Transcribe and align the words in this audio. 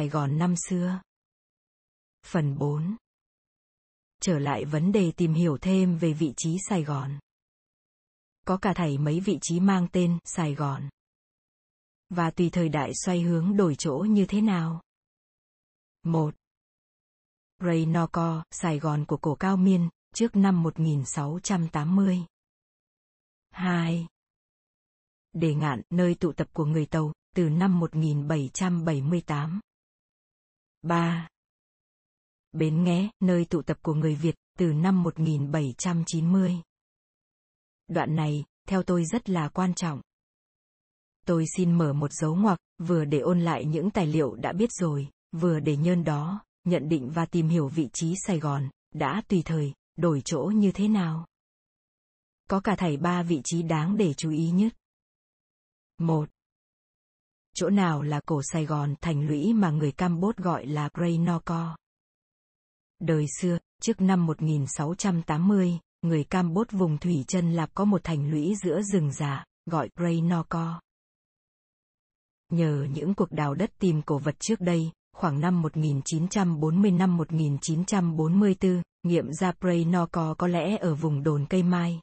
Sài 0.00 0.08
Gòn 0.08 0.38
năm 0.38 0.54
xưa. 0.56 1.00
Phần 2.26 2.58
4 2.58 2.96
Trở 4.20 4.38
lại 4.38 4.64
vấn 4.64 4.92
đề 4.92 5.12
tìm 5.16 5.34
hiểu 5.34 5.58
thêm 5.58 5.98
về 5.98 6.12
vị 6.12 6.32
trí 6.36 6.56
Sài 6.68 6.84
Gòn. 6.84 7.18
Có 8.46 8.56
cả 8.56 8.72
thảy 8.76 8.98
mấy 8.98 9.20
vị 9.20 9.38
trí 9.42 9.60
mang 9.60 9.88
tên 9.92 10.18
Sài 10.24 10.54
Gòn. 10.54 10.88
Và 12.08 12.30
tùy 12.30 12.50
thời 12.52 12.68
đại 12.68 12.92
xoay 13.04 13.20
hướng 13.20 13.56
đổi 13.56 13.74
chỗ 13.74 14.06
như 14.08 14.26
thế 14.28 14.40
nào. 14.40 14.82
1. 16.02 16.34
Ray 17.58 17.86
Noco, 17.86 18.44
Sài 18.50 18.78
Gòn 18.78 19.04
của 19.04 19.16
cổ 19.16 19.34
cao 19.34 19.56
miên, 19.56 19.88
trước 20.14 20.36
năm 20.36 20.62
1680. 20.62 22.24
2. 23.50 24.06
Đề 25.32 25.54
ngạn, 25.54 25.82
nơi 25.90 26.14
tụ 26.14 26.32
tập 26.32 26.48
của 26.52 26.64
người 26.64 26.86
Tàu, 26.86 27.12
từ 27.34 27.48
năm 27.48 27.80
1778. 27.80 29.60
3. 30.82 31.28
Bến 32.52 32.84
Nghé, 32.84 33.10
nơi 33.20 33.44
tụ 33.44 33.62
tập 33.62 33.78
của 33.82 33.94
người 33.94 34.14
Việt, 34.14 34.34
từ 34.58 34.72
năm 34.72 35.02
1790. 35.02 36.62
Đoạn 37.88 38.16
này, 38.16 38.44
theo 38.68 38.82
tôi 38.82 39.04
rất 39.04 39.30
là 39.30 39.48
quan 39.48 39.74
trọng. 39.74 40.00
Tôi 41.26 41.44
xin 41.56 41.78
mở 41.78 41.92
một 41.92 42.12
dấu 42.12 42.34
ngoặc, 42.34 42.58
vừa 42.78 43.04
để 43.04 43.18
ôn 43.18 43.40
lại 43.40 43.64
những 43.64 43.90
tài 43.90 44.06
liệu 44.06 44.34
đã 44.34 44.52
biết 44.52 44.72
rồi, 44.72 45.08
vừa 45.32 45.60
để 45.60 45.76
nhân 45.76 46.04
đó, 46.04 46.44
nhận 46.64 46.88
định 46.88 47.10
và 47.10 47.26
tìm 47.26 47.48
hiểu 47.48 47.68
vị 47.68 47.88
trí 47.92 48.14
Sài 48.26 48.38
Gòn, 48.38 48.68
đã 48.94 49.22
tùy 49.28 49.42
thời, 49.44 49.72
đổi 49.96 50.22
chỗ 50.24 50.52
như 50.54 50.72
thế 50.72 50.88
nào. 50.88 51.26
Có 52.48 52.60
cả 52.60 52.74
thảy 52.78 52.96
ba 52.96 53.22
vị 53.22 53.40
trí 53.44 53.62
đáng 53.62 53.96
để 53.96 54.14
chú 54.14 54.30
ý 54.30 54.50
nhất. 54.50 54.72
1. 55.98 56.30
Chỗ 57.54 57.70
nào 57.70 58.02
là 58.02 58.20
cổ 58.26 58.40
Sài 58.52 58.66
Gòn 58.66 58.94
thành 59.00 59.26
lũy 59.26 59.52
mà 59.54 59.70
người 59.70 59.92
Campuchia 59.92 60.42
gọi 60.42 60.66
là 60.66 60.88
Grey 60.94 61.18
Noko? 61.18 61.76
Đời 63.00 63.26
xưa, 63.40 63.58
trước 63.82 64.00
năm 64.00 64.26
1680, 64.26 65.78
người 66.02 66.24
Campuchia 66.24 66.78
vùng 66.78 66.98
thủy 66.98 67.24
chân 67.28 67.52
lạp 67.52 67.74
có 67.74 67.84
một 67.84 68.04
thành 68.04 68.30
lũy 68.30 68.54
giữa 68.62 68.82
rừng 68.82 69.12
già, 69.12 69.44
gọi 69.66 69.88
Grey 69.96 70.20
Noko. 70.20 70.80
Nhờ 72.52 72.86
những 72.94 73.14
cuộc 73.14 73.32
đào 73.32 73.54
đất 73.54 73.70
tìm 73.78 74.02
cổ 74.02 74.18
vật 74.18 74.34
trước 74.40 74.60
đây, 74.60 74.90
khoảng 75.16 75.40
năm 75.40 75.62
1940 75.62 76.90
năm 76.90 77.16
1944, 77.16 78.82
nghiệm 79.02 79.32
ra 79.32 79.52
Prey 79.52 79.84
Noko 79.84 80.34
có 80.34 80.46
lẽ 80.46 80.76
ở 80.76 80.94
vùng 80.94 81.22
đồn 81.22 81.46
cây 81.50 81.62
mai. 81.62 82.00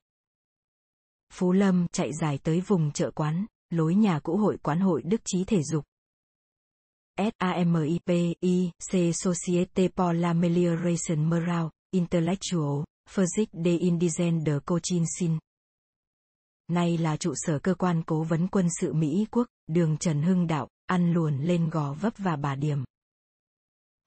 Phú 1.34 1.52
Lâm 1.52 1.88
chạy 1.92 2.14
dài 2.14 2.40
tới 2.44 2.62
vùng 2.62 2.92
chợ 2.92 3.12
quán, 3.12 3.46
lối 3.70 3.96
nhà 3.96 4.20
cũ 4.20 4.38
hội 4.38 4.58
quán 4.64 4.80
hội 4.80 5.02
đức 5.06 5.22
trí 5.26 5.44
thể 5.44 5.64
dục. 5.64 5.86
SAMIPI, 7.18 8.72
C 8.92 8.94
Societe 9.14 9.88
pour 9.88 10.14
l'Amelioration 10.16 11.30
Morale, 11.30 11.70
Intellectual, 11.92 12.84
Physique 13.10 13.54
de 13.54 13.78
Indigène 13.78 14.44
de 14.46 14.60
Cochin 14.66 15.04
Sin. 15.20 15.38
Nay 16.68 16.98
là 16.98 17.18
trụ 17.18 17.34
sở 17.36 17.60
cơ 17.60 17.74
quan 17.74 18.04
cố 18.04 18.24
vấn 18.24 18.48
quân 18.48 18.68
sự 18.82 18.94
Mỹ 18.94 19.28
quốc, 19.32 19.48
đường 19.68 19.98
Trần 19.98 20.22
Hưng 20.22 20.48
Đạo, 20.48 20.68
ăn 20.86 21.14
luồn 21.14 21.38
lên 21.38 21.70
gò 21.70 21.94
vấp 21.94 22.14
và 22.18 22.36
bà 22.36 22.56
điểm. 22.56 22.84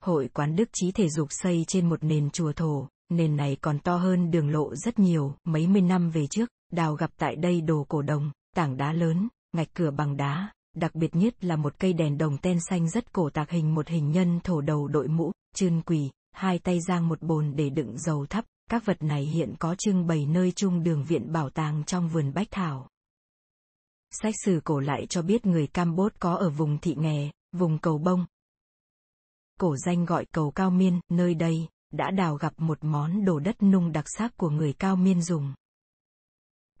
Hội 0.03 0.29
quán 0.33 0.55
đức 0.55 0.69
trí 0.73 0.91
thể 0.91 1.09
dục 1.09 1.27
xây 1.31 1.65
trên 1.67 1.89
một 1.89 2.03
nền 2.03 2.29
chùa 2.29 2.53
thổ, 2.53 2.87
nền 3.09 3.35
này 3.35 3.57
còn 3.61 3.79
to 3.79 3.97
hơn 3.97 4.31
đường 4.31 4.49
lộ 4.49 4.75
rất 4.75 4.99
nhiều, 4.99 5.35
mấy 5.43 5.67
mươi 5.67 5.81
năm 5.81 6.09
về 6.09 6.27
trước, 6.27 6.49
đào 6.71 6.95
gặp 6.95 7.11
tại 7.17 7.35
đây 7.35 7.61
đồ 7.61 7.85
cổ 7.89 8.01
đồng, 8.01 8.31
tảng 8.55 8.77
đá 8.77 8.93
lớn, 8.93 9.27
ngạch 9.53 9.73
cửa 9.73 9.91
bằng 9.91 10.17
đá, 10.17 10.51
đặc 10.75 10.95
biệt 10.95 11.15
nhất 11.15 11.43
là 11.43 11.55
một 11.55 11.79
cây 11.79 11.93
đèn 11.93 12.17
đồng 12.17 12.37
ten 12.37 12.57
xanh 12.69 12.89
rất 12.89 13.13
cổ 13.13 13.29
tạc 13.29 13.49
hình 13.49 13.75
một 13.75 13.87
hình 13.87 14.11
nhân 14.11 14.39
thổ 14.43 14.61
đầu 14.61 14.87
đội 14.87 15.07
mũ, 15.07 15.31
chân 15.55 15.81
quỳ, 15.81 16.09
hai 16.31 16.59
tay 16.59 16.79
giang 16.87 17.07
một 17.07 17.21
bồn 17.21 17.55
để 17.55 17.69
đựng 17.69 17.97
dầu 17.97 18.25
thắp, 18.25 18.45
các 18.69 18.85
vật 18.85 19.03
này 19.03 19.23
hiện 19.23 19.55
có 19.59 19.75
trưng 19.75 20.07
bày 20.07 20.25
nơi 20.25 20.51
Chung 20.51 20.83
đường 20.83 21.03
viện 21.03 21.31
bảo 21.31 21.49
tàng 21.49 21.83
trong 21.83 22.09
vườn 22.09 22.33
bách 22.33 22.47
thảo. 22.51 22.89
Sách 24.11 24.33
sử 24.45 24.61
cổ 24.63 24.79
lại 24.79 25.05
cho 25.09 25.21
biết 25.21 25.45
người 25.45 25.67
Campuchia 25.67 26.15
có 26.19 26.35
ở 26.35 26.49
vùng 26.49 26.77
thị 26.77 26.95
nghè, 26.97 27.31
vùng 27.51 27.79
cầu 27.79 27.97
bông. 27.97 28.25
Cổ 29.59 29.75
danh 29.77 30.05
gọi 30.05 30.25
cầu 30.25 30.51
cao 30.51 30.71
miên, 30.71 30.99
nơi 31.09 31.33
đây, 31.33 31.67
đã 31.91 32.11
đào 32.11 32.35
gặp 32.35 32.53
một 32.57 32.77
món 32.81 33.25
đồ 33.25 33.39
đất 33.39 33.63
nung 33.63 33.91
đặc 33.91 34.05
sắc 34.17 34.37
của 34.37 34.49
người 34.49 34.73
cao 34.73 34.95
miên 34.95 35.21
dùng. 35.21 35.53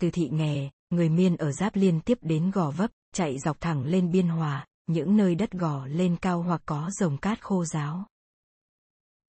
Từ 0.01 0.09
thị 0.11 0.29
nghè, 0.29 0.69
người 0.89 1.09
miên 1.09 1.35
ở 1.37 1.51
giáp 1.51 1.75
liên 1.75 2.01
tiếp 2.01 2.17
đến 2.21 2.51
gò 2.51 2.71
vấp, 2.71 2.91
chạy 3.13 3.39
dọc 3.39 3.61
thẳng 3.61 3.85
lên 3.85 4.11
biên 4.11 4.27
hòa, 4.27 4.67
những 4.87 5.17
nơi 5.17 5.35
đất 5.35 5.51
gò 5.51 5.85
lên 5.85 6.17
cao 6.21 6.41
hoặc 6.41 6.61
có 6.65 6.89
rồng 6.99 7.17
cát 7.17 7.43
khô 7.43 7.65
giáo. 7.65 8.05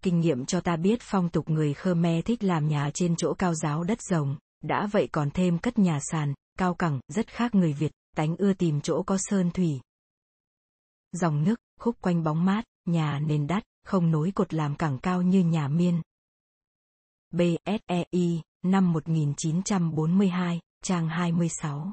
Kinh 0.02 0.20
nghiệm 0.20 0.46
cho 0.46 0.60
ta 0.60 0.76
biết 0.76 0.98
phong 1.02 1.28
tục 1.28 1.50
người 1.50 1.74
Khmer 1.74 2.24
thích 2.24 2.44
làm 2.44 2.68
nhà 2.68 2.90
trên 2.94 3.16
chỗ 3.16 3.34
cao 3.34 3.54
giáo 3.54 3.84
đất 3.84 4.02
rồng, 4.02 4.36
đã 4.62 4.86
vậy 4.92 5.08
còn 5.12 5.30
thêm 5.30 5.58
cất 5.58 5.78
nhà 5.78 5.98
sàn, 6.00 6.34
cao 6.58 6.74
cẳng, 6.74 7.00
rất 7.08 7.26
khác 7.26 7.54
người 7.54 7.72
Việt, 7.72 7.92
tánh 8.16 8.36
ưa 8.36 8.52
tìm 8.52 8.80
chỗ 8.80 9.02
có 9.02 9.16
sơn 9.20 9.50
thủy. 9.50 9.80
Dòng 11.12 11.44
nước, 11.44 11.60
khúc 11.80 11.96
quanh 12.00 12.22
bóng 12.22 12.44
mát, 12.44 12.64
nhà 12.84 13.20
nền 13.26 13.46
đắt, 13.46 13.62
không 13.84 14.10
nối 14.10 14.32
cột 14.34 14.54
làm 14.54 14.76
cẳng 14.76 14.98
cao 14.98 15.22
như 15.22 15.40
nhà 15.40 15.68
miên. 15.68 16.02
BSEI, 17.30 18.42
năm 18.62 18.92
1942, 18.92 20.60
trang 20.82 21.08
26. 21.08 21.92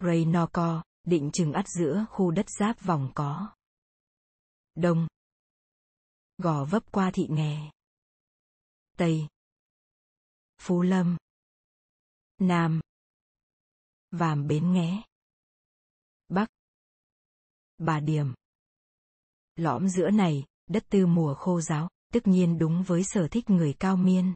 Ray 0.00 0.24
Noko, 0.24 0.82
định 1.04 1.30
chừng 1.32 1.52
ắt 1.52 1.68
giữa 1.68 2.06
khu 2.10 2.30
đất 2.30 2.46
giáp 2.58 2.80
vòng 2.80 3.10
có. 3.14 3.54
Đông. 4.74 5.06
Gò 6.38 6.64
vấp 6.64 6.92
qua 6.92 7.10
thị 7.14 7.26
nghè. 7.30 7.70
Tây. 8.96 9.28
Phú 10.58 10.82
Lâm. 10.82 11.16
Nam. 12.38 12.80
Vàm 14.10 14.46
Bến 14.46 14.72
Nghé. 14.72 15.02
Bắc. 16.28 16.48
Bà 17.78 18.00
Điểm. 18.00 18.34
Lõm 19.56 19.88
giữa 19.88 20.10
này, 20.10 20.44
đất 20.66 20.84
tư 20.88 21.06
mùa 21.06 21.34
khô 21.34 21.60
giáo, 21.60 21.88
tất 22.12 22.26
nhiên 22.26 22.58
đúng 22.58 22.82
với 22.82 23.04
sở 23.04 23.28
thích 23.28 23.50
người 23.50 23.74
cao 23.78 23.96
miên. 23.96 24.34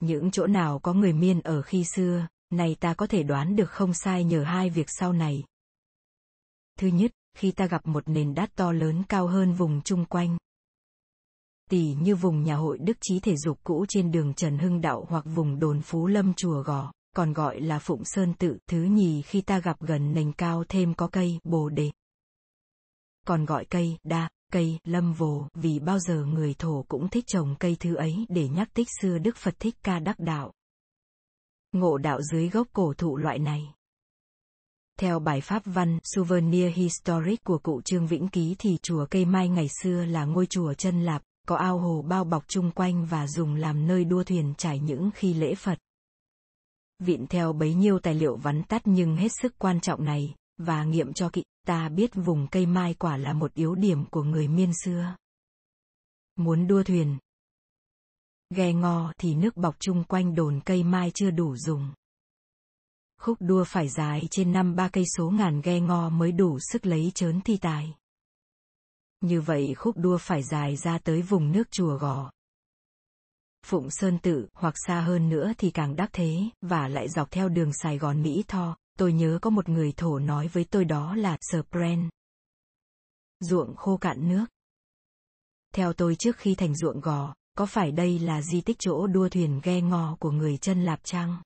Những 0.00 0.30
chỗ 0.30 0.46
nào 0.46 0.78
có 0.78 0.92
người 0.92 1.12
miên 1.12 1.40
ở 1.40 1.62
khi 1.62 1.84
xưa, 1.84 2.26
này 2.50 2.76
ta 2.80 2.94
có 2.94 3.06
thể 3.06 3.22
đoán 3.22 3.56
được 3.56 3.70
không 3.70 3.94
sai 3.94 4.24
nhờ 4.24 4.42
hai 4.42 4.70
việc 4.70 4.86
sau 4.88 5.12
này. 5.12 5.44
Thứ 6.78 6.86
nhất, 6.86 7.10
khi 7.34 7.50
ta 7.50 7.66
gặp 7.66 7.86
một 7.86 8.08
nền 8.08 8.34
đát 8.34 8.54
to 8.54 8.72
lớn 8.72 9.02
cao 9.08 9.26
hơn 9.26 9.52
vùng 9.52 9.80
chung 9.82 10.04
quanh. 10.04 10.38
Tỷ 11.70 11.94
như 11.94 12.16
vùng 12.16 12.42
nhà 12.42 12.56
hội 12.56 12.78
đức 12.78 12.96
trí 13.00 13.20
thể 13.20 13.36
dục 13.36 13.58
cũ 13.64 13.86
trên 13.88 14.10
đường 14.10 14.34
Trần 14.34 14.58
Hưng 14.58 14.80
Đạo 14.80 15.06
hoặc 15.08 15.24
vùng 15.34 15.58
đồn 15.58 15.80
Phú 15.80 16.06
Lâm 16.06 16.34
Chùa 16.34 16.62
Gò, 16.62 16.92
còn 17.16 17.32
gọi 17.32 17.60
là 17.60 17.78
Phụng 17.78 18.04
Sơn 18.04 18.34
Tự. 18.34 18.58
Thứ 18.66 18.82
nhì 18.82 19.22
khi 19.22 19.40
ta 19.40 19.58
gặp 19.58 19.80
gần 19.80 20.12
nền 20.12 20.32
cao 20.32 20.64
thêm 20.68 20.94
có 20.94 21.08
cây 21.08 21.38
bồ 21.44 21.68
đề. 21.68 21.90
Còn 23.26 23.44
gọi 23.44 23.64
cây 23.64 23.98
đa, 24.04 24.28
cây 24.50 24.78
lâm 24.84 25.12
vồ 25.12 25.48
vì 25.54 25.78
bao 25.78 25.98
giờ 25.98 26.24
người 26.24 26.54
thổ 26.54 26.84
cũng 26.88 27.08
thích 27.08 27.24
trồng 27.26 27.54
cây 27.60 27.76
thứ 27.80 27.94
ấy 27.94 28.26
để 28.28 28.48
nhắc 28.48 28.68
tích 28.74 28.88
xưa 29.00 29.18
Đức 29.18 29.36
Phật 29.36 29.54
Thích 29.58 29.76
Ca 29.82 29.98
Đắc 29.98 30.18
Đạo. 30.18 30.52
Ngộ 31.72 31.98
đạo 31.98 32.22
dưới 32.22 32.48
gốc 32.48 32.68
cổ 32.72 32.94
thụ 32.98 33.16
loại 33.16 33.38
này. 33.38 33.74
Theo 34.98 35.18
bài 35.18 35.40
pháp 35.40 35.62
văn 35.64 35.98
Souvenir 36.02 36.74
Historic 36.74 37.44
của 37.44 37.58
cụ 37.58 37.80
Trương 37.84 38.06
Vĩnh 38.06 38.28
Ký 38.28 38.56
thì 38.58 38.78
chùa 38.82 39.06
cây 39.10 39.24
mai 39.24 39.48
ngày 39.48 39.68
xưa 39.82 40.04
là 40.04 40.24
ngôi 40.24 40.46
chùa 40.46 40.74
chân 40.74 41.02
lạp, 41.02 41.22
có 41.48 41.56
ao 41.56 41.78
hồ 41.78 42.02
bao 42.02 42.24
bọc 42.24 42.44
chung 42.48 42.70
quanh 42.70 43.06
và 43.06 43.26
dùng 43.26 43.54
làm 43.54 43.86
nơi 43.86 44.04
đua 44.04 44.24
thuyền 44.24 44.54
trải 44.58 44.78
những 44.78 45.10
khi 45.14 45.34
lễ 45.34 45.54
Phật. 45.54 45.78
Viện 46.98 47.26
theo 47.26 47.52
bấy 47.52 47.74
nhiêu 47.74 47.98
tài 47.98 48.14
liệu 48.14 48.36
vắn 48.36 48.62
tắt 48.62 48.82
nhưng 48.84 49.16
hết 49.16 49.28
sức 49.42 49.54
quan 49.58 49.80
trọng 49.80 50.04
này, 50.04 50.34
và 50.58 50.84
nghiệm 50.84 51.12
cho 51.12 51.28
kỵ, 51.28 51.42
ta 51.70 51.88
biết 51.88 52.10
vùng 52.14 52.46
cây 52.50 52.66
mai 52.66 52.94
quả 52.94 53.16
là 53.16 53.32
một 53.32 53.54
yếu 53.54 53.74
điểm 53.74 54.04
của 54.10 54.22
người 54.22 54.48
miên 54.48 54.72
xưa. 54.84 55.16
Muốn 56.36 56.66
đua 56.66 56.82
thuyền, 56.82 57.18
ghe 58.54 58.72
ngò 58.72 59.12
thì 59.18 59.34
nước 59.34 59.56
bọc 59.56 59.76
chung 59.80 60.04
quanh 60.04 60.34
đồn 60.34 60.60
cây 60.64 60.82
mai 60.82 61.10
chưa 61.14 61.30
đủ 61.30 61.56
dùng. 61.56 61.92
Khúc 63.20 63.38
đua 63.40 63.64
phải 63.64 63.88
dài 63.88 64.22
trên 64.30 64.52
năm 64.52 64.76
ba 64.76 64.88
cây 64.88 65.04
số 65.16 65.30
ngàn 65.30 65.60
ghe 65.60 65.80
ngò 65.80 66.08
mới 66.08 66.32
đủ 66.32 66.58
sức 66.60 66.86
lấy 66.86 67.12
chớn 67.14 67.40
thi 67.40 67.56
tài. 67.56 67.94
Như 69.20 69.40
vậy 69.40 69.74
khúc 69.74 69.96
đua 69.96 70.18
phải 70.18 70.42
dài 70.42 70.76
ra 70.76 70.98
tới 70.98 71.22
vùng 71.22 71.52
nước 71.52 71.70
chùa 71.70 71.96
gò. 71.96 72.30
Phụng 73.66 73.90
Sơn 73.90 74.18
Tự 74.18 74.48
hoặc 74.54 74.74
xa 74.86 75.00
hơn 75.00 75.28
nữa 75.28 75.52
thì 75.58 75.70
càng 75.70 75.96
đắc 75.96 76.10
thế, 76.12 76.40
và 76.60 76.88
lại 76.88 77.08
dọc 77.08 77.30
theo 77.30 77.48
đường 77.48 77.72
Sài 77.72 77.98
Gòn 77.98 78.22
Mỹ 78.22 78.44
Tho, 78.48 78.76
tôi 79.00 79.12
nhớ 79.12 79.38
có 79.42 79.50
một 79.50 79.68
người 79.68 79.92
thổ 79.96 80.18
nói 80.18 80.48
với 80.48 80.64
tôi 80.64 80.84
đó 80.84 81.14
là 81.14 81.38
Spren. 81.40 82.08
Ruộng 83.40 83.76
khô 83.76 83.96
cạn 83.96 84.28
nước. 84.28 84.44
Theo 85.74 85.92
tôi 85.92 86.16
trước 86.16 86.36
khi 86.36 86.54
thành 86.54 86.76
ruộng 86.76 87.00
gò, 87.00 87.34
có 87.54 87.66
phải 87.66 87.92
đây 87.92 88.18
là 88.18 88.42
di 88.42 88.60
tích 88.60 88.76
chỗ 88.78 89.06
đua 89.06 89.28
thuyền 89.28 89.60
ghe 89.62 89.80
ngò 89.80 90.16
của 90.20 90.30
người 90.30 90.56
chân 90.56 90.84
lạp 90.84 91.00
chăng? 91.04 91.42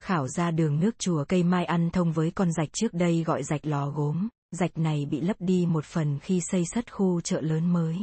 Khảo 0.00 0.28
ra 0.28 0.50
đường 0.50 0.80
nước 0.80 0.98
chùa 0.98 1.24
cây 1.28 1.42
mai 1.42 1.64
ăn 1.64 1.90
thông 1.90 2.12
với 2.12 2.30
con 2.30 2.52
rạch 2.52 2.72
trước 2.72 2.94
đây 2.94 3.24
gọi 3.24 3.42
rạch 3.42 3.66
lò 3.66 3.90
gốm, 3.90 4.28
rạch 4.50 4.78
này 4.78 5.06
bị 5.06 5.20
lấp 5.20 5.36
đi 5.38 5.66
một 5.66 5.84
phần 5.84 6.18
khi 6.18 6.40
xây 6.50 6.64
sất 6.66 6.92
khu 6.92 7.20
chợ 7.20 7.40
lớn 7.40 7.72
mới. 7.72 7.98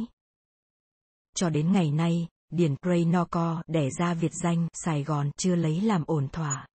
Cho 1.34 1.50
đến 1.50 1.72
ngày 1.72 1.90
nay, 1.90 2.28
điển 2.52 2.76
Preynoco 2.82 3.62
đẻ 3.66 3.88
ra 3.98 4.14
Việt 4.14 4.32
danh 4.42 4.68
Sài 4.72 5.04
Gòn 5.04 5.30
chưa 5.36 5.54
lấy 5.54 5.80
làm 5.80 6.04
ổn 6.06 6.28
thỏa. 6.28 6.69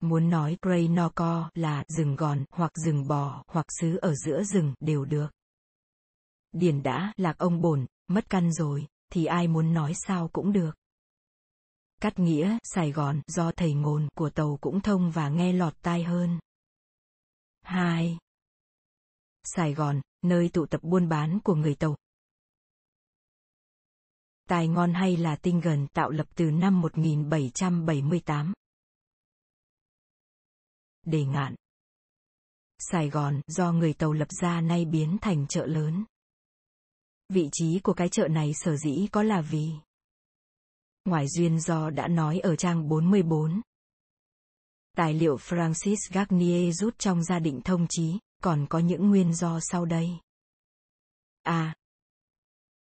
Muốn 0.00 0.30
nói 0.30 0.56
Preynoco 0.62 1.50
là 1.54 1.84
rừng 1.88 2.16
gòn 2.16 2.44
hoặc 2.50 2.72
rừng 2.74 3.08
bò 3.08 3.44
hoặc 3.46 3.66
xứ 3.80 3.96
ở 3.96 4.14
giữa 4.14 4.42
rừng 4.44 4.74
đều 4.80 5.04
được. 5.04 5.28
Điền 6.52 6.82
đã 6.82 7.12
lạc 7.16 7.38
ông 7.38 7.60
bổn, 7.60 7.86
mất 8.06 8.30
căn 8.30 8.52
rồi, 8.52 8.86
thì 9.12 9.24
ai 9.24 9.48
muốn 9.48 9.74
nói 9.74 9.92
sao 9.94 10.28
cũng 10.32 10.52
được. 10.52 10.76
Cắt 12.00 12.18
nghĩa, 12.18 12.58
Sài 12.62 12.92
Gòn, 12.92 13.20
do 13.26 13.52
thầy 13.52 13.74
ngôn 13.74 14.08
của 14.14 14.30
tàu 14.30 14.58
cũng 14.60 14.80
thông 14.80 15.10
và 15.10 15.28
nghe 15.28 15.52
lọt 15.52 15.74
tai 15.82 16.02
hơn. 16.02 16.38
2. 17.62 18.18
Sài 19.44 19.74
Gòn, 19.74 20.00
nơi 20.22 20.50
tụ 20.52 20.66
tập 20.66 20.80
buôn 20.82 21.08
bán 21.08 21.40
của 21.44 21.54
người 21.54 21.74
tàu. 21.74 21.96
Tài 24.48 24.68
ngon 24.68 24.94
hay 24.94 25.16
là 25.16 25.36
tinh 25.36 25.60
gần 25.60 25.86
tạo 25.86 26.10
lập 26.10 26.26
từ 26.34 26.50
năm 26.50 26.80
1778. 26.80 28.52
Đề 31.06 31.24
ngạn. 31.24 31.54
Sài 32.78 33.10
Gòn 33.10 33.40
do 33.46 33.72
người 33.72 33.92
tàu 33.92 34.12
lập 34.12 34.28
ra 34.40 34.60
nay 34.60 34.84
biến 34.84 35.18
thành 35.20 35.46
chợ 35.46 35.66
lớn. 35.66 36.04
Vị 37.28 37.48
trí 37.52 37.80
của 37.82 37.92
cái 37.92 38.08
chợ 38.08 38.28
này 38.28 38.54
sở 38.54 38.76
dĩ 38.76 39.08
có 39.12 39.22
là 39.22 39.40
vì 39.40 39.70
Ngoài 41.04 41.28
duyên 41.28 41.60
do 41.60 41.90
đã 41.90 42.08
nói 42.08 42.38
ở 42.38 42.56
trang 42.56 42.88
44. 42.88 43.60
Tài 44.96 45.14
liệu 45.14 45.36
Francis 45.36 45.96
Garnier 46.12 46.80
rút 46.80 46.98
trong 46.98 47.24
gia 47.24 47.38
định 47.38 47.60
thông 47.64 47.86
chí, 47.88 48.18
còn 48.42 48.66
có 48.70 48.78
những 48.78 49.08
nguyên 49.08 49.34
do 49.34 49.58
sau 49.60 49.84
đây. 49.84 50.10
A. 51.42 51.74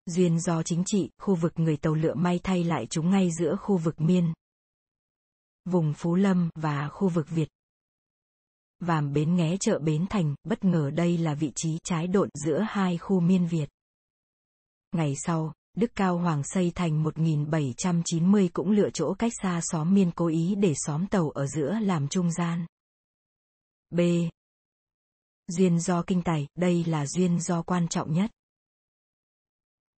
Duyên 0.06 0.40
do 0.40 0.64
chính 0.64 0.84
trị, 0.86 1.10
khu 1.18 1.36
vực 1.36 1.54
người 1.56 1.78
tàu 1.78 1.94
lựa 1.94 2.14
may 2.14 2.40
thay 2.44 2.64
lại 2.64 2.88
chúng 2.90 3.10
ngay 3.10 3.30
giữa 3.40 3.56
khu 3.56 3.78
vực 3.78 4.02
miên. 4.02 4.34
Vùng 5.66 5.94
Phú 5.94 6.16
Lâm 6.16 6.50
và 6.56 6.90
khu 6.90 7.10
vực 7.10 7.30
Việt. 7.30 7.50
Vàm 8.80 9.14
bến 9.14 9.36
nghé 9.36 9.58
chợ 9.60 9.80
Bến 9.80 10.06
Thành, 10.10 10.36
bất 10.44 10.66
ngờ 10.66 10.90
đây 10.90 11.18
là 11.18 11.34
vị 11.34 11.52
trí 11.56 11.78
trái 11.84 12.08
độn 12.08 12.30
giữa 12.46 12.60
hai 12.70 12.98
khu 12.98 13.20
miên 13.20 13.48
Việt. 13.48 13.70
Ngày 14.92 15.14
sau, 15.16 15.54
Đức 15.78 15.92
Cao 15.96 16.18
Hoàng 16.18 16.42
xây 16.44 16.72
thành 16.76 17.04
1790 17.04 18.50
cũng 18.54 18.72
lựa 18.72 18.90
chỗ 18.90 19.14
cách 19.14 19.32
xa 19.42 19.62
xóm 19.64 19.94
miên 19.94 20.12
cố 20.12 20.28
ý 20.28 20.56
để 20.56 20.74
xóm 20.76 21.08
tàu 21.08 21.30
ở 21.30 21.48
giữa 21.48 21.80
làm 21.82 22.08
trung 22.08 22.32
gian. 22.32 22.66
B. 23.90 24.00
Duyên 25.48 25.80
do 25.80 26.04
kinh 26.08 26.22
tài, 26.22 26.48
đây 26.56 26.84
là 26.84 27.06
duyên 27.06 27.40
do 27.40 27.62
quan 27.62 27.88
trọng 27.88 28.14
nhất. 28.14 28.32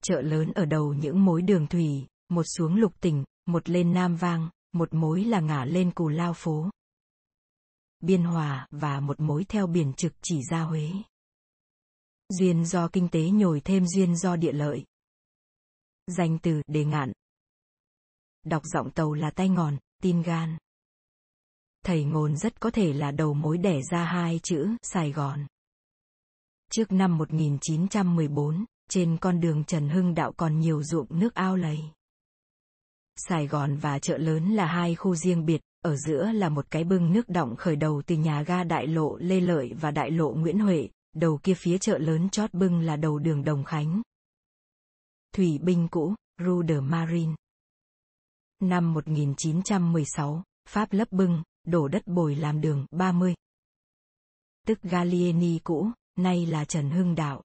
Chợ 0.04 0.22
lớn 0.22 0.51
ở 0.56 0.66
đầu 0.66 0.94
những 0.94 1.25
mối 1.25 1.42
đường 1.42 1.68
thủy, 1.68 2.07
một 2.30 2.44
xuống 2.44 2.75
lục 2.75 2.94
tỉnh, 3.01 3.24
một 3.45 3.69
lên 3.69 3.94
Nam 3.94 4.16
Vang, 4.16 4.50
một 4.72 4.94
mối 4.94 5.24
là 5.24 5.39
ngả 5.39 5.66
lên 5.66 5.92
Cù 5.92 6.10
Lao 6.10 6.33
Phố. 6.33 6.69
Biên 8.01 8.24
Hòa 8.24 8.68
và 8.71 9.00
một 9.00 9.19
mối 9.19 9.45
theo 9.50 9.68
biển 9.68 9.94
trực 9.94 10.13
chỉ 10.21 10.42
ra 10.50 10.62
Huế. 10.62 10.92
Duyên 12.30 12.65
do 12.65 12.88
kinh 12.88 13.07
tế 13.09 13.30
nhồi 13.30 13.62
thêm 13.62 13.86
duyên 13.88 14.15
do 14.15 14.36
địa 14.36 14.51
lợi. 14.51 14.86
Danh 16.07 16.38
từ 16.38 16.62
đề 16.68 16.86
ngạn. 16.86 17.12
Đọc 18.44 18.63
giọng 18.65 18.92
tàu 18.92 19.13
là 19.13 19.31
tay 19.31 19.50
ngòn, 19.50 19.77
tin 20.01 20.21
gan. 20.21 20.57
Thầy 21.86 22.03
ngôn 22.03 22.38
rất 22.38 22.59
có 22.59 22.69
thể 22.69 22.94
là 22.94 23.12
đầu 23.12 23.33
mối 23.33 23.57
đẻ 23.57 23.80
ra 23.92 24.04
hai 24.04 24.39
chữ 24.44 24.68
Sài 24.81 25.12
Gòn. 25.12 25.47
Trước 26.71 26.92
năm 26.92 27.18
1914, 27.18 28.65
trên 28.89 29.18
con 29.21 29.39
đường 29.39 29.63
Trần 29.63 29.89
Hưng 29.89 30.15
Đạo 30.15 30.33
còn 30.38 30.59
nhiều 30.59 30.83
ruộng 30.83 31.07
nước 31.09 31.33
ao 31.33 31.56
lầy. 31.56 31.80
Sài 33.15 33.47
Gòn 33.47 33.77
và 33.77 34.00
chợ 34.00 34.18
lớn 34.18 34.50
là 34.54 34.65
hai 34.65 34.95
khu 34.95 35.15
riêng 35.15 35.45
biệt, 35.45 35.62
ở 35.81 35.95
giữa 35.95 36.31
là 36.31 36.50
một 36.50 36.66
cái 36.72 36.83
bưng 36.83 37.13
nước 37.13 37.30
động 37.30 37.56
khởi 37.56 37.75
đầu 37.75 38.01
từ 38.06 38.16
nhà 38.16 38.44
ga 38.44 38.63
đại 38.63 38.88
lộ 38.88 39.18
Lê 39.18 39.39
Lợi 39.39 39.74
và 39.74 39.92
đại 39.92 40.12
lộ 40.12 40.33
Nguyễn 40.33 40.60
Huệ, 40.60 40.89
đầu 41.13 41.39
kia 41.44 41.54
phía 41.54 41.78
chợ 41.78 41.98
lớn 41.98 42.30
chót 42.30 42.54
bưng 42.54 42.80
là 42.80 42.95
đầu 42.95 43.19
đường 43.19 43.44
Đồng 43.44 43.63
Khánh. 43.63 44.01
Thủy 45.33 45.60
binh 45.62 45.88
cũ, 45.92 46.16
Rue 46.38 46.68
de 46.68 46.80
Marine. 46.80 47.33
Năm 48.60 48.94
1916, 48.94 50.44
Pháp 50.69 50.94
lấp 50.94 51.12
bưng, 51.12 51.44
đổ 51.63 51.88
đất 51.88 52.07
bồi 52.07 52.36
làm 52.36 52.62
đường 52.62 52.86
30. 52.92 53.33
Tức 54.68 54.81
Gallieni 54.81 55.60
cũ, 55.63 55.92
nay 56.16 56.45
là 56.45 56.66
Trần 56.66 56.89
Hưng 56.89 57.16
Đạo. 57.16 57.42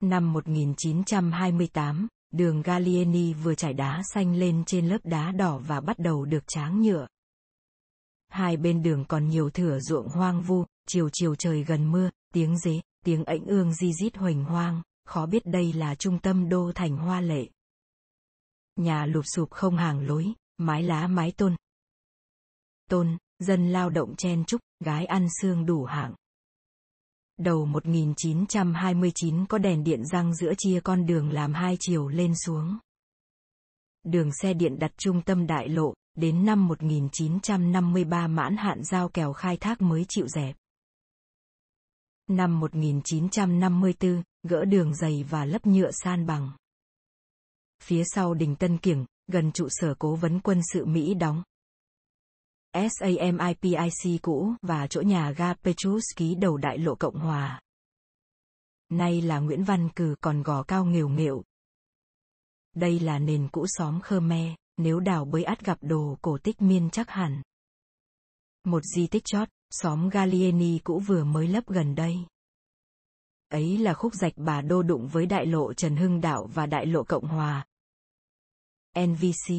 Năm 0.00 0.32
1928, 0.32 2.08
đường 2.36 2.62
Gallieni 2.62 3.34
vừa 3.34 3.54
trải 3.54 3.74
đá 3.74 4.02
xanh 4.14 4.34
lên 4.36 4.64
trên 4.66 4.88
lớp 4.88 4.98
đá 5.04 5.32
đỏ 5.32 5.58
và 5.58 5.80
bắt 5.80 5.98
đầu 5.98 6.24
được 6.24 6.44
tráng 6.46 6.82
nhựa. 6.82 7.06
Hai 8.28 8.56
bên 8.56 8.82
đường 8.82 9.04
còn 9.08 9.28
nhiều 9.28 9.50
thửa 9.50 9.78
ruộng 9.80 10.08
hoang 10.08 10.42
vu, 10.42 10.64
chiều 10.88 11.08
chiều 11.12 11.34
trời 11.34 11.64
gần 11.64 11.90
mưa, 11.90 12.10
tiếng 12.34 12.58
dế, 12.58 12.80
tiếng 13.04 13.24
ảnh 13.24 13.44
ương 13.46 13.74
di 13.74 13.92
dít 13.92 14.16
hoành 14.16 14.44
hoang, 14.44 14.82
khó 15.04 15.26
biết 15.26 15.46
đây 15.46 15.72
là 15.72 15.94
trung 15.94 16.18
tâm 16.18 16.48
đô 16.48 16.72
thành 16.74 16.96
hoa 16.96 17.20
lệ. 17.20 17.48
Nhà 18.76 19.06
lụp 19.06 19.24
sụp 19.34 19.50
không 19.50 19.76
hàng 19.76 20.06
lối, 20.06 20.32
mái 20.58 20.82
lá 20.82 21.06
mái 21.06 21.32
tôn. 21.32 21.56
Tôn, 22.90 23.16
dân 23.38 23.72
lao 23.72 23.90
động 23.90 24.14
chen 24.16 24.44
chúc, 24.44 24.60
gái 24.84 25.04
ăn 25.04 25.28
xương 25.40 25.66
đủ 25.66 25.84
hạng. 25.84 26.14
Đầu 27.36 27.66
1929 27.66 29.46
có 29.46 29.58
đèn 29.58 29.84
điện 29.84 30.06
răng 30.06 30.34
giữa 30.34 30.52
chia 30.58 30.80
con 30.80 31.06
đường 31.06 31.30
làm 31.30 31.54
hai 31.54 31.76
chiều 31.80 32.08
lên 32.08 32.34
xuống. 32.44 32.78
Đường 34.02 34.30
xe 34.32 34.54
điện 34.54 34.78
đặt 34.78 34.92
trung 34.96 35.22
tâm 35.22 35.46
đại 35.46 35.68
lộ, 35.68 35.94
đến 36.14 36.44
năm 36.44 36.68
1953 36.68 38.26
mãn 38.26 38.56
hạn 38.56 38.84
giao 38.84 39.08
kèo 39.08 39.32
khai 39.32 39.56
thác 39.56 39.82
mới 39.82 40.04
chịu 40.08 40.28
dẹp. 40.28 40.56
Năm 42.26 42.60
1954, 42.60 44.22
gỡ 44.42 44.64
đường 44.64 44.94
dày 44.94 45.24
và 45.30 45.44
lấp 45.44 45.66
nhựa 45.66 45.90
san 45.90 46.26
bằng. 46.26 46.50
Phía 47.82 48.02
sau 48.04 48.34
đình 48.34 48.56
Tân 48.56 48.78
Kiểng, 48.78 49.06
gần 49.26 49.52
trụ 49.52 49.66
sở 49.70 49.94
cố 49.98 50.14
vấn 50.14 50.40
quân 50.40 50.60
sự 50.72 50.84
Mỹ 50.84 51.14
đóng. 51.14 51.42
SAMIPIC 52.90 54.22
cũ 54.22 54.54
và 54.62 54.86
chỗ 54.86 55.00
nhà 55.00 55.30
ga 55.30 55.54
Petrus 55.54 56.04
ký 56.16 56.34
đầu 56.34 56.56
đại 56.56 56.78
lộ 56.78 56.94
Cộng 56.94 57.18
Hòa. 57.18 57.60
Nay 58.88 59.22
là 59.22 59.38
Nguyễn 59.38 59.64
Văn 59.64 59.88
Cử 59.96 60.14
còn 60.20 60.42
gò 60.42 60.62
cao 60.62 60.84
nghều 60.84 61.08
nghệu. 61.08 61.44
Đây 62.74 63.00
là 63.00 63.18
nền 63.18 63.48
cũ 63.48 63.66
xóm 63.68 64.00
Khmer, 64.00 64.52
nếu 64.76 65.00
đào 65.00 65.24
bới 65.24 65.44
át 65.44 65.64
gặp 65.64 65.78
đồ 65.80 66.18
cổ 66.22 66.38
tích 66.42 66.62
miên 66.62 66.90
chắc 66.90 67.10
hẳn. 67.10 67.42
Một 68.64 68.82
di 68.84 69.06
tích 69.06 69.24
chót, 69.24 69.48
xóm 69.70 70.08
Gallieni 70.08 70.78
cũ 70.78 70.98
vừa 70.98 71.24
mới 71.24 71.48
lấp 71.48 71.66
gần 71.66 71.94
đây. 71.94 72.16
Ấy 73.48 73.78
là 73.78 73.94
khúc 73.94 74.14
rạch 74.14 74.32
bà 74.36 74.60
đô 74.60 74.82
đụng 74.82 75.08
với 75.08 75.26
đại 75.26 75.46
lộ 75.46 75.72
Trần 75.72 75.96
Hưng 75.96 76.20
Đạo 76.20 76.46
và 76.54 76.66
đại 76.66 76.86
lộ 76.86 77.04
Cộng 77.04 77.26
Hòa. 77.26 77.66
NVC 78.98 79.54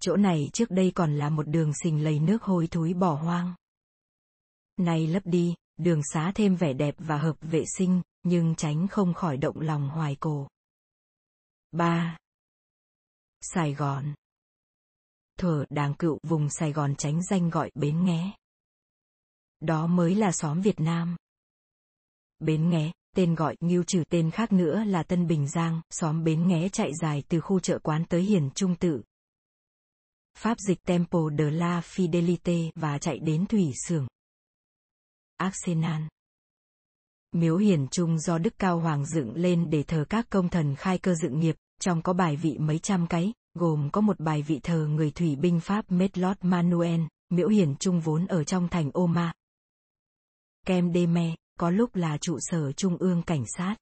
Chỗ 0.00 0.16
này 0.16 0.50
trước 0.52 0.70
đây 0.70 0.92
còn 0.94 1.14
là 1.14 1.30
một 1.30 1.48
đường 1.48 1.72
xình 1.82 2.04
lầy 2.04 2.18
nước 2.18 2.42
hôi 2.42 2.68
thối 2.70 2.92
bỏ 2.92 3.14
hoang. 3.14 3.54
Nay 4.76 5.06
lấp 5.06 5.22
đi, 5.26 5.54
đường 5.76 6.00
xá 6.12 6.32
thêm 6.34 6.56
vẻ 6.56 6.72
đẹp 6.72 6.94
và 6.98 7.18
hợp 7.18 7.36
vệ 7.40 7.64
sinh, 7.76 8.02
nhưng 8.22 8.54
tránh 8.54 8.88
không 8.88 9.14
khỏi 9.14 9.36
động 9.36 9.60
lòng 9.60 9.88
hoài 9.88 10.16
cổ. 10.20 10.48
3. 11.72 12.18
Sài 13.40 13.74
Gòn 13.74 14.14
Thở 15.38 15.64
đàng 15.70 15.94
cựu 15.94 16.18
vùng 16.22 16.50
Sài 16.50 16.72
Gòn 16.72 16.94
tránh 16.98 17.22
danh 17.22 17.50
gọi 17.50 17.70
bến 17.74 18.04
nghé. 18.04 18.32
Đó 19.60 19.86
mới 19.86 20.14
là 20.14 20.32
xóm 20.32 20.60
Việt 20.60 20.80
Nam. 20.80 21.16
Bến 22.38 22.70
nghé, 22.70 22.92
tên 23.16 23.34
gọi 23.34 23.56
nghiêu 23.60 23.84
trừ 23.84 24.04
tên 24.08 24.30
khác 24.30 24.52
nữa 24.52 24.84
là 24.84 25.02
Tân 25.02 25.26
Bình 25.26 25.48
Giang, 25.48 25.80
xóm 25.90 26.24
Bến 26.24 26.48
nghé 26.48 26.68
chạy 26.68 26.90
dài 27.00 27.22
từ 27.28 27.40
khu 27.40 27.60
chợ 27.60 27.78
quán 27.78 28.04
tới 28.04 28.22
hiền 28.22 28.50
trung 28.54 28.76
tự. 28.76 29.02
Pháp 30.38 30.58
dịch 30.58 30.82
Temple 30.82 31.20
de 31.38 31.50
la 31.50 31.80
Fidelité 31.80 32.70
và 32.74 32.98
chạy 32.98 33.18
đến 33.18 33.46
thủy 33.46 33.72
xưởng. 33.86 34.06
Arsenal 35.36 36.02
Miếu 37.32 37.56
hiển 37.56 37.88
trung 37.88 38.18
do 38.18 38.38
Đức 38.38 38.54
Cao 38.58 38.80
Hoàng 38.80 39.06
dựng 39.06 39.32
lên 39.34 39.70
để 39.70 39.82
thờ 39.82 40.04
các 40.08 40.26
công 40.30 40.48
thần 40.48 40.76
khai 40.76 40.98
cơ 40.98 41.14
dựng 41.14 41.40
nghiệp, 41.40 41.56
trong 41.80 42.02
có 42.02 42.12
bài 42.12 42.36
vị 42.36 42.56
mấy 42.58 42.78
trăm 42.78 43.06
cái, 43.06 43.32
gồm 43.54 43.90
có 43.92 44.00
một 44.00 44.20
bài 44.20 44.42
vị 44.42 44.60
thờ 44.62 44.86
người 44.86 45.10
thủy 45.10 45.36
binh 45.36 45.60
Pháp 45.60 45.92
Medlot 45.92 46.36
Manuel, 46.40 47.00
miễu 47.28 47.48
hiển 47.48 47.76
trung 47.76 48.00
vốn 48.00 48.26
ở 48.26 48.44
trong 48.44 48.68
thành 48.68 48.90
Oma. 48.94 49.32
Kem 50.66 50.92
Deme, 50.92 51.34
có 51.58 51.70
lúc 51.70 51.96
là 51.96 52.18
trụ 52.18 52.38
sở 52.40 52.72
trung 52.72 52.96
ương 52.96 53.22
cảnh 53.22 53.44
sát. 53.56 53.76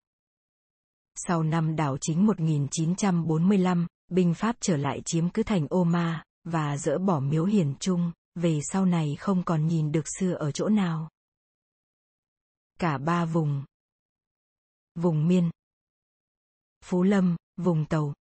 Sau 1.14 1.42
năm 1.42 1.76
đảo 1.76 1.96
chính 2.00 2.26
1945, 2.26 3.86
binh 4.08 4.34
Pháp 4.34 4.56
trở 4.60 4.76
lại 4.76 5.02
chiếm 5.04 5.28
cứ 5.28 5.42
thành 5.42 5.66
Oma, 5.70 6.24
và 6.50 6.76
dỡ 6.76 6.98
bỏ 6.98 7.20
miếu 7.20 7.44
hiển 7.44 7.74
trung, 7.80 8.12
về 8.34 8.60
sau 8.62 8.86
này 8.86 9.16
không 9.16 9.42
còn 9.44 9.66
nhìn 9.66 9.92
được 9.92 10.04
xưa 10.18 10.32
ở 10.32 10.52
chỗ 10.52 10.68
nào. 10.68 11.10
Cả 12.78 12.98
ba 12.98 13.24
vùng. 13.24 13.64
Vùng 14.94 15.28
Miên, 15.28 15.50
Phú 16.84 17.02
Lâm, 17.02 17.36
vùng 17.56 17.86
Tàu, 17.86 18.14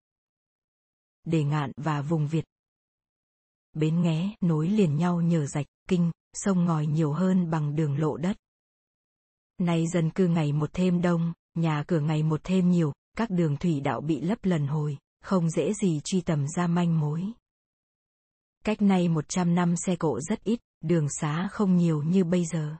Đề 1.24 1.44
Ngạn 1.44 1.72
và 1.78 2.02
vùng 2.02 2.28
Việt. 2.28 2.46
Bến 3.74 4.02
Nghé 4.02 4.36
nối 4.42 4.68
liền 4.68 4.98
nhau 4.98 5.22
nhờ 5.22 5.46
rạch, 5.46 5.66
kinh, 5.88 6.12
sông 6.34 6.66
ngòi 6.66 6.86
nhiều 6.86 7.14
hơn 7.14 7.50
bằng 7.50 7.76
đường 7.76 7.98
lộ 7.98 8.18
đất. 8.18 8.38
Nay 9.58 9.88
dân 9.88 10.10
cư 10.10 10.28
ngày 10.28 10.54
một 10.54 10.70
thêm 10.74 11.02
đông, 11.02 11.34
nhà 11.56 11.84
cửa 11.88 12.00
ngày 12.00 12.24
một 12.24 12.42
thêm 12.44 12.72
nhiều, 12.72 12.94
các 13.18 13.30
đường 13.30 13.58
thủy 13.58 13.80
đạo 13.80 14.02
bị 14.02 14.22
lấp 14.22 14.46
lần 14.46 14.68
hồi, 14.68 14.98
không 15.22 15.50
dễ 15.50 15.74
gì 15.74 16.02
truy 16.04 16.22
tầm 16.22 16.48
ra 16.48 16.68
manh 16.68 17.00
mối. 17.00 17.32
Cách 18.68 18.82
nay 18.82 19.08
100 19.08 19.56
năm 19.56 19.76
xe 19.86 19.96
cộ 19.96 20.20
rất 20.22 20.44
ít, 20.44 20.60
đường 20.82 21.08
xá 21.10 21.48
không 21.52 21.78
nhiều 21.78 22.04
như 22.04 22.24
bây 22.24 22.46
giờ. 22.46 22.76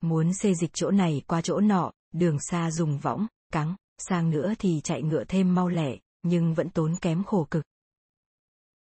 Muốn 0.00 0.34
xê 0.34 0.54
dịch 0.54 0.70
chỗ 0.72 0.90
này 0.90 1.22
qua 1.26 1.42
chỗ 1.42 1.60
nọ, 1.60 1.92
đường 2.12 2.38
xa 2.40 2.70
dùng 2.70 2.98
võng, 2.98 3.26
cắng, 3.52 3.76
sang 3.98 4.30
nữa 4.30 4.54
thì 4.58 4.80
chạy 4.84 5.02
ngựa 5.02 5.24
thêm 5.24 5.54
mau 5.54 5.68
lẹ, 5.68 5.98
nhưng 6.22 6.54
vẫn 6.54 6.70
tốn 6.70 6.96
kém 7.00 7.24
khổ 7.24 7.46
cực. 7.50 7.64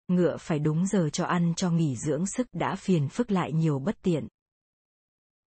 Ngựa 0.07 0.37
phải 0.39 0.59
đúng 0.59 0.87
giờ 0.87 1.09
cho 1.13 1.25
ăn 1.25 1.53
cho 1.55 1.71
nghỉ 1.71 1.95
dưỡng 1.95 2.27
sức 2.27 2.47
đã 2.53 2.75
phiền 2.75 3.09
phức 3.09 3.31
lại 3.31 3.53
nhiều 3.53 3.79
bất 3.79 3.97
tiện. 4.01 4.27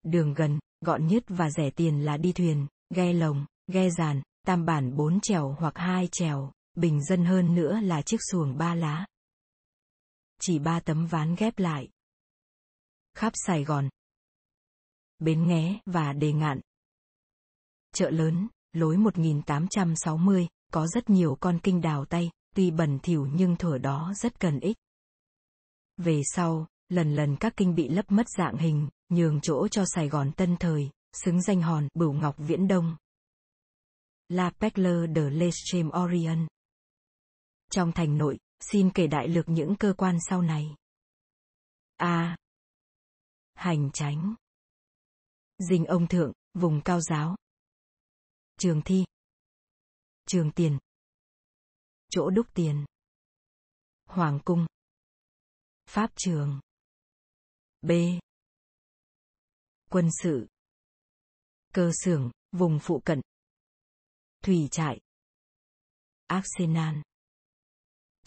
Đường 0.03 0.33
gần, 0.33 0.59
gọn 0.81 1.07
nhất 1.07 1.23
và 1.27 1.49
rẻ 1.49 1.69
tiền 1.69 2.05
là 2.05 2.17
đi 2.17 2.31
thuyền, 2.31 2.67
ghe 2.95 3.13
lồng, 3.13 3.45
ghe 3.71 3.89
giàn, 3.89 4.21
tam 4.47 4.65
bản 4.65 4.95
bốn 4.95 5.19
chèo 5.19 5.55
hoặc 5.59 5.73
hai 5.77 6.09
chèo, 6.11 6.51
bình 6.75 7.03
dân 7.03 7.25
hơn 7.25 7.55
nữa 7.55 7.79
là 7.83 8.01
chiếc 8.01 8.19
xuồng 8.31 8.57
ba 8.57 8.75
lá. 8.75 9.05
Chỉ 10.39 10.59
ba 10.59 10.79
tấm 10.79 11.05
ván 11.05 11.35
ghép 11.35 11.59
lại. 11.59 11.89
Khắp 13.13 13.33
Sài 13.35 13.63
Gòn. 13.63 13.89
Bến 15.19 15.47
Nghé 15.47 15.79
và 15.85 16.13
Đề 16.13 16.33
Ngạn. 16.33 16.59
Chợ 17.93 18.09
lớn, 18.09 18.47
lối 18.73 18.97
1860, 18.97 20.47
có 20.73 20.87
rất 20.87 21.09
nhiều 21.09 21.37
con 21.39 21.59
kinh 21.63 21.81
đào 21.81 22.05
tay, 22.05 22.31
tuy 22.55 22.71
bẩn 22.71 22.99
thỉu 22.99 23.27
nhưng 23.33 23.55
thửa 23.55 23.77
đó 23.77 24.13
rất 24.15 24.39
cần 24.39 24.59
ích. 24.59 24.77
Về 25.97 26.21
sau, 26.25 26.67
lần 26.89 27.15
lần 27.15 27.35
các 27.39 27.53
kinh 27.57 27.75
bị 27.75 27.89
lấp 27.89 28.11
mất 28.11 28.29
dạng 28.37 28.57
hình, 28.57 28.89
nhường 29.09 29.41
chỗ 29.41 29.67
cho 29.67 29.83
Sài 29.85 30.09
Gòn 30.09 30.31
tân 30.31 30.57
thời, 30.57 30.89
xứng 31.13 31.41
danh 31.41 31.61
hòn 31.61 31.87
Bửu 31.93 32.13
Ngọc 32.13 32.35
Viễn 32.37 32.67
Đông. 32.67 32.97
La 34.29 34.49
Perle 34.49 35.13
de 35.15 35.29
l'Extrême 35.29 36.03
Orient. 36.03 36.47
Trong 37.71 37.91
thành 37.91 38.17
nội, 38.17 38.39
xin 38.59 38.91
kể 38.93 39.07
đại 39.07 39.27
lược 39.27 39.49
những 39.49 39.75
cơ 39.79 39.93
quan 39.97 40.17
sau 40.29 40.41
này. 40.41 40.75
A. 41.97 42.37
Hành 43.53 43.89
tránh. 43.93 44.35
Dinh 45.57 45.85
ông 45.85 46.07
thượng, 46.07 46.33
vùng 46.53 46.81
cao 46.85 47.01
giáo. 47.01 47.35
Trường 48.57 48.81
thi. 48.85 49.05
Trường 50.25 50.51
tiền. 50.51 50.77
Chỗ 52.09 52.29
đúc 52.29 52.47
tiền. 52.53 52.85
Hoàng 54.05 54.39
cung. 54.45 54.65
Pháp 55.85 56.11
trường. 56.15 56.59
B. 57.81 57.91
Quân 59.89 60.09
sự. 60.23 60.47
Cơ 61.73 61.91
xưởng, 62.03 62.31
vùng 62.51 62.79
phụ 62.81 63.01
cận. 63.05 63.21
Thủy 64.41 64.67
trại. 64.71 64.99
Arsenal. 66.27 66.95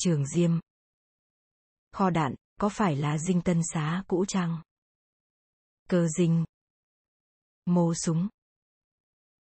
Trường 0.04 0.26
Diêm. 0.26 0.60
Kho 1.92 2.10
đạn, 2.10 2.34
có 2.60 2.68
phải 2.68 2.96
là 2.96 3.18
dinh 3.18 3.42
tân 3.42 3.60
xá 3.72 4.04
cũ 4.08 4.24
chăng? 4.28 4.62
Cơ 5.88 6.08
dinh. 6.08 6.44
Mô 7.64 7.94
súng. 7.94 8.28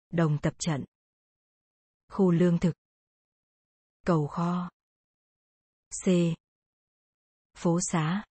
Đồng 0.10 0.38
tập 0.42 0.54
trận. 0.60 0.86
Khu 2.08 2.32
lương 2.32 2.60
thực. 2.60 2.76
Cầu 4.06 4.28
kho. 4.28 4.70
C. 6.04 6.08
Phố 7.58 7.80
xá. 7.82 8.24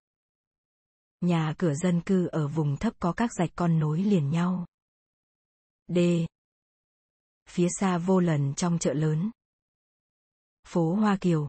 Nhà 1.21 1.55
cửa 1.59 1.75
dân 1.75 2.03
cư 2.07 2.27
ở 2.27 2.49
vùng 2.49 2.77
thấp 2.77 2.95
có 3.01 3.13
các 3.17 3.31
rạch 3.39 3.51
con 3.57 3.79
nối 3.79 4.03
liền 4.03 4.31
nhau. 4.31 4.67
D. 5.89 5.99
Phía 7.49 7.69
xa 7.81 7.99
vô 7.99 8.21
lần 8.21 8.55
trong 8.55 8.79
chợ 8.79 8.93
lớn. 8.93 9.31
Phố 10.65 10.95
Hoa 10.95 11.19
Kiều. 11.21 11.49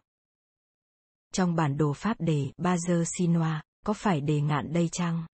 Trong 1.32 1.56
bản 1.56 1.76
đồ 1.76 1.92
Pháp 1.92 2.16
đề 2.20 2.50
Bazer 2.58 3.04
Sinoa, 3.04 3.62
có 3.86 3.92
phải 3.92 4.20
đề 4.20 4.40
ngạn 4.40 4.72
đây 4.72 4.88
chăng? 4.92 5.26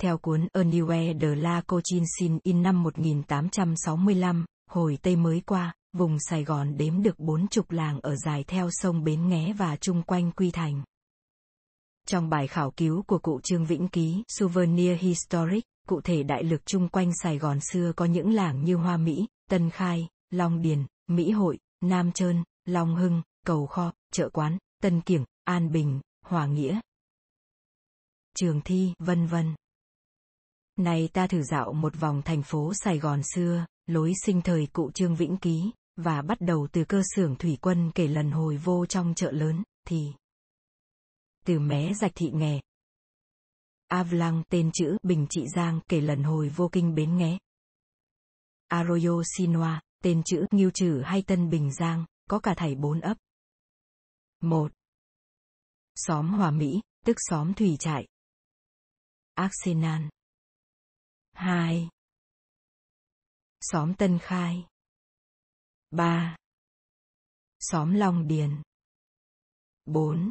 Theo 0.00 0.18
cuốn 0.18 0.48
Anywhere 0.52 1.20
de 1.20 1.34
la 1.34 1.60
Cochinchine 1.60 2.38
in 2.42 2.62
năm 2.62 2.82
1865, 2.82 4.44
hồi 4.70 4.98
Tây 5.02 5.16
mới 5.16 5.40
qua, 5.40 5.74
vùng 5.92 6.16
Sài 6.20 6.44
Gòn 6.44 6.76
đếm 6.76 7.02
được 7.02 7.18
bốn 7.18 7.48
chục 7.48 7.70
làng 7.70 8.00
ở 8.00 8.16
dài 8.16 8.44
theo 8.44 8.68
sông 8.70 9.04
Bến 9.04 9.28
Nghé 9.28 9.52
và 9.52 9.76
chung 9.76 10.02
quanh 10.02 10.32
Quy 10.32 10.50
Thành. 10.50 10.82
Trong 12.06 12.28
bài 12.28 12.48
khảo 12.48 12.70
cứu 12.70 13.02
của 13.02 13.18
cụ 13.18 13.40
Trương 13.40 13.64
Vĩnh 13.64 13.88
Ký, 13.88 14.22
Souvenir 14.28 14.98
Historic, 14.98 15.64
cụ 15.88 16.00
thể 16.00 16.22
đại 16.22 16.44
lực 16.44 16.66
chung 16.66 16.88
quanh 16.88 17.10
Sài 17.22 17.38
Gòn 17.38 17.58
xưa 17.60 17.92
có 17.96 18.04
những 18.04 18.30
làng 18.34 18.64
như 18.64 18.76
Hoa 18.76 18.96
Mỹ, 18.96 19.26
Tân 19.50 19.70
Khai, 19.70 20.08
Long 20.30 20.62
Điền, 20.62 20.86
Mỹ 21.06 21.30
Hội, 21.30 21.58
Nam 21.80 22.12
Trơn, 22.12 22.44
Long 22.64 22.96
Hưng, 22.96 23.22
Cầu 23.46 23.66
Kho, 23.66 23.92
Chợ 24.12 24.28
Quán, 24.28 24.58
Tân 24.82 25.00
Kiểng, 25.00 25.24
An 25.44 25.72
Bình, 25.72 26.00
Hòa 26.24 26.46
Nghĩa, 26.46 26.80
Trường 28.36 28.60
Thi, 28.64 28.94
vân 28.98 29.26
vân. 29.26 29.54
Này 30.76 31.08
ta 31.12 31.26
thử 31.26 31.42
dạo 31.42 31.72
một 31.72 32.00
vòng 32.00 32.22
thành 32.24 32.42
phố 32.42 32.72
Sài 32.74 32.98
Gòn 32.98 33.22
xưa, 33.34 33.66
lối 33.86 34.12
sinh 34.24 34.42
thời 34.42 34.68
cụ 34.72 34.90
Trương 34.90 35.16
Vĩnh 35.16 35.36
Ký, 35.36 35.70
và 35.96 36.22
bắt 36.22 36.38
đầu 36.40 36.68
từ 36.72 36.84
cơ 36.84 37.02
xưởng 37.16 37.36
thủy 37.36 37.58
quân 37.60 37.90
kể 37.94 38.08
lần 38.08 38.30
hồi 38.30 38.56
vô 38.56 38.86
trong 38.86 39.14
chợ 39.14 39.30
lớn, 39.30 39.62
thì 39.88 40.12
từ 41.46 41.58
mé 41.58 41.92
rạch 41.94 42.12
thị 42.14 42.30
nghè. 42.34 42.60
Avlang 43.88 44.42
tên 44.48 44.70
chữ 44.72 44.96
Bình 45.02 45.26
Trị 45.30 45.46
Giang 45.54 45.80
kể 45.88 46.00
lần 46.00 46.22
hồi 46.22 46.48
vô 46.48 46.68
kinh 46.72 46.94
bến 46.94 47.16
nghé. 47.16 47.38
Arroyo 48.68 49.22
Sinoa, 49.36 49.80
tên 50.02 50.22
chữ 50.22 50.46
Nghiêu 50.50 50.70
Trừ 50.70 51.02
hay 51.04 51.22
Tân 51.22 51.50
Bình 51.50 51.72
Giang, 51.72 52.04
có 52.30 52.38
cả 52.38 52.54
thảy 52.56 52.74
bốn 52.74 53.00
ấp. 53.00 53.16
1. 54.42 54.72
Xóm 55.94 56.28
Hòa 56.28 56.50
Mỹ, 56.50 56.80
tức 57.04 57.16
xóm 57.18 57.54
Thủy 57.54 57.76
Trại. 57.78 58.06
Arsenal. 59.34 60.02
2. 61.32 61.88
Xóm 63.60 63.94
Tân 63.94 64.18
Khai. 64.22 64.66
3. 65.90 66.36
Xóm 67.60 67.94
Long 67.94 68.28
Điền. 68.28 68.62
4. 69.84 70.30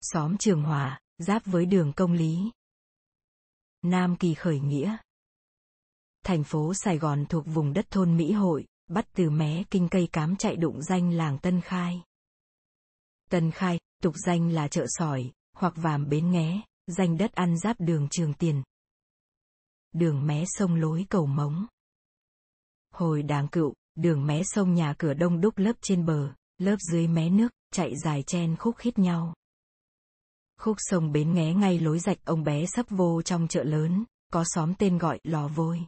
Xóm 0.00 0.36
Trường 0.38 0.62
Hòa, 0.62 1.00
giáp 1.18 1.42
với 1.46 1.66
đường 1.66 1.92
Công 1.96 2.12
Lý. 2.12 2.50
Nam 3.82 4.16
Kỳ 4.16 4.34
khởi 4.34 4.60
nghĩa. 4.60 4.96
Thành 6.24 6.44
phố 6.44 6.74
Sài 6.74 6.98
Gòn 6.98 7.26
thuộc 7.28 7.44
vùng 7.46 7.72
đất 7.72 7.86
thôn 7.90 8.16
Mỹ 8.16 8.32
Hội, 8.32 8.66
bắt 8.86 9.08
từ 9.12 9.30
mé 9.30 9.62
kinh 9.70 9.88
cây 9.90 10.08
cám 10.12 10.36
chạy 10.36 10.56
đụng 10.56 10.82
danh 10.82 11.12
làng 11.12 11.38
Tân 11.38 11.60
Khai. 11.60 12.02
Tân 13.28 13.50
Khai, 13.50 13.80
tục 14.02 14.14
danh 14.26 14.50
là 14.50 14.68
chợ 14.68 14.84
sỏi, 14.88 15.32
hoặc 15.56 15.72
vàm 15.76 16.08
bến 16.08 16.30
nghé, 16.30 16.60
danh 16.86 17.18
đất 17.18 17.32
ăn 17.32 17.58
giáp 17.58 17.80
đường 17.80 18.08
Trường 18.10 18.34
Tiền. 18.34 18.62
Đường 19.92 20.26
mé 20.26 20.44
sông 20.46 20.74
lối 20.74 21.06
cầu 21.10 21.26
mống. 21.26 21.66
Hồi 22.94 23.22
đáng 23.22 23.48
cựu, 23.48 23.74
đường 23.94 24.26
mé 24.26 24.42
sông 24.44 24.74
nhà 24.74 24.94
cửa 24.98 25.14
đông 25.14 25.40
đúc 25.40 25.58
lớp 25.58 25.72
trên 25.80 26.06
bờ, 26.06 26.34
lớp 26.58 26.76
dưới 26.92 27.08
mé 27.08 27.30
nước, 27.30 27.52
chạy 27.72 27.96
dài 28.04 28.22
chen 28.22 28.56
khúc 28.56 28.76
khít 28.76 28.98
nhau. 28.98 29.34
Khúc 30.60 30.76
sông 30.78 31.12
bến 31.12 31.34
nghé 31.34 31.54
ngay 31.54 31.78
lối 31.78 31.98
rạch 31.98 32.18
ông 32.24 32.44
bé 32.44 32.66
sắp 32.66 32.86
vô 32.90 33.22
trong 33.22 33.48
chợ 33.48 33.64
lớn, 33.64 34.04
có 34.32 34.44
xóm 34.46 34.74
tên 34.78 34.98
gọi 34.98 35.20
lò 35.22 35.48
vôi. 35.48 35.80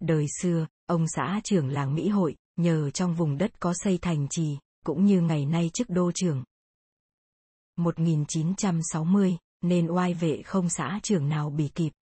Đời 0.00 0.26
xưa, 0.42 0.66
ông 0.86 1.04
xã 1.08 1.40
trưởng 1.44 1.68
làng 1.68 1.94
Mỹ 1.94 2.08
hội, 2.08 2.36
nhờ 2.56 2.90
trong 2.90 3.14
vùng 3.14 3.38
đất 3.38 3.60
có 3.60 3.74
xây 3.76 3.98
thành 3.98 4.26
trì, 4.30 4.58
cũng 4.88 5.04
như 5.04 5.20
ngày 5.20 5.46
nay 5.46 5.70
chức 5.74 5.90
đô 5.90 6.12
trưởng. 6.14 6.44
1960, 7.76 9.36
nên 9.60 9.86
oai 9.90 10.14
vệ 10.14 10.42
không 10.42 10.68
xã 10.68 11.00
trưởng 11.02 11.28
nào 11.28 11.50
bị 11.50 11.70
kịp. 11.74 11.92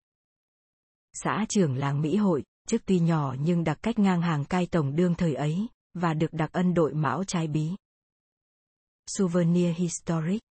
Xã 1.13 1.47
trưởng 1.49 1.77
làng 1.77 2.01
Mỹ 2.01 2.17
hội, 2.17 2.45
chức 2.69 2.83
tuy 2.87 2.99
nhỏ 2.99 3.35
nhưng 3.41 3.65
đặc 3.65 3.79
cách 3.83 3.99
ngang 3.99 4.23
hàng 4.23 4.45
cai 4.45 4.67
tổng 4.67 4.97
đương 4.97 5.15
thời 5.15 5.35
ấy, 5.35 5.67
và 5.95 6.15
được 6.15 6.33
đặc 6.33 6.53
ân 6.53 6.75
đội 6.75 6.95
mão 6.95 7.25
trái 7.25 7.47
bí. 7.47 7.71
Souvenir 9.07 9.77
Historic 9.77 10.43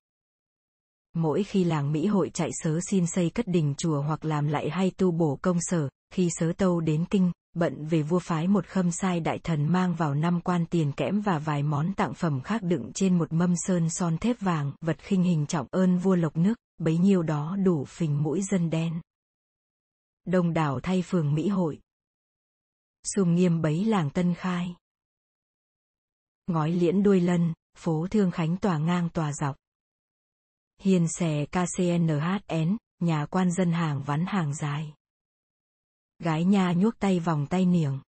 Mỗi 1.14 1.44
khi 1.44 1.64
làng 1.64 1.92
Mỹ 1.92 2.08
hội 2.08 2.30
chạy 2.34 2.50
sớ 2.54 2.80
xin 2.90 3.06
xây 3.08 3.30
cất 3.30 3.48
đình 3.48 3.74
chùa 3.78 4.02
hoặc 4.02 4.26
làm 4.26 4.48
lại 4.48 4.70
hay 4.70 4.92
tu 4.98 5.12
bổ 5.12 5.40
công 5.42 5.58
sở, 5.62 5.90
khi 6.10 6.30
sớ 6.32 6.54
tâu 6.58 6.80
đến 6.80 7.06
kinh, 7.10 7.32
bận 7.56 7.86
về 7.86 8.02
vua 8.02 8.20
phái 8.20 8.48
một 8.48 8.66
khâm 8.66 8.92
sai 8.92 9.20
đại 9.20 9.40
thần 9.40 9.68
mang 9.68 9.96
vào 9.96 10.16
năm 10.16 10.42
quan 10.42 10.66
tiền 10.66 10.92
kẽm 10.92 11.22
và 11.22 11.40
vài 11.40 11.64
món 11.64 11.94
tặng 11.94 12.14
phẩm 12.14 12.42
khác 12.42 12.64
đựng 12.64 12.92
trên 12.94 13.18
một 13.18 13.34
mâm 13.34 13.54
sơn 13.58 13.90
son 13.90 14.18
thép 14.18 14.40
vàng, 14.40 14.72
vật 14.82 14.98
khinh 15.00 15.24
hình 15.24 15.46
trọng 15.46 15.68
ơn 15.72 15.98
vua 15.98 16.16
lộc 16.16 16.38
nước, 16.38 16.54
bấy 16.78 16.98
nhiêu 16.98 17.24
đó 17.24 17.56
đủ 17.64 17.86
phình 17.86 18.24
mũi 18.24 18.42
dân 18.42 18.70
đen. 18.70 19.02
Đông 20.26 20.54
đảo 20.54 20.80
thay 20.84 21.02
phường 21.02 21.36
Mỹ 21.36 21.48
hội. 21.48 21.80
Sùng 23.04 23.36
nghiêm 23.36 23.62
bấy 23.62 23.86
làng 23.86 24.10
Tân 24.10 24.34
Khai. 24.34 24.76
Ngói 26.48 26.72
liễn 26.72 27.04
đuôi 27.04 27.20
lân, 27.20 27.54
phố 27.78 28.08
Thương 28.12 28.32
Khánh 28.32 28.58
tòa 28.58 28.78
ngang 28.78 29.10
tòa 29.10 29.34
dọc. 29.34 29.56
Hiền 30.82 31.08
xè 31.08 31.46
KCNHN, 31.46 32.78
nhà 33.00 33.26
quan 33.26 33.52
dân 33.52 33.72
hàng 33.72 34.04
vắn 34.04 34.26
hàng 34.26 34.54
dài. 34.54 34.94
Gái 36.20 36.44
nha 36.44 36.74
nhuốc 36.74 37.00
tay 37.00 37.20
vòng 37.20 37.48
tay 37.50 37.66
niềng. 37.66 38.00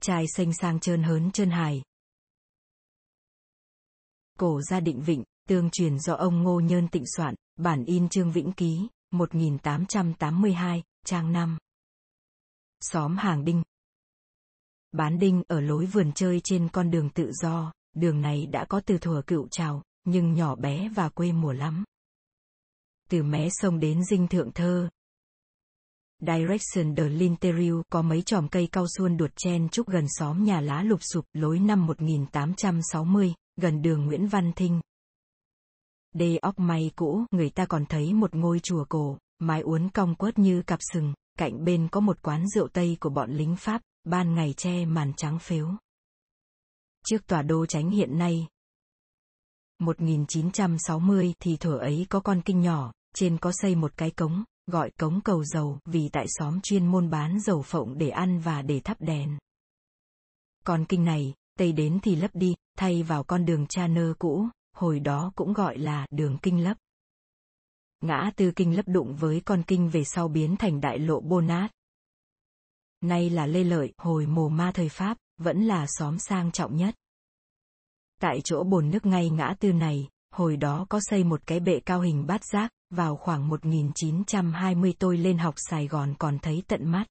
Trai 0.00 0.24
xanh 0.36 0.52
sang 0.54 0.80
trơn 0.80 1.02
hớn 1.02 1.30
trơn 1.30 1.50
hài. 1.50 1.82
Cổ 4.38 4.62
gia 4.62 4.80
định 4.80 5.02
vịnh, 5.02 5.24
tương 5.48 5.70
truyền 5.70 5.98
do 5.98 6.14
ông 6.14 6.42
Ngô 6.42 6.60
Nhơn 6.60 6.88
tịnh 6.88 7.04
soạn, 7.16 7.34
bản 7.56 7.84
in 7.84 8.08
Trương 8.08 8.32
Vĩnh 8.32 8.52
Ký, 8.52 8.88
1882, 9.10 10.82
trang 11.04 11.32
5. 11.32 11.58
Xóm 12.80 13.16
Hàng 13.16 13.44
Đinh 13.44 13.62
Bán 14.92 15.18
đinh 15.18 15.42
ở 15.48 15.60
lối 15.60 15.86
vườn 15.86 16.12
chơi 16.12 16.40
trên 16.44 16.68
con 16.68 16.90
đường 16.90 17.10
tự 17.10 17.32
do, 17.32 17.72
đường 17.94 18.20
này 18.20 18.46
đã 18.46 18.64
có 18.68 18.80
từ 18.86 18.98
thuở 18.98 19.22
cựu 19.26 19.48
trào, 19.48 19.82
nhưng 20.04 20.34
nhỏ 20.34 20.54
bé 20.54 20.88
và 20.88 21.08
quê 21.08 21.32
mùa 21.32 21.52
lắm. 21.52 21.84
Từ 23.10 23.22
mé 23.22 23.48
sông 23.50 23.80
đến 23.80 24.04
dinh 24.04 24.28
thượng 24.28 24.52
thơ. 24.52 24.88
Direction 26.20 26.96
de 26.96 27.08
l'interieur 27.08 27.82
có 27.90 28.02
mấy 28.02 28.22
chòm 28.22 28.48
cây 28.48 28.68
cao 28.72 28.86
suôn 28.96 29.16
đuột 29.16 29.30
chen 29.36 29.68
trúc 29.68 29.88
gần 29.88 30.04
xóm 30.08 30.44
nhà 30.44 30.60
lá 30.60 30.82
lụp 30.82 31.00
sụp 31.12 31.24
lối 31.32 31.58
năm 31.58 31.86
1860, 31.86 33.34
gần 33.56 33.82
đường 33.82 34.06
Nguyễn 34.06 34.26
Văn 34.26 34.52
Thinh. 34.56 34.80
Đê 36.14 36.36
óc 36.36 36.58
may 36.58 36.90
cũ, 36.96 37.24
người 37.30 37.50
ta 37.50 37.66
còn 37.66 37.86
thấy 37.86 38.12
một 38.12 38.34
ngôi 38.34 38.60
chùa 38.60 38.84
cổ, 38.88 39.18
mái 39.38 39.60
uốn 39.60 39.88
cong 39.88 40.14
quớt 40.14 40.38
như 40.38 40.62
cặp 40.62 40.78
sừng, 40.92 41.14
cạnh 41.38 41.64
bên 41.64 41.88
có 41.88 42.00
một 42.00 42.22
quán 42.22 42.48
rượu 42.48 42.68
Tây 42.68 42.96
của 43.00 43.10
bọn 43.10 43.32
lính 43.32 43.56
Pháp, 43.56 43.82
ban 44.04 44.34
ngày 44.34 44.54
che 44.56 44.84
màn 44.84 45.12
trắng 45.16 45.38
phếu. 45.38 45.68
Trước 47.06 47.26
tòa 47.26 47.42
đô 47.42 47.66
tránh 47.66 47.90
hiện 47.90 48.18
nay, 48.18 48.46
1960 49.78 51.34
thì 51.40 51.56
thuở 51.56 51.78
ấy 51.78 52.06
có 52.10 52.20
con 52.20 52.42
kinh 52.44 52.60
nhỏ, 52.60 52.92
trên 53.14 53.38
có 53.38 53.52
xây 53.54 53.74
một 53.74 53.96
cái 53.96 54.10
cống, 54.10 54.44
gọi 54.68 54.90
cống 54.90 55.20
cầu 55.20 55.44
dầu 55.44 55.78
vì 55.84 56.08
tại 56.08 56.26
xóm 56.28 56.60
chuyên 56.60 56.86
môn 56.86 57.10
bán 57.10 57.40
dầu 57.40 57.62
phộng 57.62 57.98
để 57.98 58.08
ăn 58.08 58.38
và 58.38 58.62
để 58.62 58.80
thắp 58.80 58.96
đèn. 59.00 59.38
Con 60.64 60.84
kinh 60.84 61.04
này, 61.04 61.34
Tây 61.58 61.72
đến 61.72 61.98
thì 62.02 62.16
lấp 62.16 62.30
đi, 62.34 62.54
thay 62.78 63.02
vào 63.02 63.24
con 63.24 63.44
đường 63.44 63.66
cha 63.66 63.86
nơ 63.86 64.14
cũ, 64.18 64.48
hồi 64.76 65.00
đó 65.00 65.32
cũng 65.34 65.52
gọi 65.52 65.78
là 65.78 66.06
đường 66.10 66.38
kinh 66.42 66.64
lấp. 66.64 66.76
Ngã 68.00 68.30
tư 68.36 68.52
kinh 68.56 68.76
lấp 68.76 68.88
đụng 68.88 69.16
với 69.16 69.42
con 69.44 69.62
kinh 69.66 69.88
về 69.88 70.04
sau 70.04 70.28
biến 70.28 70.56
thành 70.56 70.80
đại 70.80 70.98
lộ 70.98 71.20
Bonat. 71.20 71.48
nát. 71.48 71.68
Nay 73.00 73.30
là 73.30 73.46
Lê 73.46 73.64
Lợi, 73.64 73.92
hồi 73.98 74.26
mồ 74.26 74.48
ma 74.48 74.72
thời 74.74 74.88
Pháp, 74.88 75.18
vẫn 75.36 75.64
là 75.64 75.86
xóm 75.88 76.18
sang 76.18 76.52
trọng 76.52 76.76
nhất. 76.76 76.94
Tại 78.20 78.40
chỗ 78.44 78.64
bồn 78.64 78.90
nước 78.90 79.06
ngay 79.06 79.30
ngã 79.30 79.54
tư 79.60 79.72
này, 79.72 80.08
hồi 80.30 80.56
đó 80.56 80.86
có 80.88 81.00
xây 81.02 81.24
một 81.24 81.40
cái 81.46 81.60
bệ 81.60 81.80
cao 81.80 82.00
hình 82.00 82.26
bát 82.26 82.44
giác, 82.44 82.72
vào 82.90 83.16
khoảng 83.16 83.48
1920 83.48 84.94
tôi 84.98 85.18
lên 85.18 85.38
học 85.38 85.54
Sài 85.56 85.86
Gòn 85.86 86.14
còn 86.18 86.38
thấy 86.38 86.62
tận 86.68 86.86
mắt. 86.86 87.04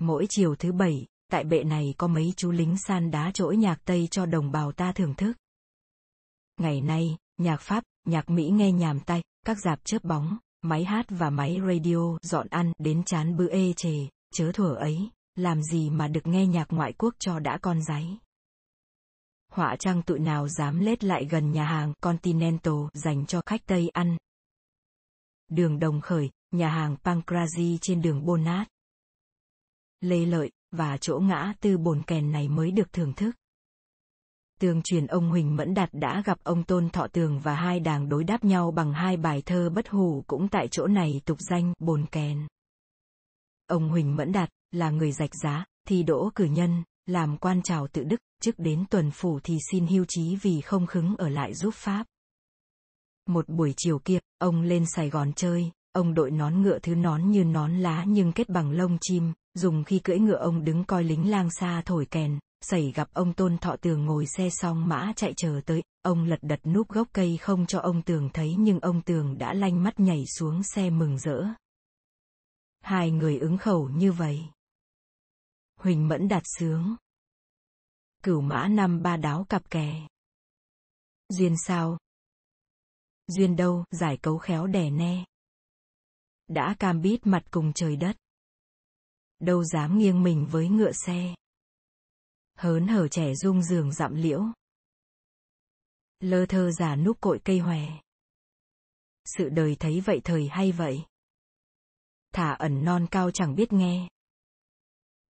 Mỗi 0.00 0.26
chiều 0.28 0.54
thứ 0.54 0.72
bảy, 0.72 1.06
tại 1.30 1.44
bệ 1.44 1.64
này 1.64 1.94
có 1.98 2.06
mấy 2.06 2.32
chú 2.36 2.50
lính 2.50 2.76
san 2.78 3.10
đá 3.10 3.30
trỗi 3.34 3.56
nhạc 3.56 3.78
Tây 3.84 4.08
cho 4.10 4.26
đồng 4.26 4.52
bào 4.52 4.72
ta 4.72 4.92
thưởng 4.92 5.14
thức. 5.14 5.32
Ngày 6.60 6.80
nay, 6.80 7.16
nhạc 7.36 7.60
Pháp, 7.60 7.84
nhạc 8.06 8.30
Mỹ 8.30 8.50
nghe 8.50 8.72
nhàm 8.72 9.00
tay, 9.00 9.22
các 9.46 9.58
dạp 9.64 9.84
chớp 9.84 10.04
bóng, 10.04 10.36
máy 10.62 10.84
hát 10.84 11.06
và 11.08 11.30
máy 11.30 11.58
radio 11.66 12.18
dọn 12.22 12.46
ăn 12.50 12.72
đến 12.78 13.02
chán 13.04 13.36
bữa 13.36 13.48
ê 13.48 13.72
chề, 13.72 14.06
chớ 14.34 14.52
thuở 14.54 14.74
ấy, 14.74 15.10
làm 15.36 15.62
gì 15.62 15.90
mà 15.90 16.08
được 16.08 16.26
nghe 16.26 16.46
nhạc 16.46 16.66
ngoại 16.70 16.92
quốc 16.92 17.14
cho 17.18 17.38
đã 17.38 17.58
con 17.58 17.82
giấy. 17.82 18.18
Họa 19.52 19.76
trang 19.76 20.02
tụi 20.02 20.18
nào 20.18 20.48
dám 20.48 20.78
lết 20.80 21.04
lại 21.04 21.24
gần 21.30 21.52
nhà 21.52 21.64
hàng 21.64 21.92
Continental 22.00 22.74
dành 22.94 23.26
cho 23.26 23.42
khách 23.46 23.66
Tây 23.66 23.88
ăn. 23.88 24.16
Đường 25.48 25.78
Đồng 25.78 26.00
Khởi, 26.00 26.30
nhà 26.50 26.68
hàng 26.68 26.96
Pancrazi 27.04 27.78
trên 27.80 28.02
đường 28.02 28.24
Bonat. 28.24 28.68
Lê 30.00 30.26
Lợi, 30.26 30.50
và 30.70 30.96
chỗ 30.96 31.18
ngã 31.18 31.54
tư 31.60 31.78
bồn 31.78 32.02
kèn 32.06 32.32
này 32.32 32.48
mới 32.48 32.70
được 32.70 32.92
thưởng 32.92 33.12
thức. 33.12 33.36
Tương 34.60 34.82
truyền 34.82 35.06
ông 35.06 35.30
Huỳnh 35.30 35.56
Mẫn 35.56 35.74
Đạt 35.74 35.88
đã 35.92 36.22
gặp 36.24 36.38
ông 36.42 36.64
Tôn 36.64 36.90
Thọ 36.90 37.06
Tường 37.06 37.40
và 37.40 37.54
hai 37.54 37.80
đảng 37.80 38.08
đối 38.08 38.24
đáp 38.24 38.44
nhau 38.44 38.70
bằng 38.70 38.92
hai 38.92 39.16
bài 39.16 39.42
thơ 39.46 39.70
bất 39.70 39.88
hủ 39.88 40.24
cũng 40.26 40.48
tại 40.48 40.68
chỗ 40.68 40.86
này 40.86 41.20
tục 41.24 41.38
danh 41.40 41.72
bồn 41.78 42.06
kèn. 42.12 42.46
Ông 43.66 43.88
Huỳnh 43.88 44.16
Mẫn 44.16 44.32
Đạt 44.32 44.48
là 44.70 44.90
người 44.90 45.12
rạch 45.12 45.34
giá, 45.42 45.64
thi 45.88 46.02
đỗ 46.02 46.30
cử 46.34 46.44
nhân, 46.44 46.82
làm 47.12 47.36
quan 47.36 47.62
trào 47.62 47.86
tự 47.86 48.04
đức, 48.04 48.20
trước 48.42 48.58
đến 48.58 48.84
tuần 48.90 49.10
phủ 49.10 49.40
thì 49.44 49.58
xin 49.70 49.86
hưu 49.86 50.04
trí 50.08 50.36
vì 50.36 50.60
không 50.60 50.86
khứng 50.86 51.16
ở 51.16 51.28
lại 51.28 51.54
giúp 51.54 51.74
Pháp. 51.74 52.06
Một 53.28 53.48
buổi 53.48 53.74
chiều 53.76 53.98
kia, 53.98 54.18
ông 54.38 54.62
lên 54.62 54.84
Sài 54.86 55.10
Gòn 55.10 55.32
chơi, 55.32 55.70
ông 55.92 56.14
đội 56.14 56.30
nón 56.30 56.62
ngựa 56.62 56.78
thứ 56.78 56.94
nón 56.94 57.30
như 57.30 57.44
nón 57.44 57.72
lá 57.76 58.04
nhưng 58.08 58.32
kết 58.32 58.48
bằng 58.48 58.70
lông 58.70 58.98
chim, 59.00 59.32
dùng 59.54 59.84
khi 59.84 59.98
cưỡi 59.98 60.18
ngựa 60.18 60.38
ông 60.38 60.64
đứng 60.64 60.84
coi 60.84 61.04
lính 61.04 61.30
lang 61.30 61.50
xa 61.50 61.82
thổi 61.84 62.06
kèn, 62.06 62.38
xảy 62.60 62.92
gặp 62.94 63.08
ông 63.12 63.32
Tôn 63.32 63.58
Thọ 63.58 63.76
Tường 63.76 64.04
ngồi 64.04 64.26
xe 64.26 64.48
xong 64.50 64.88
mã 64.88 65.12
chạy 65.16 65.32
chờ 65.36 65.60
tới, 65.66 65.82
ông 66.02 66.24
lật 66.24 66.38
đật 66.42 66.66
núp 66.66 66.88
gốc 66.88 67.08
cây 67.12 67.36
không 67.36 67.66
cho 67.66 67.78
ông 67.78 68.02
Tường 68.02 68.28
thấy 68.32 68.54
nhưng 68.58 68.80
ông 68.80 69.02
Tường 69.02 69.38
đã 69.38 69.54
lanh 69.54 69.82
mắt 69.82 70.00
nhảy 70.00 70.24
xuống 70.38 70.62
xe 70.62 70.90
mừng 70.90 71.18
rỡ. 71.18 71.44
Hai 72.80 73.10
người 73.10 73.38
ứng 73.38 73.58
khẩu 73.58 73.88
như 73.88 74.12
vậy. 74.12 74.40
Huỳnh 75.82 76.08
Mẫn 76.08 76.28
đạt 76.28 76.42
sướng. 76.58 76.96
Cửu 78.22 78.40
mã 78.40 78.68
năm 78.68 79.02
ba 79.02 79.16
đáo 79.16 79.46
cặp 79.48 79.70
kè. 79.70 80.08
Duyên 81.28 81.54
sao? 81.66 81.98
Duyên 83.26 83.56
đâu, 83.56 83.84
giải 83.90 84.18
cấu 84.22 84.38
khéo 84.38 84.66
đẻ 84.66 84.90
ne. 84.90 85.24
Đã 86.48 86.76
cam 86.78 87.00
bít 87.00 87.26
mặt 87.26 87.42
cùng 87.50 87.72
trời 87.72 87.96
đất. 87.96 88.16
Đâu 89.38 89.64
dám 89.64 89.98
nghiêng 89.98 90.22
mình 90.22 90.46
với 90.50 90.68
ngựa 90.68 90.92
xe 90.92 91.34
hớn 92.54 92.88
hở 92.88 93.08
trẻ 93.08 93.34
rung 93.34 93.62
giường 93.62 93.92
dặm 93.92 94.14
liễu. 94.14 94.44
Lơ 96.20 96.46
thơ 96.46 96.70
già 96.70 96.96
núp 96.96 97.20
cội 97.20 97.40
cây 97.44 97.58
hòe. 97.58 97.88
Sự 99.24 99.48
đời 99.48 99.76
thấy 99.80 100.00
vậy 100.00 100.20
thời 100.24 100.48
hay 100.48 100.72
vậy. 100.72 101.04
Thả 102.32 102.52
ẩn 102.52 102.84
non 102.84 103.06
cao 103.10 103.30
chẳng 103.30 103.54
biết 103.54 103.72
nghe. 103.72 104.08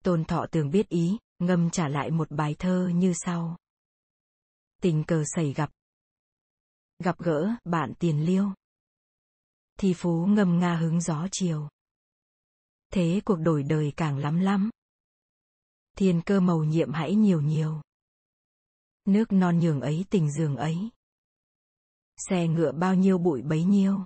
Tôn 0.04 0.26
thọ 0.26 0.46
tường 0.52 0.72
biết 0.72 0.90
ý, 0.90 1.18
ngâm 1.40 1.70
trả 1.70 1.88
lại 1.88 2.12
một 2.12 2.32
bài 2.32 2.56
thơ 2.60 2.92
như 2.96 3.14
sau. 3.14 3.58
Tình 4.82 5.04
cờ 5.04 5.24
xảy 5.36 5.54
gặp. 5.54 5.72
Gặp 7.04 7.18
gỡ, 7.20 7.50
bạn 7.64 7.94
tiền 8.00 8.26
liêu. 8.26 8.54
thì 9.80 9.94
phú 9.94 10.26
ngâm 10.26 10.60
nga 10.60 10.76
hứng 10.76 11.02
gió 11.02 11.28
chiều. 11.32 11.70
Thế 12.94 13.22
cuộc 13.26 13.36
đổi 13.36 13.64
đời 13.64 13.94
càng 13.98 14.18
lắm 14.18 14.40
lắm 14.40 14.70
thiên 16.02 16.22
cơ 16.22 16.40
màu 16.40 16.64
nhiệm 16.64 16.94
hãy 16.94 17.16
nhiều 17.16 17.42
nhiều. 17.42 17.82
Nước 19.06 19.32
non 19.32 19.60
nhường 19.60 19.82
ấy 19.82 20.06
tình 20.10 20.32
giường 20.32 20.56
ấy. 20.56 20.90
Xe 22.18 22.48
ngựa 22.48 22.72
bao 22.72 22.96
nhiêu 22.96 23.18
bụi 23.18 23.42
bấy 23.42 23.64
nhiêu. 23.64 24.06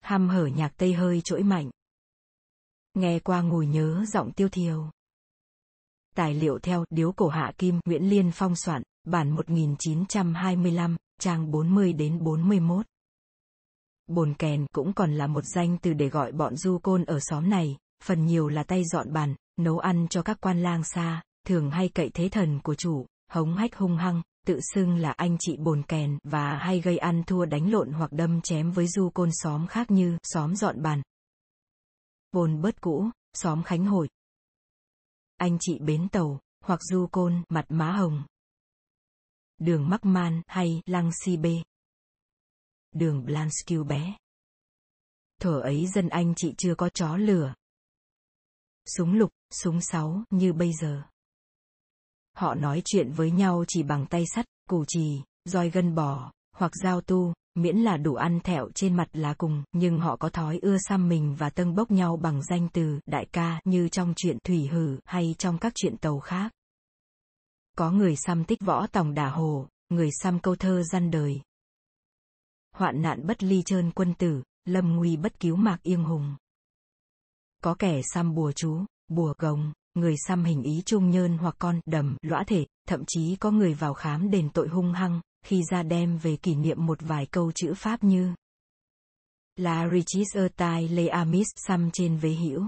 Hăm 0.00 0.28
hở 0.28 0.46
nhạc 0.46 0.72
tây 0.76 0.92
hơi 0.92 1.20
trỗi 1.24 1.42
mạnh. 1.42 1.70
Nghe 2.98 3.18
qua 3.18 3.42
ngồi 3.42 3.66
nhớ 3.66 4.04
giọng 4.08 4.32
tiêu 4.32 4.48
thiều. 4.48 4.90
Tài 6.16 6.34
liệu 6.34 6.58
theo 6.58 6.84
Điếu 6.90 7.12
cổ 7.12 7.28
Hạ 7.28 7.52
Kim 7.58 7.80
Nguyễn 7.84 8.10
Liên 8.10 8.30
Phong 8.34 8.56
soạn, 8.56 8.82
bản 9.04 9.30
1925, 9.30 10.96
trang 11.20 11.50
40 11.50 11.92
đến 11.92 12.24
41. 12.24 12.86
Bồn 14.06 14.34
kèn 14.34 14.66
cũng 14.72 14.92
còn 14.92 15.12
là 15.12 15.26
một 15.26 15.44
danh 15.44 15.78
từ 15.82 15.92
để 15.92 16.08
gọi 16.08 16.32
bọn 16.32 16.56
du 16.56 16.78
côn 16.78 17.04
ở 17.04 17.20
xóm 17.20 17.50
này, 17.50 17.76
phần 18.04 18.26
nhiều 18.26 18.48
là 18.48 18.62
tay 18.62 18.82
dọn 18.84 19.12
bàn, 19.12 19.34
nấu 19.60 19.78
ăn 19.78 20.06
cho 20.10 20.22
các 20.22 20.38
quan 20.40 20.62
lang 20.62 20.84
xa, 20.84 21.22
thường 21.46 21.70
hay 21.70 21.88
cậy 21.88 22.10
thế 22.14 22.28
thần 22.28 22.60
của 22.60 22.74
chủ, 22.74 23.06
hống 23.32 23.54
hách 23.54 23.76
hung 23.76 23.96
hăng, 23.96 24.22
tự 24.46 24.60
xưng 24.74 24.96
là 24.96 25.10
anh 25.10 25.36
chị 25.40 25.56
bồn 25.56 25.82
kèn 25.82 26.18
và 26.24 26.56
hay 26.56 26.80
gây 26.80 26.98
ăn 26.98 27.22
thua 27.26 27.44
đánh 27.44 27.72
lộn 27.72 27.92
hoặc 27.92 28.12
đâm 28.12 28.40
chém 28.40 28.70
với 28.70 28.86
du 28.88 29.10
côn 29.10 29.30
xóm 29.32 29.66
khác 29.66 29.90
như 29.90 30.18
xóm 30.22 30.56
dọn 30.56 30.82
bàn. 30.82 31.02
Bồn 32.32 32.62
bớt 32.62 32.80
cũ, 32.80 33.10
xóm 33.34 33.62
Khánh 33.62 33.86
Hội. 33.86 34.08
Anh 35.36 35.56
chị 35.60 35.78
bến 35.78 36.08
tàu, 36.08 36.40
hoặc 36.60 36.80
du 36.82 37.06
côn 37.12 37.42
mặt 37.48 37.64
má 37.68 37.92
hồng. 37.92 38.26
Đường 39.58 39.88
Mắc 39.88 40.00
Man 40.04 40.42
hay 40.46 40.82
Lăng 40.86 41.10
Si 41.24 41.36
Bê. 41.36 41.62
Đường 42.92 43.24
Blanskill 43.24 43.82
bé. 43.82 44.16
Thở 45.40 45.60
ấy 45.60 45.86
dân 45.86 46.08
anh 46.08 46.34
chị 46.36 46.54
chưa 46.58 46.74
có 46.74 46.88
chó 46.88 47.16
lửa, 47.16 47.54
súng 48.96 49.14
lục, 49.14 49.30
súng 49.50 49.80
sáu 49.80 50.24
như 50.30 50.52
bây 50.52 50.72
giờ. 50.72 51.02
Họ 52.32 52.54
nói 52.54 52.82
chuyện 52.84 53.12
với 53.12 53.30
nhau 53.30 53.64
chỉ 53.68 53.82
bằng 53.82 54.06
tay 54.06 54.24
sắt, 54.34 54.46
củ 54.68 54.84
trì, 54.88 55.22
roi 55.44 55.70
gân 55.70 55.94
bò, 55.94 56.32
hoặc 56.52 56.72
dao 56.82 57.00
tu, 57.00 57.32
miễn 57.62 57.76
là 57.76 57.96
đủ 57.96 58.14
ăn 58.14 58.40
thẹo 58.40 58.68
trên 58.74 58.96
mặt 58.96 59.08
là 59.12 59.34
cùng, 59.34 59.62
nhưng 59.72 59.98
họ 59.98 60.16
có 60.16 60.28
thói 60.28 60.58
ưa 60.62 60.76
xăm 60.88 61.08
mình 61.08 61.34
và 61.38 61.50
tâng 61.50 61.74
bốc 61.74 61.90
nhau 61.90 62.16
bằng 62.16 62.42
danh 62.42 62.68
từ 62.72 63.00
đại 63.06 63.26
ca 63.32 63.60
như 63.64 63.88
trong 63.88 64.14
chuyện 64.16 64.38
thủy 64.44 64.66
hử 64.66 64.98
hay 65.04 65.34
trong 65.38 65.58
các 65.58 65.72
chuyện 65.74 65.96
tàu 65.96 66.20
khác. 66.20 66.52
Có 67.76 67.90
người 67.90 68.16
xăm 68.16 68.44
tích 68.44 68.58
võ 68.60 68.86
tòng 68.86 69.14
đả 69.14 69.30
hồ, 69.30 69.66
người 69.88 70.10
xăm 70.22 70.40
câu 70.40 70.56
thơ 70.56 70.82
gian 70.82 71.10
đời. 71.10 71.40
Hoạn 72.74 73.02
nạn 73.02 73.26
bất 73.26 73.42
ly 73.42 73.62
trơn 73.62 73.90
quân 73.90 74.14
tử, 74.14 74.42
lâm 74.64 74.96
nguy 74.96 75.16
bất 75.16 75.40
cứu 75.40 75.56
mạc 75.56 75.78
yên 75.82 76.04
hùng. 76.04 76.36
Có 77.62 77.74
kẻ 77.78 78.00
xăm 78.14 78.34
bùa 78.34 78.52
chú, 78.52 78.84
bùa 79.08 79.34
gồng, 79.38 79.72
người 79.94 80.14
xăm 80.26 80.44
hình 80.44 80.62
ý 80.62 80.82
trung 80.86 81.10
nhơn 81.10 81.38
hoặc 81.38 81.56
con 81.58 81.80
đầm, 81.86 82.16
lõa 82.22 82.44
thể, 82.46 82.66
thậm 82.88 83.04
chí 83.06 83.36
có 83.36 83.50
người 83.50 83.74
vào 83.74 83.94
khám 83.94 84.30
đền 84.30 84.50
tội 84.50 84.68
hung 84.68 84.92
hăng, 84.92 85.20
khi 85.48 85.62
ra 85.70 85.82
đem 85.82 86.18
về 86.18 86.36
kỷ 86.36 86.54
niệm 86.54 86.86
một 86.86 86.98
vài 87.00 87.26
câu 87.26 87.52
chữ 87.52 87.74
Pháp 87.76 88.04
như 88.04 88.34
La 89.56 89.88
Richis 89.92 90.36
Ertai 90.36 90.88
Le 90.88 91.06
Amis 91.06 91.46
xăm 91.56 91.90
trên 91.92 92.16
vế 92.16 92.34
hữu. 92.34 92.64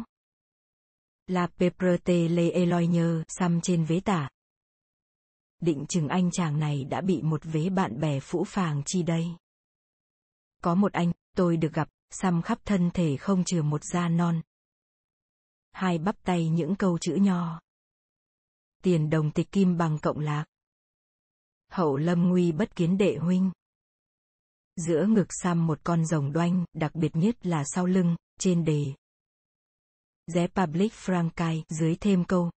La 1.26 1.46
Peprete 1.46 2.28
Le 2.28 2.50
Eloigne 2.50 3.04
xăm 3.28 3.60
trên 3.60 3.84
vế 3.84 4.00
tả. 4.00 4.28
Định 5.60 5.84
chừng 5.88 6.08
anh 6.08 6.30
chàng 6.30 6.58
này 6.58 6.84
đã 6.84 7.00
bị 7.00 7.22
một 7.22 7.40
vế 7.44 7.70
bạn 7.70 8.00
bè 8.00 8.20
phũ 8.20 8.44
phàng 8.44 8.82
chi 8.86 9.02
đây. 9.02 9.26
Có 10.62 10.74
một 10.74 10.92
anh, 10.92 11.12
tôi 11.36 11.56
được 11.56 11.72
gặp, 11.72 11.88
xăm 12.10 12.42
khắp 12.42 12.58
thân 12.64 12.90
thể 12.90 13.16
không 13.16 13.44
chừa 13.44 13.62
một 13.62 13.84
da 13.84 14.08
non. 14.08 14.40
Hai 15.72 15.98
bắp 15.98 16.16
tay 16.22 16.48
những 16.48 16.76
câu 16.76 16.98
chữ 16.98 17.14
nho. 17.20 17.60
Tiền 18.82 19.10
đồng 19.10 19.30
tịch 19.30 19.52
kim 19.52 19.76
bằng 19.76 19.98
cộng 19.98 20.18
lạc 20.18 20.44
hậu 21.70 21.96
lâm 21.96 22.28
nguy 22.28 22.52
bất 22.52 22.76
kiến 22.76 22.98
đệ 22.98 23.16
huynh. 23.16 23.50
Giữa 24.76 25.06
ngực 25.06 25.26
xăm 25.42 25.66
một 25.66 25.78
con 25.84 26.06
rồng 26.06 26.32
đoanh, 26.32 26.64
đặc 26.72 26.94
biệt 26.94 27.16
nhất 27.16 27.46
là 27.46 27.64
sau 27.64 27.86
lưng, 27.86 28.16
trên 28.38 28.64
đề. 28.64 28.94
Zé 30.26 30.48
Public 30.48 30.92
Francai, 30.92 31.62
dưới 31.68 31.96
thêm 31.96 32.24
câu. 32.24 32.50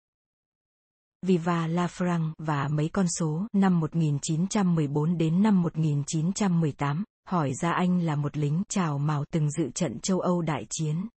Viva 1.27 1.67
la 1.67 1.87
Franc 1.87 2.33
và 2.39 2.69
mấy 2.69 2.89
con 2.89 3.07
số 3.19 3.47
năm 3.53 3.81
1914 3.81 5.19
đến 5.19 5.43
năm 5.43 5.63
1918, 5.63 7.05
hỏi 7.29 7.55
ra 7.55 7.73
anh 7.73 8.01
là 8.01 8.17
một 8.17 8.37
lính 8.37 8.63
chào 8.69 8.99
mào 8.99 9.25
từng 9.33 9.51
dự 9.51 9.71
trận 9.71 10.01
châu 10.01 10.21
Âu 10.21 10.43
đại 10.43 10.67
chiến. 10.71 11.09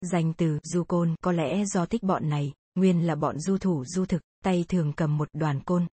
Danh 0.00 0.32
từ 0.32 0.58
du 0.62 0.84
côn 0.84 1.14
có 1.20 1.32
lẽ 1.32 1.64
do 1.64 1.86
thích 1.86 2.02
bọn 2.02 2.28
này, 2.28 2.52
nguyên 2.74 3.06
là 3.06 3.14
bọn 3.14 3.38
du 3.38 3.58
thủ 3.58 3.84
du 3.84 4.04
thực, 4.04 4.22
tay 4.44 4.64
thường 4.68 4.92
cầm 4.96 5.18
một 5.18 5.28
đoàn 5.32 5.60
côn, 5.60 5.86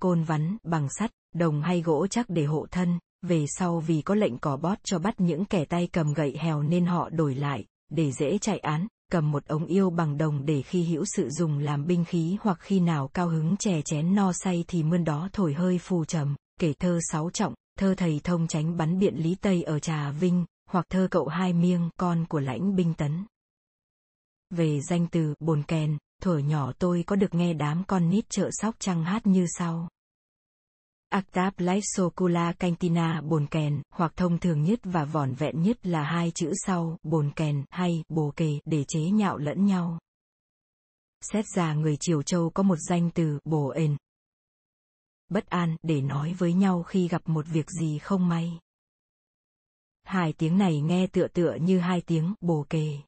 côn 0.00 0.22
vắn, 0.22 0.56
bằng 0.62 0.88
sắt, 0.98 1.10
đồng 1.34 1.62
hay 1.62 1.82
gỗ 1.82 2.06
chắc 2.06 2.26
để 2.28 2.44
hộ 2.44 2.66
thân, 2.70 2.98
về 3.22 3.44
sau 3.48 3.80
vì 3.80 4.02
có 4.02 4.14
lệnh 4.14 4.38
cỏ 4.38 4.56
bót 4.56 4.78
cho 4.84 4.98
bắt 4.98 5.20
những 5.20 5.44
kẻ 5.44 5.64
tay 5.64 5.88
cầm 5.92 6.12
gậy 6.12 6.36
hèo 6.40 6.62
nên 6.62 6.86
họ 6.86 7.08
đổi 7.10 7.34
lại, 7.34 7.64
để 7.90 8.12
dễ 8.12 8.38
chạy 8.38 8.58
án, 8.58 8.86
cầm 9.12 9.30
một 9.30 9.44
ống 9.46 9.66
yêu 9.66 9.90
bằng 9.90 10.18
đồng 10.18 10.46
để 10.46 10.62
khi 10.62 10.84
hữu 10.84 11.04
sự 11.16 11.28
dùng 11.30 11.58
làm 11.58 11.86
binh 11.86 12.04
khí 12.04 12.36
hoặc 12.40 12.58
khi 12.60 12.80
nào 12.80 13.08
cao 13.14 13.28
hứng 13.28 13.56
chè 13.56 13.82
chén 13.82 14.14
no 14.14 14.32
say 14.32 14.64
thì 14.68 14.82
mươn 14.82 15.04
đó 15.04 15.28
thổi 15.32 15.54
hơi 15.54 15.78
phù 15.78 16.04
trầm, 16.04 16.36
kể 16.60 16.72
thơ 16.72 16.98
sáu 17.12 17.30
trọng, 17.30 17.54
thơ 17.78 17.94
thầy 17.96 18.20
thông 18.24 18.46
tránh 18.46 18.76
bắn 18.76 18.98
biện 18.98 19.16
Lý 19.16 19.34
Tây 19.34 19.62
ở 19.62 19.78
Trà 19.78 20.10
Vinh, 20.10 20.44
hoặc 20.70 20.86
thơ 20.90 21.08
cậu 21.10 21.26
hai 21.26 21.52
miêng 21.52 21.90
con 21.96 22.26
của 22.26 22.40
lãnh 22.40 22.76
binh 22.76 22.94
tấn. 22.94 23.26
Về 24.50 24.80
danh 24.80 25.06
từ 25.06 25.34
bồn 25.40 25.62
kèn, 25.62 25.98
thuở 26.24 26.38
nhỏ 26.38 26.72
tôi 26.78 27.04
có 27.06 27.16
được 27.16 27.34
nghe 27.34 27.54
đám 27.54 27.84
con 27.86 28.10
nít 28.10 28.24
chợ 28.28 28.48
sóc 28.52 28.74
trăng 28.78 29.04
hát 29.04 29.26
như 29.26 29.46
sau. 29.58 29.88
Actab 31.08 31.54
Socula 31.82 32.52
Cantina 32.52 33.20
bồn 33.20 33.46
kèn, 33.46 33.82
hoặc 33.90 34.12
thông 34.16 34.38
thường 34.38 34.62
nhất 34.62 34.80
và 34.82 35.04
vỏn 35.04 35.34
vẹn 35.34 35.62
nhất 35.62 35.86
là 35.86 36.04
hai 36.04 36.30
chữ 36.30 36.52
sau, 36.66 36.98
bồn 37.02 37.30
kèn, 37.36 37.64
hay, 37.70 38.04
bồ 38.08 38.32
kề, 38.36 38.58
để 38.64 38.84
chế 38.88 39.00
nhạo 39.00 39.38
lẫn 39.38 39.66
nhau. 39.66 39.98
Xét 41.20 41.44
ra 41.54 41.74
người 41.74 41.96
Triều 42.00 42.22
Châu 42.22 42.50
có 42.50 42.62
một 42.62 42.78
danh 42.88 43.10
từ, 43.14 43.38
bồ 43.44 43.68
ền. 43.68 43.96
Bất 45.28 45.46
an, 45.46 45.76
để 45.82 46.00
nói 46.00 46.34
với 46.38 46.52
nhau 46.52 46.82
khi 46.82 47.08
gặp 47.08 47.28
một 47.28 47.46
việc 47.48 47.70
gì 47.70 47.98
không 47.98 48.28
may. 48.28 48.58
Hai 50.04 50.32
tiếng 50.32 50.58
này 50.58 50.80
nghe 50.80 51.06
tựa 51.06 51.28
tựa 51.28 51.56
như 51.60 51.78
hai 51.78 52.00
tiếng, 52.00 52.34
bồ 52.40 52.66
kề. 52.70 52.98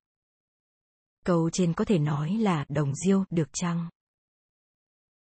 Câu 1.27 1.51
trên 1.51 1.73
có 1.73 1.85
thể 1.85 1.99
nói 1.99 2.31
là 2.31 2.65
đồng 2.69 2.95
diêu, 2.95 3.25
được 3.31 3.49
chăng? 3.53 3.89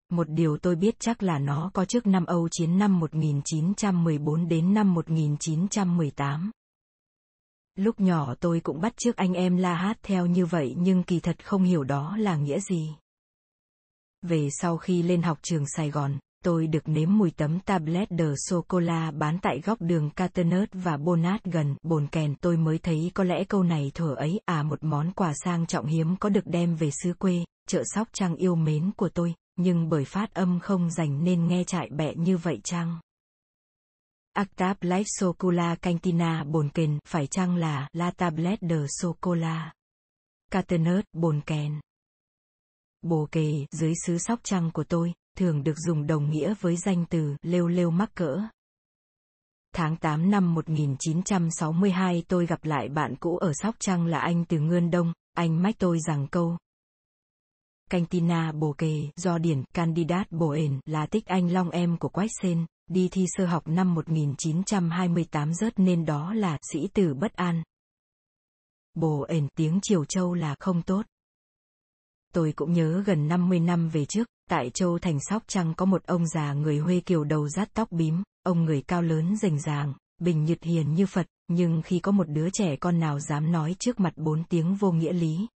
Một 0.09 0.29
điều 0.29 0.57
tôi 0.57 0.75
biết 0.75 0.95
chắc 0.99 1.23
là 1.23 1.39
nó 1.39 1.71
có 1.73 1.85
trước 1.85 2.07
năm 2.07 2.25
Âu 2.25 2.47
chiến 2.51 2.77
năm 2.77 2.99
1914 2.99 4.47
đến 4.47 4.73
năm 4.73 4.93
1918. 4.93 6.51
Lúc 7.75 7.99
nhỏ 7.99 8.35
tôi 8.39 8.59
cũng 8.59 8.81
bắt 8.81 8.93
trước 8.97 9.15
anh 9.15 9.33
em 9.33 9.57
la 9.57 9.75
hát 9.75 9.97
theo 10.03 10.25
như 10.25 10.45
vậy 10.45 10.75
nhưng 10.77 11.03
kỳ 11.03 11.19
thật 11.19 11.45
không 11.45 11.63
hiểu 11.63 11.83
đó 11.83 12.17
là 12.17 12.35
nghĩa 12.35 12.59
gì. 12.59 12.95
Về 14.21 14.49
sau 14.51 14.77
khi 14.77 15.03
lên 15.03 15.21
học 15.21 15.39
trường 15.41 15.65
Sài 15.67 15.91
Gòn, 15.91 16.17
tôi 16.43 16.67
được 16.67 16.83
nếm 16.85 17.17
mùi 17.17 17.31
tấm 17.31 17.59
tablet 17.59 18.09
de 18.09 18.25
sô-cô-la 18.35 19.11
bán 19.11 19.39
tại 19.41 19.61
góc 19.61 19.81
đường 19.81 20.09
Caternet 20.09 20.69
và 20.73 20.97
Bonat 20.97 21.43
gần 21.43 21.75
bồn 21.83 22.07
kèn 22.07 22.35
tôi 22.35 22.57
mới 22.57 22.77
thấy 22.77 23.11
có 23.13 23.23
lẽ 23.23 23.43
câu 23.43 23.63
này 23.63 23.91
thuở 23.93 24.15
ấy 24.15 24.41
à 24.45 24.63
một 24.63 24.83
món 24.83 25.11
quà 25.11 25.33
sang 25.43 25.65
trọng 25.65 25.85
hiếm 25.85 26.15
có 26.19 26.29
được 26.29 26.45
đem 26.45 26.75
về 26.75 26.89
xứ 27.03 27.13
quê, 27.13 27.45
chợ 27.67 27.83
sóc 27.85 28.07
trăng 28.13 28.35
yêu 28.35 28.55
mến 28.55 28.91
của 28.97 29.09
tôi, 29.09 29.33
nhưng 29.55 29.89
bởi 29.89 30.05
phát 30.05 30.33
âm 30.33 30.59
không 30.59 30.91
dành 30.91 31.23
nên 31.23 31.47
nghe 31.47 31.63
chạy 31.63 31.89
bẹ 31.91 32.15
như 32.15 32.37
vậy 32.37 32.59
chăng? 32.63 32.99
Actab 34.33 34.77
Life 34.81 35.03
Socola 35.19 35.75
Cantina 35.75 36.43
bồn 36.43 36.69
kền 36.69 36.99
phải 37.07 37.27
chăng 37.27 37.55
là 37.55 37.89
La 37.93 38.11
Tablet 38.11 38.59
de 38.61 38.85
Socola? 38.87 39.73
Caternet 40.51 41.05
bồn 41.13 41.41
kèn. 41.45 41.79
Bồ 43.01 43.27
kề 43.31 43.65
dưới 43.71 43.93
xứ 44.05 44.17
sóc 44.17 44.39
trăng 44.43 44.71
của 44.73 44.83
tôi, 44.83 45.13
thường 45.37 45.63
được 45.63 45.77
dùng 45.77 46.07
đồng 46.07 46.29
nghĩa 46.29 46.53
với 46.59 46.77
danh 46.77 47.05
từ 47.09 47.35
lêu 47.41 47.67
lêu 47.67 47.91
mắc 47.91 48.11
cỡ. 48.15 48.41
Tháng 49.73 49.97
8 49.97 50.31
năm 50.31 50.53
1962 50.53 52.23
tôi 52.27 52.45
gặp 52.45 52.65
lại 52.65 52.89
bạn 52.89 53.15
cũ 53.19 53.37
ở 53.37 53.53
Sóc 53.53 53.75
Trăng 53.79 54.05
là 54.05 54.19
anh 54.19 54.45
từ 54.45 54.59
Ngươn 54.59 54.91
Đông, 54.91 55.13
anh 55.33 55.61
mách 55.61 55.75
tôi 55.77 55.99
rằng 56.07 56.27
câu 56.27 56.57
Cantina 57.91 58.51
Bồ 58.51 58.73
Kề 58.77 59.09
do 59.15 59.37
điển 59.37 59.63
Candidat 59.73 60.31
Bồ 60.31 60.49
Ền 60.49 60.79
là 60.85 61.05
tích 61.05 61.25
anh 61.25 61.51
Long 61.51 61.69
em 61.69 61.97
của 61.97 62.09
Quách 62.09 62.29
Sên, 62.41 62.65
đi 62.87 63.09
thi 63.11 63.25
sơ 63.27 63.45
học 63.45 63.67
năm 63.67 63.95
1928 63.95 65.53
rớt 65.53 65.79
nên 65.79 66.05
đó 66.05 66.33
là 66.33 66.57
sĩ 66.71 66.87
tử 66.93 67.13
bất 67.13 67.33
an. 67.33 67.63
Bồ 68.93 69.21
Ền 69.21 69.47
tiếng 69.55 69.79
Triều 69.81 70.05
Châu 70.05 70.33
là 70.33 70.55
không 70.59 70.81
tốt. 70.81 71.05
Tôi 72.33 72.53
cũng 72.55 72.73
nhớ 72.73 73.03
gần 73.05 73.27
50 73.27 73.59
năm 73.59 73.89
về 73.89 74.05
trước, 74.05 74.27
tại 74.51 74.69
Châu 74.69 74.99
Thành 74.99 75.19
Sóc 75.19 75.43
Trăng 75.47 75.73
có 75.77 75.85
một 75.85 76.03
ông 76.05 76.27
già 76.27 76.53
người 76.53 76.77
Huê 76.77 76.99
Kiều 76.99 77.23
đầu 77.23 77.49
rát 77.49 77.73
tóc 77.73 77.91
bím, 77.91 78.23
ông 78.43 78.65
người 78.65 78.81
cao 78.81 79.01
lớn 79.01 79.37
rành 79.37 79.59
ràng, 79.59 79.93
bình 80.19 80.45
nhật 80.45 80.63
hiền 80.63 80.93
như 80.93 81.05
Phật, 81.05 81.27
nhưng 81.47 81.81
khi 81.81 81.99
có 81.99 82.11
một 82.11 82.29
đứa 82.29 82.49
trẻ 82.53 82.75
con 82.75 82.99
nào 82.99 83.19
dám 83.19 83.51
nói 83.51 83.75
trước 83.79 83.99
mặt 83.99 84.13
bốn 84.15 84.43
tiếng 84.43 84.75
vô 84.75 84.91
nghĩa 84.91 85.13
lý, 85.13 85.47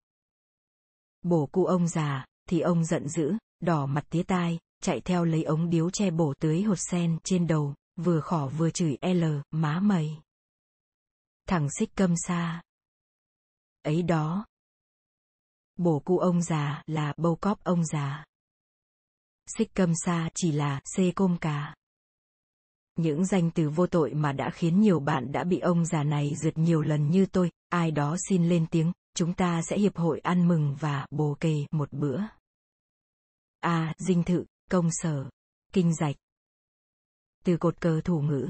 bổ 1.22 1.46
cụ 1.46 1.66
ông 1.66 1.88
già, 1.88 2.26
thì 2.50 2.60
ông 2.60 2.86
giận 2.86 3.10
dữ, 3.10 3.34
đỏ 3.60 3.86
mặt 3.86 4.06
tía 4.10 4.24
tai, 4.24 4.60
chạy 4.82 5.02
theo 5.02 5.26
lấy 5.26 5.44
ống 5.44 5.70
điếu 5.70 5.90
che 5.90 6.12
bổ 6.12 6.34
tưới 6.40 6.62
hột 6.62 6.80
sen 6.92 7.18
trên 7.24 7.48
đầu, 7.48 7.74
vừa 7.96 8.20
khỏ 8.20 8.48
vừa 8.58 8.70
chửi 8.70 8.98
L, 9.02 9.24
má 9.52 9.80
mày. 9.80 10.22
Thằng 11.48 11.68
xích 11.80 11.90
câm 11.96 12.14
xa. 12.28 12.62
Ấy 13.84 14.04
đó. 14.04 14.46
Bổ 15.78 16.00
cụ 16.00 16.18
ông 16.20 16.42
già 16.42 16.84
là 16.86 17.14
bâu 17.18 17.36
cóp 17.36 17.64
ông 17.64 17.86
già. 17.86 18.26
Xích 19.58 19.72
cơm 19.74 19.94
xa 20.06 20.30
chỉ 20.36 20.52
là 20.52 20.82
xê 20.96 21.12
côm 21.16 21.38
cá. 21.42 21.76
Những 22.96 23.26
danh 23.26 23.52
từ 23.52 23.70
vô 23.70 23.88
tội 23.88 24.14
mà 24.14 24.32
đã 24.32 24.50
khiến 24.50 24.82
nhiều 24.82 25.00
bạn 25.00 25.32
đã 25.32 25.44
bị 25.44 25.60
ông 25.60 25.86
già 25.86 26.04
này 26.04 26.36
rượt 26.36 26.58
nhiều 26.58 26.82
lần 26.82 27.10
như 27.10 27.26
tôi, 27.26 27.52
ai 27.70 27.92
đó 27.92 28.18
xin 28.30 28.50
lên 28.50 28.66
tiếng, 28.72 28.92
chúng 29.16 29.34
ta 29.34 29.62
sẽ 29.62 29.78
hiệp 29.78 29.98
hội 29.98 30.20
ăn 30.20 30.48
mừng 30.48 30.76
và 30.80 31.08
bồ 31.12 31.38
kề 31.40 31.66
một 31.72 31.94
bữa. 31.94 32.22
A. 33.60 33.94
dinh 33.98 34.24
thự, 34.24 34.46
công 34.72 34.90
sở, 34.92 35.30
kinh 35.74 35.96
rạch. 35.96 36.16
Từ 37.44 37.58
cột 37.58 37.82
cờ 37.82 38.02
thủ 38.02 38.22
ngữ. 38.22 38.50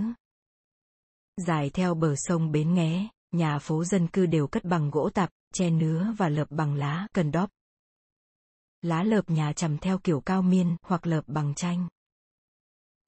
Dài 1.47 1.69
theo 1.69 1.95
bờ 1.95 2.15
sông 2.15 2.51
Bến 2.51 2.73
Nghé, 2.73 3.07
nhà 3.31 3.59
phố 3.59 3.83
dân 3.83 4.07
cư 4.07 4.25
đều 4.25 4.47
cất 4.47 4.63
bằng 4.63 4.89
gỗ 4.89 5.09
tạp, 5.13 5.29
che 5.53 5.69
nứa 5.69 6.13
và 6.17 6.29
lợp 6.29 6.51
bằng 6.51 6.73
lá 6.73 7.07
cần 7.13 7.31
đóp. 7.31 7.49
Lá 8.85 9.03
lợp 9.03 9.29
nhà 9.29 9.53
chầm 9.53 9.77
theo 9.77 9.97
kiểu 9.97 10.19
cao 10.19 10.41
miên 10.41 10.75
hoặc 10.83 11.07
lợp 11.07 11.21
bằng 11.27 11.53
tranh. 11.55 11.87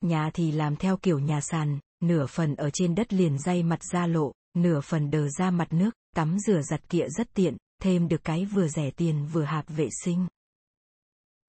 Nhà 0.01 0.29
thì 0.33 0.51
làm 0.51 0.75
theo 0.75 0.97
kiểu 0.97 1.19
nhà 1.19 1.41
sàn, 1.41 1.79
nửa 2.03 2.25
phần 2.25 2.55
ở 2.55 2.69
trên 2.69 2.95
đất 2.95 3.13
liền 3.13 3.37
dây 3.39 3.63
mặt 3.63 3.83
ra 3.83 4.07
lộ, 4.07 4.31
nửa 4.53 4.81
phần 4.81 5.09
đờ 5.09 5.29
ra 5.29 5.51
mặt 5.51 5.67
nước, 5.73 5.89
tắm 6.15 6.39
rửa 6.39 6.61
giặt 6.61 6.89
kịa 6.89 7.07
rất 7.09 7.33
tiện, 7.33 7.57
thêm 7.81 8.07
được 8.07 8.23
cái 8.23 8.45
vừa 8.45 8.67
rẻ 8.67 8.91
tiền 8.91 9.25
vừa 9.25 9.43
hạp 9.43 9.67
vệ 9.67 9.89
sinh. 10.03 10.27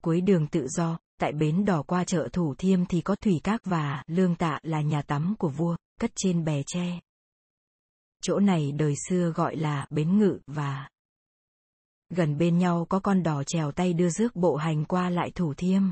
Cuối 0.02 0.20
đường 0.20 0.46
tự 0.46 0.66
do, 0.68 0.98
tại 1.20 1.32
bến 1.32 1.64
đỏ 1.64 1.82
qua 1.82 2.04
chợ 2.04 2.28
Thủ 2.32 2.54
Thiêm 2.58 2.86
thì 2.86 3.00
có 3.00 3.14
thủy 3.14 3.40
các 3.44 3.60
và 3.64 4.02
lương 4.06 4.34
tạ 4.34 4.58
là 4.62 4.80
nhà 4.80 5.02
tắm 5.02 5.34
của 5.38 5.48
vua, 5.48 5.76
cất 6.00 6.10
trên 6.16 6.44
bè 6.44 6.62
tre. 6.66 7.00
Chỗ 8.22 8.38
này 8.38 8.72
đời 8.72 8.94
xưa 9.08 9.32
gọi 9.34 9.56
là 9.56 9.86
bến 9.90 10.18
ngự 10.18 10.38
và 10.46 10.88
gần 12.10 12.38
bên 12.38 12.58
nhau 12.58 12.86
có 12.88 13.00
con 13.00 13.22
đò 13.22 13.44
trèo 13.44 13.72
tay 13.72 13.92
đưa 13.92 14.10
rước 14.10 14.36
bộ 14.36 14.56
hành 14.56 14.84
qua 14.84 15.10
lại 15.10 15.30
Thủ 15.34 15.54
Thiêm. 15.54 15.82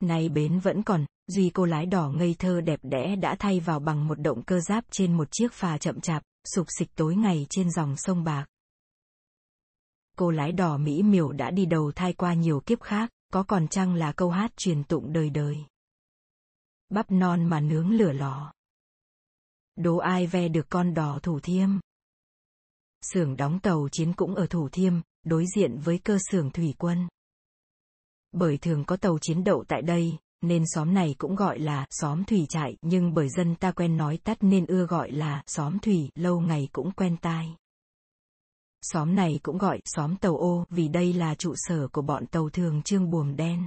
Nay 0.00 0.28
bến 0.28 0.58
vẫn 0.58 0.82
còn, 0.82 1.06
duy 1.26 1.50
cô 1.50 1.64
lái 1.64 1.86
đỏ 1.86 2.10
ngây 2.10 2.34
thơ 2.38 2.60
đẹp 2.60 2.80
đẽ 2.82 3.16
đã 3.16 3.36
thay 3.38 3.60
vào 3.60 3.80
bằng 3.80 4.08
một 4.08 4.20
động 4.20 4.42
cơ 4.42 4.60
giáp 4.60 4.84
trên 4.90 5.16
một 5.16 5.28
chiếc 5.30 5.52
phà 5.52 5.78
chậm 5.78 6.00
chạp, 6.00 6.22
sục 6.54 6.66
xịch 6.78 6.88
tối 6.94 7.16
ngày 7.16 7.46
trên 7.50 7.70
dòng 7.70 7.96
sông 7.96 8.24
Bạc. 8.24 8.46
Cô 10.16 10.30
lái 10.30 10.52
đỏ 10.52 10.76
Mỹ 10.76 11.02
miều 11.02 11.32
đã 11.32 11.50
đi 11.50 11.66
đầu 11.66 11.92
thai 11.92 12.12
qua 12.12 12.34
nhiều 12.34 12.60
kiếp 12.60 12.80
khác, 12.80 13.10
có 13.32 13.42
còn 13.42 13.68
chăng 13.68 13.94
là 13.94 14.12
câu 14.12 14.30
hát 14.30 14.56
truyền 14.56 14.84
tụng 14.84 15.12
đời 15.12 15.30
đời. 15.30 15.56
Bắp 16.88 17.10
non 17.10 17.44
mà 17.44 17.60
nướng 17.60 17.90
lửa 17.90 18.12
lò. 18.12 18.52
Đố 19.76 19.96
ai 19.96 20.26
ve 20.26 20.48
được 20.48 20.66
con 20.68 20.94
đỏ 20.94 21.18
thủ 21.22 21.40
thiêm. 21.40 21.70
Xưởng 23.02 23.36
đóng 23.36 23.58
tàu 23.58 23.88
chiến 23.92 24.12
cũng 24.12 24.34
ở 24.34 24.46
thủ 24.46 24.68
thiêm, 24.68 24.92
đối 25.24 25.44
diện 25.56 25.78
với 25.78 25.98
cơ 25.98 26.18
xưởng 26.30 26.50
thủy 26.50 26.74
quân. 26.78 27.08
Bởi 28.32 28.58
thường 28.58 28.84
có 28.84 28.96
tàu 28.96 29.18
chiến 29.18 29.44
đậu 29.44 29.64
tại 29.68 29.82
đây, 29.82 30.18
nên 30.40 30.64
xóm 30.66 30.94
này 30.94 31.14
cũng 31.18 31.34
gọi 31.34 31.58
là 31.58 31.86
xóm 31.90 32.24
thủy 32.24 32.46
trại, 32.48 32.76
nhưng 32.82 33.14
bởi 33.14 33.28
dân 33.28 33.54
ta 33.54 33.72
quen 33.72 33.96
nói 33.96 34.18
tắt 34.24 34.38
nên 34.40 34.66
ưa 34.66 34.86
gọi 34.86 35.12
là 35.12 35.42
xóm 35.46 35.78
thủy, 35.78 36.10
lâu 36.14 36.40
ngày 36.40 36.68
cũng 36.72 36.90
quen 36.92 37.16
tai. 37.20 37.56
Xóm 38.82 39.14
này 39.14 39.40
cũng 39.42 39.58
gọi 39.58 39.80
xóm 39.84 40.16
tàu 40.16 40.36
ô 40.36 40.64
vì 40.70 40.88
đây 40.88 41.12
là 41.12 41.34
trụ 41.34 41.54
sở 41.56 41.88
của 41.88 42.02
bọn 42.02 42.26
tàu 42.26 42.50
thường 42.50 42.82
trương 42.82 43.10
buồm 43.10 43.36
đen. 43.36 43.66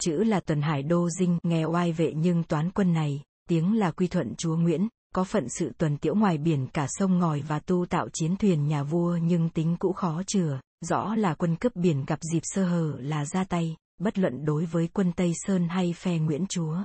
Chữ 0.00 0.12
là 0.12 0.40
tuần 0.40 0.62
hải 0.62 0.82
đô 0.82 1.10
dinh 1.10 1.38
nghe 1.42 1.64
oai 1.64 1.92
vệ 1.92 2.12
nhưng 2.16 2.44
toán 2.44 2.70
quân 2.70 2.92
này, 2.92 3.22
tiếng 3.48 3.78
là 3.78 3.90
quy 3.90 4.06
thuận 4.06 4.34
chúa 4.36 4.56
Nguyễn, 4.56 4.88
có 5.14 5.24
phận 5.24 5.48
sự 5.48 5.72
tuần 5.78 5.96
tiễu 5.96 6.14
ngoài 6.14 6.38
biển 6.38 6.66
cả 6.72 6.86
sông 6.88 7.18
ngòi 7.18 7.40
và 7.40 7.60
tu 7.60 7.86
tạo 7.86 8.08
chiến 8.12 8.36
thuyền 8.36 8.68
nhà 8.68 8.82
vua 8.82 9.16
nhưng 9.22 9.50
tính 9.50 9.76
cũ 9.78 9.92
khó 9.92 10.22
chừa, 10.26 10.60
rõ 10.80 11.14
là 11.14 11.34
quân 11.34 11.56
cướp 11.56 11.76
biển 11.76 12.04
gặp 12.06 12.18
dịp 12.32 12.40
sơ 12.42 12.64
hở 12.64 12.96
là 13.00 13.24
ra 13.24 13.44
tay, 13.44 13.76
bất 14.00 14.18
luận 14.18 14.44
đối 14.44 14.64
với 14.64 14.88
quân 14.92 15.12
Tây 15.12 15.32
Sơn 15.34 15.68
hay 15.68 15.92
phe 15.92 16.18
Nguyễn 16.18 16.46
Chúa. 16.46 16.76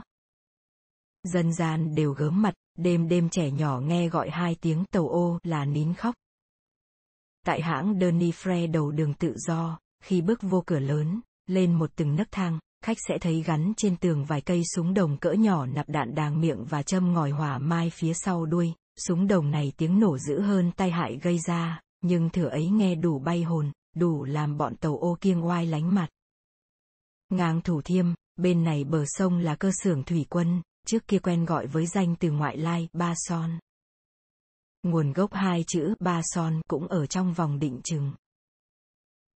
Dân 1.23 1.53
gian 1.53 1.95
đều 1.95 2.13
gớm 2.13 2.41
mặt, 2.41 2.53
đêm 2.77 3.07
đêm 3.07 3.29
trẻ 3.29 3.51
nhỏ 3.51 3.79
nghe 3.79 4.09
gọi 4.09 4.29
hai 4.29 4.55
tiếng 4.61 4.85
tàu 4.85 5.09
ô 5.09 5.39
là 5.43 5.65
nín 5.65 5.93
khóc. 5.93 6.15
Tại 7.45 7.61
hãng 7.61 7.93
Denifre 7.93 8.71
đầu 8.71 8.91
đường 8.91 9.13
tự 9.13 9.33
do, 9.37 9.79
khi 10.03 10.21
bước 10.21 10.39
vô 10.41 10.63
cửa 10.65 10.79
lớn, 10.79 11.21
lên 11.47 11.73
một 11.73 11.91
từng 11.95 12.15
nấc 12.15 12.27
thang, 12.31 12.59
khách 12.83 12.97
sẽ 13.07 13.17
thấy 13.21 13.43
gắn 13.43 13.73
trên 13.77 13.97
tường 13.97 14.25
vài 14.25 14.41
cây 14.41 14.61
súng 14.75 14.93
đồng 14.93 15.17
cỡ 15.17 15.31
nhỏ 15.31 15.65
nạp 15.65 15.89
đạn 15.89 16.15
đàng 16.15 16.41
miệng 16.41 16.65
và 16.65 16.83
châm 16.83 17.13
ngòi 17.13 17.31
hỏa 17.31 17.57
mai 17.57 17.89
phía 17.89 18.13
sau 18.13 18.45
đuôi. 18.45 18.73
Súng 19.07 19.27
đồng 19.27 19.51
này 19.51 19.73
tiếng 19.77 19.99
nổ 19.99 20.17
dữ 20.17 20.41
hơn 20.41 20.71
tai 20.75 20.91
hại 20.91 21.19
gây 21.21 21.39
ra, 21.47 21.81
nhưng 22.01 22.29
thừa 22.29 22.47
ấy 22.47 22.69
nghe 22.69 22.95
đủ 22.95 23.19
bay 23.19 23.43
hồn, 23.43 23.71
đủ 23.95 24.23
làm 24.23 24.57
bọn 24.57 24.75
tàu 24.75 24.97
ô 24.97 25.17
kiêng 25.21 25.45
oai 25.45 25.65
lánh 25.65 25.95
mặt. 25.95 26.07
Ngang 27.29 27.61
thủ 27.61 27.81
thiêm, 27.81 28.05
bên 28.35 28.63
này 28.63 28.83
bờ 28.83 29.03
sông 29.07 29.37
là 29.37 29.55
cơ 29.55 29.71
xưởng 29.83 30.03
thủy 30.03 30.25
quân, 30.29 30.61
trước 30.87 31.07
kia 31.07 31.19
quen 31.19 31.45
gọi 31.45 31.67
với 31.67 31.85
danh 31.85 32.15
từ 32.15 32.31
ngoại 32.31 32.57
lai, 32.57 32.87
ba 32.93 33.13
son. 33.17 33.59
Nguồn 34.83 35.13
gốc 35.13 35.33
hai 35.33 35.63
chữ 35.67 35.95
ba 35.99 36.21
son 36.23 36.61
cũng 36.67 36.87
ở 36.87 37.05
trong 37.05 37.33
vòng 37.33 37.59
định 37.59 37.81
chừng. 37.83 38.13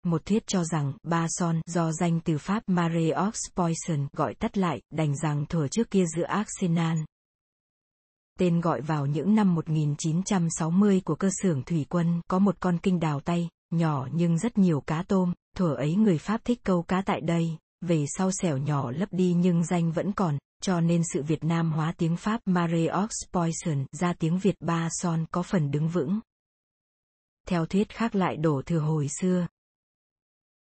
Một 0.03 0.25
thuyết 0.25 0.47
cho 0.47 0.63
rằng 0.63 0.93
ba 1.03 1.27
son 1.29 1.62
do 1.65 1.91
danh 1.91 2.19
từ 2.19 2.38
Pháp 2.38 2.63
Mare 2.67 3.10
of 3.10 3.31
Poison 3.55 4.07
gọi 4.13 4.33
tắt 4.33 4.57
lại, 4.57 4.81
đành 4.89 5.17
rằng 5.17 5.45
thuở 5.45 5.67
trước 5.67 5.91
kia 5.91 6.05
giữa 6.15 6.25
Arsenal. 6.25 6.97
Tên 8.39 8.62
gọi 8.62 8.81
vào 8.81 9.05
những 9.05 9.36
năm 9.36 9.55
1960 9.55 11.01
của 11.05 11.15
cơ 11.15 11.29
xưởng 11.41 11.63
thủy 11.63 11.86
quân 11.89 12.21
có 12.27 12.39
một 12.39 12.55
con 12.60 12.77
kinh 12.77 12.99
đào 12.99 13.19
tay, 13.19 13.49
nhỏ 13.71 14.07
nhưng 14.13 14.38
rất 14.38 14.57
nhiều 14.57 14.81
cá 14.81 15.03
tôm, 15.03 15.33
thuở 15.55 15.73
ấy 15.73 15.95
người 15.95 16.17
Pháp 16.17 16.41
thích 16.43 16.60
câu 16.63 16.83
cá 16.83 17.01
tại 17.01 17.21
đây, 17.21 17.57
về 17.81 18.05
sau 18.17 18.31
xẻo 18.31 18.57
nhỏ 18.57 18.91
lấp 18.91 19.10
đi 19.12 19.33
nhưng 19.33 19.63
danh 19.63 19.91
vẫn 19.91 20.12
còn, 20.12 20.38
cho 20.62 20.81
nên 20.81 21.01
sự 21.13 21.23
Việt 21.23 21.43
Nam 21.43 21.71
hóa 21.71 21.93
tiếng 21.97 22.17
Pháp 22.17 22.41
Mare 22.45 22.86
of 22.86 23.07
Poison 23.33 23.86
ra 23.91 24.13
tiếng 24.13 24.39
Việt 24.39 24.55
ba 24.60 24.88
son 24.91 25.25
có 25.31 25.43
phần 25.43 25.71
đứng 25.71 25.88
vững. 25.89 26.19
Theo 27.47 27.65
thuyết 27.65 27.89
khác 27.89 28.15
lại 28.15 28.38
đổ 28.38 28.62
thừa 28.65 28.79
hồi 28.79 29.07
xưa. 29.21 29.47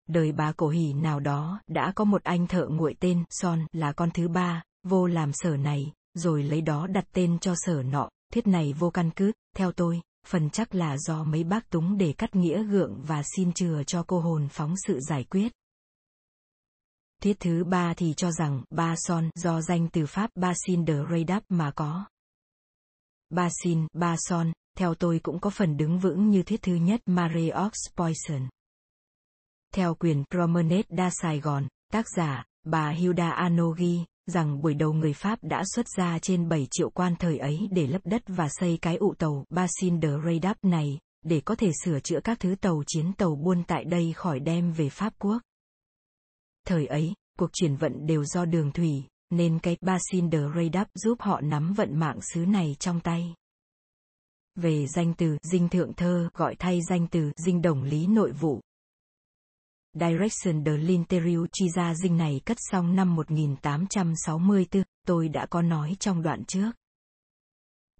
Đời 0.06 0.32
bà 0.32 0.52
cổ 0.52 0.68
hỉ 0.68 0.92
nào 0.92 1.20
đó 1.20 1.60
đã 1.66 1.92
có 1.94 2.04
một 2.04 2.24
anh 2.24 2.46
thợ 2.46 2.66
nguội 2.70 2.94
tên 3.00 3.24
Son 3.30 3.66
là 3.72 3.92
con 3.92 4.10
thứ 4.10 4.28
ba, 4.28 4.62
vô 4.82 5.06
làm 5.06 5.30
sở 5.32 5.56
này, 5.56 5.92
rồi 6.14 6.42
lấy 6.42 6.60
đó 6.60 6.86
đặt 6.86 7.04
tên 7.12 7.38
cho 7.38 7.54
sở 7.56 7.82
nọ, 7.82 8.08
thuyết 8.32 8.46
này 8.46 8.72
vô 8.72 8.90
căn 8.90 9.10
cứ, 9.16 9.32
theo 9.56 9.72
tôi, 9.72 10.00
phần 10.26 10.50
chắc 10.50 10.74
là 10.74 10.98
do 10.98 11.24
mấy 11.24 11.44
bác 11.44 11.70
túng 11.70 11.98
để 11.98 12.12
cắt 12.18 12.36
nghĩa 12.36 12.62
gượng 12.62 13.02
và 13.02 13.22
xin 13.36 13.52
chừa 13.52 13.82
cho 13.86 14.02
cô 14.06 14.20
hồn 14.20 14.48
phóng 14.50 14.74
sự 14.86 15.00
giải 15.00 15.24
quyết. 15.24 15.52
Thuyết 17.22 17.40
thứ 17.40 17.64
ba 17.64 17.94
thì 17.94 18.14
cho 18.16 18.32
rằng 18.32 18.62
ba 18.70 18.94
son 18.98 19.30
do 19.34 19.60
danh 19.60 19.88
từ 19.88 20.06
Pháp 20.06 20.30
Basin 20.34 20.86
de 20.86 20.94
Radap 21.10 21.42
mà 21.48 21.70
có. 21.70 22.04
Basin, 23.30 23.86
ba 23.92 24.16
son, 24.18 24.52
theo 24.76 24.94
tôi 24.94 25.20
cũng 25.22 25.40
có 25.40 25.50
phần 25.50 25.76
đứng 25.76 25.98
vững 25.98 26.30
như 26.30 26.42
thuyết 26.42 26.62
thứ 26.62 26.74
nhất 26.74 27.00
Mare 27.06 27.50
ox 27.66 27.72
Poison. 27.96 28.48
Theo 29.76 29.94
quyền 29.94 30.24
Promenade 30.30 30.82
da 30.88 31.10
Sài 31.10 31.40
Gòn, 31.40 31.66
tác 31.92 32.06
giả, 32.16 32.44
bà 32.64 32.90
Hilda 32.90 33.30
Anogi, 33.30 34.04
rằng 34.26 34.62
buổi 34.62 34.74
đầu 34.74 34.92
người 34.92 35.12
Pháp 35.12 35.38
đã 35.42 35.62
xuất 35.74 35.86
ra 35.96 36.18
trên 36.18 36.48
7 36.48 36.66
triệu 36.70 36.90
quan 36.90 37.16
thời 37.18 37.38
ấy 37.38 37.68
để 37.70 37.86
lấp 37.86 38.00
đất 38.04 38.22
và 38.26 38.48
xây 38.50 38.78
cái 38.82 38.96
ụ 38.96 39.14
tàu 39.14 39.44
Basin 39.50 40.00
de 40.00 40.08
Redap 40.26 40.56
này, 40.64 40.98
để 41.22 41.40
có 41.40 41.54
thể 41.54 41.70
sửa 41.84 42.00
chữa 42.00 42.20
các 42.24 42.40
thứ 42.40 42.54
tàu 42.60 42.82
chiến 42.86 43.12
tàu 43.12 43.34
buôn 43.34 43.62
tại 43.66 43.84
đây 43.84 44.12
khỏi 44.12 44.40
đem 44.40 44.72
về 44.72 44.88
Pháp 44.88 45.12
quốc. 45.18 45.42
Thời 46.66 46.86
ấy, 46.86 47.14
cuộc 47.38 47.50
chuyển 47.52 47.76
vận 47.76 48.06
đều 48.06 48.24
do 48.24 48.44
đường 48.44 48.72
thủy, 48.72 49.04
nên 49.30 49.58
cái 49.58 49.76
Basin 49.80 50.30
de 50.30 50.40
Redap 50.56 50.88
giúp 50.94 51.20
họ 51.20 51.40
nắm 51.40 51.72
vận 51.72 51.98
mạng 51.98 52.18
xứ 52.34 52.46
này 52.46 52.76
trong 52.78 53.00
tay. 53.00 53.34
Về 54.54 54.86
danh 54.86 55.14
từ 55.14 55.38
dinh 55.42 55.68
thượng 55.68 55.92
thơ 55.92 56.28
gọi 56.34 56.54
thay 56.58 56.80
danh 56.88 57.06
từ 57.10 57.32
dinh 57.36 57.62
đồng 57.62 57.82
lý 57.82 58.06
nội 58.06 58.32
vụ. 58.32 58.60
Direction 60.00 60.64
de 60.64 60.72
l'Interior 60.76 61.46
chi 61.52 61.68
gia 61.76 61.94
dinh 61.94 62.16
này 62.16 62.40
cất 62.44 62.56
xong 62.60 62.96
năm 62.96 63.16
1864, 63.16 64.82
tôi 65.06 65.28
đã 65.28 65.46
có 65.50 65.62
nói 65.62 65.96
trong 66.00 66.22
đoạn 66.22 66.44
trước. 66.44 66.70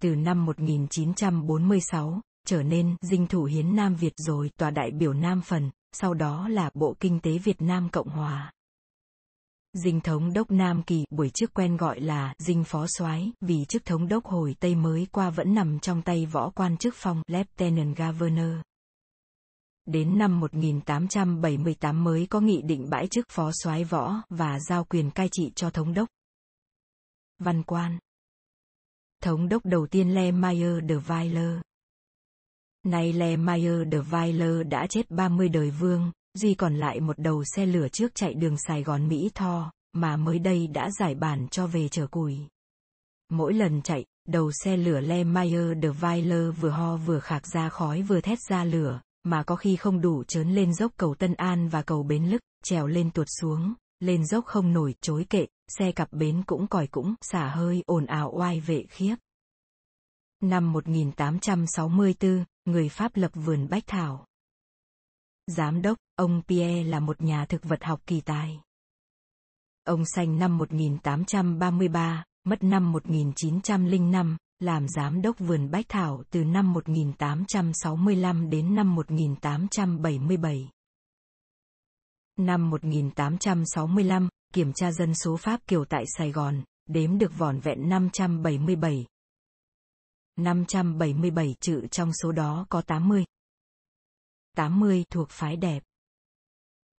Từ 0.01 0.15
năm 0.15 0.47
1946, 0.47 2.21
trở 2.47 2.63
nên 2.63 2.97
dinh 3.03 3.27
thủ 3.27 3.45
hiến 3.45 3.77
Nam 3.77 3.95
Việt 3.95 4.13
rồi 4.17 4.51
tòa 4.59 4.71
đại 4.71 4.91
biểu 4.91 5.13
Nam 5.13 5.41
Phần, 5.41 5.71
sau 5.93 6.15
đó 6.15 6.49
là 6.49 6.71
Bộ 6.75 6.97
Kinh 7.01 7.21
tế 7.21 7.39
Việt 7.39 7.63
Nam 7.63 7.89
Cộng 7.93 8.09
Hòa. 8.09 8.53
Dinh 9.85 10.01
thống 10.01 10.33
đốc 10.33 10.51
Nam 10.51 10.83
Kỳ 10.83 11.05
buổi 11.11 11.31
trước 11.35 11.55
quen 11.55 11.77
gọi 11.77 12.01
là 12.01 12.35
dinh 12.39 12.65
phó 12.65 12.87
soái 12.99 13.33
vì 13.41 13.65
chức 13.69 13.85
thống 13.85 14.09
đốc 14.09 14.25
hồi 14.25 14.57
Tây 14.61 14.75
mới 14.75 15.07
qua 15.13 15.31
vẫn 15.31 15.55
nằm 15.55 15.79
trong 15.79 16.03
tay 16.03 16.27
võ 16.27 16.51
quan 16.51 16.77
chức 16.77 16.95
phong 16.97 17.23
Lieutenant 17.27 17.97
Governor. 17.97 18.61
Đến 19.87 20.19
năm 20.19 20.41
1878 20.41 22.05
mới 22.05 22.27
có 22.31 22.41
nghị 22.41 22.63
định 22.63 22.91
bãi 22.91 23.07
chức 23.07 23.27
phó 23.29 23.51
soái 23.53 23.85
võ 23.85 24.23
và 24.29 24.59
giao 24.61 24.85
quyền 24.85 25.11
cai 25.11 25.29
trị 25.33 25.53
cho 25.55 25.71
thống 25.71 25.95
đốc. 25.95 26.09
Văn 27.39 27.63
quan 27.63 27.99
Thống 29.23 29.49
đốc 29.49 29.67
đầu 29.67 29.87
tiên 29.87 30.15
Le 30.15 30.31
Mayer 30.31 30.75
de 30.89 30.95
Weiler 30.95 31.61
Nay 32.85 33.13
Le 33.13 33.37
Mayer 33.37 33.81
de 33.93 33.99
Weiler 33.99 34.69
đã 34.69 34.87
chết 34.87 35.11
30 35.11 35.49
đời 35.49 35.71
vương, 35.71 36.13
duy 36.35 36.55
còn 36.55 36.75
lại 36.75 37.01
một 37.01 37.19
đầu 37.19 37.45
xe 37.45 37.67
lửa 37.67 37.89
trước 37.89 38.15
chạy 38.15 38.35
đường 38.35 38.57
Sài 38.59 38.83
Gòn 38.83 39.09
Mỹ 39.09 39.31
Tho, 39.35 39.73
mà 39.93 40.17
mới 40.17 40.39
đây 40.39 40.67
đã 40.67 40.91
giải 40.99 41.15
bản 41.15 41.49
cho 41.49 41.67
về 41.67 41.89
chở 41.89 42.07
củi. 42.07 42.39
Mỗi 43.31 43.55
lần 43.55 43.83
chạy, 43.83 44.05
đầu 44.29 44.53
xe 44.53 44.77
lửa 44.77 45.01
Le 45.01 45.25
Mayer 45.25 45.77
de 45.83 45.89
Weiler 45.89 46.53
vừa 46.53 46.71
ho 46.71 46.97
vừa 46.97 47.21
khạc 47.21 47.47
ra 47.47 47.69
khói 47.69 48.03
vừa 48.03 48.21
thét 48.21 48.39
ra 48.49 48.65
lửa, 48.65 49.01
mà 49.27 49.43
có 49.43 49.57
khi 49.57 49.77
không 49.77 50.01
đủ 50.01 50.25
trớn 50.25 50.55
lên 50.55 50.75
dốc 50.75 50.93
cầu 50.97 51.15
Tân 51.15 51.35
An 51.35 51.69
và 51.69 51.83
cầu 51.83 52.03
Bến 52.03 52.25
Lức, 52.25 52.41
trèo 52.65 52.87
lên 52.87 53.11
tuột 53.11 53.27
xuống, 53.41 53.75
lên 54.01 54.27
dốc 54.27 54.45
không 54.45 54.73
nổi 54.73 54.95
chối 55.01 55.27
kệ, 55.31 55.47
xe 55.69 55.93
cặp 55.93 56.13
bến 56.13 56.43
cũng 56.47 56.67
còi 56.67 56.87
cũng 56.87 57.15
xả 57.21 57.49
hơi 57.49 57.83
ồn 57.87 58.07
ào 58.07 58.33
oai 58.35 58.61
vệ 58.61 58.85
khiếp. 58.89 59.17
Năm 60.41 60.73
1864, 60.73 62.45
người 62.65 62.89
Pháp 62.89 63.17
lập 63.17 63.31
vườn 63.35 63.69
Bách 63.69 63.87
Thảo. 63.87 64.27
Giám 65.47 65.83
đốc, 65.83 65.99
ông 66.17 66.43
Pierre 66.49 66.85
là 66.85 67.01
một 67.01 67.23
nhà 67.23 67.47
thực 67.47 67.65
vật 67.65 67.85
học 67.85 68.01
kỳ 68.07 68.21
tài. 68.21 68.61
Ông 69.85 70.05
sanh 70.05 70.39
năm 70.39 70.59
1833, 70.59 72.25
mất 72.45 72.63
năm 72.63 72.93
1905, 72.93 74.37
làm 74.61 74.89
giám 74.89 75.23
đốc 75.23 75.39
vườn 75.39 75.71
Bách 75.71 75.89
Thảo 75.89 76.23
từ 76.31 76.45
năm 76.45 76.73
1865 76.73 78.51
đến 78.51 78.75
năm 78.75 78.95
1877. 78.95 80.71
Năm 82.37 82.71
1865, 82.71 84.29
kiểm 84.55 84.73
tra 84.73 84.93
dân 84.93 85.15
số 85.15 85.37
Pháp 85.37 85.61
Kiều 85.67 85.85
tại 85.85 86.05
Sài 86.17 86.33
Gòn, 86.33 86.63
đếm 86.87 87.19
được 87.19 87.39
vỏn 87.39 87.61
vẹn 87.61 87.89
577. 87.89 89.07
577 90.37 91.55
chữ 91.61 91.87
trong 91.91 92.11
số 92.23 92.33
đó 92.33 92.67
có 92.69 92.83
80. 92.83 93.25
80 94.57 95.05
thuộc 95.11 95.31
phái 95.31 95.57
đẹp. 95.57 95.83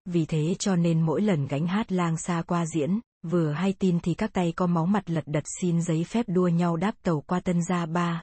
Vì 0.05 0.25
thế 0.25 0.55
cho 0.59 0.75
nên 0.75 1.01
mỗi 1.01 1.21
lần 1.21 1.47
gánh 1.47 1.67
hát 1.67 1.91
lang 1.91 2.17
xa 2.17 2.43
qua 2.47 2.65
diễn, 2.65 2.99
vừa 3.29 3.51
hay 3.51 3.73
tin 3.73 3.99
thì 3.99 4.13
các 4.13 4.33
tay 4.33 4.53
có 4.55 4.67
máu 4.67 4.85
mặt 4.85 5.09
lật 5.09 5.23
đật 5.25 5.43
xin 5.61 5.81
giấy 5.81 6.03
phép 6.03 6.25
đua 6.29 6.47
nhau 6.47 6.77
đáp 6.77 6.95
tàu 7.03 7.21
qua 7.21 7.39
Tân 7.39 7.63
Gia 7.63 7.85
Ba. 7.85 8.21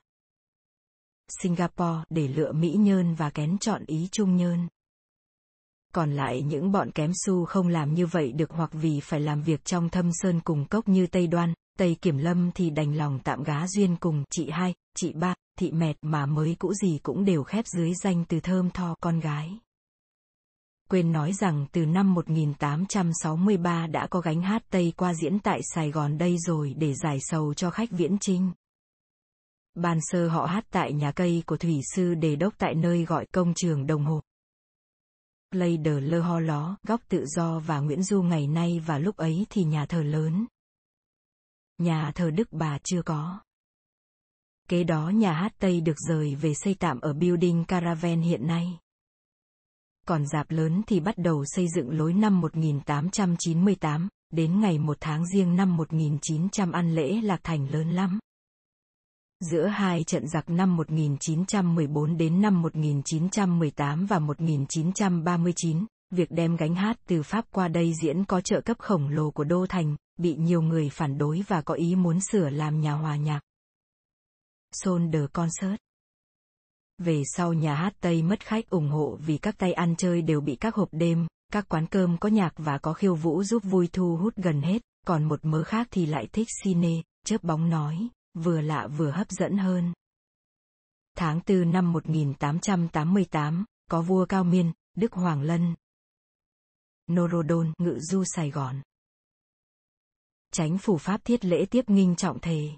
Singapore 1.43 2.05
để 2.11 2.29
lựa 2.29 2.53
Mỹ 2.53 2.73
Nhơn 2.79 3.15
và 3.15 3.31
kén 3.31 3.59
chọn 3.59 3.83
Ý 3.87 4.09
Trung 4.13 4.37
Nhơn. 4.37 4.69
Còn 5.95 6.13
lại 6.13 6.43
những 6.43 6.73
bọn 6.73 6.91
kém 6.91 7.11
su 7.15 7.45
không 7.45 7.69
làm 7.69 7.95
như 7.95 8.07
vậy 8.07 8.33
được 8.33 8.51
hoặc 8.51 8.71
vì 8.73 9.01
phải 9.01 9.21
làm 9.21 9.43
việc 9.43 9.65
trong 9.65 9.89
thâm 9.89 10.11
sơn 10.13 10.41
cùng 10.41 10.65
cốc 10.65 10.89
như 10.89 11.07
Tây 11.07 11.27
Đoan, 11.27 11.55
Tây 11.79 11.97
Kiểm 12.03 12.19
Lâm 12.19 12.51
thì 12.55 12.71
đành 12.71 12.97
lòng 12.97 13.19
tạm 13.25 13.43
gá 13.43 13.67
duyên 13.67 13.97
cùng 13.97 14.25
chị 14.31 14.51
hai, 14.51 14.75
chị 14.97 15.13
ba, 15.13 15.35
thị 15.59 15.73
mẹt 15.73 15.97
mà 16.03 16.27
mới 16.27 16.57
cũ 16.59 16.75
gì 16.75 16.99
cũng 17.03 17.25
đều 17.25 17.43
khép 17.43 17.65
dưới 17.67 17.93
danh 18.03 18.25
từ 18.29 18.41
thơm 18.41 18.71
tho 18.71 18.95
con 19.01 19.21
gái. 19.21 19.59
Quên 20.89 21.13
nói 21.13 21.33
rằng 21.33 21.67
từ 21.73 21.87
năm 21.87 22.15
1863 22.15 23.87
đã 23.87 24.07
có 24.07 24.21
gánh 24.21 24.43
hát 24.43 24.63
Tây 24.71 24.93
qua 24.97 25.15
diễn 25.15 25.39
tại 25.39 25.61
Sài 25.75 25.91
Gòn 25.91 26.19
đây 26.19 26.39
rồi 26.39 26.75
để 26.79 26.95
giải 26.95 27.19
sầu 27.21 27.55
cho 27.55 27.71
khách 27.71 27.91
viễn 27.91 28.19
trinh. 28.19 28.53
Ban 29.75 29.99
sơ 30.01 30.29
họ 30.29 30.47
hát 30.47 30.65
tại 30.71 30.93
nhà 30.93 31.13
cây 31.13 31.43
của 31.47 31.57
thủy 31.57 31.81
sư 31.95 32.15
đề 32.15 32.37
đốc 32.37 32.55
tại 32.59 32.75
nơi 32.75 33.05
gọi 33.05 33.27
công 33.27 33.55
trường 33.55 33.87
đồng 33.87 34.05
hồ. 34.05 34.21
Lây 35.51 35.77
đờ 35.77 36.01
lơ 36.01 36.21
ho 36.21 36.41
ló, 36.41 36.77
góc 36.83 37.01
tự 37.09 37.27
do 37.27 37.59
và 37.59 37.81
Nguyễn 37.81 38.03
Du 38.03 38.23
ngày 38.23 38.47
nay 38.47 38.83
và 38.87 38.99
lúc 38.99 39.17
ấy 39.17 39.47
thì 39.51 39.65
nhà 39.65 39.87
thờ 39.87 40.03
lớn. 40.03 40.47
Nhà 41.79 42.13
thờ 42.15 42.31
Đức 42.31 42.49
Bà 42.53 42.79
chưa 42.85 43.03
có. 43.03 43.41
Kế 44.69 44.85
đó 44.85 45.09
nhà 45.09 45.33
hát 45.33 45.53
Tây 45.59 45.81
được 45.81 45.99
rời 46.09 46.35
về 46.35 46.55
xây 46.55 46.75
tạm 46.75 47.01
ở 47.01 47.13
Building 47.13 47.65
Caravan 47.65 48.21
hiện 48.21 48.47
nay. 48.47 48.79
Còn 50.05 50.27
dạp 50.27 50.51
lớn 50.51 50.83
thì 50.87 51.01
bắt 51.01 51.19
đầu 51.19 51.45
xây 51.45 51.67
dựng 51.75 51.91
lối 51.99 52.13
năm 52.13 52.41
1898, 52.41 54.09
đến 54.33 54.61
ngày 54.61 54.79
1 54.79 54.97
tháng 55.01 55.27
riêng 55.27 55.57
năm 55.57 55.77
1900 55.77 56.73
ăn 56.73 56.95
lễ 56.95 57.21
lạc 57.23 57.41
thành 57.43 57.69
lớn 57.71 57.91
lắm. 57.91 58.19
Giữa 59.41 59.67
hai 59.67 60.05
trận 60.05 60.29
giặc 60.29 60.51
năm 60.51 60.77
1914 60.77 62.17
đến 62.17 62.41
năm 62.41 62.63
1918 62.63 64.07
và 64.07 64.19
1939, 64.19 65.87
việc 66.11 66.31
đem 66.31 66.57
gánh 66.57 66.75
hát 66.75 66.97
từ 67.09 67.23
Pháp 67.23 67.45
qua 67.51 67.69
đây 67.69 67.93
diễn 68.03 68.25
có 68.25 68.41
trợ 68.41 68.61
cấp 68.61 68.79
khổng 68.79 69.09
lồ 69.09 69.31
của 69.31 69.45
Đô 69.45 69.67
Thành, 69.67 69.97
bị 70.17 70.37
nhiều 70.37 70.63
người 70.63 70.91
phản 70.91 71.19
đối 71.19 71.43
và 71.49 71.63
có 71.63 71.75
ý 71.75 71.95
muốn 71.95 72.21
sửa 72.21 72.51
làm 72.51 72.81
nhà 72.81 72.93
hòa 72.93 73.17
nhạc. 73.17 73.41
Sol 74.73 75.03
Concert 75.33 75.77
về 76.99 77.23
sau 77.25 77.53
nhà 77.53 77.75
hát 77.75 77.95
Tây 78.01 78.23
mất 78.23 78.47
khách 78.47 78.71
ủng 78.71 78.89
hộ 78.89 79.19
vì 79.27 79.39
các 79.39 79.59
tay 79.59 79.73
ăn 79.73 79.95
chơi 79.97 80.23
đều 80.23 80.41
bị 80.41 80.57
các 80.57 80.75
hộp 80.75 80.89
đêm, 80.93 81.27
các 81.53 81.69
quán 81.69 81.87
cơm 81.87 82.19
có 82.19 82.29
nhạc 82.29 82.53
và 82.57 82.79
có 82.79 82.93
khiêu 82.93 83.15
vũ 83.15 83.45
giúp 83.45 83.63
vui 83.65 83.89
thu 83.93 84.17
hút 84.17 84.37
gần 84.37 84.63
hết, 84.63 84.83
còn 85.07 85.25
một 85.25 85.45
mớ 85.45 85.65
khác 85.65 85.89
thì 85.91 86.07
lại 86.07 86.29
thích 86.33 86.49
cine, 86.65 87.03
chớp 87.27 87.43
bóng 87.43 87.71
nói, 87.71 88.09
vừa 88.35 88.61
lạ 88.61 88.87
vừa 88.87 89.11
hấp 89.11 89.31
dẫn 89.31 89.59
hơn. 89.59 89.93
Tháng 91.17 91.41
4 91.47 91.71
năm 91.71 91.93
1888, 91.93 93.65
có 93.91 94.03
vua 94.03 94.27
Cao 94.27 94.45
Miên, 94.45 94.73
Đức 94.97 95.13
Hoàng 95.13 95.43
Lân. 95.43 95.75
Norodon, 97.13 97.73
ngự 97.79 97.99
du 97.99 98.25
Sài 98.25 98.51
Gòn. 98.51 98.83
Chánh 100.53 100.79
phủ 100.79 100.99
Pháp 100.99 101.25
thiết 101.25 101.45
lễ 101.45 101.67
tiếp 101.71 101.91
nghinh 101.91 102.17
trọng 102.17 102.41
thề. 102.41 102.71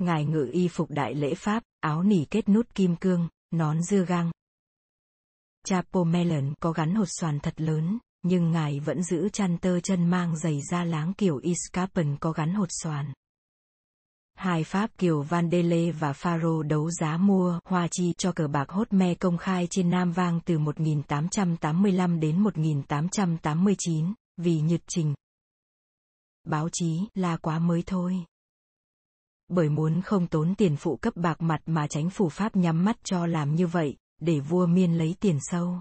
Ngài 0.00 0.24
ngự 0.24 0.50
y 0.52 0.68
phục 0.68 0.90
đại 0.90 1.14
lễ 1.14 1.34
Pháp, 1.34 1.62
áo 1.80 2.02
nỉ 2.02 2.24
kết 2.24 2.48
nút 2.48 2.74
kim 2.74 2.96
cương, 2.96 3.28
nón 3.50 3.82
dưa 3.82 4.04
gang. 4.04 4.30
Chapo 5.66 6.04
Melon 6.04 6.54
có 6.60 6.72
gắn 6.72 6.94
hột 6.94 7.08
xoàn 7.20 7.40
thật 7.40 7.60
lớn, 7.60 7.98
nhưng 8.22 8.50
ngài 8.50 8.80
vẫn 8.80 9.02
giữ 9.02 9.28
chăn 9.28 9.58
tơ 9.58 9.80
chân 9.80 10.10
mang 10.10 10.36
giày 10.36 10.60
da 10.70 10.84
láng 10.84 11.14
kiểu 11.14 11.36
Iscapen 11.36 12.16
có 12.20 12.32
gắn 12.32 12.54
hột 12.54 12.68
xoàn. 12.82 13.12
Hai 14.34 14.64
Pháp 14.64 14.90
Kiều 14.98 15.22
Vandele 15.22 15.92
và 15.92 16.12
Faro 16.12 16.62
đấu 16.62 16.90
giá 16.90 17.16
mua 17.16 17.60
hoa 17.64 17.88
chi 17.90 18.12
cho 18.18 18.32
cờ 18.32 18.48
bạc 18.48 18.68
hốt 18.68 18.92
me 18.92 19.14
công 19.14 19.38
khai 19.38 19.66
trên 19.70 19.90
Nam 19.90 20.12
Vang 20.12 20.40
từ 20.44 20.58
1885 20.58 22.20
đến 22.20 22.42
1889, 22.42 24.12
vì 24.36 24.60
nhật 24.60 24.80
trình. 24.86 25.14
Báo 26.44 26.68
chí 26.72 27.00
là 27.14 27.36
quá 27.36 27.58
mới 27.58 27.82
thôi. 27.86 28.24
Bởi 29.50 29.68
muốn 29.68 30.02
không 30.02 30.26
tốn 30.26 30.54
tiền 30.54 30.76
phụ 30.76 30.96
cấp 30.96 31.16
bạc 31.16 31.42
mặt 31.42 31.60
mà 31.66 31.86
tránh 31.86 32.10
phủ 32.10 32.28
Pháp 32.28 32.56
nhắm 32.56 32.84
mắt 32.84 32.96
cho 33.04 33.26
làm 33.26 33.54
như 33.54 33.66
vậy, 33.66 33.96
để 34.20 34.40
vua 34.40 34.66
miên 34.66 34.98
lấy 34.98 35.16
tiền 35.20 35.38
sâu. 35.40 35.80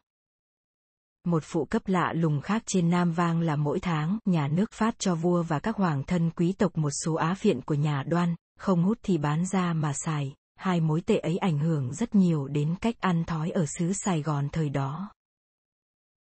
Một 1.25 1.43
phụ 1.45 1.65
cấp 1.65 1.81
lạ 1.85 2.13
lùng 2.15 2.41
khác 2.41 2.63
trên 2.65 2.89
Nam 2.89 3.11
Vang 3.11 3.39
là 3.39 3.55
mỗi 3.55 3.79
tháng, 3.79 4.17
nhà 4.25 4.47
nước 4.47 4.71
phát 4.71 4.99
cho 4.99 5.15
vua 5.15 5.43
và 5.43 5.59
các 5.59 5.75
hoàng 5.75 6.03
thân 6.03 6.31
quý 6.31 6.53
tộc 6.57 6.77
một 6.77 6.89
số 6.89 7.13
á 7.13 7.33
phiện 7.33 7.61
của 7.61 7.73
nhà 7.73 8.03
đoan, 8.03 8.35
không 8.59 8.83
hút 8.83 8.97
thì 9.03 9.17
bán 9.17 9.45
ra 9.45 9.73
mà 9.73 9.93
xài, 9.93 10.33
hai 10.55 10.81
mối 10.81 11.01
tệ 11.01 11.17
ấy 11.17 11.37
ảnh 11.37 11.59
hưởng 11.59 11.93
rất 11.93 12.15
nhiều 12.15 12.47
đến 12.47 12.75
cách 12.81 12.95
ăn 12.99 13.23
thói 13.23 13.49
ở 13.49 13.65
xứ 13.77 13.93
Sài 13.93 14.21
Gòn 14.21 14.49
thời 14.51 14.69
đó. 14.69 15.11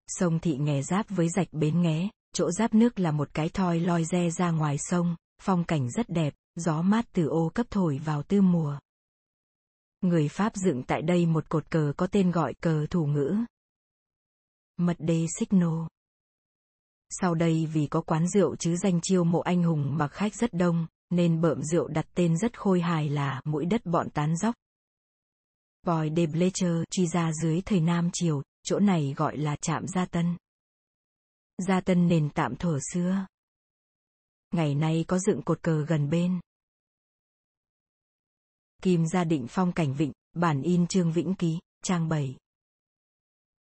Sông 0.07 0.39
Thị 0.39 0.57
nghè 0.57 0.81
giáp 0.81 1.09
với 1.09 1.29
rạch 1.29 1.47
Bến 1.51 1.81
Nghé, 1.81 2.09
chỗ 2.33 2.51
giáp 2.51 2.73
nước 2.73 2.99
là 2.99 3.11
một 3.11 3.29
cái 3.33 3.49
thoi 3.49 3.79
loi 3.79 4.03
re 4.03 4.29
ra 4.29 4.51
ngoài 4.51 4.77
sông, 4.77 5.15
phong 5.41 5.63
cảnh 5.63 5.89
rất 5.89 6.09
đẹp, 6.09 6.33
gió 6.55 6.81
mát 6.81 7.05
từ 7.13 7.27
ô 7.27 7.51
cấp 7.55 7.67
thổi 7.69 7.99
vào 8.05 8.23
tư 8.23 8.41
mùa. 8.41 8.79
Người 10.01 10.29
Pháp 10.29 10.55
dựng 10.55 10.83
tại 10.83 11.01
đây 11.01 11.25
một 11.25 11.49
cột 11.49 11.69
cờ 11.69 11.93
có 11.97 12.07
tên 12.07 12.31
gọi 12.31 12.53
cờ 12.53 12.85
thủ 12.89 13.05
ngữ. 13.05 13.35
Mật 14.77 14.97
đê 14.99 15.25
xích 15.39 15.53
nô. 15.53 15.87
Sau 17.09 17.35
đây 17.35 17.65
vì 17.73 17.87
có 17.87 18.01
quán 18.01 18.27
rượu 18.27 18.55
chứ 18.55 18.75
danh 18.75 18.99
chiêu 19.01 19.23
mộ 19.23 19.39
anh 19.39 19.63
hùng 19.63 19.97
mà 19.97 20.07
khách 20.07 20.35
rất 20.35 20.53
đông, 20.53 20.87
nên 21.09 21.41
bợm 21.41 21.63
rượu 21.63 21.87
đặt 21.87 22.05
tên 22.13 22.37
rất 22.37 22.59
khôi 22.59 22.81
hài 22.81 23.09
là 23.09 23.41
mũi 23.45 23.65
đất 23.65 23.85
bọn 23.85 24.09
tán 24.09 24.37
dóc. 24.37 24.55
Boy 25.85 26.09
de 26.15 26.25
Blecher 26.25 26.83
truy 26.91 27.07
ra 27.07 27.31
dưới 27.33 27.61
thời 27.61 27.79
Nam 27.79 28.09
Triều, 28.13 28.41
chỗ 28.63 28.79
này 28.79 29.13
gọi 29.17 29.37
là 29.37 29.55
trạm 29.55 29.87
Gia 29.87 30.05
Tân. 30.05 30.37
Gia 31.67 31.81
Tân 31.81 32.07
nền 32.07 32.29
tạm 32.29 32.55
thổ 32.55 32.77
xưa. 32.93 33.25
Ngày 34.53 34.75
nay 34.75 35.05
có 35.07 35.19
dựng 35.19 35.41
cột 35.41 35.63
cờ 35.63 35.85
gần 35.85 36.09
bên. 36.09 36.39
Kim 38.81 39.07
gia 39.07 39.23
định 39.23 39.45
phong 39.49 39.71
cảnh 39.71 39.93
vịnh, 39.93 40.11
bản 40.35 40.61
in 40.61 40.87
Trương 40.87 41.11
Vĩnh 41.11 41.35
Ký, 41.35 41.59
trang 41.83 42.09
7. 42.09 42.35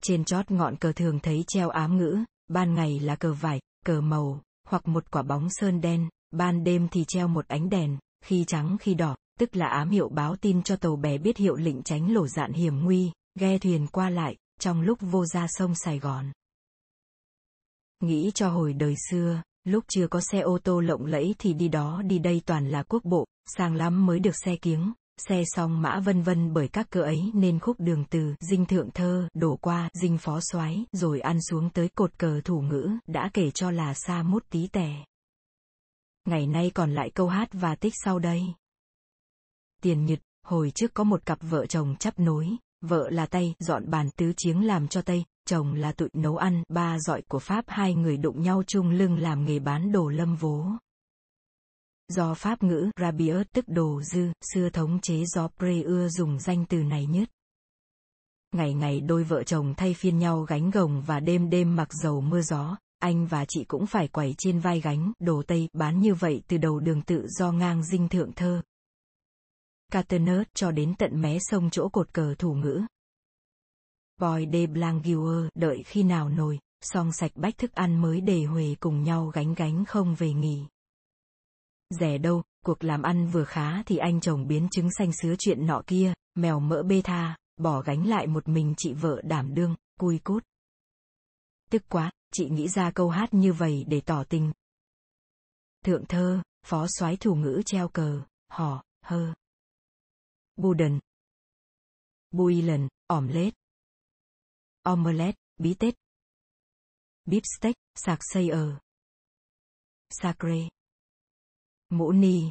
Trên 0.03 0.25
chót 0.25 0.51
ngọn 0.51 0.77
cờ 0.77 0.93
thường 0.93 1.21
thấy 1.23 1.45
treo 1.47 1.69
ám 1.69 1.99
ngữ, 1.99 2.19
ban 2.49 2.75
ngày 2.75 3.01
là 3.01 3.17
cờ 3.17 3.33
vải, 3.33 3.61
cờ 3.85 4.01
màu, 4.01 4.43
hoặc 4.69 4.89
một 4.89 5.11
quả 5.11 5.23
bóng 5.23 5.49
sơn 5.51 5.81
đen, 5.81 6.09
ban 6.31 6.65
đêm 6.65 6.89
thì 6.89 7.05
treo 7.09 7.29
một 7.29 7.49
ánh 7.49 7.69
đèn, 7.69 7.99
khi 8.25 8.45
trắng 8.45 8.77
khi 8.81 8.95
đỏ, 8.95 9.17
tức 9.39 9.57
là 9.57 9.67
ám 9.69 9.91
hiệu 9.91 10.09
báo 10.09 10.37
tin 10.37 10.63
cho 10.63 10.77
tàu 10.77 10.97
bè 10.97 11.19
biết 11.19 11.37
hiệu 11.37 11.57
lệnh 11.57 11.83
tránh 11.83 12.13
lổ 12.13 12.29
dạn 12.29 12.53
hiểm 12.53 12.85
nguy, 12.85 13.13
ghe 13.41 13.59
thuyền 13.59 13.87
qua 13.87 14.11
lại, 14.11 14.37
trong 14.61 14.81
lúc 14.81 14.99
vô 15.01 15.27
ra 15.27 15.47
sông 15.49 15.75
Sài 15.75 15.99
Gòn. 15.99 16.33
Nghĩ 18.01 18.31
cho 18.35 18.49
hồi 18.49 18.73
đời 18.73 18.95
xưa, 19.11 19.43
lúc 19.65 19.85
chưa 19.89 20.07
có 20.07 20.21
xe 20.21 20.41
ô 20.41 20.59
tô 20.59 20.81
lộng 20.81 21.07
lẫy 21.07 21.35
thì 21.39 21.53
đi 21.53 21.69
đó 21.69 22.03
đi 22.05 22.19
đây 22.19 22.43
toàn 22.47 22.69
là 22.69 22.83
quốc 22.83 23.05
bộ, 23.05 23.27
sang 23.57 23.75
lắm 23.75 24.07
mới 24.07 24.21
được 24.21 24.37
xe 24.45 24.57
kiếng, 24.57 24.93
xe 25.29 25.43
song 25.47 25.83
mã 25.83 26.01
vân 26.01 26.23
vân 26.23 26.53
bởi 26.53 26.69
các 26.69 26.91
cửa 26.91 27.03
ấy 27.03 27.31
nên 27.35 27.59
khúc 27.59 27.77
đường 27.81 28.05
từ 28.11 28.35
dinh 28.41 28.67
thượng 28.67 28.91
thơ 28.91 29.29
đổ 29.35 29.57
qua 29.57 29.89
dinh 29.95 30.19
phó 30.19 30.41
soái 30.53 30.85
rồi 30.93 31.21
ăn 31.21 31.39
xuống 31.51 31.71
tới 31.71 31.89
cột 31.89 32.19
cờ 32.19 32.41
thủ 32.45 32.61
ngữ 32.61 32.91
đã 33.07 33.31
kể 33.35 33.51
cho 33.51 33.71
là 33.71 33.95
xa 33.95 34.23
mút 34.23 34.45
tí 34.51 34.67
tẻ 34.67 35.05
ngày 36.25 36.47
nay 36.47 36.71
còn 36.75 36.95
lại 36.95 37.11
câu 37.11 37.29
hát 37.29 37.49
và 37.53 37.75
tích 37.75 37.93
sau 38.05 38.19
đây. 38.19 38.43
Tiền 39.83 40.05
Nhật, 40.05 40.19
hồi 40.43 40.73
trước 40.75 40.95
có 40.95 41.05
một 41.05 41.27
cặp 41.27 41.39
vợ 41.43 41.67
chồng 41.67 41.97
chắp 41.97 42.19
nối, 42.19 42.49
vợ 42.81 43.11
là 43.11 43.27
tay 43.27 43.55
dọn 43.59 43.91
bàn 43.91 44.11
tứ 44.17 44.33
chiếng 44.37 44.67
làm 44.67 44.89
cho 44.89 45.03
tây, 45.03 45.25
chồng 45.47 45.75
là 45.75 45.93
tụi 45.93 46.09
nấu 46.13 46.37
ăn, 46.37 46.63
ba 46.69 46.99
dọi 46.99 47.23
của 47.29 47.39
Pháp 47.39 47.65
hai 47.69 47.95
người 47.95 48.17
đụng 48.17 48.43
nhau 48.43 48.63
chung 48.67 48.91
lưng 48.91 49.19
làm 49.19 49.45
nghề 49.45 49.59
bán 49.59 49.93
đồ 49.93 50.09
lâm 50.09 50.37
vố. 50.37 50.67
Do 52.09 52.35
Pháp 52.35 52.63
ngữ 52.63 52.91
Rabius 53.01 53.47
tức 53.53 53.65
đồ 53.69 54.03
dư, 54.03 54.33
xưa 54.55 54.71
thống 54.71 54.99
chế 55.03 55.25
do 55.27 55.49
Pre 55.59 55.83
ưa 55.83 56.09
dùng 56.09 56.39
danh 56.39 56.65
từ 56.69 56.83
này 56.83 57.07
nhất. 57.07 57.29
Ngày 58.53 58.75
ngày 58.75 59.01
đôi 59.01 59.25
vợ 59.25 59.43
chồng 59.43 59.75
thay 59.77 59.95
phiên 59.95 60.19
nhau 60.19 60.43
gánh 60.43 60.71
gồng 60.71 61.03
và 61.07 61.21
đêm 61.21 61.51
đêm 61.51 61.77
mặc 61.77 61.89
dầu 62.03 62.21
mưa 62.21 62.41
gió, 62.41 62.77
anh 62.99 63.27
và 63.27 63.45
chị 63.49 63.65
cũng 63.65 63.87
phải 63.87 64.09
quẩy 64.09 64.35
trên 64.39 64.59
vai 64.59 64.81
gánh, 64.81 65.13
đồ 65.19 65.43
Tây, 65.47 65.69
bán 65.73 66.01
như 66.01 66.15
vậy 66.15 66.43
từ 66.49 66.59
đầu 66.59 66.81
đường 66.81 67.03
tự 67.03 67.27
do 67.29 67.53
ngang 67.53 67.85
dinh 67.85 68.09
thượng 68.09 68.33
thơ. 68.33 68.63
Caternet 69.93 70.55
cho 70.55 70.71
đến 70.71 70.95
tận 70.99 71.21
mé 71.21 71.39
sông 71.41 71.71
chỗ 71.71 71.89
cột 71.89 72.13
cờ 72.13 72.35
thủ 72.39 72.55
ngữ. 72.55 72.81
Boy 74.23 74.47
de 74.53 74.67
Blanguier 74.67 75.49
đợi 75.55 75.83
khi 75.87 76.03
nào 76.03 76.29
nồi, 76.29 76.59
xong 76.81 77.13
sạch 77.13 77.33
bách 77.35 77.59
thức 77.59 77.73
ăn 77.73 78.03
mới 78.03 78.21
để 78.21 78.45
Huề 78.45 78.75
cùng 78.81 79.03
nhau 79.03 79.27
gánh 79.27 79.55
gánh 79.55 79.85
không 79.85 80.15
về 80.15 80.33
nghỉ. 80.33 80.67
Rẻ 81.91 82.19
đâu, 82.19 82.43
cuộc 82.65 82.85
làm 82.85 83.03
ăn 83.03 83.27
vừa 83.27 83.45
khá 83.45 83.83
thì 83.83 83.97
anh 83.97 84.21
chồng 84.21 84.47
biến 84.47 84.69
chứng 84.71 84.89
xanh 84.99 85.13
sứa 85.13 85.35
chuyện 85.39 85.67
nọ 85.67 85.83
kia, 85.87 86.13
mèo 86.35 86.61
mỡ 86.61 86.83
bê 86.83 87.03
tha, 87.05 87.37
bỏ 87.57 87.81
gánh 87.81 88.07
lại 88.07 88.27
một 88.27 88.49
mình 88.49 88.75
chị 88.77 88.93
vợ 88.93 89.21
đảm 89.25 89.55
đương, 89.55 89.75
cui 90.01 90.19
cút. 90.19 90.45
Tức 91.71 91.83
quá, 91.89 92.11
chị 92.33 92.49
nghĩ 92.49 92.69
ra 92.69 92.91
câu 92.91 93.09
hát 93.09 93.35
như 93.35 93.53
vậy 93.53 93.85
để 93.89 94.01
tỏ 94.01 94.25
tình. 94.25 94.53
Thượng 95.85 96.07
thơ, 96.07 96.43
phó 96.67 96.87
soái 96.89 97.17
thủ 97.17 97.35
ngữ 97.35 97.63
treo 97.67 97.89
cờ, 97.89 98.23
hò, 98.49 98.85
hơ. 99.05 99.35
Buden. 100.57 100.99
ỏm 103.07 103.29
lết 103.29 103.55
Omelette, 104.83 105.39
bí 105.59 105.75
tết. 105.75 105.95
beefsteak, 107.25 107.75
sạc 107.95 108.19
xây 108.23 108.49
ở. 108.49 108.81
Sacre. 110.11 110.69
Mũ 111.89 112.13
ni. 112.13 112.51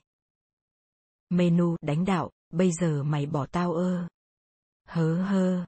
Menu 1.30 1.76
đánh 1.82 2.06
đạo, 2.06 2.32
bây 2.50 2.72
giờ 2.72 3.04
mày 3.04 3.26
bỏ 3.26 3.46
tao 3.46 3.74
ơ. 3.74 4.08
Hớ 4.88 5.24
hơ. 5.24 5.66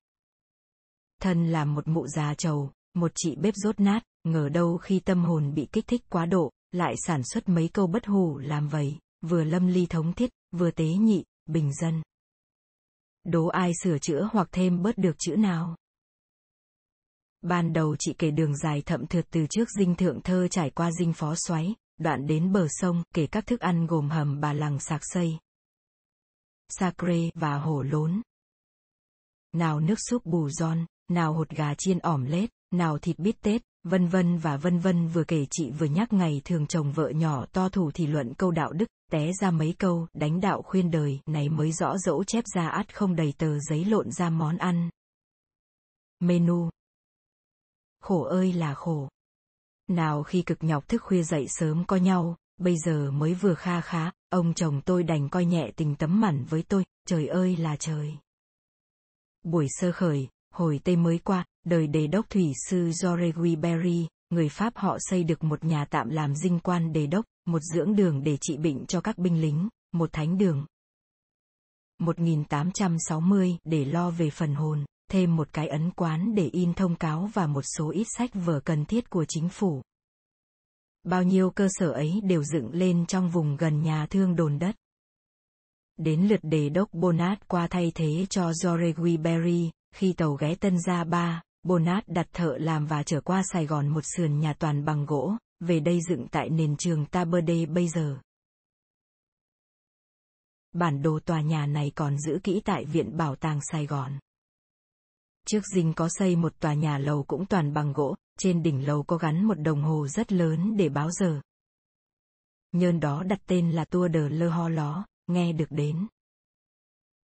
Thân 1.19 1.51
là 1.51 1.65
một 1.65 1.87
mụ 1.87 2.07
già 2.07 2.33
trầu, 2.33 2.71
một 2.93 3.11
chị 3.15 3.35
bếp 3.35 3.53
rốt 3.55 3.79
nát, 3.79 4.03
ngờ 4.23 4.49
đâu 4.49 4.77
khi 4.77 4.99
tâm 4.99 5.25
hồn 5.25 5.53
bị 5.53 5.67
kích 5.71 5.87
thích 5.87 6.01
quá 6.09 6.25
độ, 6.25 6.51
lại 6.71 6.95
sản 7.07 7.21
xuất 7.23 7.49
mấy 7.49 7.69
câu 7.73 7.87
bất 7.87 8.05
hủ 8.05 8.37
làm 8.37 8.69
vậy, 8.69 8.99
vừa 9.21 9.43
lâm 9.43 9.67
ly 9.67 9.85
thống 9.89 10.13
thiết, 10.13 10.29
vừa 10.51 10.71
tế 10.71 10.85
nhị, 10.85 11.23
bình 11.45 11.73
dân. 11.73 12.01
Đố 13.23 13.47
ai 13.47 13.71
sửa 13.83 13.97
chữa 13.97 14.29
hoặc 14.31 14.47
thêm 14.51 14.81
bớt 14.81 14.97
được 14.97 15.15
chữ 15.19 15.35
nào. 15.35 15.75
Ban 17.43 17.73
đầu 17.73 17.95
chị 17.99 18.13
kể 18.17 18.31
đường 18.31 18.57
dài 18.57 18.81
thậm 18.85 19.07
thượt 19.07 19.25
từ 19.31 19.45
trước 19.49 19.69
dinh 19.79 19.95
thượng 19.95 20.21
thơ 20.21 20.47
trải 20.47 20.69
qua 20.69 20.91
dinh 20.91 21.13
phó 21.13 21.35
xoáy, 21.35 21.75
đoạn 21.97 22.27
đến 22.27 22.51
bờ 22.51 22.67
sông, 22.69 23.03
kể 23.13 23.27
các 23.27 23.45
thức 23.45 23.59
ăn 23.59 23.87
gồm 23.87 24.09
hầm 24.09 24.39
bà 24.39 24.53
lằng 24.53 24.79
sạc 24.79 25.01
xây, 25.03 25.37
sacre 26.69 27.29
và 27.33 27.57
hổ 27.57 27.81
lốn. 27.81 28.21
Nào 29.53 29.79
nước 29.79 29.99
súp 30.09 30.25
bù 30.25 30.49
giòn, 30.49 30.85
nào 31.09 31.33
hột 31.33 31.49
gà 31.49 31.73
chiên 31.77 31.99
ỏm 31.99 32.25
lết, 32.25 32.49
nào 32.71 32.97
thịt 32.97 33.19
bít 33.19 33.41
tết, 33.41 33.61
vân 33.83 34.07
vân 34.07 34.37
và 34.37 34.57
vân 34.57 34.79
vân 34.79 35.07
vừa 35.07 35.23
kể 35.23 35.45
chị 35.51 35.71
vừa 35.71 35.85
nhắc 35.85 36.13
ngày 36.13 36.41
thường 36.45 36.67
chồng 36.67 36.91
vợ 36.91 37.09
nhỏ 37.09 37.45
to 37.45 37.69
thủ 37.69 37.91
thì 37.93 38.07
luận 38.07 38.33
câu 38.33 38.51
đạo 38.51 38.73
đức, 38.73 38.85
té 39.11 39.31
ra 39.41 39.51
mấy 39.51 39.75
câu 39.79 40.07
đánh 40.13 40.41
đạo 40.41 40.61
khuyên 40.61 40.91
đời 40.91 41.19
này 41.25 41.49
mới 41.49 41.71
rõ 41.71 41.97
dẫu 41.97 42.23
chép 42.23 42.43
ra 42.55 42.67
át 42.67 42.95
không 42.95 43.15
đầy 43.15 43.33
tờ 43.37 43.59
giấy 43.59 43.85
lộn 43.85 44.11
ra 44.11 44.29
món 44.29 44.57
ăn. 44.57 44.89
Menu 46.19 46.69
Khổ 48.03 48.23
ơi 48.23 48.53
là 48.53 48.73
khổ. 48.73 49.09
Nào 49.87 50.23
khi 50.23 50.41
cực 50.41 50.63
nhọc 50.63 50.87
thức 50.87 51.01
khuya 51.01 51.23
dậy 51.23 51.45
sớm 51.49 51.85
có 51.85 51.95
nhau, 51.95 52.37
bây 52.57 52.77
giờ 52.77 53.11
mới 53.11 53.33
vừa 53.33 53.53
kha 53.53 53.81
khá, 53.81 54.11
ông 54.29 54.53
chồng 54.53 54.81
tôi 54.85 55.03
đành 55.03 55.29
coi 55.29 55.45
nhẹ 55.45 55.71
tình 55.75 55.95
tấm 55.95 56.21
mẳn 56.21 56.45
với 56.49 56.63
tôi, 56.63 56.85
trời 57.07 57.27
ơi 57.27 57.57
là 57.57 57.75
trời. 57.75 58.13
Buổi 59.43 59.67
sơ 59.69 59.91
khởi, 59.91 60.27
hồi 60.53 60.79
Tây 60.83 60.95
mới 60.95 61.17
qua, 61.17 61.45
đời 61.65 61.87
đề 61.87 62.07
đốc 62.07 62.29
thủy 62.29 62.51
sư 62.69 62.91
George 63.03 63.55
Berry, 63.55 64.07
người 64.29 64.49
Pháp 64.49 64.73
họ 64.75 64.97
xây 64.99 65.23
được 65.23 65.43
một 65.43 65.63
nhà 65.63 65.85
tạm 65.85 66.09
làm 66.09 66.35
dinh 66.35 66.59
quan 66.59 66.93
đề 66.93 67.07
đốc, 67.07 67.25
một 67.45 67.61
dưỡng 67.73 67.95
đường 67.95 68.23
để 68.23 68.37
trị 68.41 68.57
bệnh 68.57 68.85
cho 68.85 69.01
các 69.01 69.17
binh 69.17 69.41
lính, 69.41 69.69
một 69.93 70.09
thánh 70.13 70.37
đường. 70.37 70.65
1860 71.99 73.57
để 73.63 73.85
lo 73.85 74.09
về 74.09 74.29
phần 74.29 74.55
hồn, 74.55 74.85
thêm 75.11 75.35
một 75.35 75.53
cái 75.53 75.67
ấn 75.67 75.91
quán 75.91 76.35
để 76.35 76.49
in 76.53 76.73
thông 76.73 76.95
cáo 76.95 77.29
và 77.33 77.47
một 77.47 77.63
số 77.77 77.91
ít 77.91 78.07
sách 78.17 78.29
vở 78.33 78.59
cần 78.65 78.85
thiết 78.85 79.09
của 79.09 79.25
chính 79.25 79.49
phủ. 79.49 79.81
Bao 81.03 81.23
nhiêu 81.23 81.49
cơ 81.49 81.67
sở 81.71 81.91
ấy 81.91 82.21
đều 82.23 82.43
dựng 82.43 82.69
lên 82.73 83.05
trong 83.05 83.29
vùng 83.29 83.57
gần 83.57 83.81
nhà 83.81 84.07
thương 84.09 84.35
đồn 84.35 84.59
đất. 84.59 84.75
Đến 85.97 86.21
lượt 86.21 86.39
đề 86.43 86.69
đốc 86.69 86.93
Bonat 86.93 87.47
qua 87.47 87.67
thay 87.67 87.91
thế 87.95 88.25
cho 88.29 88.49
Jorge 88.51 89.21
Berry, 89.21 89.71
khi 89.95 90.13
tàu 90.13 90.33
ghé 90.33 90.55
Tân 90.55 90.79
Gia 90.79 91.03
Ba, 91.03 91.41
Bonat 91.63 92.07
đặt 92.07 92.27
thợ 92.33 92.57
làm 92.59 92.85
và 92.85 93.03
trở 93.03 93.21
qua 93.21 93.43
Sài 93.51 93.65
Gòn 93.65 93.87
một 93.87 94.01
sườn 94.17 94.39
nhà 94.39 94.53
toàn 94.53 94.85
bằng 94.85 95.05
gỗ, 95.05 95.33
về 95.59 95.79
đây 95.79 95.99
dựng 96.09 96.27
tại 96.31 96.49
nền 96.49 96.77
trường 96.77 97.05
Taberde 97.05 97.65
bây 97.65 97.87
giờ. 97.87 98.19
Bản 100.73 101.01
đồ 101.01 101.19
tòa 101.25 101.41
nhà 101.41 101.65
này 101.65 101.91
còn 101.95 102.17
giữ 102.19 102.39
kỹ 102.43 102.61
tại 102.65 102.85
Viện 102.85 103.17
Bảo 103.17 103.35
tàng 103.35 103.59
Sài 103.71 103.85
Gòn. 103.85 104.19
Trước 105.47 105.61
dinh 105.75 105.93
có 105.93 106.09
xây 106.11 106.35
một 106.35 106.59
tòa 106.59 106.73
nhà 106.73 106.97
lầu 106.97 107.23
cũng 107.23 107.45
toàn 107.45 107.73
bằng 107.73 107.93
gỗ, 107.93 108.15
trên 108.39 108.63
đỉnh 108.63 108.87
lầu 108.87 109.03
có 109.03 109.17
gắn 109.17 109.45
một 109.45 109.59
đồng 109.59 109.83
hồ 109.83 110.07
rất 110.07 110.31
lớn 110.31 110.77
để 110.77 110.89
báo 110.89 111.11
giờ. 111.11 111.41
Nhơn 112.71 112.99
đó 112.99 113.23
đặt 113.23 113.39
tên 113.47 113.71
là 113.71 113.85
tua 113.85 114.07
de 114.13 114.29
lơ 114.29 114.49
Ho 114.49 114.69
Ló, 114.69 115.05
nghe 115.27 115.53
được 115.53 115.71
đến. 115.71 116.07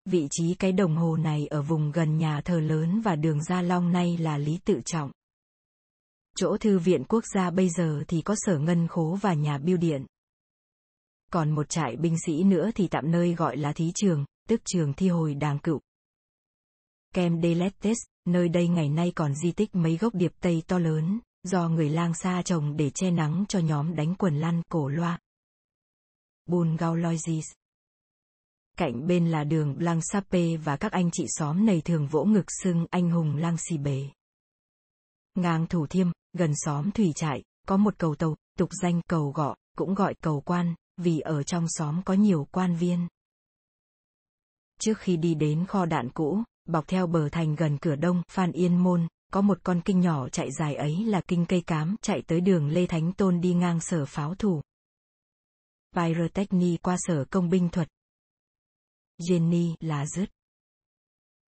Vị 0.05 0.27
trí 0.31 0.55
cái 0.55 0.71
đồng 0.71 0.95
hồ 0.95 1.17
này 1.17 1.47
ở 1.47 1.61
vùng 1.61 1.91
gần 1.91 2.17
nhà 2.17 2.41
thờ 2.45 2.59
lớn 2.59 3.01
và 3.01 3.15
đường 3.15 3.43
Gia 3.43 3.61
Long 3.61 3.91
nay 3.91 4.17
là 4.17 4.37
Lý 4.37 4.59
Tự 4.65 4.81
Trọng. 4.85 5.11
Chỗ 6.35 6.57
thư 6.57 6.79
viện 6.79 7.03
quốc 7.03 7.23
gia 7.33 7.49
bây 7.49 7.69
giờ 7.69 8.03
thì 8.07 8.21
có 8.21 8.35
sở 8.37 8.59
ngân 8.59 8.87
khố 8.87 9.17
và 9.21 9.33
nhà 9.33 9.57
biêu 9.57 9.77
điện. 9.77 10.05
Còn 11.31 11.51
một 11.51 11.69
trại 11.69 11.95
binh 11.95 12.15
sĩ 12.25 12.43
nữa 12.43 12.69
thì 12.75 12.87
tạm 12.87 13.11
nơi 13.11 13.33
gọi 13.33 13.57
là 13.57 13.73
thí 13.73 13.91
trường, 13.95 14.25
tức 14.47 14.61
trường 14.65 14.93
thi 14.93 15.09
hồi 15.09 15.33
đàng 15.33 15.59
cựu. 15.59 15.79
Kem 17.13 17.41
Deletes, 17.41 17.97
nơi 18.25 18.49
đây 18.49 18.67
ngày 18.67 18.89
nay 18.89 19.11
còn 19.15 19.35
di 19.35 19.51
tích 19.51 19.75
mấy 19.75 19.97
gốc 19.97 20.15
điệp 20.15 20.31
Tây 20.39 20.63
to 20.67 20.79
lớn, 20.79 21.19
do 21.43 21.69
người 21.69 21.89
lang 21.89 22.13
xa 22.13 22.41
trồng 22.45 22.77
để 22.77 22.89
che 22.89 23.11
nắng 23.11 23.45
cho 23.49 23.59
nhóm 23.59 23.95
đánh 23.95 24.15
quần 24.15 24.39
lăn 24.39 24.61
cổ 24.69 24.89
loa. 24.89 25.19
Bulgauloisis 26.45 27.45
Cạnh 28.77 29.07
bên 29.07 29.27
là 29.27 29.43
đường 29.43 29.75
lang 29.79 30.01
Sape 30.01 30.57
và 30.57 30.77
các 30.77 30.91
anh 30.91 31.09
chị 31.11 31.25
xóm 31.27 31.65
này 31.65 31.81
thường 31.85 32.07
vỗ 32.07 32.23
ngực 32.23 32.45
xưng 32.63 32.85
anh 32.89 33.09
hùng 33.09 33.35
lang 33.35 33.57
xì 33.57 33.77
bề. 33.77 34.09
Ngang 35.35 35.67
thủ 35.67 35.87
thiêm, 35.87 36.07
gần 36.33 36.51
xóm 36.55 36.91
thủy 36.91 37.11
trại, 37.15 37.43
có 37.67 37.77
một 37.77 37.97
cầu 37.97 38.15
tàu, 38.15 38.35
tục 38.57 38.69
danh 38.81 39.01
cầu 39.07 39.31
gọ, 39.35 39.55
cũng 39.77 39.93
gọi 39.93 40.15
cầu 40.21 40.41
quan, 40.41 40.75
vì 40.97 41.19
ở 41.19 41.43
trong 41.43 41.65
xóm 41.67 42.01
có 42.05 42.13
nhiều 42.13 42.47
quan 42.51 42.75
viên. 42.75 43.07
Trước 44.79 44.97
khi 44.97 45.17
đi 45.17 45.35
đến 45.35 45.65
kho 45.65 45.85
đạn 45.85 46.09
cũ, 46.09 46.43
bọc 46.69 46.87
theo 46.87 47.07
bờ 47.07 47.29
thành 47.29 47.55
gần 47.55 47.77
cửa 47.77 47.95
đông, 47.95 48.23
Phan 48.29 48.51
Yên 48.51 48.77
Môn, 48.77 49.07
có 49.31 49.41
một 49.41 49.59
con 49.63 49.81
kinh 49.85 49.99
nhỏ 49.99 50.29
chạy 50.29 50.49
dài 50.59 50.75
ấy 50.75 51.05
là 51.05 51.21
kinh 51.27 51.45
cây 51.45 51.61
cám 51.61 51.95
chạy 52.01 52.21
tới 52.27 52.41
đường 52.41 52.69
Lê 52.69 52.85
Thánh 52.85 53.13
Tôn 53.13 53.41
đi 53.41 53.53
ngang 53.53 53.79
sở 53.79 54.05
pháo 54.05 54.35
thủ. 54.35 54.61
Pyrotechny 55.95 56.77
qua 56.77 56.95
sở 56.99 57.25
công 57.25 57.49
binh 57.49 57.69
thuật. 57.69 57.87
Jenny 59.19 59.75
là 59.79 60.05
dứt. 60.05 60.29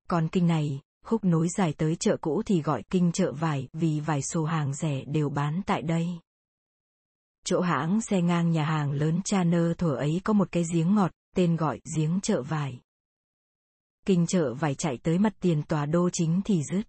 Còn 0.09 0.29
kinh 0.29 0.47
này, 0.47 0.81
khúc 1.05 1.25
nối 1.25 1.49
dài 1.49 1.75
tới 1.79 1.97
chợ 1.97 2.17
cũ 2.21 2.43
thì 2.47 2.63
gọi 2.63 2.83
kinh 2.91 3.13
chợ 3.13 3.33
vải 3.33 3.69
vì 3.73 4.01
vài 4.01 4.23
số 4.23 4.45
hàng 4.45 4.75
rẻ 4.75 5.05
đều 5.05 5.29
bán 5.29 5.63
tại 5.67 5.83
đây. 5.83 6.07
Chỗ 7.45 7.61
hãng 7.61 8.01
xe 8.01 8.23
ngang 8.23 8.51
nhà 8.51 8.65
hàng 8.65 8.93
lớn 8.93 9.21
cha 9.25 9.45
nơ 9.45 9.75
thuở 9.75 9.95
ấy 9.95 10.21
có 10.25 10.33
một 10.33 10.49
cái 10.53 10.65
giếng 10.75 10.95
ngọt, 10.95 11.11
tên 11.37 11.57
gọi 11.57 11.81
giếng 11.97 12.21
chợ 12.23 12.43
vải. 12.43 12.81
Kinh 14.07 14.27
chợ 14.27 14.55
vải 14.55 14.75
chạy 14.75 14.99
tới 15.03 15.19
mặt 15.19 15.33
tiền 15.41 15.63
tòa 15.63 15.87
đô 15.87 16.11
chính 16.13 16.41
thì 16.45 16.63
dứt. 16.73 16.83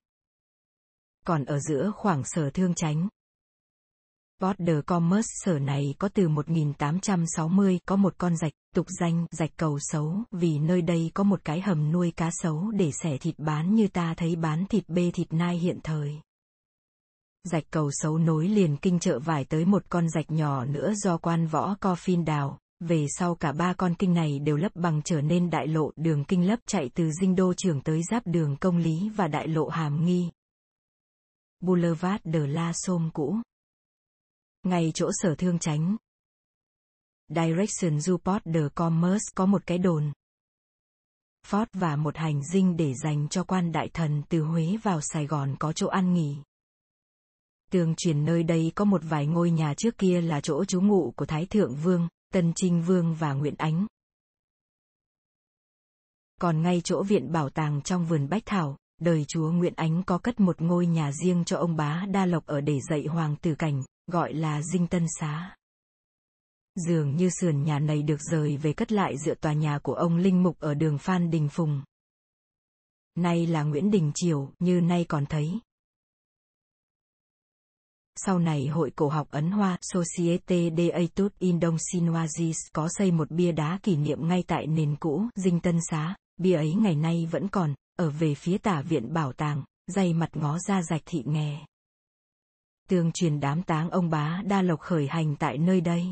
Còn 1.26 1.46
ở 1.46 1.60
giữa 1.60 1.92
khoảng 1.96 2.24
sở 2.26 2.50
thương 2.50 2.74
chánh, 2.74 3.08
Border 4.42 4.80
Commerce 4.86 5.28
sở 5.44 5.60
này 5.60 5.96
có 6.00 6.10
từ 6.14 6.28
1860 6.28 7.80
có 7.86 7.96
một 7.96 8.14
con 8.18 8.38
rạch, 8.38 8.52
tục 8.76 8.86
danh 9.00 9.26
rạch 9.32 9.52
cầu 9.58 9.78
xấu 9.82 10.16
vì 10.32 10.60
nơi 10.60 10.82
đây 10.82 11.12
có 11.14 11.24
một 11.24 11.40
cái 11.44 11.62
hầm 11.62 11.92
nuôi 11.92 12.12
cá 12.16 12.30
sấu 12.34 12.72
để 12.72 12.92
xẻ 13.04 13.18
thịt 13.18 13.36
bán 13.38 13.76
như 13.76 13.88
ta 13.88 14.14
thấy 14.18 14.36
bán 14.36 14.66
thịt 14.66 14.84
bê 14.88 15.12
thịt 15.14 15.34
nai 15.34 15.58
hiện 15.58 15.80
thời. 15.84 16.12
Rạch 17.44 17.64
cầu 17.72 17.90
xấu 17.92 18.18
nối 18.18 18.48
liền 18.48 18.78
kinh 18.78 19.00
chợ 19.00 19.20
vải 19.20 19.46
tới 19.46 19.66
một 19.66 19.84
con 19.90 20.10
rạch 20.10 20.32
nhỏ 20.32 20.66
nữa 20.66 20.94
do 20.96 21.18
quan 21.18 21.48
võ 21.48 21.76
Coffin 21.82 22.26
đào, 22.26 22.60
về 22.82 23.06
sau 23.10 23.36
cả 23.36 23.52
ba 23.52 23.74
con 23.74 23.96
kinh 23.96 24.14
này 24.14 24.40
đều 24.40 24.58
lấp 24.58 24.72
bằng 24.76 25.02
trở 25.06 25.22
nên 25.22 25.50
đại 25.50 25.68
lộ 25.68 25.92
đường 25.96 26.24
kinh 26.24 26.48
lấp 26.48 26.60
chạy 26.66 26.90
từ 26.94 27.12
dinh 27.12 27.36
đô 27.36 27.54
trưởng 27.54 27.82
tới 27.82 28.02
giáp 28.12 28.28
đường 28.28 28.58
công 28.62 28.78
lý 28.78 29.10
và 29.16 29.28
đại 29.28 29.48
lộ 29.48 29.68
hàm 29.68 30.06
nghi. 30.06 30.32
Boulevard 31.60 32.24
de 32.24 32.40
la 32.40 32.72
Somme 32.76 33.10
cũ 33.14 33.38
ngay 34.64 34.92
chỗ 34.96 35.10
sở 35.14 35.36
thương 35.36 35.60
tránh. 35.60 35.98
Direction 37.30 38.00
du 38.00 38.18
Port 38.18 38.44
de 38.46 38.62
Commerce 38.76 39.26
có 39.36 39.46
một 39.46 39.66
cái 39.66 39.78
đồn. 39.78 40.12
Fort 41.48 41.66
và 41.74 41.96
một 41.96 42.18
hành 42.18 42.44
dinh 42.44 42.78
để 42.78 42.94
dành 42.94 43.28
cho 43.30 43.44
quan 43.44 43.72
đại 43.72 43.90
thần 43.94 44.24
từ 44.30 44.42
Huế 44.42 44.78
vào 44.84 45.02
Sài 45.02 45.28
Gòn 45.28 45.56
có 45.60 45.74
chỗ 45.74 45.88
ăn 45.88 46.14
nghỉ. 46.14 46.38
Tường 47.72 47.94
truyền 47.98 48.26
nơi 48.26 48.44
đây 48.44 48.72
có 48.76 48.86
một 48.86 49.02
vài 49.04 49.28
ngôi 49.28 49.52
nhà 49.52 49.74
trước 49.78 49.98
kia 49.98 50.22
là 50.22 50.42
chỗ 50.42 50.66
trú 50.66 50.82
ngụ 50.82 51.14
của 51.16 51.26
Thái 51.26 51.46
Thượng 51.46 51.76
Vương, 51.76 52.08
Tân 52.32 52.54
Trinh 52.56 52.82
Vương 52.82 53.16
và 53.16 53.34
Nguyễn 53.34 53.56
Ánh, 53.58 53.86
Còn 56.42 56.62
ngay 56.62 56.82
chỗ 56.84 57.04
viện 57.04 57.32
bảo 57.32 57.50
tàng 57.50 57.82
trong 57.82 58.06
vườn 58.06 58.30
Bách 58.30 58.44
Thảo, 58.46 58.78
đời 59.02 59.26
chúa 59.28 59.52
Nguyễn 59.52 59.74
Ánh 59.76 60.04
có 60.04 60.18
cất 60.18 60.40
một 60.40 60.62
ngôi 60.62 60.86
nhà 60.88 61.12
riêng 61.12 61.44
cho 61.46 61.58
ông 61.58 61.76
bá 61.76 62.06
Đa 62.12 62.26
Lộc 62.26 62.46
ở 62.46 62.62
để 62.62 62.80
dạy 62.90 63.06
hoàng 63.06 63.36
tử 63.42 63.56
cảnh, 63.56 63.84
gọi 64.08 64.34
là 64.34 64.62
Dinh 64.62 64.88
Tân 64.88 65.06
Xá. 65.20 65.56
Dường 66.76 67.16
như 67.16 67.30
sườn 67.30 67.64
nhà 67.64 67.80
này 67.80 68.04
được 68.04 68.22
rời 68.32 68.58
về 68.58 68.74
cất 68.74 68.92
lại 68.92 69.18
dựa 69.18 69.36
tòa 69.36 69.54
nhà 69.54 69.80
của 69.80 69.94
ông 69.94 70.18
Linh 70.18 70.44
Mục 70.44 70.60
ở 70.60 70.74
đường 70.74 70.98
Phan 70.98 71.32
Đình 71.32 71.50
Phùng. 71.50 71.84
Nay 73.16 73.48
là 73.48 73.64
Nguyễn 73.64 73.92
Đình 73.92 74.12
Triều, 74.16 74.52
như 74.60 74.82
nay 74.82 75.06
còn 75.10 75.26
thấy. 75.26 75.60
Sau 78.16 78.40
này 78.40 78.68
Hội 78.68 78.92
Cổ 78.96 79.10
học 79.10 79.28
Ấn 79.32 79.52
Hoa 79.52 79.78
Societe 79.82 80.70
de 80.78 80.90
Etudes 80.90 81.38
Indochinoises 81.40 82.58
có 82.74 82.88
xây 82.92 83.12
một 83.12 83.32
bia 83.32 83.52
đá 83.52 83.80
kỷ 83.84 83.96
niệm 83.96 84.28
ngay 84.28 84.44
tại 84.48 84.68
nền 84.68 84.96
cũ 84.96 85.26
Dinh 85.36 85.60
Tân 85.60 85.80
Xá, 85.90 86.16
bia 86.38 86.54
ấy 86.54 86.74
ngày 86.74 86.96
nay 86.96 87.28
vẫn 87.32 87.48
còn, 87.48 87.74
ở 87.98 88.10
về 88.10 88.36
phía 88.36 88.58
tả 88.58 88.82
viện 88.82 89.14
bảo 89.14 89.34
tàng, 89.34 89.64
Dày 89.88 90.14
mặt 90.14 90.30
ngó 90.34 90.60
ra 90.60 90.82
rạch 90.82 91.02
thị 91.06 91.24
nghè. 91.26 91.66
Tương 92.90 93.12
truyền 93.12 93.40
đám 93.40 93.64
táng 93.64 93.90
ông 93.90 94.10
bá 94.10 94.42
Đa 94.46 94.62
Lộc 94.62 94.80
khởi 94.80 95.08
hành 95.08 95.36
tại 95.36 95.58
nơi 95.58 95.82
đây. 95.82 96.06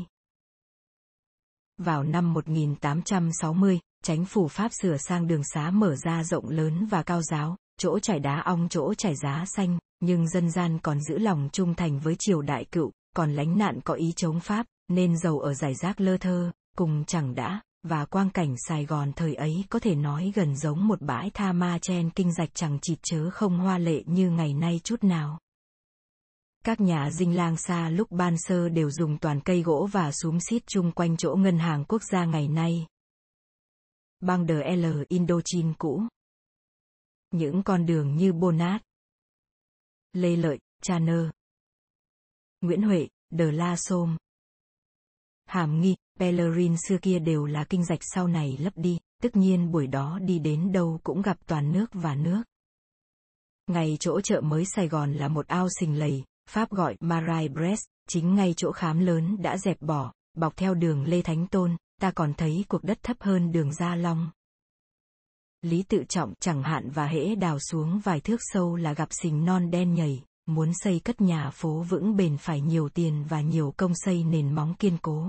Vào 1.78 2.02
năm 2.02 2.32
1860, 2.32 3.80
chánh 4.04 4.24
phủ 4.24 4.48
Pháp 4.48 4.70
sửa 4.82 4.96
sang 4.96 5.26
đường 5.26 5.42
xá 5.44 5.70
mở 5.70 5.96
ra 5.96 6.24
rộng 6.24 6.48
lớn 6.48 6.86
và 6.86 7.02
cao 7.02 7.22
giáo, 7.22 7.56
chỗ 7.78 7.98
trải 7.98 8.20
đá 8.20 8.40
ong 8.40 8.68
chỗ 8.70 8.94
trải 8.94 9.14
giá 9.16 9.44
xanh, 9.46 9.78
nhưng 10.00 10.28
dân 10.28 10.50
gian 10.50 10.78
còn 10.78 11.00
giữ 11.00 11.18
lòng 11.18 11.48
trung 11.52 11.74
thành 11.74 12.00
với 12.00 12.16
triều 12.18 12.42
đại 12.42 12.64
cựu, 12.64 12.92
còn 13.16 13.32
lánh 13.32 13.58
nạn 13.58 13.80
có 13.84 13.94
ý 13.94 14.12
chống 14.16 14.40
Pháp, 14.40 14.66
nên 14.88 15.18
giàu 15.18 15.38
ở 15.38 15.54
giải 15.54 15.74
rác 15.74 16.00
lơ 16.00 16.16
thơ, 16.16 16.52
cùng 16.76 17.04
chẳng 17.04 17.34
đã, 17.34 17.60
và 17.82 18.04
quang 18.04 18.30
cảnh 18.30 18.54
Sài 18.68 18.84
Gòn 18.84 19.12
thời 19.12 19.34
ấy 19.34 19.64
có 19.70 19.78
thể 19.78 19.94
nói 19.94 20.32
gần 20.34 20.56
giống 20.56 20.88
một 20.88 21.02
bãi 21.02 21.30
tha 21.30 21.52
ma 21.52 21.78
chen 21.82 22.10
kinh 22.10 22.32
rạch 22.32 22.50
chẳng 22.54 22.78
chịt 22.82 22.98
chớ 23.02 23.30
không 23.30 23.58
hoa 23.58 23.78
lệ 23.78 24.02
như 24.06 24.30
ngày 24.30 24.54
nay 24.54 24.80
chút 24.84 25.04
nào. 25.04 25.38
Các 26.64 26.80
nhà 26.80 27.10
dinh 27.10 27.36
lang 27.36 27.56
xa 27.56 27.88
lúc 27.88 28.10
ban 28.10 28.34
sơ 28.38 28.68
đều 28.68 28.90
dùng 28.90 29.18
toàn 29.18 29.40
cây 29.40 29.62
gỗ 29.62 29.88
và 29.92 30.12
súm 30.12 30.38
xít 30.40 30.62
chung 30.66 30.92
quanh 30.92 31.16
chỗ 31.16 31.34
ngân 31.34 31.58
hàng 31.58 31.84
quốc 31.88 32.02
gia 32.12 32.24
ngày 32.24 32.48
nay. 32.48 32.86
Bang 34.20 34.46
de 34.46 34.76
L 34.76 34.86
Indochine 35.08 35.72
cũ. 35.78 36.02
Những 37.30 37.62
con 37.62 37.86
đường 37.86 38.16
như 38.16 38.32
Bonat, 38.32 38.82
Lê 40.12 40.36
Lợi, 40.36 40.58
Channer, 40.82 41.24
Nguyễn 42.60 42.82
Huệ, 42.82 43.08
De 43.30 43.44
La 43.52 43.76
Somme, 43.76 44.16
Hàm 45.50 45.80
Nghi, 45.80 45.96
Pellerin 46.18 46.76
xưa 46.88 46.98
kia 47.02 47.18
đều 47.18 47.46
là 47.46 47.64
kinh 47.64 47.84
dạch 47.84 47.98
sau 48.02 48.28
này 48.28 48.56
lấp 48.60 48.72
đi, 48.76 48.98
tất 49.22 49.36
nhiên 49.36 49.72
buổi 49.72 49.86
đó 49.86 50.18
đi 50.22 50.38
đến 50.38 50.72
đâu 50.72 51.00
cũng 51.02 51.22
gặp 51.22 51.36
toàn 51.46 51.72
nước 51.72 51.86
và 51.92 52.14
nước. 52.14 52.42
Ngày 53.66 53.96
chỗ 54.00 54.20
chợ 54.20 54.40
mới 54.40 54.64
Sài 54.64 54.88
Gòn 54.88 55.12
là 55.12 55.28
một 55.28 55.46
ao 55.46 55.68
sình 55.80 55.98
lầy, 55.98 56.24
Pháp 56.50 56.70
gọi 56.70 56.96
Marai 57.00 57.48
Brest, 57.48 57.82
chính 58.08 58.34
ngay 58.34 58.54
chỗ 58.56 58.72
khám 58.72 58.98
lớn 58.98 59.36
đã 59.42 59.58
dẹp 59.58 59.80
bỏ, 59.80 60.12
bọc 60.36 60.56
theo 60.56 60.74
đường 60.74 61.04
Lê 61.04 61.22
Thánh 61.22 61.46
Tôn, 61.46 61.76
ta 62.00 62.10
còn 62.10 62.34
thấy 62.34 62.64
cuộc 62.68 62.84
đất 62.84 62.98
thấp 63.02 63.16
hơn 63.20 63.52
đường 63.52 63.72
Gia 63.72 63.94
Long. 63.94 64.30
Lý 65.62 65.82
tự 65.82 66.04
trọng 66.08 66.34
chẳng 66.40 66.62
hạn 66.62 66.90
và 66.90 67.06
hễ 67.06 67.34
đào 67.34 67.58
xuống 67.58 68.00
vài 68.04 68.20
thước 68.20 68.36
sâu 68.40 68.76
là 68.76 68.94
gặp 68.94 69.08
sình 69.10 69.44
non 69.44 69.70
đen 69.70 69.94
nhầy, 69.94 70.22
muốn 70.46 70.70
xây 70.74 71.00
cất 71.00 71.20
nhà 71.20 71.50
phố 71.50 71.82
vững 71.82 72.16
bền 72.16 72.36
phải 72.38 72.60
nhiều 72.60 72.88
tiền 72.88 73.24
và 73.28 73.40
nhiều 73.40 73.74
công 73.76 73.92
xây 73.94 74.24
nền 74.24 74.54
móng 74.54 74.74
kiên 74.78 74.98
cố. 75.02 75.26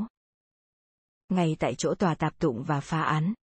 Ngay 1.30 1.56
tại 1.60 1.76
chỗ 1.78 1.96
tòa 1.96 2.16
tạp 2.16 2.40
tụng 2.40 2.64
và 2.64 2.80
phá 2.80 3.02
án. 3.02 3.34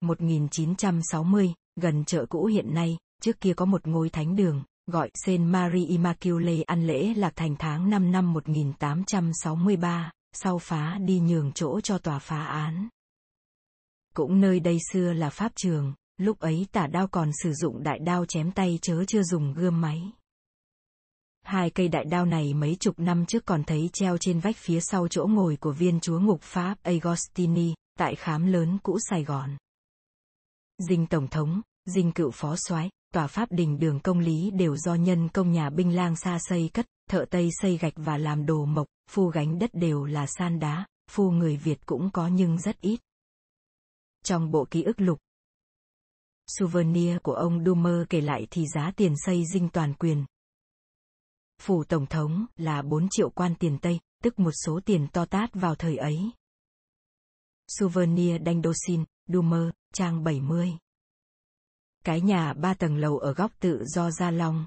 1960, 0.00 1.54
gần 1.80 2.04
chợ 2.04 2.26
cũ 2.26 2.44
hiện 2.46 2.74
nay, 2.74 2.98
trước 3.22 3.40
kia 3.40 3.54
có 3.54 3.64
một 3.64 3.86
ngôi 3.86 4.10
thánh 4.10 4.36
đường, 4.36 4.62
gọi 4.86 5.10
Saint 5.14 5.46
Marie 5.46 5.86
Immaculée 5.86 6.62
ăn 6.62 6.86
lễ 6.86 7.14
lạc 7.14 7.32
thành 7.36 7.56
tháng 7.58 7.90
5 7.90 8.12
năm 8.12 8.32
1863, 8.32 10.10
sau 10.32 10.58
phá 10.58 10.98
đi 10.98 11.20
nhường 11.20 11.52
chỗ 11.52 11.80
cho 11.80 11.98
tòa 11.98 12.18
phá 12.18 12.44
án. 12.44 12.88
Cũng 14.16 14.40
nơi 14.40 14.60
đây 14.60 14.78
xưa 14.92 15.12
là 15.12 15.30
pháp 15.30 15.52
trường, 15.56 15.94
lúc 16.18 16.38
ấy 16.38 16.66
tả 16.72 16.86
đao 16.86 17.06
còn 17.06 17.30
sử 17.42 17.52
dụng 17.52 17.82
đại 17.82 17.98
đao 17.98 18.24
chém 18.26 18.52
tay 18.52 18.78
chớ 18.82 19.04
chưa 19.08 19.22
dùng 19.22 19.54
gươm 19.54 19.80
máy. 19.80 20.02
Hai 21.42 21.70
cây 21.70 21.88
đại 21.88 22.04
đao 22.04 22.26
này 22.26 22.54
mấy 22.54 22.76
chục 22.80 22.98
năm 22.98 23.26
trước 23.26 23.44
còn 23.46 23.64
thấy 23.64 23.90
treo 23.92 24.18
trên 24.18 24.40
vách 24.40 24.56
phía 24.56 24.80
sau 24.80 25.08
chỗ 25.08 25.26
ngồi 25.26 25.56
của 25.56 25.72
viên 25.72 26.00
chúa 26.00 26.20
ngục 26.20 26.42
Pháp 26.42 26.78
Agostini, 26.82 27.74
tại 27.98 28.14
khám 28.14 28.46
lớn 28.46 28.78
cũ 28.82 28.98
Sài 29.10 29.24
Gòn. 29.24 29.56
Dinh 30.88 31.06
Tổng 31.06 31.28
thống, 31.28 31.60
dinh 31.86 32.12
cựu 32.12 32.30
phó 32.30 32.56
soái, 32.56 32.90
tòa 33.14 33.26
pháp 33.26 33.52
đình 33.52 33.78
đường 33.78 34.00
công 34.00 34.18
lý 34.18 34.50
đều 34.50 34.76
do 34.76 34.94
nhân 34.94 35.28
công 35.28 35.52
nhà 35.52 35.70
binh 35.70 35.96
lang 35.96 36.16
xa 36.16 36.38
xây 36.40 36.70
cất, 36.74 36.86
thợ 37.10 37.24
Tây 37.30 37.50
xây 37.62 37.76
gạch 37.76 37.94
và 37.96 38.18
làm 38.18 38.46
đồ 38.46 38.64
mộc, 38.64 38.86
phu 39.10 39.26
gánh 39.26 39.58
đất 39.58 39.70
đều 39.72 40.04
là 40.04 40.26
san 40.26 40.58
đá, 40.58 40.86
phu 41.10 41.30
người 41.30 41.56
Việt 41.56 41.86
cũng 41.86 42.10
có 42.10 42.28
nhưng 42.28 42.58
rất 42.58 42.80
ít. 42.80 43.00
Trong 44.26 44.50
bộ 44.50 44.66
ký 44.70 44.82
ức 44.82 45.00
lục, 45.00 45.18
souvenir 46.46 47.16
của 47.22 47.32
ông 47.32 47.64
Dumer 47.64 48.06
kể 48.08 48.20
lại 48.20 48.46
thì 48.50 48.64
giá 48.74 48.92
tiền 48.96 49.14
xây 49.26 49.44
dinh 49.52 49.68
toàn 49.68 49.94
quyền. 49.94 50.24
Phủ 51.62 51.84
Tổng 51.84 52.06
thống 52.06 52.46
là 52.56 52.82
4 52.82 53.08
triệu 53.10 53.30
quan 53.30 53.54
tiền 53.54 53.78
Tây, 53.82 54.00
tức 54.22 54.38
một 54.38 54.50
số 54.64 54.80
tiền 54.84 55.08
to 55.12 55.24
tát 55.24 55.50
vào 55.54 55.74
thời 55.74 55.96
ấy. 55.96 56.30
Souvenir 57.68 58.42
Dandosin, 58.46 59.04
Dumer, 59.26 59.68
trang 59.94 60.24
70. 60.24 60.72
Cái 62.04 62.20
nhà 62.20 62.52
ba 62.52 62.74
tầng 62.74 62.96
lầu 62.96 63.18
ở 63.18 63.32
góc 63.32 63.52
tự 63.60 63.84
do 63.84 64.10
Gia 64.10 64.30
Long. 64.30 64.66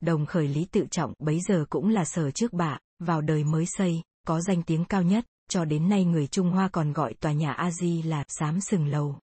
Đồng 0.00 0.26
khởi 0.26 0.48
lý 0.48 0.64
tự 0.64 0.86
trọng 0.90 1.12
bấy 1.18 1.40
giờ 1.40 1.64
cũng 1.70 1.88
là 1.88 2.04
sở 2.04 2.30
trước 2.30 2.52
bạ, 2.52 2.78
vào 2.98 3.20
đời 3.20 3.44
mới 3.44 3.66
xây, 3.66 4.02
có 4.26 4.40
danh 4.40 4.62
tiếng 4.62 4.84
cao 4.84 5.02
nhất, 5.02 5.26
cho 5.48 5.64
đến 5.64 5.88
nay 5.88 6.04
người 6.04 6.26
Trung 6.26 6.50
Hoa 6.50 6.68
còn 6.72 6.92
gọi 6.92 7.14
tòa 7.14 7.32
nhà 7.32 7.52
A 7.52 7.70
Di 7.70 8.02
là 8.02 8.24
Sám 8.28 8.60
Sừng 8.60 8.86
Lầu. 8.86 9.18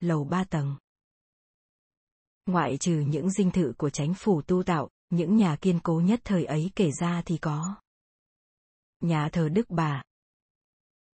Lầu 0.00 0.24
ba 0.24 0.44
tầng. 0.44 0.76
Ngoại 2.46 2.76
trừ 2.80 3.04
những 3.08 3.30
dinh 3.30 3.50
thự 3.50 3.72
của 3.78 3.90
chánh 3.90 4.14
phủ 4.14 4.42
tu 4.42 4.62
tạo, 4.62 4.88
những 5.10 5.36
nhà 5.36 5.56
kiên 5.60 5.80
cố 5.80 6.00
nhất 6.00 6.20
thời 6.24 6.44
ấy 6.44 6.70
kể 6.76 6.90
ra 7.00 7.22
thì 7.26 7.38
có. 7.38 7.76
Nhà 9.00 9.28
thờ 9.32 9.48
Đức 9.48 9.70
Bà. 9.70 10.02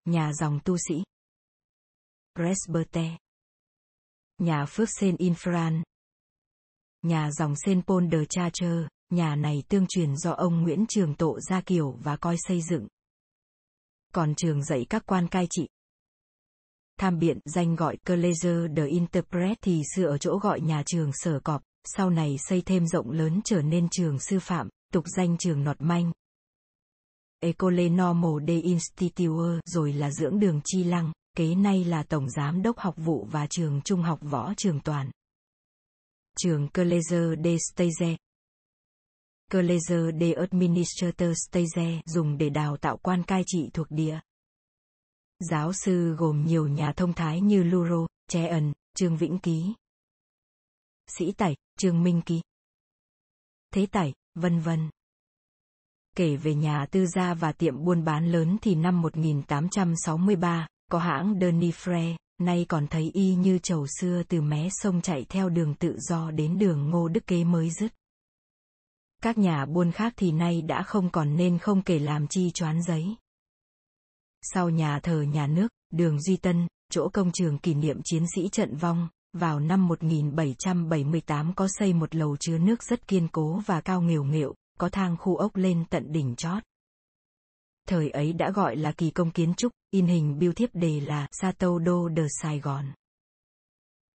Nhà 0.05 0.33
dòng 0.33 0.61
tu 0.64 0.76
sĩ. 0.89 1.05
Presbyter. 2.35 3.12
Nhà 4.39 4.66
phước 4.68 4.89
Sen 4.91 5.16
Infran. 5.16 5.83
Nhà 7.03 7.30
dòng 7.30 7.55
Sen 7.57 7.83
Paul 7.83 8.05
de 8.12 8.24
Chartres, 8.30 8.87
nhà 9.11 9.37
này 9.37 9.62
tương 9.68 9.87
truyền 9.89 10.16
do 10.16 10.30
ông 10.30 10.62
Nguyễn 10.62 10.85
Trường 10.89 11.14
Tộ 11.14 11.41
gia 11.41 11.61
kiều 11.61 11.91
và 11.91 12.16
coi 12.16 12.37
xây 12.39 12.62
dựng. 12.62 12.89
Còn 14.13 14.35
trường 14.35 14.65
dạy 14.65 14.87
các 14.91 15.03
quan 15.07 15.29
cai 15.29 15.47
trị. 15.51 15.69
Tham 16.99 17.19
biện 17.19 17.39
danh 17.45 17.77
gọi 17.77 17.97
College 18.07 18.69
de 18.77 18.87
Interpret 18.87 19.59
thì 19.63 19.83
xưa 19.95 20.07
ở 20.07 20.19
chỗ 20.19 20.39
gọi 20.39 20.61
nhà 20.61 20.83
trường 20.87 21.11
sở 21.13 21.41
cọp, 21.41 21.63
sau 21.85 22.11
này 22.11 22.37
xây 22.39 22.63
thêm 22.67 22.87
rộng 22.87 23.11
lớn 23.11 23.41
trở 23.45 23.63
nên 23.63 23.89
trường 23.91 24.19
sư 24.19 24.39
phạm, 24.39 24.69
tục 24.93 25.05
danh 25.17 25.39
trường 25.39 25.65
nọt 25.65 25.77
manh. 25.81 26.13
Ecole 27.41 27.89
Normale 27.89 28.47
de 28.47 28.61
Institut 28.61 29.61
rồi 29.65 29.93
là 29.93 30.11
dưỡng 30.11 30.39
đường 30.39 30.61
chi 30.65 30.85
lăng, 30.85 31.13
kế 31.37 31.55
nay 31.55 31.85
là 31.85 32.03
Tổng 32.03 32.31
Giám 32.31 32.63
đốc 32.63 32.79
học 32.79 32.95
vụ 32.97 33.27
và 33.31 33.47
trường 33.47 33.81
Trung 33.83 34.03
học 34.03 34.19
Võ 34.23 34.53
Trường 34.57 34.81
Toàn. 34.81 35.11
Trường 36.39 36.69
College 36.69 37.37
de 37.45 37.57
Stege 37.71 38.17
College 39.53 40.13
de 40.21 40.33
Administrator 40.33 41.33
Stage 41.49 42.01
dùng 42.07 42.39
để 42.39 42.51
đào 42.51 42.77
tạo 42.77 42.97
quan 42.97 43.23
cai 43.23 43.43
trị 43.47 43.71
thuộc 43.73 43.87
địa. 43.91 44.21
Giáo 45.51 45.73
sư 45.73 46.15
gồm 46.19 46.45
nhiều 46.45 46.69
nhà 46.69 46.93
thông 46.93 47.13
thái 47.13 47.41
như 47.41 47.63
Luro, 47.63 48.07
Cheon, 48.29 48.73
Trương 48.97 49.17
Vĩnh 49.17 49.39
Ký, 49.39 49.75
Sĩ 51.19 51.33
Tẩy, 51.33 51.57
Trương 51.79 52.03
Minh 52.03 52.23
Ký, 52.23 52.41
Thế 53.75 53.87
Tẩy, 53.87 54.13
vân 54.35 54.61
vân. 54.61 54.91
Kể 56.17 56.37
về 56.37 56.55
nhà 56.55 56.87
tư 56.91 57.07
gia 57.07 57.35
và 57.35 57.53
tiệm 57.53 57.85
buôn 57.85 58.05
bán 58.05 58.33
lớn 58.33 58.57
thì 58.63 58.75
năm 58.75 59.03
1863, 59.03 60.67
có 60.91 60.99
hãng 60.99 61.35
Denifre, 61.35 62.17
nay 62.39 62.67
còn 62.69 62.87
thấy 62.87 63.11
y 63.15 63.35
như 63.35 63.59
chầu 63.59 63.87
xưa 64.01 64.23
từ 64.29 64.41
mé 64.41 64.69
sông 64.71 65.01
chạy 65.01 65.27
theo 65.29 65.49
đường 65.49 65.75
tự 65.75 65.97
do 65.99 66.31
đến 66.31 66.59
đường 66.59 66.91
ngô 66.91 67.09
đức 67.09 67.27
kế 67.27 67.45
mới 67.45 67.71
dứt. 67.71 67.93
Các 69.23 69.39
nhà 69.39 69.66
buôn 69.66 69.93
khác 69.93 70.12
thì 70.16 70.33
nay 70.33 70.62
đã 70.62 70.83
không 70.83 71.11
còn 71.11 71.37
nên 71.37 71.59
không 71.59 71.83
kể 71.83 71.99
làm 71.99 72.27
chi 72.27 72.51
choán 72.51 72.83
giấy. 72.83 73.16
Sau 74.43 74.70
nhà 74.70 75.01
thờ 75.01 75.23
nhà 75.23 75.47
nước, 75.47 75.68
đường 75.91 76.20
Duy 76.20 76.37
Tân, 76.37 76.66
chỗ 76.91 77.09
công 77.12 77.33
trường 77.33 77.59
kỷ 77.59 77.75
niệm 77.75 78.01
chiến 78.05 78.25
sĩ 78.35 78.49
trận 78.49 78.77
vong, 78.77 79.09
vào 79.33 79.61
năm 79.61 79.89
1778 79.89 81.55
có 81.55 81.68
xây 81.70 81.93
một 81.93 82.14
lầu 82.14 82.37
chứa 82.37 82.59
nước 82.59 82.83
rất 82.83 83.09
kiên 83.09 83.29
cố 83.33 83.61
và 83.66 83.81
cao 83.81 84.03
nghều 84.03 84.25
nghệu, 84.25 84.55
có 84.79 84.89
thang 84.89 85.16
khu 85.16 85.37
ốc 85.37 85.57
lên 85.57 85.85
tận 85.91 86.12
đỉnh 86.12 86.37
chót. 86.37 86.62
thời 87.89 88.11
ấy 88.11 88.33
đã 88.33 88.51
gọi 88.51 88.77
là 88.77 88.93
kỳ 88.93 89.11
công 89.11 89.31
kiến 89.31 89.55
trúc, 89.55 89.73
in 89.91 90.07
hình 90.07 90.39
biêu 90.39 90.53
thiếp 90.53 90.70
đề 90.73 91.01
là 91.01 91.27
Sato 91.33 91.79
Đô 91.79 92.09
de 92.16 92.27
Sài 92.43 92.61
Gòn. 92.61 92.87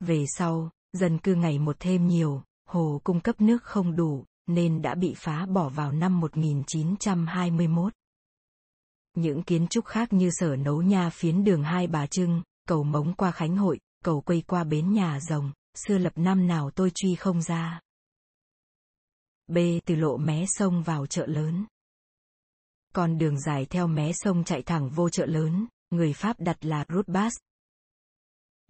Về 0.01 0.25
sau, 0.29 0.71
dân 0.93 1.19
cư 1.19 1.35
ngày 1.35 1.59
một 1.59 1.77
thêm 1.81 2.09
nhiều, 2.09 2.43
hồ 2.69 3.01
cung 3.05 3.21
cấp 3.21 3.41
nước 3.41 3.63
không 3.63 3.97
đủ, 3.97 4.25
nên 4.47 4.83
đã 4.83 4.95
bị 4.95 5.15
phá 5.17 5.47
bỏ 5.47 5.69
vào 5.69 5.93
năm 5.93 6.21
1921. 6.21 7.93
Những 9.15 9.43
kiến 9.43 9.67
trúc 9.69 9.85
khác 9.85 10.13
như 10.13 10.31
sở 10.33 10.57
nấu 10.57 10.83
nha 10.83 11.11
phiến 11.11 11.45
đường 11.45 11.63
Hai 11.63 11.87
Bà 11.87 12.07
Trưng, 12.07 12.43
cầu 12.69 12.85
mống 12.85 13.15
qua 13.15 13.31
Khánh 13.31 13.57
Hội, 13.57 13.79
cầu 14.05 14.21
quây 14.21 14.43
qua 14.47 14.65
bến 14.65 14.93
nhà 14.93 15.21
rồng, 15.21 15.53
xưa 15.75 15.99
lập 15.99 16.13
năm 16.17 16.47
nào 16.47 16.71
tôi 16.71 16.91
truy 16.95 17.15
không 17.15 17.43
ra. 17.43 17.81
B 19.47 19.59
từ 19.85 19.95
lộ 19.95 20.17
mé 20.17 20.45
sông 20.49 20.83
vào 20.83 21.07
chợ 21.07 21.27
lớn. 21.27 21.67
Con 22.95 23.19
đường 23.19 23.41
dài 23.41 23.67
theo 23.67 23.87
mé 23.87 24.13
sông 24.15 24.45
chạy 24.45 24.63
thẳng 24.63 24.91
vô 24.91 25.09
chợ 25.09 25.27
lớn, 25.27 25.67
người 25.91 26.13
Pháp 26.13 26.41
đặt 26.41 26.65
là 26.65 26.85
Route 26.89 27.13
Bas. 27.13 27.35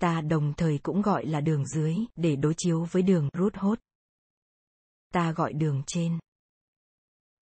Ta 0.01 0.21
đồng 0.21 0.55
thời 0.57 0.79
cũng 0.79 1.03
gọi 1.03 1.27
là 1.27 1.41
đường 1.41 1.67
dưới, 1.67 1.97
để 2.17 2.37
đối 2.37 2.55
chiếu 2.57 2.85
với 2.85 3.03
đường 3.03 3.29
Route 3.39 3.61
Hốt. 3.61 3.79
Ta 5.17 5.33
gọi 5.33 5.53
đường 5.53 5.83
trên. 5.87 6.19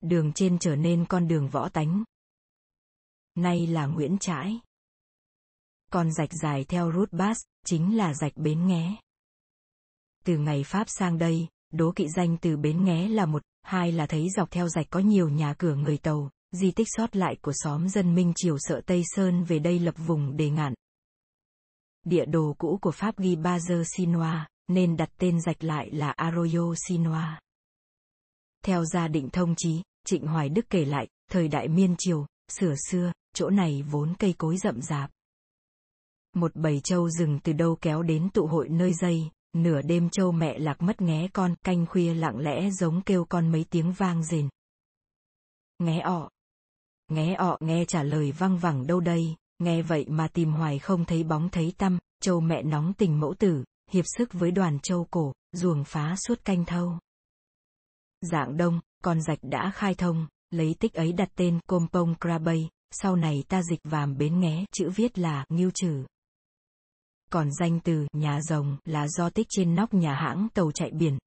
Đường 0.01 0.33
trên 0.33 0.59
trở 0.59 0.77
nên 0.77 1.05
con 1.09 1.29
đường 1.29 1.49
võ 1.49 1.69
tánh. 1.69 2.05
Nay 3.35 3.67
là 3.67 3.87
Nguyễn 3.87 4.19
Trãi. 4.19 4.61
Con 5.91 6.13
rạch 6.13 6.29
dài 6.43 6.65
theo 6.65 6.91
rút 6.91 7.13
Basse, 7.13 7.41
chính 7.67 7.97
là 7.97 8.15
rạch 8.15 8.37
Bến 8.37 8.67
Nghé. 8.67 8.97
Từ 10.25 10.39
ngày 10.39 10.65
Pháp 10.65 10.85
sang 10.89 11.19
đây, 11.19 11.49
đố 11.73 11.93
kỵ 11.97 12.09
danh 12.09 12.37
từ 12.41 12.57
Bến 12.57 12.85
Nghé 12.85 13.09
là 13.09 13.27
một, 13.27 13.43
hai 13.63 13.93
là 13.93 14.07
thấy 14.07 14.29
dọc 14.37 14.51
theo 14.51 14.69
rạch 14.69 14.87
có 14.91 15.01
nhiều 15.01 15.29
nhà 15.29 15.55
cửa 15.59 15.75
người 15.75 15.99
tàu, 15.99 16.31
di 16.53 16.71
tích 16.71 16.89
sót 16.91 17.17
lại 17.17 17.37
của 17.43 17.53
xóm 17.55 17.89
dân 17.89 18.15
Minh 18.15 18.33
Triều 18.37 18.57
sợ 18.59 18.81
Tây 18.87 19.03
Sơn 19.05 19.45
về 19.45 19.59
đây 19.59 19.79
lập 19.79 19.95
vùng 19.97 20.37
để 20.37 20.51
ngạn. 20.51 20.75
Địa 22.05 22.25
đồ 22.25 22.55
cũ 22.59 22.79
của 22.83 22.93
Pháp 22.93 23.19
ghi 23.19 23.37
Bazer 23.37 23.85
Sinoa, 23.97 24.49
nên 24.69 24.97
đặt 24.97 25.11
tên 25.19 25.41
rạch 25.41 25.65
lại 25.65 25.91
là 25.91 26.11
Arroyo 26.11 26.75
Sinoa. 26.89 27.41
Theo 28.65 28.85
gia 28.85 29.09
định 29.09 29.31
thông 29.31 29.55
chí, 29.57 29.83
Trịnh 30.07 30.27
Hoài 30.27 30.49
Đức 30.49 30.67
kể 30.71 30.85
lại, 30.85 31.09
thời 31.31 31.49
đại 31.49 31.69
miên 31.69 31.95
triều, 31.99 32.27
sửa 32.49 32.75
xưa, 32.91 33.13
chỗ 33.35 33.51
này 33.51 33.85
vốn 33.91 34.15
cây 34.19 34.35
cối 34.39 34.57
rậm 34.57 34.83
rạp. 34.83 35.11
Một 36.35 36.57
bầy 36.57 36.81
trâu 36.85 37.11
rừng 37.11 37.39
từ 37.45 37.53
đâu 37.53 37.79
kéo 37.81 38.03
đến 38.03 38.29
tụ 38.35 38.47
hội 38.47 38.69
nơi 38.69 38.93
dây, 38.93 39.31
nửa 39.57 39.83
đêm 39.83 40.11
trâu 40.11 40.33
mẹ 40.33 40.59
lạc 40.59 40.83
mất 40.83 41.01
nghé 41.01 41.29
con, 41.33 41.55
canh 41.65 41.87
khuya 41.87 42.15
lặng 42.15 42.39
lẽ 42.39 42.71
giống 42.71 43.03
kêu 43.03 43.25
con 43.25 43.53
mấy 43.53 43.65
tiếng 43.71 43.93
vang 43.93 44.25
rền. 44.25 44.49
Nghé 45.79 46.01
ọ. 46.01 46.31
Nghé 47.09 47.35
ọ 47.35 47.57
nghe 47.61 47.85
trả 47.85 48.03
lời 48.03 48.33
văng 48.33 48.59
vẳng 48.59 48.87
đâu 48.87 49.01
đây, 49.01 49.35
nghe 49.59 49.83
vậy 49.83 50.07
mà 50.09 50.29
tìm 50.29 50.53
hoài 50.53 50.79
không 50.79 51.05
thấy 51.05 51.25
bóng 51.25 51.49
thấy 51.49 51.73
tâm 51.79 51.99
trâu 52.21 52.41
mẹ 52.41 52.63
nóng 52.63 52.93
tình 52.93 53.21
mẫu 53.21 53.35
tử, 53.39 53.65
hiệp 53.91 54.05
sức 54.19 54.33
với 54.33 54.51
đoàn 54.51 54.79
trâu 54.83 55.07
cổ, 55.11 55.33
ruồng 55.53 55.85
phá 55.85 56.17
suốt 56.27 56.45
canh 56.45 56.65
thâu. 56.65 56.99
Dạng 58.31 58.57
đông, 58.57 58.81
con 59.03 59.23
rạch 59.23 59.39
đã 59.43 59.71
khai 59.75 59.95
thông, 59.95 60.27
lấy 60.51 60.75
tích 60.81 60.95
ấy 60.95 61.13
đặt 61.13 61.29
tên 61.35 61.61
Kompong 61.67 62.15
Krabay, 62.21 62.69
sau 62.91 63.17
này 63.17 63.45
ta 63.49 63.63
dịch 63.63 63.81
vàm 63.85 64.17
bến 64.17 64.41
nghé, 64.41 64.65
chữ 64.73 64.91
viết 64.91 65.19
là 65.19 65.45
Ngưu 65.49 65.71
Trừ. 65.75 66.05
Còn 67.31 67.49
danh 67.61 67.81
từ 67.81 68.07
nhà 68.13 68.41
rồng 68.41 68.77
là 68.85 69.09
do 69.09 69.31
tích 69.31 69.47
trên 69.51 69.75
nóc 69.75 69.95
nhà 69.95 70.15
hãng 70.15 70.49
tàu 70.55 70.73
chạy 70.73 70.91
biển. 70.91 71.19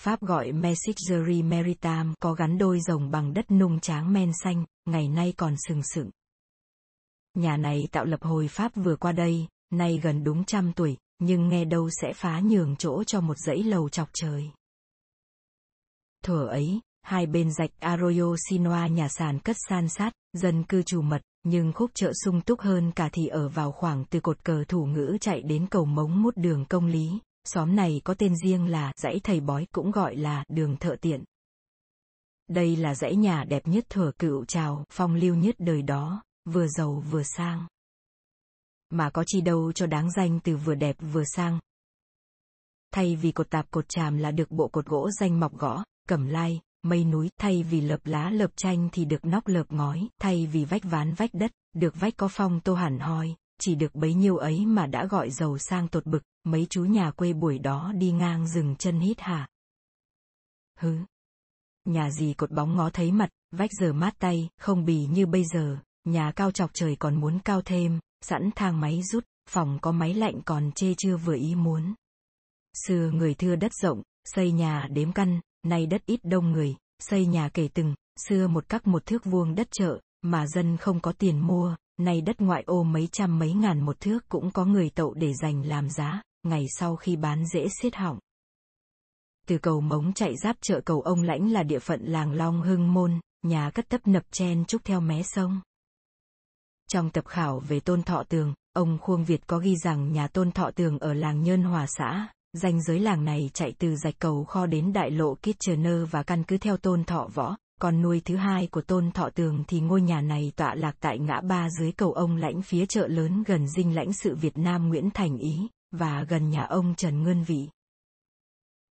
Pháp 0.00 0.20
gọi 0.20 0.52
Messagerie 0.52 1.42
Maritime 1.42 2.14
có 2.20 2.32
gắn 2.34 2.58
đôi 2.58 2.80
rồng 2.80 3.10
bằng 3.10 3.34
đất 3.34 3.50
nung 3.50 3.80
tráng 3.80 4.12
men 4.12 4.32
xanh, 4.42 4.64
ngày 4.84 5.08
nay 5.08 5.34
còn 5.36 5.54
sừng 5.68 5.82
sững. 5.82 6.10
Nhà 7.34 7.56
này 7.56 7.88
tạo 7.92 8.04
lập 8.04 8.22
hồi 8.22 8.48
Pháp 8.48 8.72
vừa 8.74 8.96
qua 8.96 9.12
đây, 9.12 9.46
nay 9.70 10.00
gần 10.02 10.24
đúng 10.24 10.44
trăm 10.44 10.72
tuổi, 10.72 10.96
nhưng 11.18 11.48
nghe 11.48 11.64
đâu 11.64 11.88
sẽ 12.00 12.12
phá 12.12 12.40
nhường 12.40 12.76
chỗ 12.76 13.04
cho 13.04 13.20
một 13.20 13.38
dãy 13.38 13.62
lầu 13.62 13.88
chọc 13.88 14.08
trời. 14.12 14.50
Thuở 16.22 16.46
ấy, 16.46 16.80
hai 17.02 17.26
bên 17.26 17.52
rạch 17.52 17.70
Arroyo 17.78 18.36
Sinoa 18.48 18.86
nhà 18.86 19.08
sàn 19.08 19.38
cất 19.38 19.56
san 19.68 19.88
sát, 19.88 20.12
dân 20.32 20.64
cư 20.64 20.82
trù 20.82 21.02
mật, 21.02 21.22
nhưng 21.42 21.72
khúc 21.72 21.90
chợ 21.94 22.12
sung 22.24 22.40
túc 22.40 22.60
hơn 22.60 22.92
cả 22.92 23.08
thì 23.12 23.26
ở 23.26 23.48
vào 23.48 23.72
khoảng 23.72 24.04
từ 24.04 24.20
cột 24.20 24.44
cờ 24.44 24.64
thủ 24.68 24.84
ngữ 24.84 25.16
chạy 25.20 25.42
đến 25.42 25.66
cầu 25.70 25.84
mống 25.84 26.22
mút 26.22 26.36
đường 26.36 26.64
công 26.64 26.86
lý. 26.86 27.18
Xóm 27.44 27.76
này 27.76 28.00
có 28.04 28.14
tên 28.14 28.34
riêng 28.36 28.66
là 28.66 28.92
dãy 28.96 29.20
thầy 29.24 29.40
bói 29.40 29.66
cũng 29.72 29.90
gọi 29.90 30.16
là 30.16 30.44
đường 30.48 30.76
thợ 30.76 30.96
tiện. 31.00 31.24
Đây 32.48 32.76
là 32.76 32.94
dãy 32.94 33.16
nhà 33.16 33.44
đẹp 33.44 33.68
nhất 33.68 33.84
thừa 33.88 34.10
cựu 34.18 34.44
trào, 34.44 34.84
phong 34.90 35.14
lưu 35.14 35.34
nhất 35.34 35.54
đời 35.58 35.82
đó, 35.82 36.22
vừa 36.44 36.66
giàu 36.68 37.02
vừa 37.10 37.22
sang. 37.22 37.66
Mà 38.90 39.10
có 39.10 39.24
chi 39.26 39.40
đâu 39.40 39.72
cho 39.72 39.86
đáng 39.86 40.10
danh 40.10 40.40
từ 40.44 40.56
vừa 40.56 40.74
đẹp 40.74 40.96
vừa 41.00 41.24
sang. 41.24 41.58
Thay 42.92 43.16
vì 43.16 43.32
cột 43.32 43.50
tạp 43.50 43.70
cột 43.70 43.88
tràm 43.88 44.16
là 44.16 44.30
được 44.30 44.50
bộ 44.50 44.68
cột 44.68 44.86
gỗ 44.86 45.10
danh 45.20 45.40
mọc 45.40 45.58
gõ, 45.58 45.84
cẩm 46.08 46.26
lai, 46.26 46.60
mây 46.82 47.04
núi, 47.04 47.30
thay 47.38 47.62
vì 47.62 47.80
lợp 47.80 48.00
lá 48.04 48.30
lợp 48.30 48.50
tranh 48.56 48.88
thì 48.92 49.04
được 49.04 49.24
nóc 49.24 49.46
lợp 49.46 49.72
ngói, 49.72 50.08
thay 50.20 50.46
vì 50.46 50.64
vách 50.64 50.84
ván 50.84 51.14
vách 51.14 51.34
đất, 51.34 51.52
được 51.72 52.00
vách 52.00 52.16
có 52.16 52.28
phong 52.28 52.60
tô 52.60 52.74
hẳn 52.74 52.98
hoi, 52.98 53.34
chỉ 53.60 53.74
được 53.74 53.94
bấy 53.94 54.14
nhiêu 54.14 54.36
ấy 54.36 54.66
mà 54.66 54.86
đã 54.86 55.06
gọi 55.06 55.30
giàu 55.30 55.58
sang 55.58 55.88
tột 55.88 56.06
bực, 56.06 56.22
mấy 56.44 56.66
chú 56.70 56.84
nhà 56.84 57.10
quê 57.10 57.32
buổi 57.32 57.58
đó 57.58 57.92
đi 57.96 58.12
ngang 58.12 58.48
dừng 58.48 58.76
chân 58.76 59.00
hít 59.00 59.20
hả. 59.20 59.48
Hứ. 60.78 60.96
Nhà 61.84 62.10
gì 62.10 62.34
cột 62.34 62.50
bóng 62.50 62.76
ngó 62.76 62.90
thấy 62.90 63.12
mặt, 63.12 63.30
vách 63.50 63.70
giờ 63.80 63.92
mát 63.92 64.14
tay, 64.18 64.48
không 64.58 64.84
bì 64.84 65.06
như 65.06 65.26
bây 65.26 65.44
giờ, 65.44 65.78
nhà 66.04 66.32
cao 66.36 66.50
chọc 66.50 66.70
trời 66.74 66.96
còn 66.96 67.20
muốn 67.20 67.38
cao 67.38 67.62
thêm, 67.62 68.00
sẵn 68.20 68.50
thang 68.56 68.80
máy 68.80 69.02
rút, 69.02 69.24
phòng 69.48 69.78
có 69.82 69.92
máy 69.92 70.14
lạnh 70.14 70.40
còn 70.44 70.72
chê 70.72 70.94
chưa 70.98 71.16
vừa 71.16 71.36
ý 71.36 71.54
muốn. 71.54 71.94
Xưa 72.86 73.10
người 73.10 73.34
thưa 73.34 73.56
đất 73.56 73.72
rộng, 73.74 74.02
xây 74.24 74.52
nhà 74.52 74.88
đếm 74.90 75.12
căn, 75.12 75.40
nay 75.62 75.86
đất 75.86 76.06
ít 76.06 76.20
đông 76.22 76.52
người, 76.52 76.76
xây 76.98 77.26
nhà 77.26 77.48
kể 77.48 77.68
từng, 77.74 77.94
xưa 78.28 78.48
một 78.48 78.68
các 78.68 78.86
một 78.86 79.06
thước 79.06 79.24
vuông 79.24 79.54
đất 79.54 79.68
chợ, 79.70 80.00
mà 80.22 80.46
dân 80.46 80.76
không 80.76 81.00
có 81.00 81.12
tiền 81.12 81.46
mua, 81.46 81.76
nay 81.98 82.20
đất 82.20 82.40
ngoại 82.40 82.62
ô 82.66 82.82
mấy 82.82 83.08
trăm 83.12 83.38
mấy 83.38 83.52
ngàn 83.52 83.80
một 83.80 84.00
thước 84.00 84.28
cũng 84.28 84.50
có 84.50 84.64
người 84.64 84.90
tậu 84.90 85.14
để 85.14 85.32
dành 85.34 85.66
làm 85.66 85.90
giá, 85.90 86.22
ngày 86.42 86.66
sau 86.78 86.96
khi 86.96 87.16
bán 87.16 87.46
dễ 87.46 87.68
xiết 87.80 87.96
hỏng. 87.96 88.18
Từ 89.46 89.58
cầu 89.58 89.80
mống 89.80 90.12
chạy 90.12 90.36
giáp 90.36 90.56
chợ 90.60 90.80
cầu 90.84 91.00
ông 91.00 91.22
lãnh 91.22 91.52
là 91.52 91.62
địa 91.62 91.78
phận 91.78 92.04
làng 92.04 92.32
Long 92.32 92.62
Hưng 92.62 92.92
Môn, 92.92 93.20
nhà 93.42 93.70
cất 93.70 93.88
tấp 93.88 94.06
nập 94.06 94.22
chen 94.30 94.64
trúc 94.64 94.84
theo 94.84 95.00
mé 95.00 95.22
sông. 95.22 95.60
Trong 96.88 97.10
tập 97.10 97.24
khảo 97.26 97.60
về 97.60 97.80
tôn 97.80 98.02
thọ 98.02 98.22
tường, 98.28 98.54
ông 98.72 98.98
Khuông 98.98 99.24
Việt 99.24 99.46
có 99.46 99.58
ghi 99.58 99.76
rằng 99.76 100.12
nhà 100.12 100.28
tôn 100.28 100.52
thọ 100.52 100.70
tường 100.70 100.98
ở 100.98 101.14
làng 101.14 101.42
Nhơn 101.42 101.62
Hòa 101.62 101.86
xã, 101.88 102.28
Danh 102.52 102.82
giới 102.82 103.00
làng 103.00 103.24
này 103.24 103.50
chạy 103.54 103.74
từ 103.78 103.96
rạch 103.96 104.18
cầu 104.18 104.44
kho 104.44 104.66
đến 104.66 104.92
đại 104.92 105.10
lộ 105.10 105.34
Kitchener 105.34 106.10
và 106.10 106.22
căn 106.22 106.44
cứ 106.44 106.58
theo 106.58 106.76
tôn 106.76 107.04
thọ 107.04 107.28
võ, 107.34 107.56
còn 107.80 108.02
nuôi 108.02 108.22
thứ 108.24 108.36
hai 108.36 108.66
của 108.66 108.80
tôn 108.80 109.10
thọ 109.12 109.30
tường 109.30 109.64
thì 109.68 109.80
ngôi 109.80 110.02
nhà 110.02 110.20
này 110.20 110.52
tọa 110.56 110.74
lạc 110.74 110.96
tại 111.00 111.18
ngã 111.18 111.40
ba 111.40 111.68
dưới 111.70 111.92
cầu 111.92 112.12
ông 112.12 112.36
lãnh 112.36 112.62
phía 112.62 112.86
chợ 112.86 113.06
lớn 113.08 113.42
gần 113.46 113.68
dinh 113.68 113.94
lãnh 113.94 114.12
sự 114.12 114.34
Việt 114.34 114.58
Nam 114.58 114.88
Nguyễn 114.88 115.10
Thành 115.10 115.38
Ý, 115.38 115.68
và 115.90 116.24
gần 116.28 116.50
nhà 116.50 116.62
ông 116.62 116.94
Trần 116.94 117.22
Ngân 117.22 117.42
Vị. 117.42 117.68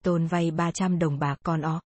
Tôn 0.05 0.27
vay 0.27 0.51
300 0.51 0.99
đồng 0.99 1.19
bạc 1.19 1.37
con 1.43 1.63
ó. 1.63 1.81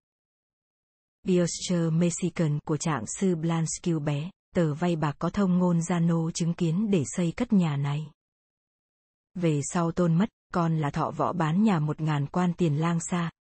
Bioscher 1.24 1.92
Mexican 1.92 2.60
của 2.66 2.78
trạng 2.78 3.04
sư 3.20 3.36
blansky 3.36 4.00
bé, 4.06 4.30
tờ 4.56 4.74
vay 4.74 4.96
bạc 4.96 5.16
có 5.20 5.30
thông 5.30 5.58
ngôn 5.58 5.82
giano 5.82 6.32
chứng 6.34 6.54
kiến 6.54 6.92
để 6.92 7.04
xây 7.06 7.32
cất 7.32 7.54
nhà 7.54 7.78
này. 7.78 8.12
Về 9.36 9.62
sau 9.64 9.92
tôn 9.92 10.18
mất, 10.18 10.30
con 10.54 10.78
là 10.78 10.90
thọ 10.90 11.12
võ 11.12 11.34
bán 11.34 11.64
nhà 11.64 11.80
một 11.80 12.02
ngàn 12.02 12.28
quan 12.28 12.54
tiền 12.58 12.80
lang 12.80 13.00
xa. 13.00 13.32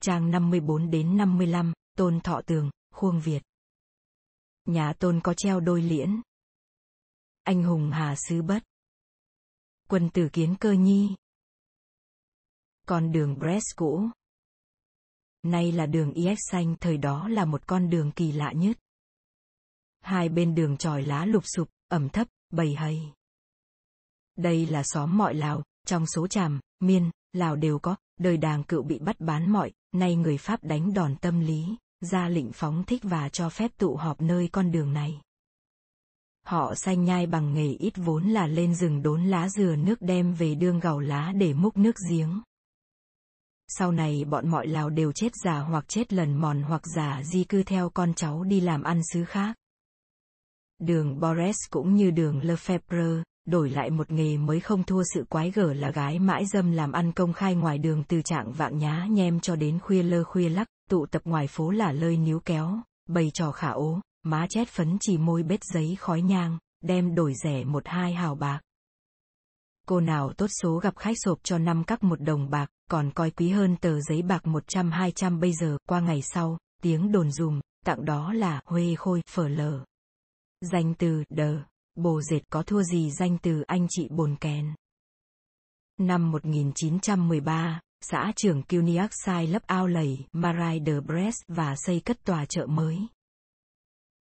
Trang 0.00 0.30
54 0.30 0.90
đến 0.90 1.16
55, 1.16 1.72
tôn 1.96 2.20
thọ 2.20 2.40
tường, 2.46 2.70
khuông 2.94 3.20
Việt. 3.20 3.42
Nhà 4.64 4.92
tôn 4.98 5.20
có 5.20 5.34
treo 5.34 5.60
đôi 5.60 5.82
liễn. 5.82 6.20
Anh 7.42 7.62
hùng 7.62 7.90
hà 7.90 8.14
sứ 8.28 8.42
bất. 8.42 8.62
Quân 9.88 10.10
tử 10.10 10.28
kiến 10.32 10.54
cơ 10.60 10.72
nhi. 10.72 11.16
Con 12.86 13.12
đường 13.12 13.38
Brest 13.38 13.76
cũ. 13.76 14.08
Nay 15.42 15.72
là 15.72 15.86
đường 15.86 16.12
IX 16.12 16.38
xanh 16.50 16.76
thời 16.80 16.98
đó 16.98 17.28
là 17.28 17.44
một 17.44 17.66
con 17.66 17.90
đường 17.90 18.12
kỳ 18.12 18.32
lạ 18.32 18.52
nhất. 18.52 18.78
Hai 20.00 20.28
bên 20.28 20.54
đường 20.54 20.76
tròi 20.76 21.02
lá 21.02 21.24
lụp 21.24 21.42
sụp, 21.56 21.68
ẩm 21.88 22.08
thấp, 22.08 22.28
bầy 22.50 22.74
hay. 22.74 23.12
Đây 24.36 24.66
là 24.66 24.82
xóm 24.84 25.18
mọi 25.18 25.34
Lào, 25.34 25.62
trong 25.92 26.06
số 26.06 26.26
tràm, 26.26 26.60
miên, 26.80 27.10
Lào 27.32 27.56
đều 27.56 27.78
có, 27.78 27.96
đời 28.20 28.36
đàng 28.36 28.64
cựu 28.64 28.82
bị 28.82 28.98
bắt 28.98 29.20
bán 29.20 29.52
mọi, 29.52 29.72
nay 29.94 30.16
người 30.16 30.38
Pháp 30.38 30.64
đánh 30.64 30.94
đòn 30.94 31.16
tâm 31.16 31.40
lý, 31.40 31.76
ra 32.00 32.28
lệnh 32.28 32.52
phóng 32.52 32.84
thích 32.84 33.00
và 33.04 33.28
cho 33.28 33.48
phép 33.48 33.70
tụ 33.78 33.96
họp 33.96 34.20
nơi 34.20 34.48
con 34.52 34.72
đường 34.72 34.92
này. 34.92 35.20
Họ 36.46 36.74
xanh 36.74 37.04
nhai 37.04 37.26
bằng 37.26 37.54
nghề 37.54 37.72
ít 37.72 37.92
vốn 37.96 38.28
là 38.28 38.46
lên 38.46 38.74
rừng 38.74 39.02
đốn 39.02 39.24
lá 39.24 39.48
dừa 39.48 39.76
nước 39.76 40.02
đem 40.02 40.34
về 40.34 40.54
đương 40.54 40.80
gầu 40.80 41.00
lá 41.00 41.32
để 41.36 41.54
múc 41.54 41.76
nước 41.76 41.96
giếng. 42.10 42.42
Sau 43.68 43.92
này 43.92 44.24
bọn 44.24 44.48
mọi 44.48 44.66
Lào 44.66 44.90
đều 44.90 45.12
chết 45.12 45.32
già 45.44 45.58
hoặc 45.58 45.84
chết 45.88 46.12
lần 46.12 46.40
mòn 46.40 46.62
hoặc 46.62 46.82
giả 46.96 47.22
di 47.24 47.44
cư 47.44 47.62
theo 47.62 47.90
con 47.90 48.14
cháu 48.14 48.44
đi 48.44 48.60
làm 48.60 48.82
ăn 48.82 49.00
xứ 49.12 49.24
khác. 49.24 49.56
Đường 50.78 51.20
Boris 51.20 51.56
cũng 51.70 51.94
như 51.94 52.10
đường 52.10 52.40
Lefebvre, 52.40 53.22
đổi 53.44 53.70
lại 53.70 53.90
một 53.90 54.10
nghề 54.10 54.36
mới 54.36 54.60
không 54.60 54.84
thua 54.84 55.02
sự 55.14 55.24
quái 55.28 55.50
gở 55.50 55.72
là 55.72 55.90
gái 55.90 56.18
mãi 56.18 56.44
dâm 56.52 56.72
làm 56.72 56.92
ăn 56.92 57.12
công 57.12 57.32
khai 57.32 57.54
ngoài 57.54 57.78
đường 57.78 58.04
từ 58.08 58.22
trạng 58.22 58.52
vạng 58.52 58.78
nhá 58.78 59.06
nhem 59.10 59.40
cho 59.40 59.56
đến 59.56 59.78
khuya 59.78 60.02
lơ 60.02 60.24
khuya 60.24 60.48
lắc, 60.48 60.68
tụ 60.90 61.06
tập 61.06 61.22
ngoài 61.24 61.46
phố 61.46 61.70
là 61.70 61.92
lơi 61.92 62.16
níu 62.16 62.40
kéo, 62.40 62.78
bày 63.08 63.30
trò 63.34 63.52
khả 63.52 63.70
ố, 63.70 64.00
má 64.22 64.46
chét 64.48 64.68
phấn 64.68 64.96
chỉ 65.00 65.18
môi 65.18 65.42
bết 65.42 65.64
giấy 65.64 65.96
khói 66.00 66.22
nhang, 66.22 66.58
đem 66.82 67.14
đổi 67.14 67.32
rẻ 67.44 67.64
một 67.64 67.82
hai 67.86 68.12
hào 68.12 68.34
bạc. 68.34 68.60
Cô 69.86 70.00
nào 70.00 70.32
tốt 70.32 70.46
số 70.62 70.78
gặp 70.78 70.96
khách 70.96 71.16
sộp 71.24 71.38
cho 71.42 71.58
năm 71.58 71.84
các 71.84 72.02
một 72.04 72.20
đồng 72.20 72.50
bạc, 72.50 72.66
còn 72.90 73.10
coi 73.10 73.30
quý 73.30 73.48
hơn 73.48 73.76
tờ 73.76 74.00
giấy 74.00 74.22
bạc 74.22 74.46
một 74.46 74.64
trăm 74.68 74.90
hai 74.90 75.10
trăm 75.10 75.40
bây 75.40 75.52
giờ, 75.52 75.78
qua 75.88 76.00
ngày 76.00 76.22
sau, 76.22 76.58
tiếng 76.82 77.12
đồn 77.12 77.30
dùm, 77.30 77.60
tặng 77.84 78.04
đó 78.04 78.32
là 78.32 78.60
huê 78.64 78.94
khôi 78.94 79.22
phở 79.30 79.48
lở. 79.48 79.84
Danh 80.60 80.94
từ 80.94 81.24
đờ, 81.28 81.58
bồ 81.94 82.22
dệt 82.22 82.40
có 82.50 82.62
thua 82.62 82.82
gì 82.82 83.10
danh 83.10 83.38
từ 83.42 83.62
anh 83.62 83.86
chị 83.90 84.08
bồn 84.10 84.36
kèn. 84.40 84.74
Năm 85.98 86.30
1913, 86.30 87.80
xã 88.00 88.32
trưởng 88.36 88.62
Cuniac 88.62 89.10
sai 89.24 89.46
lấp 89.46 89.62
ao 89.66 89.86
lầy, 89.86 90.18
Marai 90.32 90.80
de 90.86 91.00
Brest 91.00 91.36
và 91.48 91.74
xây 91.76 92.00
cất 92.00 92.24
tòa 92.24 92.46
chợ 92.46 92.66
mới. 92.66 92.98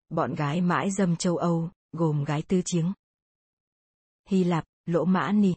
Bọn 0.10 0.36
gái 0.36 0.62
mãi 0.62 0.92
dâm 0.92 1.16
châu 1.16 1.38
Âu, 1.38 1.70
gồm 1.92 2.24
gái 2.24 2.42
tư 2.42 2.62
chiếng. 2.66 2.94
Hy 4.30 4.44
Lạp, 4.44 4.64
Lỗ 4.86 5.06
Mã 5.06 5.32
Ni. 5.32 5.56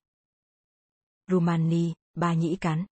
Rumani, 1.31 1.95
Ba 2.15 2.35
Nhĩ 2.35 2.57
Cán. 2.61 2.87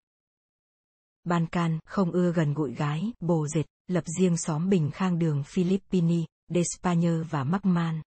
Ban 1.25 1.47
Can, 1.47 1.79
không 1.85 2.13
ưa 2.13 2.33
gần 2.33 2.55
gụi 2.55 2.75
gái, 2.75 3.13
bồ 3.21 3.47
dệt, 3.49 3.65
lập 3.87 4.05
riêng 4.19 4.37
xóm 4.37 4.69
bình 4.69 4.91
khang 4.91 5.19
đường 5.19 5.43
Philippini, 5.45 6.27
Despagne 6.49 7.11
và 7.31 7.45
Macman. 7.45 8.03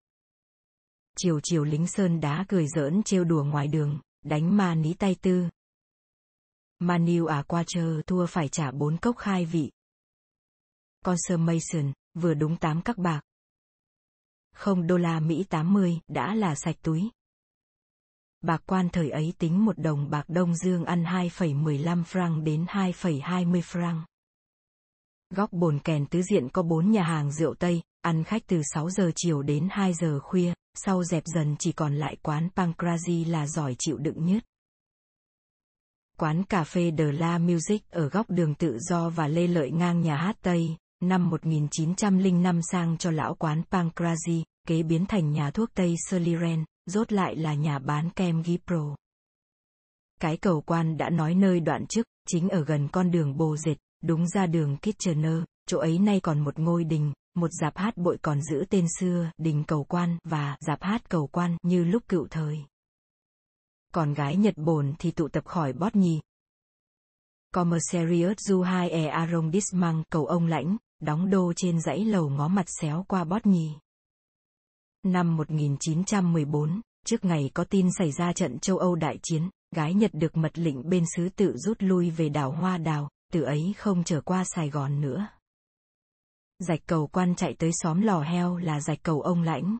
Chiều 1.22 1.40
chiều 1.44 1.64
lính 1.64 1.88
sơn 1.88 2.20
đá 2.20 2.46
cười 2.48 2.68
giỡn 2.68 3.04
trêu 3.04 3.24
đùa 3.24 3.44
ngoài 3.44 3.68
đường, 3.68 4.00
đánh 4.26 4.58
ma 4.58 4.76
ní 4.76 4.94
tay 4.94 5.16
tư. 5.22 5.50
Manu 6.80 7.26
à 7.26 7.44
qua 7.48 7.64
chờ 7.68 8.02
thua 8.08 8.26
phải 8.26 8.50
trả 8.50 8.72
bốn 8.72 8.98
cốc 8.98 9.18
khai 9.18 9.46
vị. 9.46 9.72
Consummation, 11.06 11.94
vừa 12.14 12.34
đúng 12.34 12.58
tám 12.58 12.82
các 12.82 12.98
bạc. 12.98 13.22
Không 14.56 14.88
đô 14.88 14.98
la 14.98 15.20
Mỹ 15.20 15.44
80, 15.50 16.00
đã 16.08 16.36
là 16.36 16.56
sạch 16.56 16.76
túi. 16.82 17.10
Bạc 18.42 18.64
quan 18.66 18.90
thời 18.90 19.10
ấy 19.10 19.34
tính 19.38 19.66
một 19.66 19.78
đồng 19.78 20.10
bạc 20.10 20.24
Đông 20.28 20.56
Dương 20.56 20.86
ăn 20.86 21.04
2,15 21.04 22.04
franc 22.04 22.44
đến 22.44 22.66
2,20 22.66 23.62
franc. 23.62 24.02
Góc 25.30 25.54
bồn 25.54 25.80
kèn 25.80 26.06
tứ 26.06 26.22
diện 26.22 26.50
có 26.50 26.64
bốn 26.64 26.92
nhà 26.92 27.04
hàng 27.04 27.32
rượu 27.32 27.56
Tây, 27.56 27.82
ăn 28.02 28.24
khách 28.24 28.42
từ 28.48 28.62
6 28.74 28.90
giờ 28.90 29.12
chiều 29.16 29.42
đến 29.42 29.68
2 29.72 29.94
giờ 29.94 30.20
khuya, 30.20 30.54
sau 30.74 31.04
dẹp 31.04 31.24
dần 31.26 31.56
chỉ 31.60 31.72
còn 31.72 31.96
lại 31.96 32.16
quán 32.22 32.50
Pancrazi 32.56 33.30
là 33.30 33.48
giỏi 33.48 33.76
chịu 33.80 33.98
đựng 33.98 34.26
nhất. 34.26 34.44
Quán 36.18 36.44
cà 36.44 36.64
phê 36.64 36.92
The 36.98 37.12
La 37.12 37.38
Music 37.38 37.90
ở 37.90 38.10
góc 38.10 38.30
đường 38.30 38.56
tự 38.56 38.78
do 38.80 39.10
và 39.10 39.28
lê 39.28 39.48
lợi 39.48 39.72
ngang 39.72 40.02
nhà 40.02 40.16
hát 40.16 40.36
Tây, 40.42 40.78
năm 41.04 41.30
1905 41.30 42.62
sang 42.72 42.98
cho 42.98 43.12
lão 43.12 43.36
quán 43.36 43.62
Pancrazi, 43.72 44.44
kế 44.68 44.84
biến 44.84 45.06
thành 45.06 45.32
nhà 45.32 45.52
thuốc 45.52 45.70
Tây 45.74 45.96
Soliren, 46.10 46.66
rốt 46.86 47.12
lại 47.12 47.36
là 47.36 47.54
nhà 47.54 47.80
bán 47.80 48.10
kem 48.10 48.44
Gipro. 48.44 48.96
Cái 50.22 50.38
cầu 50.38 50.62
quan 50.62 50.98
đã 50.98 51.10
nói 51.10 51.36
nơi 51.36 51.60
đoạn 51.60 51.86
trước, 51.88 52.06
chính 52.28 52.50
ở 52.50 52.64
gần 52.64 52.88
con 52.92 53.12
đường 53.12 53.38
bồ 53.38 53.58
dệt, 53.58 53.76
đúng 54.04 54.28
ra 54.28 54.46
đường 54.46 54.78
Kitchener, 54.78 55.44
chỗ 55.68 55.80
ấy 55.80 56.00
nay 56.00 56.20
còn 56.20 56.40
một 56.40 56.60
ngôi 56.60 56.84
đình, 56.84 57.14
một 57.40 57.50
dạp 57.62 57.78
hát 57.78 57.98
bội 57.98 58.18
còn 58.22 58.42
giữ 58.42 58.66
tên 58.70 58.86
xưa, 59.00 59.32
đình 59.38 59.64
cầu 59.68 59.84
quan 59.84 60.18
và 60.24 60.58
dạp 60.60 60.84
hát 60.84 61.10
cầu 61.10 61.28
quan 61.28 61.58
như 61.64 61.84
lúc 61.84 62.04
cựu 62.08 62.28
thời. 62.28 62.58
Còn 63.94 64.14
gái 64.14 64.36
Nhật 64.36 64.58
Bồn 64.58 64.94
thì 65.00 65.12
tụ 65.12 65.28
tập 65.28 65.46
khỏi 65.46 65.74
bót 65.74 65.96
nhì. 65.96 66.22
Commissariat 67.54 68.40
du 68.40 68.62
hai 68.62 68.90
e 68.90 69.06
arrondissement 69.06 70.04
cầu 70.10 70.26
ông 70.26 70.48
lãnh, 70.48 70.78
đóng 71.00 71.30
đô 71.30 71.54
trên 71.56 71.82
dãy 71.82 72.06
lầu 72.06 72.30
ngó 72.30 72.48
mặt 72.48 72.66
xéo 72.82 73.06
qua 73.08 73.24
bót 73.24 73.46
nhì. 73.46 73.72
Năm 75.04 75.38
1914, 75.38 76.82
trước 77.06 77.26
ngày 77.26 77.52
có 77.54 77.64
tin 77.64 77.88
xảy 77.98 78.12
ra 78.12 78.34
trận 78.34 78.60
châu 78.60 78.78
Âu 78.78 78.96
đại 78.96 79.20
chiến, 79.24 79.50
gái 79.76 79.94
Nhật 79.94 80.12
được 80.14 80.38
mật 80.38 80.60
lệnh 80.60 80.90
bên 80.90 81.04
sứ 81.16 81.30
tự 81.30 81.58
rút 81.58 81.78
lui 81.80 82.10
về 82.10 82.30
đảo 82.30 82.52
Hoa 82.52 82.78
Đào, 82.78 83.10
từ 83.34 83.42
ấy 83.42 83.74
không 83.78 84.04
trở 84.04 84.22
qua 84.22 84.44
Sài 84.44 84.70
Gòn 84.70 85.02
nữa. 85.02 85.28
Rạch 86.60 86.80
cầu 86.86 87.08
quan 87.08 87.36
chạy 87.36 87.56
tới 87.60 87.72
xóm 87.74 88.02
lò 88.02 88.22
heo 88.22 88.58
là 88.58 88.82
rạch 88.82 89.04
cầu 89.04 89.22
ông 89.22 89.44
lãnh. 89.44 89.78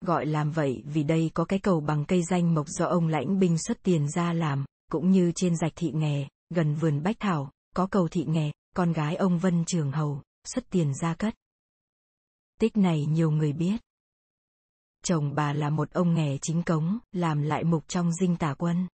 Gọi 0.00 0.26
làm 0.26 0.50
vậy 0.50 0.82
vì 0.86 1.02
đây 1.02 1.30
có 1.34 1.44
cái 1.44 1.58
cầu 1.58 1.80
bằng 1.80 2.04
cây 2.04 2.22
danh 2.30 2.54
mộc 2.54 2.68
do 2.68 2.86
ông 2.86 3.08
lãnh 3.08 3.38
binh 3.38 3.58
xuất 3.58 3.82
tiền 3.82 4.08
ra 4.08 4.32
làm, 4.32 4.64
cũng 4.90 5.10
như 5.10 5.32
trên 5.34 5.56
rạch 5.56 5.72
thị 5.76 5.92
nghè, 5.94 6.28
gần 6.50 6.74
vườn 6.74 7.02
bách 7.02 7.16
thảo, 7.20 7.50
có 7.76 7.86
cầu 7.86 8.08
thị 8.08 8.24
nghè, 8.28 8.52
con 8.76 8.92
gái 8.92 9.16
ông 9.16 9.38
Vân 9.38 9.64
Trường 9.64 9.92
Hầu, 9.92 10.22
xuất 10.44 10.64
tiền 10.70 10.94
ra 10.94 11.14
cất. 11.14 11.34
Tích 12.60 12.76
này 12.76 13.06
nhiều 13.06 13.30
người 13.30 13.52
biết. 13.52 13.76
Chồng 15.04 15.34
bà 15.34 15.52
là 15.52 15.70
một 15.70 15.90
ông 15.90 16.14
nghè 16.14 16.38
chính 16.42 16.62
cống, 16.62 16.98
làm 17.12 17.42
lại 17.42 17.64
mục 17.64 17.88
trong 17.88 18.12
dinh 18.12 18.36
tả 18.36 18.54
quân. 18.54 18.88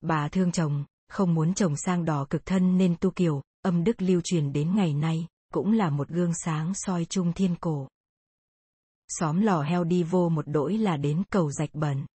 Bà 0.00 0.28
thương 0.28 0.52
chồng, 0.52 0.84
không 1.08 1.34
muốn 1.34 1.54
chồng 1.54 1.76
sang 1.76 2.04
đỏ 2.04 2.26
cực 2.30 2.46
thân 2.46 2.78
nên 2.78 2.96
tu 3.00 3.10
kiều, 3.10 3.42
âm 3.62 3.84
đức 3.84 4.02
lưu 4.02 4.20
truyền 4.24 4.52
đến 4.52 4.76
ngày 4.76 4.94
nay, 4.94 5.26
cũng 5.54 5.72
là 5.72 5.90
một 5.90 6.08
gương 6.08 6.32
sáng 6.44 6.72
soi 6.74 7.04
trung 7.04 7.32
thiên 7.32 7.56
cổ. 7.60 7.88
Xóm 9.08 9.40
lò 9.40 9.62
heo 9.62 9.84
đi 9.84 10.02
vô 10.02 10.28
một 10.28 10.44
đỗi 10.48 10.78
là 10.78 10.96
đến 10.96 11.22
cầu 11.30 11.50
rạch 11.50 11.70
bẩn. 11.72 12.06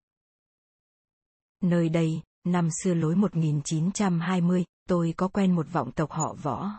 Nơi 1.61 1.89
đây, 1.89 2.21
năm 2.43 2.69
xưa 2.83 2.93
lối 2.93 3.15
1920, 3.15 4.65
tôi 4.89 5.13
có 5.17 5.27
quen 5.27 5.55
một 5.55 5.67
vọng 5.71 5.91
tộc 5.91 6.11
họ 6.11 6.35
võ. 6.41 6.69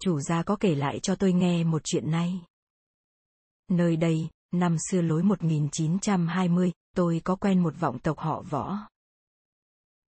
Chủ 0.00 0.20
gia 0.20 0.42
có 0.42 0.56
kể 0.60 0.74
lại 0.74 1.00
cho 1.02 1.14
tôi 1.14 1.32
nghe 1.32 1.64
một 1.64 1.82
chuyện 1.84 2.10
này. 2.10 2.40
Nơi 3.68 3.96
đây, 3.96 4.28
năm 4.52 4.76
xưa 4.90 5.02
lối 5.02 5.22
1920, 5.22 6.72
tôi 6.96 7.20
có 7.24 7.36
quen 7.36 7.62
một 7.62 7.74
vọng 7.80 7.98
tộc 7.98 8.18
họ 8.18 8.42
võ. 8.50 8.89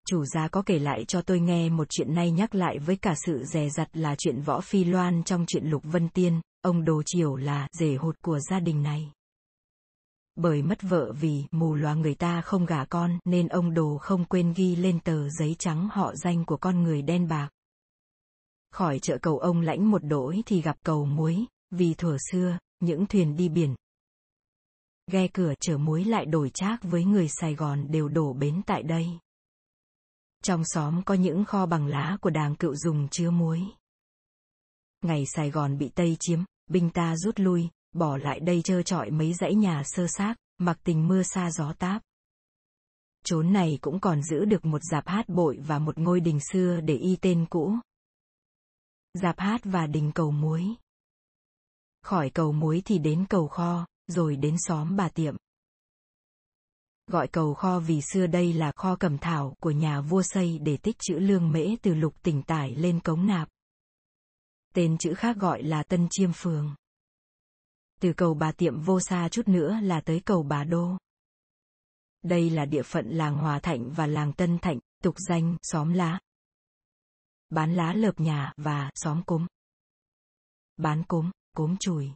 Chủ 0.07 0.25
gia 0.25 0.47
có 0.47 0.61
kể 0.65 0.79
lại 0.79 1.05
cho 1.05 1.21
tôi 1.21 1.39
nghe 1.39 1.69
một 1.69 1.87
chuyện 1.89 2.13
nay 2.13 2.31
nhắc 2.31 2.55
lại 2.55 2.79
với 2.79 2.95
cả 2.95 3.13
sự 3.25 3.43
dè 3.43 3.69
dặt 3.69 3.89
là 3.93 4.15
chuyện 4.17 4.41
võ 4.41 4.61
phi 4.61 4.83
loan 4.83 5.23
trong 5.23 5.45
chuyện 5.47 5.65
Lục 5.65 5.83
Vân 5.85 6.09
Tiên, 6.09 6.41
ông 6.61 6.85
Đồ 6.85 7.03
Triều 7.05 7.35
là 7.35 7.67
rể 7.71 7.95
hụt 7.95 8.21
của 8.21 8.39
gia 8.39 8.59
đình 8.59 8.83
này. 8.83 9.11
Bởi 10.35 10.61
mất 10.61 10.81
vợ 10.81 11.13
vì 11.19 11.43
mù 11.51 11.73
loà 11.73 11.93
người 11.93 12.15
ta 12.15 12.41
không 12.41 12.65
gả 12.65 12.85
con 12.85 13.19
nên 13.25 13.47
ông 13.47 13.73
Đồ 13.73 13.97
không 14.01 14.25
quên 14.25 14.53
ghi 14.53 14.75
lên 14.75 14.99
tờ 14.99 15.29
giấy 15.29 15.55
trắng 15.59 15.89
họ 15.91 16.15
danh 16.15 16.45
của 16.45 16.57
con 16.57 16.83
người 16.83 17.01
đen 17.01 17.27
bạc. 17.27 17.49
Khỏi 18.71 18.99
chợ 18.99 19.17
cầu 19.21 19.39
ông 19.39 19.61
lãnh 19.61 19.91
một 19.91 20.03
đỗi 20.03 20.43
thì 20.45 20.61
gặp 20.61 20.77
cầu 20.85 21.05
muối, 21.05 21.45
vì 21.71 21.93
thuở 21.93 22.17
xưa, 22.31 22.57
những 22.79 23.05
thuyền 23.05 23.35
đi 23.35 23.49
biển. 23.49 23.75
Ghe 25.11 25.27
cửa 25.27 25.53
chở 25.59 25.77
muối 25.77 26.03
lại 26.03 26.25
đổi 26.25 26.49
trác 26.49 26.83
với 26.83 27.03
người 27.03 27.27
Sài 27.29 27.55
Gòn 27.55 27.91
đều 27.91 28.07
đổ 28.07 28.33
bến 28.33 28.61
tại 28.65 28.83
đây. 28.83 29.07
Trong 30.43 30.63
xóm 30.65 31.03
có 31.03 31.13
những 31.13 31.45
kho 31.45 31.65
bằng 31.65 31.87
lá 31.87 32.17
của 32.21 32.29
đàng 32.29 32.55
cựu 32.55 32.75
dùng 32.75 33.07
chứa 33.09 33.31
muối. 33.31 33.61
Ngày 35.01 35.25
Sài 35.25 35.51
Gòn 35.51 35.77
bị 35.77 35.89
Tây 35.95 36.17
chiếm, 36.19 36.39
binh 36.69 36.89
ta 36.89 37.15
rút 37.17 37.39
lui, 37.39 37.69
bỏ 37.93 38.17
lại 38.17 38.39
đây 38.39 38.61
trơ 38.61 38.83
trọi 38.83 39.11
mấy 39.11 39.33
dãy 39.33 39.55
nhà 39.55 39.83
sơ 39.85 40.07
xác, 40.07 40.35
mặc 40.57 40.79
tình 40.83 41.07
mưa 41.07 41.23
xa 41.23 41.51
gió 41.51 41.73
táp. 41.73 42.01
Chốn 43.23 43.53
này 43.53 43.77
cũng 43.81 43.99
còn 43.99 44.23
giữ 44.23 44.45
được 44.45 44.65
một 44.65 44.81
dạp 44.91 45.07
hát 45.07 45.29
bội 45.29 45.59
và 45.67 45.79
một 45.79 45.97
ngôi 45.97 46.19
đình 46.19 46.39
xưa 46.51 46.81
để 46.81 46.95
y 46.95 47.15
tên 47.15 47.45
cũ. 47.49 47.75
Dạp 49.13 49.39
hát 49.39 49.61
và 49.63 49.87
đình 49.87 50.11
cầu 50.15 50.31
muối. 50.31 50.65
Khỏi 52.01 52.29
cầu 52.29 52.51
muối 52.51 52.81
thì 52.85 52.97
đến 52.97 53.25
cầu 53.29 53.47
kho, 53.47 53.85
rồi 54.07 54.35
đến 54.35 54.55
xóm 54.59 54.95
bà 54.95 55.09
tiệm 55.09 55.35
gọi 57.13 57.27
cầu 57.27 57.53
kho 57.53 57.79
vì 57.79 58.01
xưa 58.01 58.27
đây 58.27 58.53
là 58.53 58.71
kho 58.71 58.95
cầm 58.95 59.17
thảo 59.17 59.55
của 59.59 59.71
nhà 59.71 60.01
vua 60.01 60.21
xây 60.21 60.59
để 60.59 60.77
tích 60.77 60.95
trữ 60.99 61.13
lương 61.13 61.51
mễ 61.51 61.75
từ 61.81 61.93
lục 61.93 62.15
tỉnh 62.23 62.43
tải 62.43 62.75
lên 62.75 62.99
cống 62.99 63.27
nạp. 63.27 63.49
Tên 64.73 64.97
chữ 64.97 65.13
khác 65.13 65.37
gọi 65.37 65.63
là 65.63 65.83
Tân 65.83 66.07
Chiêm 66.11 66.29
Phường. 66.33 66.75
Từ 68.01 68.13
cầu 68.13 68.33
bà 68.33 68.51
tiệm 68.51 68.81
vô 68.81 68.99
xa 68.99 69.29
chút 69.29 69.47
nữa 69.47 69.77
là 69.81 70.01
tới 70.01 70.21
cầu 70.25 70.43
bà 70.43 70.63
đô. 70.63 70.97
Đây 72.23 72.49
là 72.49 72.65
địa 72.65 72.83
phận 72.83 73.09
làng 73.09 73.37
Hòa 73.37 73.59
Thạnh 73.59 73.91
và 73.91 74.07
làng 74.07 74.33
Tân 74.33 74.59
Thạnh, 74.59 74.79
tục 75.03 75.15
danh 75.29 75.57
xóm 75.63 75.93
lá. 75.93 76.19
Bán 77.49 77.73
lá 77.73 77.93
lợp 77.93 78.19
nhà 78.19 78.53
và 78.57 78.91
xóm 78.95 79.23
cúng, 79.25 79.47
Bán 80.77 81.03
cúng, 81.03 81.31
cúng 81.55 81.75
chùi 81.79 82.11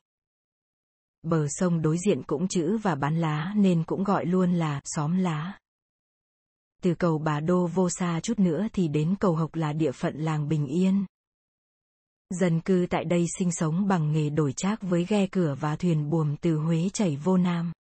bờ 1.30 1.48
sông 1.50 1.82
đối 1.82 1.98
diện 1.98 2.24
cũng 2.24 2.48
chữ 2.48 2.78
và 2.78 2.96
bán 2.96 3.18
lá 3.18 3.54
nên 3.56 3.84
cũng 3.84 4.04
gọi 4.04 4.26
luôn 4.26 4.54
là 4.54 4.82
xóm 4.86 5.18
lá. 5.18 5.60
Từ 6.82 6.96
cầu 6.96 7.18
Bà 7.18 7.40
Đô 7.40 7.68
vô 7.68 7.90
xa 7.90 8.20
chút 8.24 8.40
nữa 8.40 8.68
thì 8.74 8.88
đến 8.88 9.16
cầu 9.20 9.36
Hộc 9.36 9.56
là 9.56 9.74
địa 9.74 9.92
phận 9.92 10.18
làng 10.18 10.50
Bình 10.50 10.68
Yên. 10.68 11.06
Dân 12.30 12.62
cư 12.62 12.88
tại 12.90 13.06
đây 13.06 13.26
sinh 13.38 13.52
sống 13.52 13.88
bằng 13.88 14.12
nghề 14.12 14.30
đổi 14.30 14.54
trác 14.54 14.82
với 14.82 15.06
ghe 15.06 15.28
cửa 15.28 15.56
và 15.60 15.76
thuyền 15.76 16.10
buồm 16.10 16.36
từ 16.42 16.58
Huế 16.58 16.90
chảy 16.94 17.16
vô 17.16 17.38
Nam. 17.38 17.72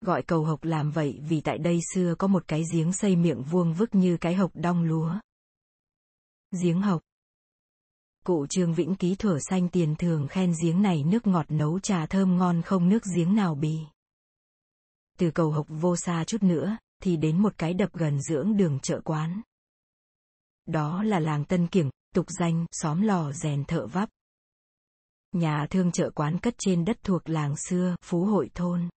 Gọi 0.00 0.22
cầu 0.22 0.44
Hộc 0.44 0.64
làm 0.64 0.90
vậy 0.90 1.20
vì 1.28 1.40
tại 1.40 1.58
đây 1.58 1.80
xưa 1.94 2.14
có 2.18 2.26
một 2.26 2.44
cái 2.48 2.62
giếng 2.72 2.92
xây 2.92 3.16
miệng 3.16 3.42
vuông 3.42 3.74
vức 3.74 3.94
như 3.94 4.16
cái 4.16 4.34
hộc 4.34 4.50
đong 4.54 4.82
lúa. 4.82 5.14
Giếng 6.62 6.82
Hộc 6.82 7.02
Cụ 8.24 8.46
Trương 8.46 8.74
Vĩnh 8.74 8.94
Ký 8.94 9.14
thửa 9.14 9.38
xanh 9.38 9.68
tiền 9.68 9.94
thường 9.98 10.28
khen 10.28 10.52
giếng 10.62 10.82
này 10.82 11.04
nước 11.04 11.26
ngọt 11.26 11.46
nấu 11.48 11.80
trà 11.80 12.06
thơm 12.06 12.36
ngon 12.36 12.62
không 12.62 12.88
nước 12.88 13.02
giếng 13.16 13.34
nào 13.34 13.54
bì. 13.54 13.78
Từ 15.18 15.30
cầu 15.30 15.50
Hộc 15.50 15.66
vô 15.68 15.96
xa 15.96 16.24
chút 16.26 16.42
nữa, 16.42 16.76
thì 17.02 17.16
đến 17.16 17.42
một 17.42 17.54
cái 17.58 17.74
đập 17.74 17.90
gần 17.92 18.20
dưỡng 18.20 18.56
đường 18.56 18.78
chợ 18.82 19.00
quán. 19.04 19.40
Đó 20.66 21.02
là 21.02 21.20
làng 21.20 21.44
Tân 21.44 21.66
Kiểng, 21.66 21.90
tục 22.14 22.26
danh 22.40 22.66
xóm 22.72 23.02
lò 23.02 23.32
rèn 23.32 23.64
thợ 23.64 23.86
vắp. 23.86 24.08
Nhà 25.32 25.66
thương 25.70 25.92
chợ 25.92 26.10
quán 26.14 26.38
cất 26.38 26.54
trên 26.58 26.84
đất 26.84 26.98
thuộc 27.02 27.28
làng 27.28 27.56
xưa, 27.56 27.96
Phú 28.02 28.24
Hội 28.24 28.50
Thôn. 28.54 28.88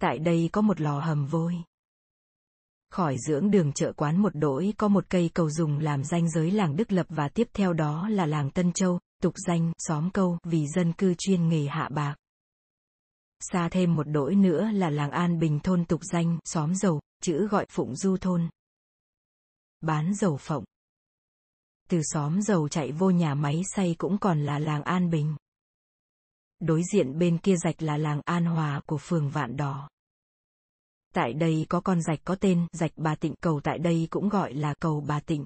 Tại 0.00 0.18
đây 0.18 0.48
có 0.52 0.60
một 0.60 0.80
lò 0.80 1.00
hầm 1.00 1.26
vôi. 1.26 1.54
Khỏi 2.94 3.16
dưỡng 3.18 3.50
đường 3.50 3.72
chợ 3.72 3.92
quán 3.92 4.22
một 4.22 4.34
đỗi 4.34 4.74
có 4.78 4.88
một 4.88 5.04
cây 5.08 5.30
cầu 5.34 5.50
dùng 5.50 5.78
làm 5.78 6.04
danh 6.04 6.30
giới 6.30 6.50
làng 6.50 6.76
Đức 6.76 6.92
Lập 6.92 7.06
và 7.08 7.28
tiếp 7.28 7.48
theo 7.52 7.72
đó 7.72 8.08
là 8.08 8.26
làng 8.26 8.50
Tân 8.50 8.72
Châu, 8.72 8.98
tục 9.22 9.34
danh 9.46 9.72
xóm 9.78 10.10
câu 10.10 10.38
vì 10.44 10.66
dân 10.68 10.92
cư 10.92 11.14
chuyên 11.18 11.48
nghề 11.48 11.66
hạ 11.66 11.88
bạc. 11.92 12.16
Xa 13.40 13.68
thêm 13.68 13.94
một 13.94 14.02
đỗi 14.08 14.34
nữa 14.34 14.70
là 14.72 14.90
làng 14.90 15.10
An 15.10 15.38
Bình 15.38 15.60
thôn 15.60 15.84
tục 15.84 16.00
danh 16.12 16.38
xóm 16.44 16.74
dầu, 16.74 17.00
chữ 17.22 17.48
gọi 17.50 17.66
Phụng 17.70 17.96
Du 17.96 18.16
thôn. 18.16 18.48
Bán 19.80 20.14
dầu 20.14 20.36
phộng. 20.36 20.64
Từ 21.88 22.00
xóm 22.02 22.42
dầu 22.42 22.68
chạy 22.68 22.92
vô 22.92 23.10
nhà 23.10 23.34
máy 23.34 23.62
xay 23.74 23.94
cũng 23.98 24.18
còn 24.18 24.44
là 24.44 24.58
làng 24.58 24.82
An 24.82 25.10
Bình. 25.10 25.36
Đối 26.60 26.82
diện 26.92 27.18
bên 27.18 27.38
kia 27.38 27.56
rạch 27.56 27.82
là 27.82 27.96
làng 27.96 28.20
An 28.24 28.44
Hòa 28.44 28.80
của 28.86 28.98
phường 28.98 29.30
Vạn 29.30 29.56
Đỏ. 29.56 29.88
Tại 31.14 31.32
đây 31.32 31.66
có 31.68 31.80
con 31.80 32.02
rạch 32.02 32.18
có 32.24 32.34
tên 32.34 32.66
rạch 32.72 32.92
Bà 32.96 33.14
Tịnh 33.14 33.34
cầu 33.40 33.60
tại 33.60 33.78
đây 33.78 34.08
cũng 34.10 34.28
gọi 34.28 34.54
là 34.54 34.74
cầu 34.80 35.04
Bà 35.08 35.20
Tịnh. 35.20 35.44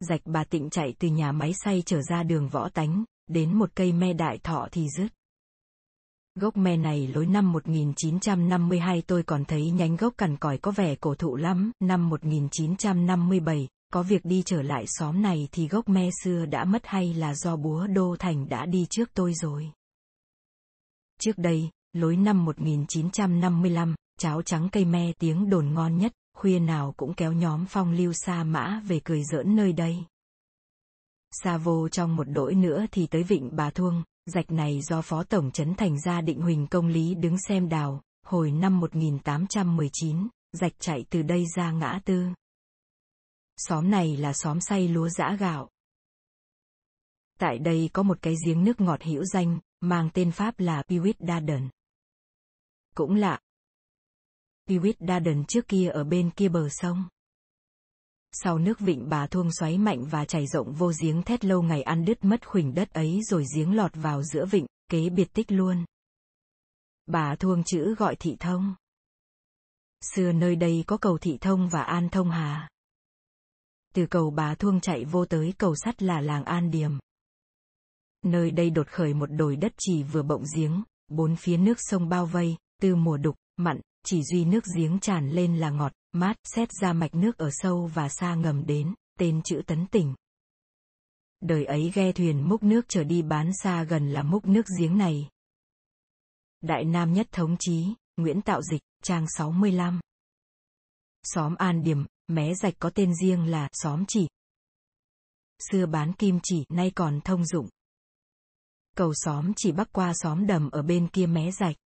Rạch 0.00 0.20
Bà 0.24 0.44
Tịnh 0.44 0.70
chạy 0.70 0.94
từ 0.98 1.08
nhà 1.08 1.32
máy 1.32 1.52
xay 1.64 1.82
trở 1.86 2.02
ra 2.02 2.22
đường 2.22 2.48
võ 2.48 2.68
tánh, 2.68 3.04
đến 3.26 3.58
một 3.58 3.70
cây 3.74 3.92
me 3.92 4.12
đại 4.12 4.38
thọ 4.38 4.68
thì 4.72 4.86
dứt. 4.96 5.08
Gốc 6.34 6.56
me 6.56 6.76
này 6.76 7.06
lối 7.06 7.26
năm 7.26 7.52
1952 7.52 9.02
tôi 9.06 9.22
còn 9.22 9.44
thấy 9.44 9.70
nhánh 9.70 9.96
gốc 9.96 10.14
cằn 10.16 10.36
còi 10.36 10.58
có 10.58 10.70
vẻ 10.70 10.94
cổ 10.94 11.14
thụ 11.14 11.36
lắm, 11.36 11.72
năm 11.80 12.08
1957, 12.08 13.68
có 13.92 14.02
việc 14.02 14.24
đi 14.24 14.42
trở 14.46 14.62
lại 14.62 14.84
xóm 14.86 15.22
này 15.22 15.48
thì 15.52 15.68
gốc 15.68 15.88
me 15.88 16.08
xưa 16.24 16.46
đã 16.46 16.64
mất 16.64 16.86
hay 16.86 17.14
là 17.14 17.34
do 17.34 17.56
búa 17.56 17.86
Đô 17.86 18.16
Thành 18.18 18.48
đã 18.48 18.66
đi 18.66 18.86
trước 18.90 19.10
tôi 19.14 19.34
rồi. 19.34 19.70
Trước 21.20 21.38
đây, 21.38 21.70
lối 21.92 22.16
năm 22.16 22.44
1955, 22.44 23.94
cháo 24.18 24.42
trắng 24.42 24.68
cây 24.72 24.84
me 24.84 25.12
tiếng 25.18 25.50
đồn 25.50 25.74
ngon 25.74 25.98
nhất, 25.98 26.12
khuya 26.36 26.58
nào 26.58 26.94
cũng 26.96 27.14
kéo 27.14 27.32
nhóm 27.32 27.66
phong 27.68 27.92
lưu 27.92 28.12
sa 28.12 28.44
mã 28.44 28.82
về 28.86 29.00
cười 29.04 29.24
giỡn 29.24 29.56
nơi 29.56 29.72
đây. 29.72 30.04
Xa 31.30 31.56
vô 31.56 31.88
trong 31.88 32.16
một 32.16 32.24
đỗi 32.24 32.54
nữa 32.54 32.86
thì 32.92 33.06
tới 33.06 33.22
vịnh 33.22 33.50
Bà 33.52 33.70
Thuông, 33.70 34.02
rạch 34.26 34.50
này 34.50 34.80
do 34.82 35.02
Phó 35.02 35.22
Tổng 35.22 35.50
Trấn 35.50 35.74
Thành 35.74 36.00
gia 36.00 36.20
định 36.20 36.40
Huỳnh 36.40 36.66
Công 36.66 36.88
Lý 36.88 37.14
đứng 37.14 37.36
xem 37.48 37.68
đào, 37.68 38.02
hồi 38.26 38.50
năm 38.50 38.80
1819, 38.80 40.28
rạch 40.52 40.72
chạy 40.78 41.04
từ 41.10 41.22
đây 41.22 41.44
ra 41.56 41.70
ngã 41.70 42.00
tư. 42.04 42.26
Xóm 43.56 43.90
này 43.90 44.16
là 44.16 44.32
xóm 44.32 44.60
say 44.60 44.88
lúa 44.88 45.08
giã 45.08 45.36
gạo. 45.38 45.68
Tại 47.38 47.58
đây 47.58 47.90
có 47.92 48.02
một 48.02 48.18
cái 48.22 48.34
giếng 48.46 48.64
nước 48.64 48.80
ngọt 48.80 49.02
hữu 49.02 49.24
danh, 49.24 49.58
mang 49.80 50.10
tên 50.14 50.30
Pháp 50.30 50.60
là 50.60 50.82
Piwit 50.88 51.14
Darden. 51.18 51.68
Cũng 52.94 53.14
lạ. 53.14 53.38
Pewit 54.68 54.94
Darden 55.00 55.44
trước 55.44 55.68
kia 55.68 55.88
ở 55.88 56.04
bên 56.04 56.30
kia 56.30 56.48
bờ 56.48 56.68
sông. 56.68 57.04
Sau 58.32 58.58
nước 58.58 58.80
vịnh 58.80 59.08
bà 59.08 59.26
thuông 59.26 59.52
xoáy 59.52 59.78
mạnh 59.78 60.04
và 60.04 60.24
chảy 60.24 60.46
rộng 60.46 60.72
vô 60.72 60.92
giếng 61.00 61.22
thét 61.22 61.44
lâu 61.44 61.62
ngày 61.62 61.82
ăn 61.82 62.04
đứt 62.04 62.24
mất 62.24 62.48
khuỳnh 62.48 62.74
đất 62.74 62.90
ấy 62.90 63.20
rồi 63.22 63.44
giếng 63.56 63.76
lọt 63.76 63.90
vào 63.94 64.22
giữa 64.22 64.46
vịnh, 64.46 64.66
kế 64.90 65.10
biệt 65.10 65.32
tích 65.32 65.52
luôn. 65.52 65.84
Bà 67.06 67.36
thuông 67.36 67.64
chữ 67.64 67.94
gọi 67.94 68.16
thị 68.16 68.36
thông. 68.40 68.74
Xưa 70.14 70.32
nơi 70.32 70.56
đây 70.56 70.84
có 70.86 70.96
cầu 70.96 71.18
thị 71.18 71.38
thông 71.40 71.68
và 71.68 71.82
an 71.82 72.08
thông 72.08 72.30
hà. 72.30 72.68
Từ 73.94 74.06
cầu 74.06 74.30
bà 74.30 74.54
thuông 74.54 74.80
chạy 74.80 75.04
vô 75.04 75.24
tới 75.24 75.54
cầu 75.58 75.74
sắt 75.76 76.02
là 76.02 76.20
làng 76.20 76.44
an 76.44 76.70
điềm. 76.70 76.92
Nơi 78.22 78.50
đây 78.50 78.70
đột 78.70 78.88
khởi 78.88 79.14
một 79.14 79.26
đồi 79.26 79.56
đất 79.56 79.72
chỉ 79.78 80.02
vừa 80.02 80.22
bộng 80.22 80.44
giếng, 80.56 80.82
bốn 81.08 81.36
phía 81.36 81.56
nước 81.56 81.78
sông 81.78 82.08
bao 82.08 82.26
vây, 82.26 82.56
từ 82.82 82.96
mùa 82.96 83.16
đục, 83.16 83.36
mặn, 83.56 83.80
chỉ 84.10 84.22
duy 84.22 84.44
nước 84.44 84.64
giếng 84.76 84.98
tràn 85.00 85.30
lên 85.30 85.56
là 85.56 85.70
ngọt, 85.70 85.92
mát, 86.12 86.36
xét 86.44 86.68
ra 86.80 86.92
mạch 86.92 87.14
nước 87.14 87.38
ở 87.38 87.50
sâu 87.52 87.86
và 87.86 88.08
xa 88.08 88.34
ngầm 88.34 88.66
đến, 88.66 88.94
tên 89.18 89.40
chữ 89.44 89.62
tấn 89.66 89.86
tỉnh. 89.86 90.14
Đời 91.40 91.64
ấy 91.64 91.90
ghe 91.94 92.12
thuyền 92.12 92.48
múc 92.48 92.62
nước 92.62 92.84
trở 92.88 93.04
đi 93.04 93.22
bán 93.22 93.50
xa 93.62 93.84
gần 93.84 94.12
là 94.12 94.22
múc 94.22 94.46
nước 94.46 94.66
giếng 94.78 94.98
này. 94.98 95.28
Đại 96.60 96.84
Nam 96.84 97.12
Nhất 97.12 97.28
Thống 97.32 97.56
Chí, 97.58 97.94
Nguyễn 98.16 98.42
Tạo 98.42 98.62
Dịch, 98.62 98.80
trang 99.02 99.26
65. 99.36 100.00
Xóm 101.22 101.54
An 101.54 101.82
Điềm, 101.82 102.04
mé 102.28 102.54
rạch 102.54 102.74
có 102.78 102.90
tên 102.90 103.14
riêng 103.14 103.44
là 103.44 103.68
xóm 103.72 104.04
chỉ. 104.08 104.28
Xưa 105.70 105.86
bán 105.86 106.12
kim 106.12 106.38
chỉ, 106.42 106.64
nay 106.68 106.92
còn 106.94 107.20
thông 107.20 107.46
dụng. 107.46 107.68
Cầu 108.96 109.12
xóm 109.14 109.52
chỉ 109.56 109.72
bắc 109.72 109.92
qua 109.92 110.12
xóm 110.14 110.46
đầm 110.46 110.70
ở 110.70 110.82
bên 110.82 111.08
kia 111.08 111.26
mé 111.26 111.50
rạch. 111.50 111.76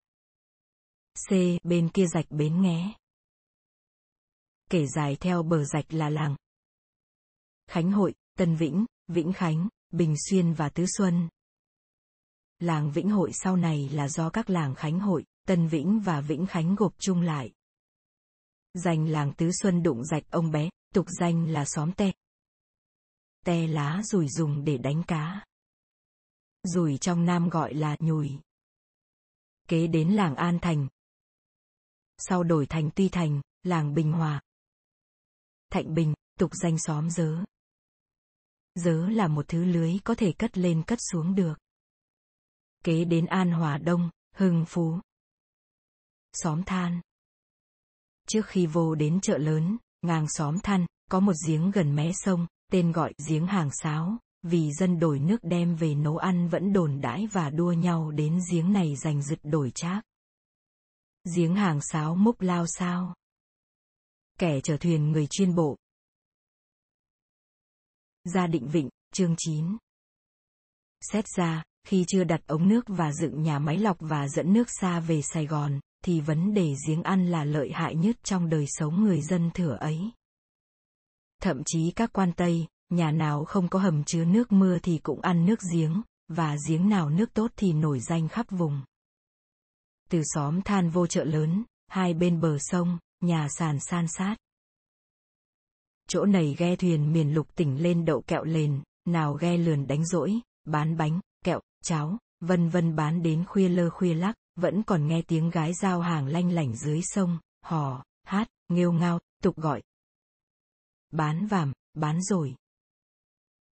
C. 1.15 1.33
Bên 1.63 1.89
kia 1.89 2.07
rạch 2.07 2.31
bến 2.31 2.63
nghé. 2.63 2.95
Kể 4.71 4.87
dài 4.87 5.17
theo 5.21 5.43
bờ 5.43 5.65
rạch 5.65 5.93
là 5.93 6.11
làng. 6.11 6.37
Khánh 7.67 7.93
Hội, 7.93 8.15
Tân 8.39 8.57
Vĩnh, 8.57 8.87
Vĩnh 9.09 9.33
Khánh, 9.33 9.69
Bình 9.91 10.15
Xuyên 10.29 10.53
và 10.53 10.69
Tứ 10.69 10.85
Xuân. 10.99 11.29
Làng 12.59 12.93
Vĩnh 12.93 13.11
Hội 13.11 13.31
sau 13.33 13.57
này 13.57 13.89
là 13.89 14.09
do 14.09 14.31
các 14.31 14.51
làng 14.51 14.75
Khánh 14.75 15.01
Hội, 15.01 15.25
Tân 15.47 15.69
Vĩnh 15.69 16.01
và 16.01 16.21
Vĩnh 16.21 16.47
Khánh 16.47 16.75
gộp 16.75 16.95
chung 16.99 17.21
lại. 17.21 17.53
Danh 18.75 19.09
làng 19.09 19.33
Tứ 19.37 19.51
Xuân 19.53 19.83
đụng 19.83 20.05
rạch 20.05 20.31
ông 20.31 20.51
bé, 20.51 20.71
tục 20.95 21.07
danh 21.21 21.49
là 21.49 21.65
xóm 21.65 21.93
te. 21.93 22.13
Te 23.45 23.67
lá 23.67 24.03
rùi 24.05 24.29
dùng 24.29 24.65
để 24.65 24.79
đánh 24.79 25.03
cá. 25.07 25.45
Rùi 26.63 26.99
trong 26.99 27.25
Nam 27.25 27.49
gọi 27.49 27.75
là 27.75 27.97
nhùi. 28.01 28.31
Kế 29.69 29.87
đến 29.87 30.09
làng 30.09 30.35
An 30.37 30.59
Thành. 30.63 30.89
Sau 32.29 32.43
đổi 32.43 32.67
thành 32.67 32.91
Tuy 32.95 33.09
Thành, 33.09 33.41
làng 33.63 33.95
Bình 33.95 34.13
Hòa. 34.13 34.41
Thạnh 35.71 35.95
Bình, 35.95 36.15
tục 36.39 36.51
danh 36.55 36.79
xóm 36.79 37.11
dớ. 37.11 37.45
Dớ 38.75 39.09
là 39.09 39.29
một 39.29 39.49
thứ 39.49 39.65
lưới 39.65 39.99
có 40.05 40.15
thể 40.15 40.33
cất 40.33 40.59
lên 40.59 40.83
cất 40.83 40.99
xuống 41.13 41.35
được. 41.35 41.55
Kế 42.85 43.05
đến 43.05 43.27
An 43.27 43.51
Hòa 43.51 43.79
Đông, 43.79 44.11
Hưng 44.35 44.65
Phú. 44.69 45.01
Xóm 46.33 46.63
than. 46.63 47.01
Trước 48.29 48.47
khi 48.47 48.67
vô 48.67 48.95
đến 48.95 49.21
chợ 49.21 49.39
lớn, 49.39 49.77
ngang 50.03 50.27
xóm 50.29 50.59
than, 50.59 50.87
có 51.11 51.21
một 51.21 51.35
giếng 51.49 51.71
gần 51.71 51.97
mé 51.97 52.13
sông, 52.15 52.47
tên 52.73 52.93
gọi 52.93 53.13
giếng 53.29 53.47
hàng 53.47 53.71
sáo, 53.73 54.17
vì 54.43 54.73
dân 54.73 54.99
đổi 54.99 55.19
nước 55.19 55.39
đem 55.43 55.77
về 55.77 55.95
nấu 55.95 56.17
ăn 56.17 56.49
vẫn 56.49 56.73
đồn 56.73 57.01
đãi 57.01 57.27
và 57.27 57.51
đua 57.51 57.73
nhau 57.73 58.11
đến 58.11 58.41
giếng 58.53 58.73
này 58.73 58.97
giành 58.97 59.23
giật 59.23 59.39
đổi 59.43 59.73
trác. 59.75 60.05
Giếng 61.37 61.55
hàng 61.55 61.81
sáo 61.81 62.15
múc 62.15 62.41
lao 62.41 62.67
sao. 62.67 63.15
Kẻ 64.39 64.61
chở 64.61 64.77
thuyền 64.77 65.13
người 65.13 65.27
chuyên 65.31 65.55
bộ. 65.55 65.77
Gia 68.25 68.47
định 68.47 68.69
vịnh, 68.69 68.89
chương 69.13 69.35
9. 69.39 69.77
Xét 71.01 71.25
ra, 71.37 71.63
khi 71.85 72.05
chưa 72.09 72.25
đặt 72.25 72.41
ống 72.47 72.69
nước 72.69 72.85
và 72.89 73.13
dựng 73.13 73.43
nhà 73.43 73.59
máy 73.59 73.79
lọc 73.79 73.97
và 74.01 74.29
dẫn 74.29 74.53
nước 74.53 74.71
xa 74.81 75.01
về 75.01 75.23
Sài 75.23 75.47
Gòn, 75.47 75.81
thì 76.05 76.21
vấn 76.21 76.55
đề 76.55 76.75
giếng 76.87 77.03
ăn 77.03 77.27
là 77.27 77.45
lợi 77.45 77.73
hại 77.73 77.95
nhất 77.95 78.17
trong 78.23 78.49
đời 78.49 78.65
sống 78.69 79.05
người 79.05 79.23
dân 79.23 79.51
thửa 79.55 79.77
ấy. 79.81 80.11
Thậm 81.43 81.63
chí 81.67 81.91
các 81.97 82.13
quan 82.13 82.33
Tây, 82.33 82.67
nhà 82.91 83.11
nào 83.11 83.45
không 83.45 83.69
có 83.69 83.79
hầm 83.79 84.05
chứa 84.05 84.25
nước 84.25 84.53
mưa 84.53 84.79
thì 84.79 84.99
cũng 84.99 85.21
ăn 85.21 85.47
nước 85.47 85.61
giếng, 85.73 86.03
và 86.29 86.57
giếng 86.69 86.89
nào 86.89 87.11
nước 87.11 87.35
tốt 87.35 87.51
thì 87.57 87.73
nổi 87.73 88.01
danh 88.01 88.29
khắp 88.29 88.47
vùng. 88.51 88.83
Từ 90.13 90.23
xóm 90.25 90.63
than 90.63 90.91
vô 90.91 91.07
chợ 91.07 91.25
lớn, 91.25 91.65
hai 91.89 92.15
bên 92.15 92.41
bờ 92.41 92.59
sông, 92.59 92.99
nhà 93.21 93.49
sàn 93.49 93.81
san 93.81 94.07
sát. 94.09 94.37
Chỗ 96.09 96.25
này 96.25 96.55
ghe 96.59 96.77
thuyền 96.77 97.13
miền 97.13 97.35
lục 97.35 97.55
tỉnh 97.55 97.83
lên 97.83 98.05
đậu 98.05 98.23
kẹo 98.23 98.45
lền, 98.45 98.83
nào 99.05 99.35
ghe 99.35 99.57
lườn 99.57 99.87
đánh 99.87 100.07
rỗi, 100.07 100.41
bán 100.65 100.97
bánh, 100.97 101.21
kẹo, 101.45 101.61
cháo, 101.85 102.19
vân 102.41 102.69
vân 102.69 102.97
bán 102.97 103.23
đến 103.23 103.45
khuya 103.45 103.69
lơ 103.69 103.91
khuya 103.91 104.15
lắc, 104.15 104.35
vẫn 104.57 104.83
còn 104.83 105.07
nghe 105.07 105.23
tiếng 105.23 105.51
gái 105.51 105.75
giao 105.75 106.01
hàng 106.01 106.27
lanh 106.27 106.51
lảnh 106.51 106.77
dưới 106.77 107.01
sông, 107.03 107.39
hò, 107.63 108.05
hát, 108.23 108.49
nghêu 108.69 108.93
ngao, 108.93 109.21
tục 109.43 109.57
gọi. 109.57 109.83
Bán 111.11 111.47
vàm, 111.47 111.73
bán 111.95 112.23
rồi. 112.23 112.55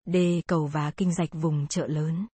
đê 0.06 0.42
Cầu 0.48 0.68
và 0.68 0.92
kinh 0.92 1.14
rạch 1.14 1.30
vùng 1.32 1.68
chợ 1.68 1.88
lớn. 1.88 2.28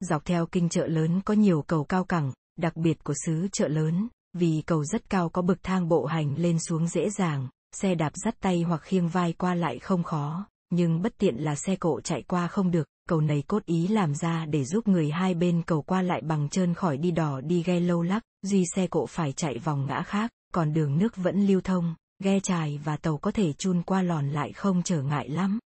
Dọc 0.00 0.24
theo 0.24 0.46
kinh 0.46 0.68
chợ 0.68 0.86
lớn 0.86 1.20
có 1.24 1.34
nhiều 1.34 1.62
cầu 1.62 1.84
cao 1.84 2.04
cẳng, 2.04 2.32
đặc 2.60 2.76
biệt 2.76 3.04
của 3.04 3.14
xứ 3.26 3.48
chợ 3.52 3.68
lớn, 3.68 4.08
vì 4.32 4.62
cầu 4.66 4.84
rất 4.84 5.10
cao 5.10 5.28
có 5.28 5.42
bậc 5.42 5.58
thang 5.62 5.88
bộ 5.88 6.04
hành 6.04 6.34
lên 6.36 6.58
xuống 6.58 6.88
dễ 6.88 7.10
dàng, 7.10 7.48
xe 7.72 7.94
đạp 7.94 8.12
dắt 8.24 8.34
tay 8.40 8.62
hoặc 8.62 8.82
khiêng 8.82 9.08
vai 9.08 9.32
qua 9.32 9.54
lại 9.54 9.78
không 9.78 10.02
khó, 10.02 10.46
nhưng 10.70 11.02
bất 11.02 11.18
tiện 11.18 11.36
là 11.36 11.54
xe 11.54 11.76
cộ 11.76 12.00
chạy 12.00 12.22
qua 12.22 12.48
không 12.48 12.70
được, 12.70 12.88
cầu 13.08 13.20
này 13.20 13.42
cốt 13.46 13.64
ý 13.64 13.88
làm 13.88 14.14
ra 14.14 14.46
để 14.46 14.64
giúp 14.64 14.88
người 14.88 15.10
hai 15.10 15.34
bên 15.34 15.62
cầu 15.62 15.82
qua 15.82 16.02
lại 16.02 16.20
bằng 16.20 16.48
trơn 16.48 16.74
khỏi 16.74 16.96
đi 16.96 17.10
đỏ 17.10 17.40
đi 17.40 17.62
ghe 17.62 17.80
lâu 17.80 18.02
lắc, 18.02 18.22
duy 18.42 18.64
xe 18.74 18.86
cộ 18.86 19.06
phải 19.06 19.32
chạy 19.32 19.58
vòng 19.58 19.86
ngã 19.86 20.02
khác, 20.02 20.30
còn 20.54 20.72
đường 20.72 20.98
nước 20.98 21.16
vẫn 21.16 21.46
lưu 21.46 21.60
thông, 21.60 21.94
ghe 22.22 22.40
chài 22.40 22.80
và 22.84 22.96
tàu 22.96 23.18
có 23.18 23.30
thể 23.30 23.52
chun 23.52 23.82
qua 23.82 24.02
lòn 24.02 24.30
lại 24.30 24.52
không 24.52 24.82
trở 24.82 25.02
ngại 25.02 25.28
lắm. 25.28 25.58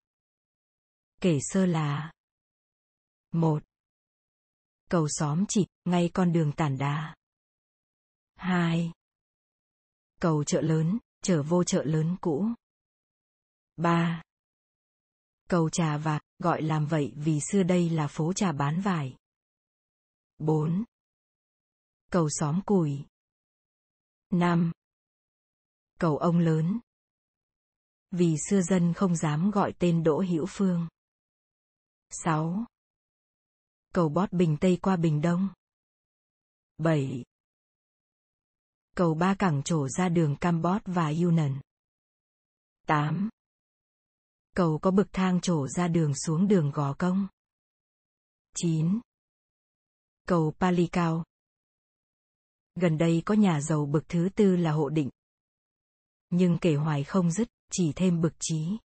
Kể 1.20 1.38
sơ 1.40 1.66
là 1.66 2.12
một 3.32 3.62
Cầu 4.95 5.09
xóm 5.09 5.45
chỉ, 5.49 5.66
ngay 5.84 6.11
con 6.14 6.32
đường 6.32 6.53
tản 6.53 6.78
đá. 6.78 7.14
2. 8.34 8.92
Cầu 10.20 10.45
chợ 10.45 10.61
lớn, 10.61 10.99
trở 11.22 11.42
vô 11.42 11.64
chợ 11.64 11.84
lớn 11.84 12.16
cũ. 12.20 12.49
3. 13.76 14.22
Cầu 15.49 15.70
trà 15.70 15.97
và, 15.97 16.20
gọi 16.38 16.62
làm 16.62 16.86
vậy 16.86 17.12
vì 17.16 17.40
xưa 17.40 17.62
đây 17.62 17.90
là 17.90 18.07
phố 18.07 18.32
trà 18.32 18.53
bán 18.53 18.80
vải. 18.80 19.16
4. 20.38 20.84
Cầu 22.11 22.28
xóm 22.30 22.61
cùi. 22.66 23.05
5. 24.30 24.72
Cầu 25.99 26.16
ông 26.16 26.38
lớn. 26.38 26.80
Vì 28.11 28.36
xưa 28.49 28.62
dân 28.62 28.92
không 28.92 29.16
dám 29.16 29.51
gọi 29.51 29.72
tên 29.78 30.03
Đỗ 30.03 30.24
Hữu 30.28 30.47
Phương. 30.49 30.88
6. 32.11 32.64
Cầu 33.95 34.09
Bót 34.09 34.32
Bình 34.32 34.57
Tây 34.61 34.78
qua 34.82 34.97
Bình 34.97 35.20
Đông. 35.20 35.49
7. 36.78 37.24
Cầu 38.97 39.14
Ba 39.14 39.34
cảng 39.38 39.62
trổ 39.62 39.88
ra 39.88 40.09
đường 40.09 40.36
Cambot 40.40 40.82
và 40.84 41.12
Yunnan. 41.22 41.61
8. 42.86 43.28
Cầu 44.57 44.78
có 44.82 44.90
bậc 44.90 45.07
thang 45.12 45.40
trổ 45.40 45.68
ra 45.68 45.88
đường 45.88 46.12
xuống 46.14 46.49
đường 46.49 46.70
Gò 46.74 46.95
Công. 46.95 47.28
9. 48.57 49.01
Cầu 50.28 50.55
Palikao. 50.61 51.24
Gần 52.74 52.99
đây 52.99 53.22
có 53.26 53.34
nhà 53.34 53.61
giàu 53.61 53.86
bậc 53.86 54.05
thứ 54.09 54.28
tư 54.36 54.57
là 54.57 54.72
hộ 54.72 54.88
định. 54.88 55.11
Nhưng 56.30 56.59
kể 56.61 56.74
hoài 56.74 57.05
không 57.05 57.30
dứt, 57.30 57.49
chỉ 57.72 57.92
thêm 57.97 58.20
bậc 58.20 58.32
trí. 58.40 58.78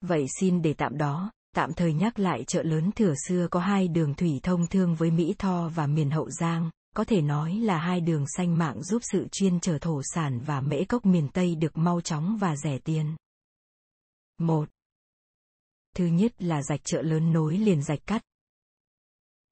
Vậy 0.00 0.26
xin 0.40 0.62
để 0.62 0.74
tạm 0.78 0.98
đó, 0.98 1.32
tạm 1.54 1.72
thời 1.72 1.92
nhắc 1.92 2.18
lại 2.18 2.44
chợ 2.44 2.62
lớn 2.62 2.90
thừa 2.96 3.14
xưa 3.28 3.48
có 3.50 3.60
hai 3.60 3.88
đường 3.88 4.14
thủy 4.14 4.40
thông 4.42 4.66
thương 4.66 4.94
với 4.94 5.10
Mỹ 5.10 5.34
Tho 5.38 5.68
và 5.68 5.86
miền 5.86 6.10
Hậu 6.10 6.30
Giang, 6.30 6.70
có 6.96 7.04
thể 7.04 7.20
nói 7.20 7.54
là 7.54 7.78
hai 7.78 8.00
đường 8.00 8.24
xanh 8.36 8.58
mạng 8.58 8.82
giúp 8.82 9.02
sự 9.12 9.28
chuyên 9.32 9.60
trở 9.60 9.78
thổ 9.78 10.00
sản 10.14 10.40
và 10.46 10.60
mễ 10.60 10.84
cốc 10.84 11.06
miền 11.06 11.28
Tây 11.28 11.54
được 11.54 11.78
mau 11.78 12.00
chóng 12.00 12.38
và 12.40 12.56
rẻ 12.56 12.78
tiền. 12.78 13.16
1. 14.38 14.68
Thứ 15.96 16.06
nhất 16.06 16.42
là 16.42 16.62
rạch 16.62 16.80
chợ 16.84 17.02
lớn 17.02 17.32
nối 17.32 17.58
liền 17.58 17.82
rạch 17.82 18.06
cắt. 18.06 18.22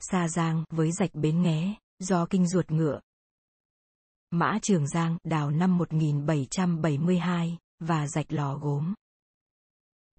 Sa 0.01 0.29
Giang 0.29 0.65
với 0.71 0.93
rạch 0.93 1.15
Bến 1.15 1.43
Nghé, 1.43 1.75
do 1.99 2.27
kinh 2.27 2.49
ruột 2.49 2.71
ngựa. 2.71 3.01
Mã 4.31 4.59
Trường 4.63 4.89
Giang 4.89 5.19
đào 5.25 5.51
năm 5.51 5.79
1772, 5.79 7.59
và 7.79 8.09
rạch 8.09 8.33
lò 8.33 8.57
gốm. 8.57 8.95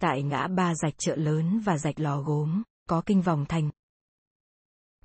Tại 0.02 0.24
ngã 0.24 0.48
ba 0.48 0.76
rạch 0.76 0.94
chợ 0.98 1.16
lớn 1.16 1.60
và 1.60 1.78
rạch 1.78 2.00
lò 2.00 2.22
gốm, 2.22 2.64
có 2.90 3.02
kinh 3.06 3.22
vòng 3.22 3.46
thành. 3.50 3.70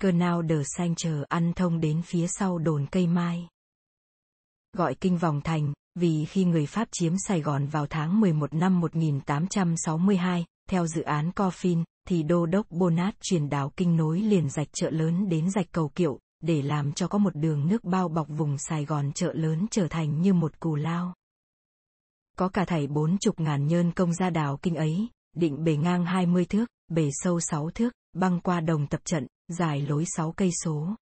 Cơ 0.01 0.11
nào 0.11 0.41
đờ 0.41 0.63
xanh 0.63 0.95
chờ 0.95 1.23
ăn 1.29 1.53
thông 1.53 1.79
đến 1.79 2.01
phía 2.01 2.27
sau 2.27 2.57
đồn 2.57 2.85
cây 2.91 3.07
mai. 3.07 3.47
Gọi 4.77 4.95
kinh 4.95 5.17
vòng 5.17 5.41
thành, 5.43 5.73
vì 5.95 6.25
khi 6.25 6.45
người 6.45 6.65
Pháp 6.65 6.87
chiếm 6.91 7.13
Sài 7.17 7.41
Gòn 7.41 7.67
vào 7.67 7.87
tháng 7.87 8.19
11 8.19 8.53
năm 8.53 8.79
1862, 8.79 10.45
theo 10.69 10.87
dự 10.87 11.01
án 11.01 11.31
Coffin, 11.35 11.83
thì 12.07 12.23
đô 12.23 12.45
đốc 12.45 12.71
Bonat 12.71 13.15
truyền 13.21 13.49
đảo 13.49 13.71
kinh 13.77 13.97
nối 13.97 14.21
liền 14.21 14.49
rạch 14.49 14.69
chợ 14.73 14.89
lớn 14.89 15.29
đến 15.29 15.49
rạch 15.49 15.71
cầu 15.71 15.91
kiệu, 15.95 16.19
để 16.41 16.61
làm 16.61 16.91
cho 16.91 17.07
có 17.07 17.17
một 17.17 17.35
đường 17.35 17.67
nước 17.67 17.83
bao 17.83 18.09
bọc 18.09 18.27
vùng 18.29 18.57
Sài 18.57 18.85
Gòn 18.85 19.11
chợ 19.11 19.33
lớn 19.33 19.65
trở 19.71 19.87
thành 19.87 20.21
như 20.21 20.33
một 20.33 20.59
cù 20.59 20.75
lao. 20.75 21.13
Có 22.37 22.49
cả 22.49 22.65
thảy 22.65 22.87
bốn 22.87 23.17
chục 23.17 23.39
ngàn 23.39 23.67
nhơn 23.67 23.91
công 23.91 24.13
ra 24.13 24.29
đào 24.29 24.59
kinh 24.61 24.75
ấy, 24.75 25.09
định 25.35 25.63
bề 25.63 25.77
ngang 25.77 26.05
20 26.05 26.45
thước, 26.45 26.65
bề 26.87 27.09
sâu 27.11 27.39
sáu 27.39 27.69
thước, 27.69 27.89
băng 28.13 28.39
qua 28.39 28.59
đồng 28.59 28.87
tập 28.87 29.01
trận, 29.05 29.27
dài 29.47 29.81
lối 29.81 30.05
sáu 30.15 30.31
cây 30.31 30.51
số. 30.63 30.95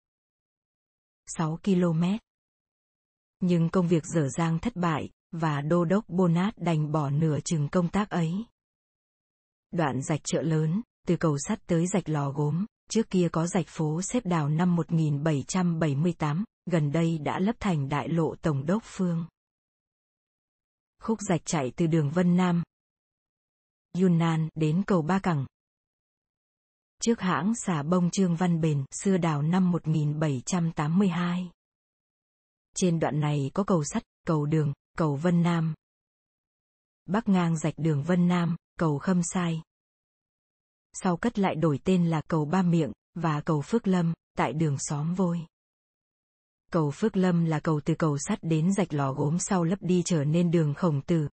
6 1.26 1.58
km. 1.64 2.02
Nhưng 3.40 3.68
công 3.68 3.88
việc 3.88 4.04
dở 4.04 4.28
dang 4.28 4.58
thất 4.58 4.76
bại, 4.76 5.10
và 5.32 5.60
đô 5.60 5.84
đốc 5.84 6.08
Bonat 6.08 6.58
đành 6.58 6.92
bỏ 6.92 7.10
nửa 7.10 7.38
chừng 7.40 7.68
công 7.68 7.88
tác 7.88 8.10
ấy. 8.10 8.32
Đoạn 9.70 10.02
rạch 10.02 10.20
chợ 10.24 10.42
lớn, 10.42 10.82
từ 11.06 11.16
cầu 11.16 11.38
sắt 11.38 11.66
tới 11.66 11.86
rạch 11.86 12.08
lò 12.08 12.30
gốm, 12.30 12.66
trước 12.90 13.10
kia 13.10 13.28
có 13.32 13.46
rạch 13.46 13.68
phố 13.68 14.02
xếp 14.02 14.26
đào 14.26 14.48
năm 14.48 14.76
1778, 14.76 16.44
gần 16.70 16.92
đây 16.92 17.18
đã 17.18 17.38
lấp 17.38 17.56
thành 17.60 17.88
đại 17.88 18.08
lộ 18.08 18.34
Tổng 18.34 18.66
đốc 18.66 18.82
Phương 18.86 19.26
khúc 21.06 21.18
rạch 21.28 21.40
chạy 21.44 21.72
từ 21.76 21.86
đường 21.86 22.10
Vân 22.10 22.36
Nam, 22.36 22.62
Yunnan 24.00 24.48
đến 24.54 24.82
cầu 24.86 25.02
Ba 25.02 25.18
Cẳng. 25.18 25.46
Trước 27.02 27.20
hãng 27.20 27.52
xà 27.66 27.82
bông 27.82 28.10
Trương 28.10 28.36
Văn 28.36 28.60
Bền, 28.60 28.84
xưa 28.90 29.16
đào 29.16 29.42
năm 29.42 29.70
1782. 29.70 31.50
Trên 32.74 32.98
đoạn 32.98 33.20
này 33.20 33.50
có 33.54 33.64
cầu 33.64 33.84
sắt, 33.84 34.02
cầu 34.26 34.46
đường, 34.46 34.72
cầu 34.98 35.16
Vân 35.16 35.42
Nam. 35.42 35.74
Bắc 37.06 37.28
ngang 37.28 37.56
rạch 37.58 37.74
đường 37.76 38.02
Vân 38.02 38.28
Nam, 38.28 38.56
cầu 38.78 38.98
Khâm 38.98 39.22
Sai. 39.22 39.62
Sau 40.92 41.16
cất 41.16 41.38
lại 41.38 41.54
đổi 41.54 41.80
tên 41.84 42.10
là 42.10 42.22
cầu 42.28 42.44
Ba 42.44 42.62
Miệng, 42.62 42.92
và 43.14 43.40
cầu 43.40 43.62
Phước 43.62 43.86
Lâm, 43.86 44.14
tại 44.36 44.52
đường 44.52 44.76
xóm 44.78 45.14
vôi. 45.14 45.46
Cầu 46.72 46.90
Phước 46.90 47.16
Lâm 47.16 47.44
là 47.44 47.60
cầu 47.60 47.80
từ 47.84 47.94
cầu 47.94 48.18
sắt 48.18 48.38
đến 48.42 48.72
rạch 48.72 48.92
lò 48.92 49.12
gốm 49.12 49.38
sau 49.38 49.64
lấp 49.64 49.78
đi 49.82 50.02
trở 50.04 50.24
nên 50.24 50.50
đường 50.50 50.74
khổng 50.74 51.02
tử. 51.02 51.28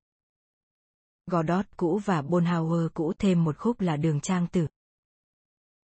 Godot 1.26 1.66
cũ 1.78 2.02
và 2.06 2.22
Bonhauer 2.22 2.92
cũ 2.94 3.14
thêm 3.20 3.44
một 3.44 3.58
khúc 3.58 3.82
là 3.82 3.98
đường 3.98 4.22
trang 4.22 4.48
tử. 4.48 4.68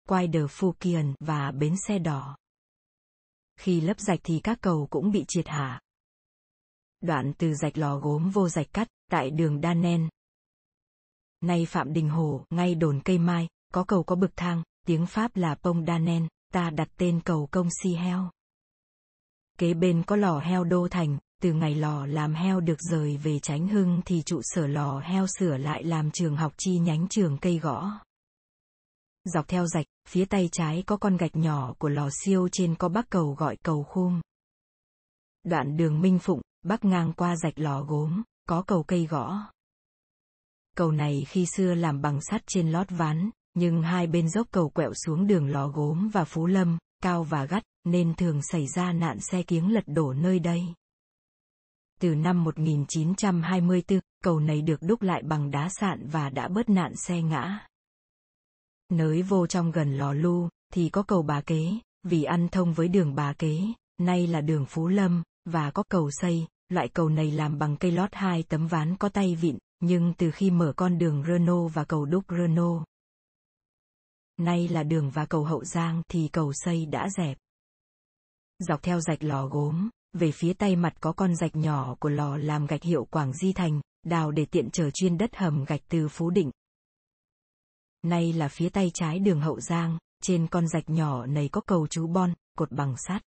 Quai 0.09 0.29
đờ 0.29 0.47
Fukian 0.47 1.15
và 1.21 1.51
bến 1.51 1.75
xe 1.87 1.99
đỏ. 1.99 2.37
Khi 3.57 3.81
lấp 3.81 4.01
rạch 4.01 4.21
thì 4.23 4.41
các 4.43 4.59
cầu 4.61 4.87
cũng 4.91 5.11
bị 5.11 5.25
triệt 5.29 5.49
hạ. 5.49 5.81
Đoạn 7.01 7.33
từ 7.39 7.55
rạch 7.55 7.79
lò 7.79 7.99
gốm 7.99 8.31
vô 8.31 8.49
rạch 8.49 8.73
cắt, 8.73 8.89
tại 9.11 9.31
đường 9.31 9.61
Đa 9.61 9.75
Nen. 9.75 10.09
Nay 11.41 11.67
Phạm 11.67 11.93
Đình 11.93 12.09
Hồ, 12.09 12.45
ngay 12.51 12.75
đồn 12.75 13.01
cây 13.05 13.19
mai, 13.19 13.49
có 13.75 13.85
cầu 13.85 14.03
có 14.03 14.17
bực 14.17 14.31
thang, 14.37 14.63
tiếng 14.87 15.07
Pháp 15.07 15.37
là 15.37 15.55
Pông 15.55 15.87
Danen, 15.87 16.29
ta 16.53 16.71
đặt 16.71 16.89
tên 16.97 17.21
cầu 17.25 17.49
công 17.51 17.69
si 17.83 17.95
heo. 17.95 18.31
Kế 19.59 19.75
bên 19.75 20.03
có 20.03 20.17
lò 20.17 20.39
heo 20.39 20.65
đô 20.65 20.89
thành, 20.89 21.19
từ 21.43 21.53
ngày 21.53 21.75
lò 21.75 22.07
làm 22.07 22.35
heo 22.35 22.61
được 22.61 22.81
rời 22.81 23.17
về 23.17 23.39
Tránh 23.39 23.69
Hưng 23.69 24.01
thì 24.05 24.23
trụ 24.23 24.41
sở 24.43 24.67
lò 24.67 25.01
heo 25.01 25.27
sửa 25.39 25.57
lại 25.57 25.85
làm 25.85 26.11
trường 26.11 26.37
học 26.37 26.53
chi 26.57 26.79
nhánh 26.79 27.09
trường 27.09 27.39
cây 27.39 27.59
gõ. 27.59 27.91
Dọc 29.25 29.49
theo 29.49 29.67
rạch, 29.67 29.87
phía 30.09 30.25
tay 30.25 30.49
trái 30.53 30.83
có 30.87 30.97
con 30.97 31.17
gạch 31.17 31.37
nhỏ 31.37 31.75
của 31.79 31.89
lò 31.89 32.09
siêu 32.25 32.49
trên 32.53 32.75
có 32.75 32.89
bắc 32.89 33.11
cầu 33.11 33.35
gọi 33.39 33.57
cầu 33.57 33.83
khum. 33.83 34.21
Đoạn 35.45 35.77
đường 35.77 36.01
Minh 36.01 36.19
Phụng, 36.19 36.41
bắc 36.65 36.85
ngang 36.85 37.13
qua 37.13 37.37
rạch 37.37 37.59
lò 37.59 37.83
gốm, 37.83 38.23
có 38.49 38.63
cầu 38.63 38.83
cây 38.83 39.07
gõ. 39.07 39.41
Cầu 40.77 40.93
này 40.93 41.25
khi 41.29 41.47
xưa 41.47 41.75
làm 41.75 42.03
bằng 42.03 42.21
sắt 42.21 42.43
trên 42.47 42.73
lót 42.73 42.87
ván, 42.91 43.31
nhưng 43.55 43.83
hai 43.83 44.07
bên 44.07 44.29
dốc 44.29 44.47
cầu 44.51 44.71
quẹo 44.71 44.93
xuống 44.95 45.27
đường 45.27 45.49
lò 45.49 45.69
gốm 45.69 46.09
và 46.09 46.25
Phú 46.25 46.47
Lâm, 46.47 46.79
cao 47.03 47.25
và 47.25 47.45
gắt, 47.45 47.63
nên 47.91 48.15
thường 48.15 48.43
xảy 48.43 48.67
ra 48.67 48.93
nạn 48.93 49.21
xe 49.21 49.43
kiếng 49.43 49.73
lật 49.73 49.85
đổ 49.87 50.13
nơi 50.13 50.39
đây. 50.39 50.63
Từ 52.01 52.15
năm 52.15 52.45
1924, 52.45 54.01
cầu 54.25 54.41
này 54.41 54.63
được 54.63 54.83
đúc 54.83 55.03
lại 55.03 55.23
bằng 55.23 55.51
đá 55.51 55.69
sạn 55.69 56.07
và 56.07 56.31
đã 56.31 56.49
bớt 56.49 56.69
nạn 56.69 56.93
xe 56.97 57.23
ngã. 57.23 57.67
Nới 58.93 59.23
vô 59.23 59.47
trong 59.47 59.71
gần 59.71 59.99
lò 59.99 60.13
lu, 60.13 60.49
thì 60.73 60.89
có 60.89 61.03
cầu 61.03 61.23
bà 61.23 61.41
kế, 61.41 61.71
vì 62.03 62.25
ăn 62.25 62.49
thông 62.49 62.73
với 62.73 62.89
đường 62.89 63.15
bà 63.15 63.33
kế, 63.33 63.61
nay 63.99 64.27
là 64.27 64.41
đường 64.41 64.67
Phú 64.67 64.89
Lâm, 64.89 65.23
và 65.45 65.71
có 65.71 65.83
cầu 65.89 66.11
xây, 66.11 66.47
loại 66.69 66.89
cầu 66.89 67.09
này 67.09 67.31
làm 67.31 67.59
bằng 67.59 67.77
cây 67.77 67.91
lót 67.91 68.11
hai 68.13 68.43
tấm 68.43 68.67
ván 68.67 68.97
có 68.97 69.09
tay 69.09 69.35
vịn, 69.35 69.59
nhưng 69.81 70.15
từ 70.19 70.31
khi 70.31 70.51
mở 70.51 70.73
con 70.77 70.99
đường 70.99 71.25
Renault 71.27 71.75
và 71.75 71.85
cầu 71.85 72.05
đúc 72.05 72.25
Renault, 72.29 72.85
nay 74.39 74.69
là 74.69 74.83
đường 74.83 75.11
và 75.11 75.27
cầu 75.27 75.45
Hậu 75.45 75.65
Giang 75.65 76.03
thì 76.09 76.29
cầu 76.29 76.53
xây 76.53 76.87
đã 76.87 77.09
dẹp. 77.17 77.39
Dọc 78.59 78.83
theo 78.83 79.01
rạch 79.01 79.23
lò 79.23 79.47
gốm, 79.47 79.89
về 80.13 80.33
phía 80.33 80.53
tay 80.53 80.77
mặt 80.77 80.95
có 81.01 81.13
con 81.13 81.37
rạch 81.37 81.57
nhỏ 81.57 81.97
của 82.01 82.09
lò 82.09 82.37
làm 82.37 82.67
gạch 82.67 82.83
hiệu 82.83 83.05
Quảng 83.05 83.33
Di 83.33 83.53
Thành, 83.53 83.81
đào 84.03 84.31
để 84.31 84.45
tiện 84.45 84.71
chở 84.71 84.91
chuyên 84.91 85.19
đất 85.19 85.37
hầm 85.37 85.65
gạch 85.65 85.81
từ 85.89 86.09
Phú 86.09 86.31
Định. 86.31 86.51
Nay 88.03 88.33
là 88.33 88.49
phía 88.49 88.69
tay 88.69 88.91
trái 88.95 89.19
đường 89.19 89.41
Hậu 89.41 89.61
Giang, 89.61 89.99
trên 90.23 90.47
con 90.47 90.69
rạch 90.69 90.91
nhỏ 90.91 91.27
này 91.27 91.49
có 91.49 91.61
cầu 91.61 91.87
chú 91.87 92.07
Bon, 92.07 92.35
cột 92.57 92.73
bằng 92.73 92.95
sắt. 93.09 93.23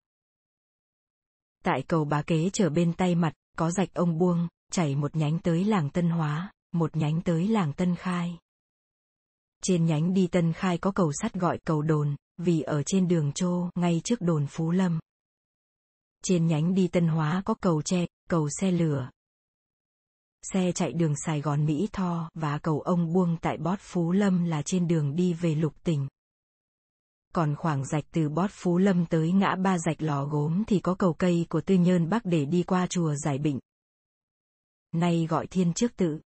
Tại 1.64 1.82
cầu 1.88 2.04
bá 2.04 2.22
kế 2.22 2.50
trở 2.52 2.70
bên 2.70 2.92
tay 2.92 3.14
mặt, 3.14 3.32
có 3.58 3.70
rạch 3.70 3.94
ông 3.94 4.18
buông, 4.18 4.48
chảy 4.72 4.96
một 4.96 5.16
nhánh 5.16 5.38
tới 5.38 5.64
làng 5.64 5.90
Tân 5.90 6.10
Hóa, 6.10 6.52
một 6.72 6.96
nhánh 6.96 7.22
tới 7.22 7.48
làng 7.48 7.72
Tân 7.72 7.96
Khai. 7.96 8.38
Trên 9.62 9.86
nhánh 9.86 10.14
đi 10.14 10.26
Tân 10.26 10.52
Khai 10.52 10.78
có 10.78 10.92
cầu 10.92 11.12
sắt 11.12 11.34
gọi 11.34 11.58
cầu 11.66 11.82
đồn, 11.82 12.16
vì 12.38 12.60
ở 12.60 12.82
trên 12.82 13.08
đường 13.08 13.32
Trô, 13.32 13.68
ngay 13.74 14.00
trước 14.04 14.20
đồn 14.20 14.46
Phú 14.46 14.70
Lâm. 14.70 15.00
Trên 16.24 16.46
nhánh 16.46 16.74
đi 16.74 16.88
Tân 16.88 17.08
Hóa 17.08 17.42
có 17.44 17.54
cầu 17.54 17.82
tre, 17.82 18.06
cầu 18.28 18.48
xe 18.60 18.70
lửa. 18.70 19.10
Xe 20.42 20.72
chạy 20.72 20.92
đường 20.92 21.14
Sài 21.26 21.40
Gòn 21.40 21.66
Mỹ 21.66 21.88
Tho 21.92 22.30
và 22.34 22.58
cầu 22.58 22.80
ông 22.80 23.12
buông 23.12 23.36
tại 23.40 23.58
Bót 23.58 23.78
Phú 23.80 24.12
Lâm 24.12 24.44
là 24.44 24.62
trên 24.62 24.88
đường 24.88 25.16
đi 25.16 25.34
về 25.34 25.54
lục 25.54 25.74
tỉnh. 25.84 26.08
Còn 27.34 27.54
khoảng 27.56 27.84
rạch 27.84 28.04
từ 28.12 28.28
Bót 28.28 28.50
Phú 28.52 28.78
Lâm 28.78 29.06
tới 29.06 29.32
ngã 29.32 29.56
ba 29.56 29.78
rạch 29.78 30.02
lò 30.02 30.24
gốm 30.24 30.64
thì 30.66 30.80
có 30.80 30.94
cầu 30.94 31.12
cây 31.12 31.46
của 31.48 31.60
Tư 31.60 31.74
Nhơn 31.74 32.08
Bắc 32.08 32.24
để 32.24 32.44
đi 32.44 32.62
qua 32.62 32.86
chùa 32.86 33.14
Giải 33.14 33.38
Bệnh. 33.38 33.58
Nay 34.92 35.26
gọi 35.26 35.46
thiên 35.46 35.72
trước 35.72 35.96
tự. 35.96 36.20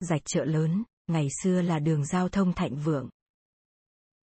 Rạch 0.00 0.22
chợ 0.24 0.44
lớn, 0.44 0.84
ngày 1.06 1.28
xưa 1.42 1.62
là 1.62 1.78
đường 1.78 2.06
giao 2.06 2.28
thông 2.28 2.52
thạnh 2.52 2.76
vượng. 2.76 3.08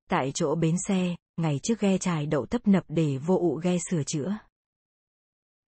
Tại 0.09 0.33
chỗ 0.35 0.55
bến 0.55 0.77
xe, 0.89 1.17
ngày 1.41 1.61
trước 1.63 1.81
ghe 1.81 1.99
trải 1.99 2.27
đậu 2.27 2.47
tấp 2.47 2.67
nập 2.67 2.85
để 2.89 3.19
vô 3.19 3.35
ụ 3.35 3.55
ghe 3.55 3.79
sửa 3.91 4.03
chữa. 4.03 4.39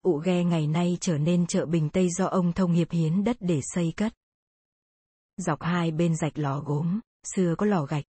Ụ 0.03 0.17
ghe 0.17 0.45
ngày 0.45 0.67
nay 0.67 0.99
trở 1.01 1.19
nên 1.19 1.47
chợ 1.47 1.67
Bình 1.67 1.91
Tây 1.91 2.09
do 2.11 2.27
ông 2.27 2.53
Thông 2.53 2.73
Hiệp 2.73 2.91
hiến 2.91 3.25
đất 3.25 3.37
để 3.41 3.61
xây 3.63 3.93
cất. 3.97 4.13
Dọc 5.37 5.63
hai 5.63 5.91
bên 5.91 6.17
rạch 6.17 6.39
lò 6.39 6.61
gốm, 6.61 7.01
xưa 7.35 7.55
có 7.59 7.67
lò 7.67 7.85
gạch. 7.85 8.05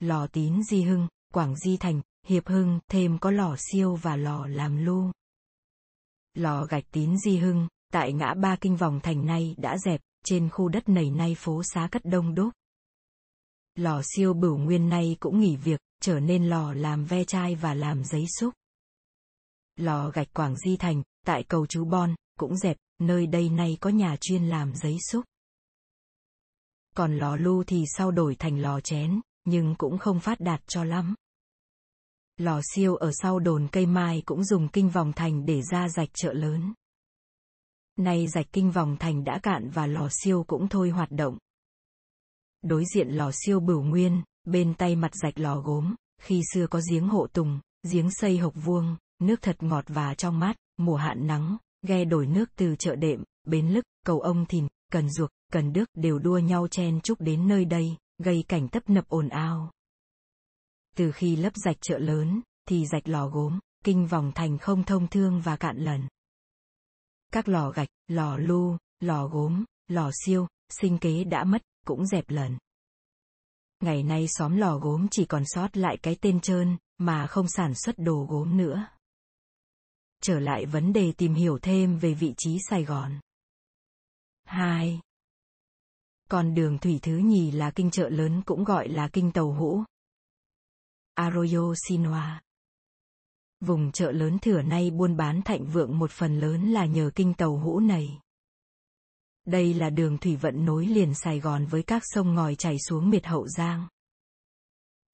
Lò 0.00 0.26
tín 0.26 0.62
Di 0.70 0.82
Hưng, 0.82 1.08
Quảng 1.34 1.56
Di 1.56 1.76
Thành, 1.76 2.00
Hiệp 2.26 2.46
Hưng, 2.46 2.80
thêm 2.90 3.18
có 3.18 3.30
lò 3.30 3.56
siêu 3.58 3.94
và 3.94 4.16
lò 4.16 4.46
làm 4.46 4.84
lu. 4.84 5.10
Lò 6.34 6.64
gạch 6.64 6.84
tín 6.92 7.18
Di 7.18 7.36
Hưng, 7.36 7.68
tại 7.92 8.12
ngã 8.12 8.34
ba 8.34 8.56
kinh 8.60 8.76
vòng 8.76 9.00
thành 9.02 9.26
nay 9.26 9.54
đã 9.58 9.78
dẹp, 9.78 10.00
trên 10.24 10.48
khu 10.48 10.68
đất 10.68 10.88
nầy 10.88 11.10
nay 11.10 11.34
phố 11.38 11.62
xá 11.64 11.88
cất 11.92 12.04
đông 12.04 12.34
đúc. 12.34 12.52
Lò 13.74 14.02
siêu 14.04 14.34
bửu 14.34 14.56
nguyên 14.58 14.88
nay 14.88 15.16
cũng 15.20 15.40
nghỉ 15.40 15.56
việc, 15.56 15.80
trở 16.00 16.20
nên 16.20 16.48
lò 16.48 16.72
làm 16.72 17.04
ve 17.04 17.24
chai 17.24 17.54
và 17.54 17.74
làm 17.74 18.04
giấy 18.04 18.24
xúc. 18.40 18.54
Lò 19.76 20.10
gạch 20.10 20.32
Quảng 20.34 20.56
Di 20.56 20.76
Thành, 20.76 21.02
tại 21.26 21.44
cầu 21.48 21.66
Chú 21.66 21.84
Bon, 21.84 22.14
cũng 22.38 22.56
dẹp, 22.56 22.76
nơi 22.98 23.26
đây 23.26 23.48
nay 23.48 23.76
có 23.80 23.90
nhà 23.90 24.16
chuyên 24.20 24.48
làm 24.48 24.72
giấy 24.74 24.96
xúc. 25.10 25.24
Còn 26.96 27.16
lò 27.16 27.36
lu 27.36 27.64
thì 27.64 27.84
sau 27.96 28.10
đổi 28.10 28.34
thành 28.34 28.58
lò 28.58 28.80
chén, 28.80 29.20
nhưng 29.44 29.74
cũng 29.78 29.98
không 29.98 30.20
phát 30.20 30.40
đạt 30.40 30.60
cho 30.66 30.84
lắm. 30.84 31.14
Lò 32.36 32.60
siêu 32.74 32.96
ở 32.96 33.10
sau 33.12 33.38
đồn 33.38 33.68
cây 33.72 33.86
mai 33.86 34.22
cũng 34.26 34.44
dùng 34.44 34.68
kinh 34.68 34.88
vòng 34.88 35.12
thành 35.16 35.46
để 35.46 35.62
ra 35.62 35.88
rạch 35.88 36.08
chợ 36.14 36.32
lớn. 36.32 36.74
Nay 37.96 38.26
rạch 38.28 38.46
kinh 38.52 38.70
vòng 38.70 38.96
thành 39.00 39.24
đã 39.24 39.38
cạn 39.42 39.70
và 39.70 39.86
lò 39.86 40.08
siêu 40.10 40.44
cũng 40.46 40.68
thôi 40.68 40.90
hoạt 40.90 41.10
động. 41.10 41.38
Đối 42.62 42.84
diện 42.94 43.08
lò 43.08 43.30
siêu 43.34 43.60
bửu 43.60 43.82
nguyên, 43.82 44.22
bên 44.48 44.74
tay 44.74 44.96
mặt 44.96 45.14
rạch 45.14 45.38
lò 45.38 45.60
gốm, 45.60 45.94
khi 46.20 46.42
xưa 46.54 46.66
có 46.66 46.80
giếng 46.90 47.08
hộ 47.08 47.26
tùng, 47.26 47.60
giếng 47.90 48.10
xây 48.10 48.38
hộc 48.38 48.54
vuông, 48.54 48.96
nước 49.18 49.42
thật 49.42 49.62
ngọt 49.62 49.84
và 49.88 50.14
trong 50.14 50.38
mát, 50.38 50.56
mùa 50.76 50.96
hạn 50.96 51.26
nắng, 51.26 51.56
ghe 51.86 52.04
đổi 52.04 52.26
nước 52.26 52.50
từ 52.56 52.76
chợ 52.78 52.96
đệm, 52.96 53.24
bến 53.44 53.68
lức, 53.68 53.84
cầu 54.06 54.20
ông 54.20 54.46
thìn, 54.46 54.68
cần 54.92 55.10
ruột, 55.10 55.30
cần 55.52 55.72
đức 55.72 55.84
đều 55.94 56.18
đua 56.18 56.38
nhau 56.38 56.68
chen 56.68 57.00
chúc 57.00 57.20
đến 57.20 57.48
nơi 57.48 57.64
đây, 57.64 57.96
gây 58.18 58.44
cảnh 58.48 58.68
tấp 58.68 58.90
nập 58.90 59.08
ồn 59.08 59.28
ào. 59.28 59.72
Từ 60.96 61.12
khi 61.12 61.36
lấp 61.36 61.52
rạch 61.56 61.76
chợ 61.80 61.98
lớn, 61.98 62.40
thì 62.68 62.86
rạch 62.86 63.08
lò 63.08 63.28
gốm, 63.28 63.58
kinh 63.84 64.06
vòng 64.06 64.32
thành 64.34 64.58
không 64.58 64.84
thông 64.84 65.08
thương 65.08 65.40
và 65.40 65.56
cạn 65.56 65.76
lần. 65.76 66.08
Các 67.32 67.48
lò 67.48 67.70
gạch, 67.70 67.88
lò 68.06 68.36
lu, 68.36 68.76
lò 69.00 69.26
gốm, 69.26 69.64
lò 69.88 70.10
siêu, 70.24 70.46
sinh 70.68 70.98
kế 70.98 71.24
đã 71.24 71.44
mất, 71.44 71.62
cũng 71.86 72.06
dẹp 72.06 72.30
lần. 72.30 72.58
Ngày 73.80 74.02
nay 74.02 74.26
xóm 74.28 74.56
lò 74.56 74.78
gốm 74.78 75.06
chỉ 75.10 75.24
còn 75.24 75.42
sót 75.46 75.76
lại 75.76 75.98
cái 76.02 76.16
tên 76.20 76.40
trơn, 76.40 76.76
mà 76.98 77.26
không 77.26 77.48
sản 77.48 77.74
xuất 77.74 77.98
đồ 77.98 78.26
gốm 78.28 78.56
nữa. 78.56 78.86
Trở 80.22 80.40
lại 80.40 80.66
vấn 80.66 80.92
đề 80.92 81.12
tìm 81.12 81.34
hiểu 81.34 81.58
thêm 81.62 81.98
về 81.98 82.14
vị 82.14 82.34
trí 82.36 82.58
Sài 82.70 82.84
Gòn. 82.84 83.20
2. 84.44 85.00
Con 86.30 86.54
đường 86.54 86.78
thủy 86.78 86.98
thứ 87.02 87.16
nhì 87.16 87.50
là 87.50 87.70
kinh 87.70 87.90
chợ 87.90 88.08
lớn 88.08 88.42
cũng 88.46 88.64
gọi 88.64 88.88
là 88.88 89.08
kinh 89.12 89.32
tàu 89.32 89.52
hũ. 89.52 89.84
Arroyo 91.14 91.74
Sinoa. 91.88 92.42
Vùng 93.60 93.92
chợ 93.92 94.12
lớn 94.12 94.38
thừa 94.38 94.62
nay 94.62 94.90
buôn 94.90 95.16
bán 95.16 95.42
thạnh 95.42 95.66
vượng 95.66 95.98
một 95.98 96.10
phần 96.10 96.40
lớn 96.40 96.68
là 96.68 96.86
nhờ 96.86 97.10
kinh 97.14 97.34
tàu 97.34 97.56
hũ 97.58 97.80
này. 97.80 98.20
Đây 99.48 99.74
là 99.74 99.90
đường 99.90 100.18
thủy 100.18 100.36
vận 100.36 100.64
nối 100.64 100.86
liền 100.86 101.14
Sài 101.14 101.40
Gòn 101.40 101.66
với 101.66 101.82
các 101.82 102.02
sông 102.04 102.34
ngòi 102.34 102.54
chảy 102.54 102.76
xuống 102.88 103.10
miệt 103.10 103.26
Hậu 103.26 103.48
Giang. 103.48 103.88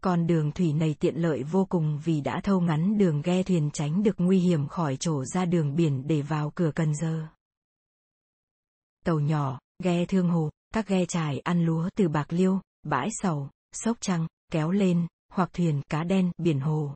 Con 0.02 0.26
đường 0.26 0.52
thủy 0.52 0.72
này 0.72 0.94
tiện 1.00 1.16
lợi 1.16 1.42
vô 1.42 1.64
cùng 1.64 2.00
vì 2.04 2.20
đã 2.20 2.40
thâu 2.40 2.60
ngắn 2.60 2.98
đường 2.98 3.22
ghe 3.22 3.42
thuyền 3.42 3.70
tránh 3.72 4.02
được 4.02 4.14
nguy 4.18 4.38
hiểm 4.38 4.68
khỏi 4.68 4.96
trổ 4.96 5.24
ra 5.24 5.44
đường 5.44 5.74
biển 5.74 6.06
để 6.06 6.22
vào 6.22 6.52
cửa 6.54 6.70
Cần 6.74 6.94
Giờ. 6.94 7.26
Tàu 9.04 9.20
nhỏ, 9.20 9.58
ghe 9.82 10.06
thương 10.06 10.28
hồ, 10.28 10.50
các 10.74 10.88
ghe 10.88 11.06
trải 11.06 11.38
ăn 11.38 11.64
lúa 11.64 11.88
từ 11.96 12.08
Bạc 12.08 12.26
Liêu, 12.32 12.60
bãi 12.82 13.08
sầu, 13.12 13.50
sóc 13.72 13.96
trăng, 14.00 14.26
kéo 14.52 14.70
lên, 14.70 15.06
hoặc 15.32 15.50
thuyền 15.52 15.82
cá 15.88 16.04
đen, 16.04 16.30
biển 16.38 16.60
hồ. 16.60 16.94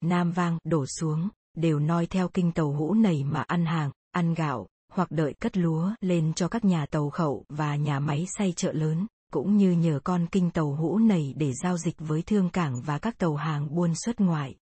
Nam 0.00 0.32
vang, 0.32 0.58
đổ 0.64 0.86
xuống, 0.86 1.28
đều 1.54 1.78
noi 1.78 2.06
theo 2.06 2.28
kinh 2.28 2.52
tàu 2.52 2.72
hũ 2.72 2.94
này 2.94 3.24
mà 3.24 3.42
ăn 3.42 3.66
hàng, 3.66 3.90
ăn 4.10 4.34
gạo, 4.34 4.66
hoặc 4.90 5.10
đợi 5.10 5.34
cất 5.40 5.56
lúa 5.56 5.90
lên 6.00 6.32
cho 6.34 6.48
các 6.48 6.64
nhà 6.64 6.86
tàu 6.86 7.10
khẩu 7.10 7.44
và 7.48 7.76
nhà 7.76 8.00
máy 8.00 8.26
xay 8.38 8.52
chợ 8.56 8.72
lớn, 8.72 9.06
cũng 9.32 9.56
như 9.56 9.72
nhờ 9.72 10.00
con 10.04 10.26
kinh 10.32 10.50
tàu 10.50 10.74
hũ 10.74 10.98
này 10.98 11.34
để 11.36 11.52
giao 11.62 11.78
dịch 11.78 11.96
với 11.98 12.22
thương 12.22 12.50
cảng 12.50 12.82
và 12.82 12.98
các 12.98 13.18
tàu 13.18 13.34
hàng 13.34 13.74
buôn 13.74 13.92
xuất 13.94 14.20
ngoại. 14.20 14.54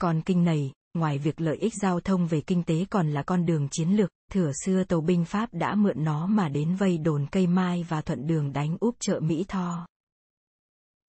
Con 0.00 0.22
kinh 0.22 0.44
này, 0.44 0.72
ngoài 0.94 1.18
việc 1.18 1.40
lợi 1.40 1.56
ích 1.56 1.72
giao 1.82 2.00
thông 2.00 2.26
về 2.26 2.40
kinh 2.40 2.62
tế 2.62 2.84
còn 2.90 3.10
là 3.10 3.22
con 3.22 3.46
đường 3.46 3.68
chiến 3.70 3.88
lược, 3.88 4.10
thửa 4.30 4.50
xưa 4.64 4.84
tàu 4.84 5.00
binh 5.00 5.24
Pháp 5.24 5.48
đã 5.52 5.74
mượn 5.74 6.04
nó 6.04 6.26
mà 6.26 6.48
đến 6.48 6.74
vây 6.74 6.98
đồn 6.98 7.26
cây 7.32 7.46
mai 7.46 7.86
và 7.88 8.00
thuận 8.00 8.26
đường 8.26 8.52
đánh 8.52 8.76
úp 8.80 8.96
chợ 9.00 9.20
Mỹ 9.20 9.44
Tho. 9.48 9.86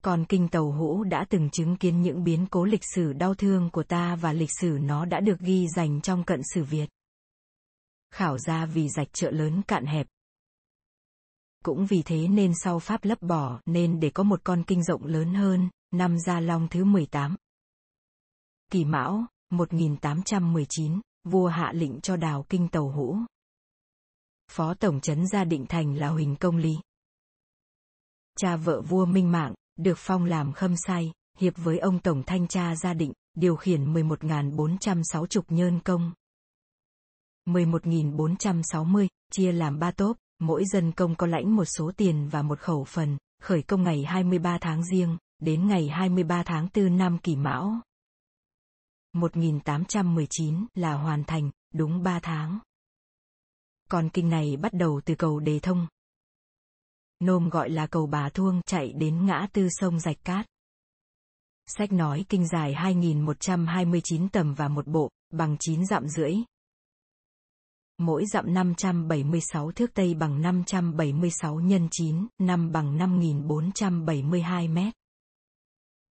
Còn 0.04 0.26
kinh 0.26 0.48
tàu 0.48 0.72
hũ 0.72 1.04
đã 1.04 1.26
từng 1.30 1.50
chứng 1.50 1.78
kiến 1.78 2.02
những 2.02 2.24
biến 2.24 2.46
cố 2.52 2.66
lịch 2.66 2.84
sử 2.96 3.14
đau 3.14 3.34
thương 3.34 3.70
của 3.70 3.84
ta 3.84 4.16
và 4.16 4.34
lịch 4.34 4.52
sử 4.62 4.78
nó 4.82 5.06
đã 5.06 5.20
được 5.20 5.40
ghi 5.40 5.68
dành 5.76 6.02
trong 6.02 6.24
cận 6.24 6.42
sử 6.54 6.64
Việt. 6.64 6.90
Khảo 8.16 8.38
ra 8.38 8.66
vì 8.66 8.90
rạch 8.90 9.08
chợ 9.14 9.32
lớn 9.32 9.62
cạn 9.68 9.86
hẹp. 9.86 10.08
Cũng 11.64 11.86
vì 11.86 12.02
thế 12.06 12.28
nên 12.28 12.54
sau 12.64 12.80
Pháp 12.80 13.04
lấp 13.04 13.22
bỏ 13.22 13.62
nên 13.66 14.00
để 14.00 14.10
có 14.10 14.24
một 14.24 14.42
con 14.44 14.64
kinh 14.68 14.84
rộng 14.84 15.06
lớn 15.06 15.34
hơn, 15.34 15.70
năm 15.92 16.20
Gia 16.20 16.40
Long 16.40 16.68
thứ 16.68 16.84
18. 16.84 17.36
Kỳ 18.72 18.86
Mão, 18.86 19.26
1819, 19.50 21.02
vua 21.24 21.48
hạ 21.48 21.72
lệnh 21.76 22.02
cho 22.02 22.16
đào 22.16 22.46
kinh 22.50 22.68
tàu 22.68 22.90
hũ. 22.90 23.18
Phó 24.52 24.74
tổng 24.74 25.02
trấn 25.02 25.28
gia 25.28 25.44
định 25.44 25.66
thành 25.70 25.96
là 25.98 26.08
Huỳnh 26.08 26.36
Công 26.36 26.58
Lý. 26.58 26.76
Cha 28.38 28.56
vợ 28.56 28.82
vua 28.82 29.06
Minh 29.06 29.32
Mạng, 29.32 29.54
được 29.76 29.98
phong 29.98 30.26
làm 30.26 30.54
khâm 30.54 30.76
sai, 30.78 31.12
hiệp 31.38 31.54
với 31.58 31.80
ông 31.80 32.00
tổng 32.00 32.24
thanh 32.26 32.48
tra 32.48 32.76
gia 32.76 32.94
định, 32.94 33.14
điều 33.34 33.56
khiển 33.56 33.94
11.460 33.94 35.42
nhơn 35.50 35.80
công. 35.80 36.12
11.460, 37.46 39.08
chia 39.32 39.52
làm 39.52 39.80
ba 39.80 39.92
tốp, 39.92 40.18
mỗi 40.40 40.64
dân 40.66 40.92
công 40.92 41.16
có 41.16 41.28
lãnh 41.28 41.56
một 41.56 41.66
số 41.66 41.92
tiền 41.98 42.28
và 42.30 42.42
một 42.42 42.60
khẩu 42.60 42.84
phần, 42.84 43.18
khởi 43.42 43.62
công 43.62 43.84
ngày 43.84 44.04
23 44.04 44.58
tháng 44.62 44.84
riêng, 44.86 45.18
đến 45.40 45.68
ngày 45.68 45.88
23 45.88 46.44
tháng 46.44 46.68
4 46.76 46.98
năm 46.98 47.18
kỷ 47.18 47.36
mão. 47.36 47.82
1819 49.14 50.66
là 50.74 50.94
hoàn 50.94 51.24
thành, 51.24 51.52
đúng 51.74 52.04
3 52.04 52.20
tháng. 52.20 52.60
Còn 53.90 54.10
kinh 54.10 54.30
này 54.30 54.58
bắt 54.58 54.74
đầu 54.74 55.02
từ 55.06 55.16
cầu 55.16 55.40
Đề 55.40 55.60
Thông. 55.60 55.88
Nôm 57.20 57.50
gọi 57.50 57.70
là 57.70 57.88
cầu 57.88 58.08
Bà 58.08 58.30
Thuông 58.30 58.62
chạy 58.66 58.94
đến 58.94 59.26
ngã 59.26 59.48
tư 59.54 59.68
sông 59.70 60.00
Rạch 60.00 60.24
Cát. 60.24 60.46
Sách 61.68 61.92
nói 61.92 62.26
kinh 62.30 62.48
dài 62.48 62.74
2129 62.74 64.30
tầm 64.30 64.54
và 64.54 64.68
một 64.68 64.88
bộ, 64.88 65.10
bằng 65.34 65.58
9 65.60 65.86
dặm 65.86 66.08
rưỡi. 66.08 66.36
Mỗi 67.98 68.26
dặm 68.26 68.54
576 68.54 69.72
thước 69.72 69.94
Tây 69.94 70.14
bằng 70.14 70.42
576 70.42 71.60
nhân 71.60 71.88
9, 71.92 72.28
năm 72.38 72.72
bằng 72.72 72.98
5472 72.98 74.68
mét. 74.68 74.94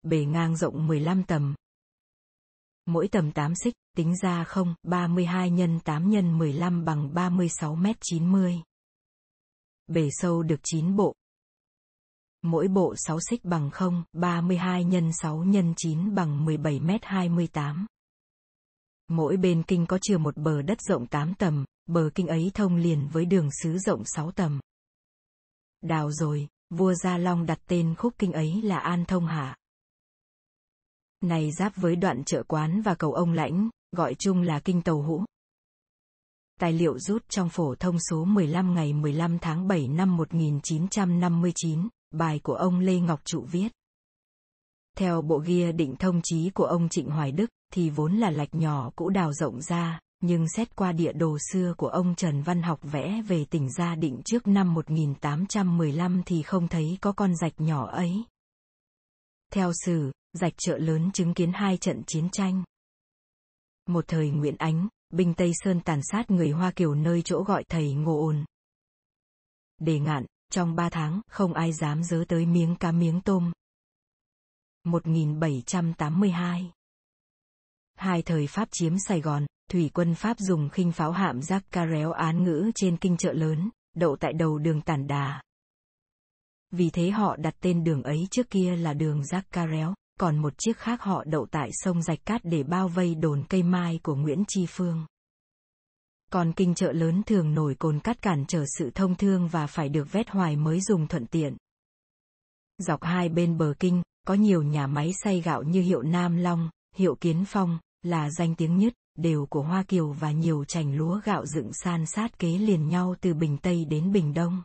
Bề 0.04 0.26
ngang 0.26 0.58
rộng 0.58 0.88
15 0.88 1.24
tầm, 1.24 1.56
mỗi 2.86 3.08
tầm 3.08 3.32
8 3.32 3.56
xích, 3.56 3.74
tính 3.98 4.16
ra 4.22 4.44
không, 4.44 4.76
32 4.84 5.50
nhân 5.50 5.80
8 5.80 6.10
nhân 6.10 6.38
15 6.38 6.86
bằng 6.86 7.14
36 7.14 7.76
mét 7.76 7.98
90. 8.02 8.62
Bề 9.88 10.10
sâu 10.12 10.44
được 10.44 10.60
9 10.64 10.96
bộ. 10.96 11.16
Mỗi 12.42 12.68
bộ 12.68 12.94
6 12.98 13.20
xích 13.30 13.46
bằng 13.46 13.70
0, 13.72 14.04
32 14.14 14.84
nhân 14.84 15.12
6 15.14 15.44
nhân 15.44 15.74
9 15.78 16.16
bằng 16.16 16.46
17 16.46 16.80
mét 16.80 17.02
28. 17.04 17.86
Mỗi 19.14 19.38
bên 19.38 19.64
kinh 19.64 19.86
có 19.86 19.98
chừa 20.02 20.18
một 20.18 20.38
bờ 20.38 20.62
đất 20.62 20.82
rộng 20.82 21.08
8 21.08 21.34
tầm, 21.34 21.66
bờ 21.86 22.10
kinh 22.16 22.28
ấy 22.28 22.52
thông 22.54 22.76
liền 22.76 23.08
với 23.08 23.26
đường 23.26 23.50
xứ 23.62 23.78
rộng 23.78 24.04
6 24.06 24.32
tầm. 24.32 24.60
Đào 25.82 26.12
rồi, 26.12 26.48
vua 26.70 26.94
Gia 26.94 27.18
Long 27.18 27.46
đặt 27.46 27.60
tên 27.68 27.96
khúc 27.96 28.14
kinh 28.18 28.32
ấy 28.32 28.62
là 28.62 28.80
An 28.80 29.06
Thông 29.06 29.26
Hạ. 29.26 29.58
Này 31.22 31.52
giáp 31.52 31.76
với 31.76 31.96
đoạn 31.96 32.24
chợ 32.24 32.44
quán 32.44 32.82
và 32.82 32.96
cầu 32.96 33.14
ông 33.14 33.34
lãnh, 33.34 33.70
gọi 33.92 34.16
chung 34.20 34.42
là 34.42 34.60
kinh 34.60 34.82
tàu 34.82 35.02
hũ. 35.02 35.26
Tài 36.60 36.74
liệu 36.74 37.00
rút 37.00 37.30
trong 37.30 37.50
phổ 37.50 37.76
thông 37.76 37.98
số 38.10 38.26
15 38.26 38.74
ngày 38.74 38.94
15 38.94 39.40
tháng 39.40 39.68
7 39.68 39.88
năm 39.88 40.18
1959, 40.18 41.88
bài 42.12 42.40
của 42.44 42.56
ông 42.56 42.80
Lê 42.80 43.00
Ngọc 43.00 43.22
Trụ 43.26 43.42
viết. 43.52 43.70
Theo 44.98 45.22
bộ 45.22 45.38
ghi 45.38 45.72
định 45.72 45.96
thông 46.00 46.22
chí 46.24 46.50
của 46.50 46.66
ông 46.66 46.90
Trịnh 46.90 47.10
Hoài 47.10 47.32
Đức, 47.32 47.50
thì 47.74 47.90
vốn 47.90 48.14
là 48.14 48.32
lạch 48.32 48.56
nhỏ 48.56 48.92
cũ 48.96 49.10
đào 49.10 49.34
rộng 49.34 49.62
ra, 49.62 50.00
nhưng 50.22 50.50
xét 50.50 50.76
qua 50.76 50.92
địa 50.92 51.14
đồ 51.14 51.38
xưa 51.52 51.74
của 51.78 51.88
ông 51.88 52.16
Trần 52.16 52.42
Văn 52.42 52.62
Học 52.62 52.80
vẽ 52.82 53.22
về 53.28 53.46
tỉnh 53.46 53.70
Gia 53.72 53.96
Định 53.96 54.22
trước 54.26 54.48
năm 54.48 54.74
1815 54.74 56.24
thì 56.26 56.44
không 56.44 56.68
thấy 56.68 56.98
có 57.02 57.12
con 57.12 57.36
rạch 57.36 57.54
nhỏ 57.58 57.88
ấy. 57.88 58.24
Theo 59.54 59.72
sử, 59.86 60.12
rạch 60.34 60.54
chợ 60.58 60.78
lớn 60.78 61.12
chứng 61.12 61.34
kiến 61.34 61.52
hai 61.54 61.78
trận 61.78 62.04
chiến 62.08 62.30
tranh. 62.30 62.64
Một 63.88 64.06
thời 64.08 64.30
Nguyễn 64.30 64.56
Ánh, 64.58 64.88
binh 65.10 65.34
Tây 65.34 65.52
Sơn 65.54 65.82
tàn 65.82 66.00
sát 66.12 66.32
người 66.32 66.50
Hoa 66.50 66.72
Kiều 66.72 66.96
nơi 66.96 67.22
chỗ 67.22 67.44
gọi 67.44 67.64
thầy 67.64 67.94
Ngô 67.94 68.20
Ôn. 68.26 68.46
Đề 69.80 70.00
ngạn, 70.00 70.26
trong 70.52 70.76
ba 70.76 70.90
tháng, 70.90 71.22
không 71.28 71.54
ai 71.54 71.74
dám 71.74 72.04
dớ 72.04 72.24
tới 72.28 72.46
miếng 72.46 72.76
cá 72.76 72.92
miếng 72.92 73.22
tôm. 73.22 73.52
1782 74.84 76.72
Hai 77.96 78.22
thời 78.22 78.48
Pháp 78.48 78.68
chiếm 78.72 78.94
Sài 79.08 79.22
Gòn, 79.22 79.46
thủy 79.72 79.90
quân 79.94 80.16
Pháp 80.16 80.40
dùng 80.40 80.70
khinh 80.70 80.92
pháo 80.92 81.12
hạm 81.12 81.42
giác 81.42 81.64
ca 81.72 81.86
réo 81.94 82.12
án 82.12 82.44
ngữ 82.44 82.72
trên 82.76 82.98
kinh 82.98 83.18
chợ 83.18 83.34
lớn, 83.34 83.70
đậu 83.96 84.16
tại 84.20 84.34
đầu 84.34 84.58
đường 84.58 84.82
tản 84.82 85.08
đà. 85.08 85.42
Vì 86.72 86.90
thế 86.90 87.10
họ 87.10 87.36
đặt 87.36 87.56
tên 87.60 87.84
đường 87.84 88.04
ấy 88.04 88.28
trước 88.32 88.50
kia 88.50 88.76
là 88.76 88.94
đường 88.94 89.26
giác 89.26 89.46
ca 89.52 89.68
réo, 89.68 89.94
còn 90.20 90.38
một 90.42 90.54
chiếc 90.58 90.78
khác 90.78 91.02
họ 91.02 91.24
đậu 91.24 91.48
tại 91.52 91.70
sông 91.74 92.02
Rạch 92.02 92.26
Cát 92.26 92.42
để 92.44 92.64
bao 92.64 92.88
vây 92.88 93.16
đồn 93.16 93.44
cây 93.50 93.64
mai 93.64 94.00
của 94.04 94.16
Nguyễn 94.16 94.44
Tri 94.48 94.66
Phương. 94.70 95.06
Còn 96.32 96.54
kinh 96.54 96.76
chợ 96.76 96.92
lớn 96.92 97.22
thường 97.26 97.54
nổi 97.54 97.76
cồn 97.80 98.00
cát 98.00 98.22
cản 98.22 98.46
trở 98.48 98.66
sự 98.78 98.92
thông 98.96 99.16
thương 99.16 99.48
và 99.48 99.68
phải 99.68 99.90
được 99.90 100.12
vét 100.12 100.30
hoài 100.30 100.56
mới 100.56 100.82
dùng 100.82 101.08
thuận 101.08 101.28
tiện. 101.28 101.58
Dọc 102.78 103.04
hai 103.04 103.30
bên 103.30 103.58
bờ 103.58 103.74
kinh, 103.80 104.02
có 104.28 104.34
nhiều 104.34 104.64
nhà 104.64 104.88
máy 104.88 105.12
xay 105.24 105.42
gạo 105.42 105.64
như 105.64 105.82
hiệu 105.82 106.02
Nam 106.02 106.38
Long, 106.38 106.70
hiệu 106.96 107.16
Kiến 107.16 107.44
Phong, 107.48 107.80
là 108.02 108.30
danh 108.30 108.56
tiếng 108.56 108.78
nhất, 108.78 108.94
đều 109.18 109.46
của 109.46 109.62
Hoa 109.62 109.84
Kiều 109.84 110.12
và 110.12 110.32
nhiều 110.32 110.66
chành 110.66 110.98
lúa 110.98 111.20
gạo 111.24 111.46
dựng 111.46 111.72
san 111.74 112.06
sát 112.06 112.40
kế 112.40 112.58
liền 112.58 112.88
nhau 112.88 113.16
từ 113.22 113.34
Bình 113.34 113.58
Tây 113.58 113.86
đến 113.86 114.12
Bình 114.12 114.34
Đông. 114.34 114.64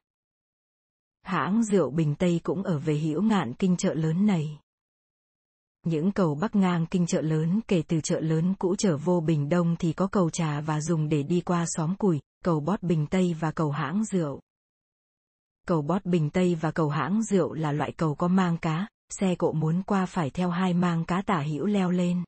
Hãng 1.23 1.65
rượu 1.65 1.91
Bình 1.91 2.15
Tây 2.15 2.41
cũng 2.43 2.63
ở 2.63 2.79
về 2.79 2.99
hữu 2.99 3.23
ngạn 3.23 3.55
kinh 3.55 3.77
chợ 3.77 3.95
lớn 3.95 4.27
này. 4.27 4.59
Những 5.85 6.13
cầu 6.13 6.35
bắc 6.35 6.57
ngang 6.57 6.87
kinh 6.87 7.07
chợ 7.07 7.21
lớn 7.21 7.61
kể 7.69 7.83
từ 7.89 8.01
chợ 8.01 8.21
lớn 8.21 8.55
cũ 8.59 8.75
trở 8.79 8.97
vô 8.97 9.21
Bình 9.21 9.49
Đông 9.49 9.77
thì 9.79 9.93
có 9.93 10.07
cầu 10.07 10.31
trà 10.31 10.61
và 10.61 10.81
dùng 10.81 11.09
để 11.09 11.23
đi 11.23 11.41
qua 11.41 11.65
xóm 11.69 11.97
củi, 11.97 12.21
cầu 12.45 12.61
bót 12.61 12.83
Bình 12.83 13.07
Tây 13.07 13.37
và 13.41 13.51
cầu 13.51 13.71
hãng 13.71 14.05
rượu. 14.05 14.41
Cầu 15.67 15.83
bót 15.83 16.05
Bình 16.05 16.31
Tây 16.31 16.55
và 16.55 16.71
cầu 16.71 16.89
hãng 16.89 17.23
rượu 17.23 17.53
là 17.53 17.73
loại 17.73 17.93
cầu 17.93 18.15
có 18.15 18.29
mang 18.29 18.59
cá, 18.59 18.87
xe 19.11 19.35
cộ 19.35 19.53
muốn 19.53 19.83
qua 19.83 20.07
phải 20.07 20.31
theo 20.31 20.51
hai 20.51 20.75
mang 20.75 21.05
cá 21.05 21.23
tả 21.23 21.43
hữu 21.43 21.67
leo 21.67 21.91
lên. 21.91 22.25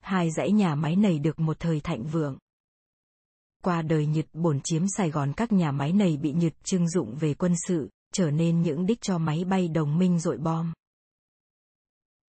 Hai 0.00 0.30
dãy 0.30 0.52
nhà 0.52 0.74
máy 0.74 0.96
này 0.96 1.18
được 1.18 1.40
một 1.40 1.56
thời 1.60 1.80
thạnh 1.80 2.04
vượng. 2.04 2.38
Qua 3.62 3.82
đời 3.82 4.06
Nhật 4.06 4.26
bổn 4.32 4.60
chiếm 4.64 4.82
Sài 4.96 5.10
Gòn 5.10 5.32
các 5.36 5.52
nhà 5.52 5.72
máy 5.72 5.92
này 5.92 6.16
bị 6.16 6.32
Nhật 6.32 6.52
trưng 6.64 6.88
dụng 6.88 7.16
về 7.20 7.34
quân 7.34 7.54
sự, 7.68 7.90
trở 8.12 8.30
nên 8.30 8.62
những 8.62 8.86
đích 8.86 9.00
cho 9.00 9.18
máy 9.18 9.44
bay 9.44 9.68
đồng 9.68 9.98
minh 9.98 10.18
dội 10.18 10.38
bom. 10.38 10.72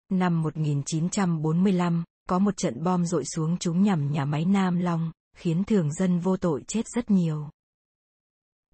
Năm 0.09 0.41
1945, 0.41 2.03
có 2.29 2.39
một 2.39 2.57
trận 2.57 2.83
bom 2.83 3.05
dội 3.05 3.25
xuống 3.25 3.57
chúng 3.57 3.83
nhằm 3.83 4.11
nhà 4.11 4.25
máy 4.25 4.45
Nam 4.45 4.79
Long, 4.79 5.11
khiến 5.37 5.63
thường 5.63 5.93
dân 5.93 6.19
vô 6.19 6.37
tội 6.37 6.63
chết 6.67 6.85
rất 6.95 7.11
nhiều. 7.11 7.49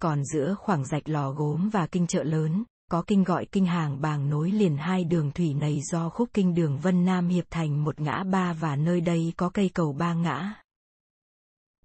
Còn 0.02 0.26
giữa 0.26 0.56
khoảng 0.60 0.86
rạch 0.86 1.10
lò 1.10 1.32
gốm 1.32 1.70
và 1.70 1.88
kinh 1.88 2.08
chợ 2.08 2.24
lớn, 2.24 2.64
có 2.92 3.04
kinh 3.08 3.24
gọi 3.24 3.46
kinh 3.52 3.66
hàng 3.66 4.02
bàng 4.02 4.30
nối 4.30 4.52
liền 4.52 4.78
hai 4.78 5.04
đường 5.04 5.32
thủy 5.32 5.54
này 5.54 5.82
do 5.92 6.10
khúc 6.10 6.30
kinh 6.34 6.54
đường 6.54 6.78
Vân 6.78 7.06
Nam 7.06 7.28
hiệp 7.28 7.46
thành 7.50 7.84
một 7.84 8.00
ngã 8.00 8.24
ba 8.24 8.54
và 8.54 8.76
nơi 8.76 9.02
đây 9.02 9.34
có 9.38 9.50
cây 9.50 9.70
cầu 9.74 9.94
ba 9.94 10.14
ngã. 10.14 10.54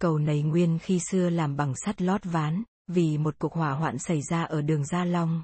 Cầu 0.00 0.18
này 0.18 0.42
nguyên 0.42 0.78
khi 0.78 1.00
xưa 1.10 1.30
làm 1.30 1.56
bằng 1.56 1.74
sắt 1.84 2.02
lót 2.02 2.24
ván, 2.24 2.62
vì 2.86 3.18
một 3.18 3.38
cuộc 3.38 3.52
hỏa 3.52 3.72
hoạn 3.72 3.98
xảy 3.98 4.22
ra 4.22 4.42
ở 4.42 4.62
đường 4.62 4.84
Gia 4.84 5.04
Long. 5.04 5.42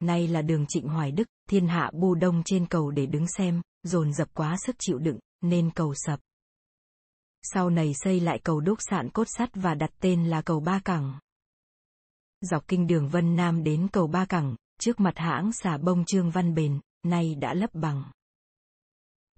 Nay 0.00 0.28
là 0.28 0.42
đường 0.42 0.64
Trịnh 0.68 0.88
Hoài 0.88 1.12
Đức, 1.12 1.28
thiên 1.48 1.68
hạ 1.68 1.90
bu 1.94 2.14
đông 2.14 2.42
trên 2.44 2.66
cầu 2.66 2.90
để 2.90 3.06
đứng 3.06 3.26
xem, 3.36 3.62
dồn 3.82 4.12
dập 4.12 4.28
quá 4.34 4.56
sức 4.66 4.76
chịu 4.78 4.98
đựng, 4.98 5.18
nên 5.40 5.70
cầu 5.70 5.94
sập. 5.96 6.20
Sau 7.42 7.70
này 7.70 7.92
xây 7.94 8.20
lại 8.20 8.40
cầu 8.44 8.60
đúc 8.60 8.78
sạn 8.90 9.10
cốt 9.10 9.26
sắt 9.38 9.50
và 9.54 9.74
đặt 9.74 9.90
tên 10.00 10.24
là 10.24 10.42
cầu 10.42 10.60
Ba 10.60 10.80
Cẳng 10.84 11.18
dọc 12.40 12.68
kinh 12.68 12.86
đường 12.86 13.08
Vân 13.08 13.36
Nam 13.36 13.64
đến 13.64 13.88
cầu 13.92 14.06
Ba 14.06 14.24
Cẳng, 14.24 14.56
trước 14.80 15.00
mặt 15.00 15.14
hãng 15.16 15.52
xà 15.52 15.78
bông 15.78 16.04
Trương 16.04 16.30
Văn 16.30 16.54
Bền, 16.54 16.80
nay 17.02 17.34
đã 17.34 17.54
lấp 17.54 17.70
bằng. 17.72 18.04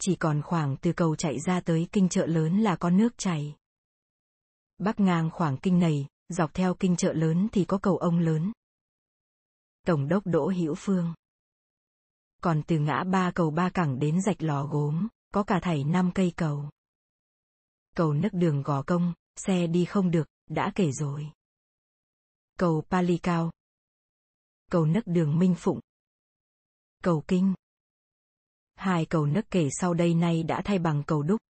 Chỉ 0.00 0.16
còn 0.16 0.42
khoảng 0.42 0.76
từ 0.76 0.92
cầu 0.92 1.16
chạy 1.16 1.40
ra 1.40 1.60
tới 1.60 1.88
kinh 1.92 2.08
chợ 2.08 2.26
lớn 2.26 2.58
là 2.60 2.76
có 2.76 2.90
nước 2.90 3.18
chảy. 3.18 3.56
Bắc 4.78 5.00
ngang 5.00 5.30
khoảng 5.30 5.56
kinh 5.56 5.78
này, 5.78 6.06
dọc 6.28 6.54
theo 6.54 6.74
kinh 6.74 6.96
chợ 6.96 7.12
lớn 7.12 7.48
thì 7.52 7.64
có 7.64 7.78
cầu 7.78 7.96
ông 7.96 8.18
lớn. 8.18 8.52
Tổng 9.86 10.08
đốc 10.08 10.26
Đỗ 10.26 10.48
Hữu 10.48 10.74
Phương. 10.74 11.14
Còn 12.42 12.62
từ 12.66 12.78
ngã 12.78 13.04
ba 13.04 13.30
cầu 13.34 13.50
Ba 13.50 13.70
Cẳng 13.70 13.98
đến 13.98 14.22
rạch 14.22 14.42
lò 14.42 14.66
gốm, 14.66 15.08
có 15.34 15.42
cả 15.42 15.60
thảy 15.62 15.84
năm 15.84 16.10
cây 16.14 16.32
cầu. 16.36 16.70
Cầu 17.96 18.12
nấc 18.12 18.32
đường 18.32 18.62
gò 18.62 18.82
công, 18.82 19.12
xe 19.36 19.66
đi 19.66 19.84
không 19.84 20.10
được, 20.10 20.28
đã 20.48 20.72
kể 20.74 20.92
rồi 20.92 21.30
cầu 22.60 22.82
Pali 22.90 23.18
Cao, 23.18 23.50
cầu 24.70 24.86
nấc 24.86 25.06
đường 25.06 25.38
Minh 25.38 25.54
Phụng, 25.58 25.80
cầu 27.02 27.24
Kinh. 27.28 27.54
Hai 28.74 29.06
cầu 29.06 29.26
nấc 29.26 29.50
kể 29.50 29.68
sau 29.80 29.94
đây 29.94 30.14
nay 30.14 30.42
đã 30.42 30.62
thay 30.64 30.78
bằng 30.78 31.02
cầu 31.06 31.22
đúc. 31.22 31.40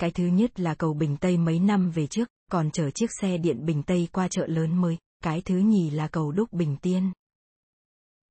Cái 0.00 0.10
thứ 0.10 0.26
nhất 0.26 0.60
là 0.60 0.74
cầu 0.74 0.94
Bình 0.94 1.16
Tây 1.16 1.36
mấy 1.36 1.58
năm 1.58 1.90
về 1.90 2.06
trước, 2.06 2.28
còn 2.50 2.70
chở 2.70 2.90
chiếc 2.90 3.10
xe 3.20 3.38
điện 3.38 3.66
Bình 3.66 3.82
Tây 3.82 4.08
qua 4.12 4.28
chợ 4.28 4.46
lớn 4.46 4.80
mới, 4.80 4.98
cái 5.24 5.42
thứ 5.44 5.56
nhì 5.56 5.90
là 5.90 6.08
cầu 6.08 6.32
đúc 6.32 6.52
Bình 6.52 6.76
Tiên. 6.82 7.12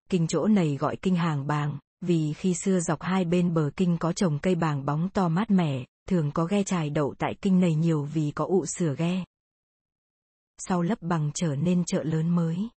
Kinh 0.09 0.27
chỗ 0.27 0.47
này 0.47 0.75
gọi 0.75 0.97
kinh 1.01 1.15
hàng 1.15 1.47
bàng, 1.47 1.79
vì 2.01 2.34
khi 2.34 2.53
xưa 2.53 2.79
dọc 2.79 3.01
hai 3.01 3.25
bên 3.25 3.53
bờ 3.53 3.69
kinh 3.75 3.97
có 3.97 4.13
trồng 4.13 4.39
cây 4.39 4.55
bàng 4.55 4.85
bóng 4.85 5.09
to 5.09 5.29
mát 5.29 5.51
mẻ, 5.51 5.85
thường 6.07 6.31
có 6.31 6.45
ghe 6.45 6.63
trài 6.63 6.89
đậu 6.89 7.15
tại 7.17 7.35
kinh 7.41 7.59
này 7.59 7.75
nhiều 7.75 8.03
vì 8.03 8.31
có 8.35 8.45
ụ 8.45 8.65
sửa 8.65 8.95
ghe 8.97 9.23
sau 10.57 10.81
lấp 10.81 11.01
bằng 11.01 11.31
trở 11.34 11.55
nên 11.55 11.84
chợ 11.85 12.03
lớn 12.03 12.29
mới. 12.29 12.69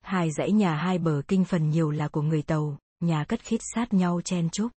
Hai 0.00 0.30
dãy 0.30 0.52
nhà 0.52 0.76
hai 0.76 0.98
bờ 0.98 1.22
kinh 1.28 1.44
phần 1.44 1.70
nhiều 1.70 1.90
là 1.90 2.08
của 2.08 2.22
người 2.22 2.42
Tàu, 2.42 2.78
nhà 3.00 3.24
cất 3.24 3.40
khít 3.40 3.60
sát 3.74 3.94
nhau 3.94 4.20
chen 4.24 4.48
chúc. 4.50 4.72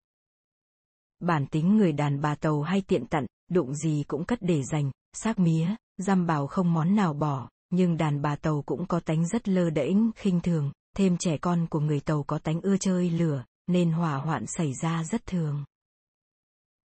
Bản 1.20 1.46
tính 1.46 1.76
người 1.76 1.92
đàn 1.92 2.20
bà 2.20 2.34
Tàu 2.34 2.62
hay 2.62 2.80
tiện 2.80 3.06
tận, 3.06 3.26
đụng 3.50 3.74
gì 3.74 4.04
cũng 4.08 4.24
cất 4.24 4.38
để 4.42 4.62
dành, 4.62 4.90
xác 5.12 5.38
mía, 5.38 5.74
giam 5.98 6.26
bào 6.26 6.46
không 6.46 6.72
món 6.72 6.94
nào 6.94 7.14
bỏ, 7.14 7.48
nhưng 7.70 7.96
đàn 7.96 8.22
bà 8.22 8.36
Tàu 8.36 8.62
cũng 8.66 8.86
có 8.86 9.00
tánh 9.00 9.28
rất 9.28 9.48
lơ 9.48 9.70
đễnh, 9.70 10.12
khinh 10.12 10.40
thường, 10.40 10.72
thêm 10.96 11.16
trẻ 11.16 11.38
con 11.38 11.66
của 11.70 11.80
người 11.80 12.00
Tàu 12.00 12.22
có 12.22 12.38
tánh 12.38 12.60
ưa 12.60 12.76
chơi 12.76 13.10
lửa, 13.10 13.44
nên 13.66 13.92
hỏa 13.92 14.16
hoạn 14.16 14.44
xảy 14.46 14.72
ra 14.82 15.04
rất 15.04 15.26
thường. 15.26 15.64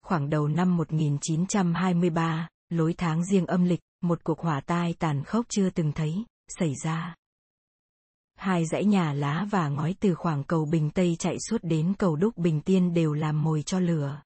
Khoảng 0.06 0.30
đầu 0.30 0.48
năm 0.48 0.78
1923, 0.78 2.48
lối 2.70 2.94
tháng 2.94 3.26
riêng 3.26 3.46
âm 3.46 3.64
lịch, 3.64 3.80
một 4.02 4.24
cuộc 4.24 4.40
hỏa 4.40 4.62
tai 4.62 4.94
tàn 5.00 5.24
khốc 5.24 5.46
chưa 5.50 5.70
từng 5.70 5.92
thấy, 5.92 6.26
xảy 6.60 6.74
ra. 6.84 7.16
Hai 8.36 8.66
dãy 8.66 8.86
nhà 8.86 9.14
lá 9.14 9.46
và 9.52 9.70
ngói 9.70 9.96
từ 10.00 10.16
khoảng 10.16 10.44
cầu 10.44 10.66
Bình 10.66 10.92
Tây 10.92 11.16
chạy 11.20 11.38
suốt 11.50 11.58
đến 11.64 11.94
cầu 12.00 12.16
Đúc 12.16 12.38
Bình 12.38 12.62
Tiên 12.62 12.94
đều 12.94 13.14
làm 13.14 13.44
mồi 13.44 13.64
cho 13.64 13.80
lửa. 13.80 14.22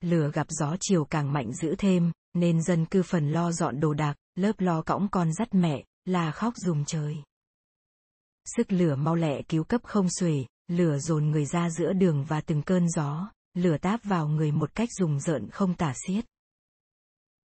Lửa 0.00 0.30
gặp 0.34 0.46
gió 0.50 0.76
chiều 0.80 1.04
càng 1.04 1.32
mạnh 1.32 1.52
dữ 1.52 1.74
thêm, 1.78 2.12
nên 2.34 2.62
dân 2.62 2.86
cư 2.86 3.02
phần 3.02 3.30
lo 3.30 3.52
dọn 3.52 3.80
đồ 3.80 3.94
đạc, 3.94 4.16
lớp 4.34 4.60
lo 4.60 4.82
cõng 4.82 5.08
con 5.10 5.32
dắt 5.32 5.54
mẹ, 5.54 5.84
là 6.04 6.32
khóc 6.32 6.54
dùng 6.56 6.84
trời. 6.84 7.16
Sức 8.56 8.72
lửa 8.72 8.96
mau 8.96 9.14
lẹ 9.14 9.42
cứu 9.42 9.64
cấp 9.64 9.80
không 9.84 10.08
xuể, 10.10 10.44
lửa 10.68 10.98
dồn 10.98 11.30
người 11.30 11.46
ra 11.46 11.70
giữa 11.70 11.92
đường 11.92 12.24
và 12.24 12.40
từng 12.40 12.62
cơn 12.62 12.88
gió, 12.88 13.30
lửa 13.54 13.76
táp 13.78 14.04
vào 14.04 14.28
người 14.28 14.52
một 14.52 14.74
cách 14.74 14.88
rùng 14.92 15.20
rợn 15.20 15.50
không 15.50 15.74
tả 15.74 15.92
xiết. 16.06 16.24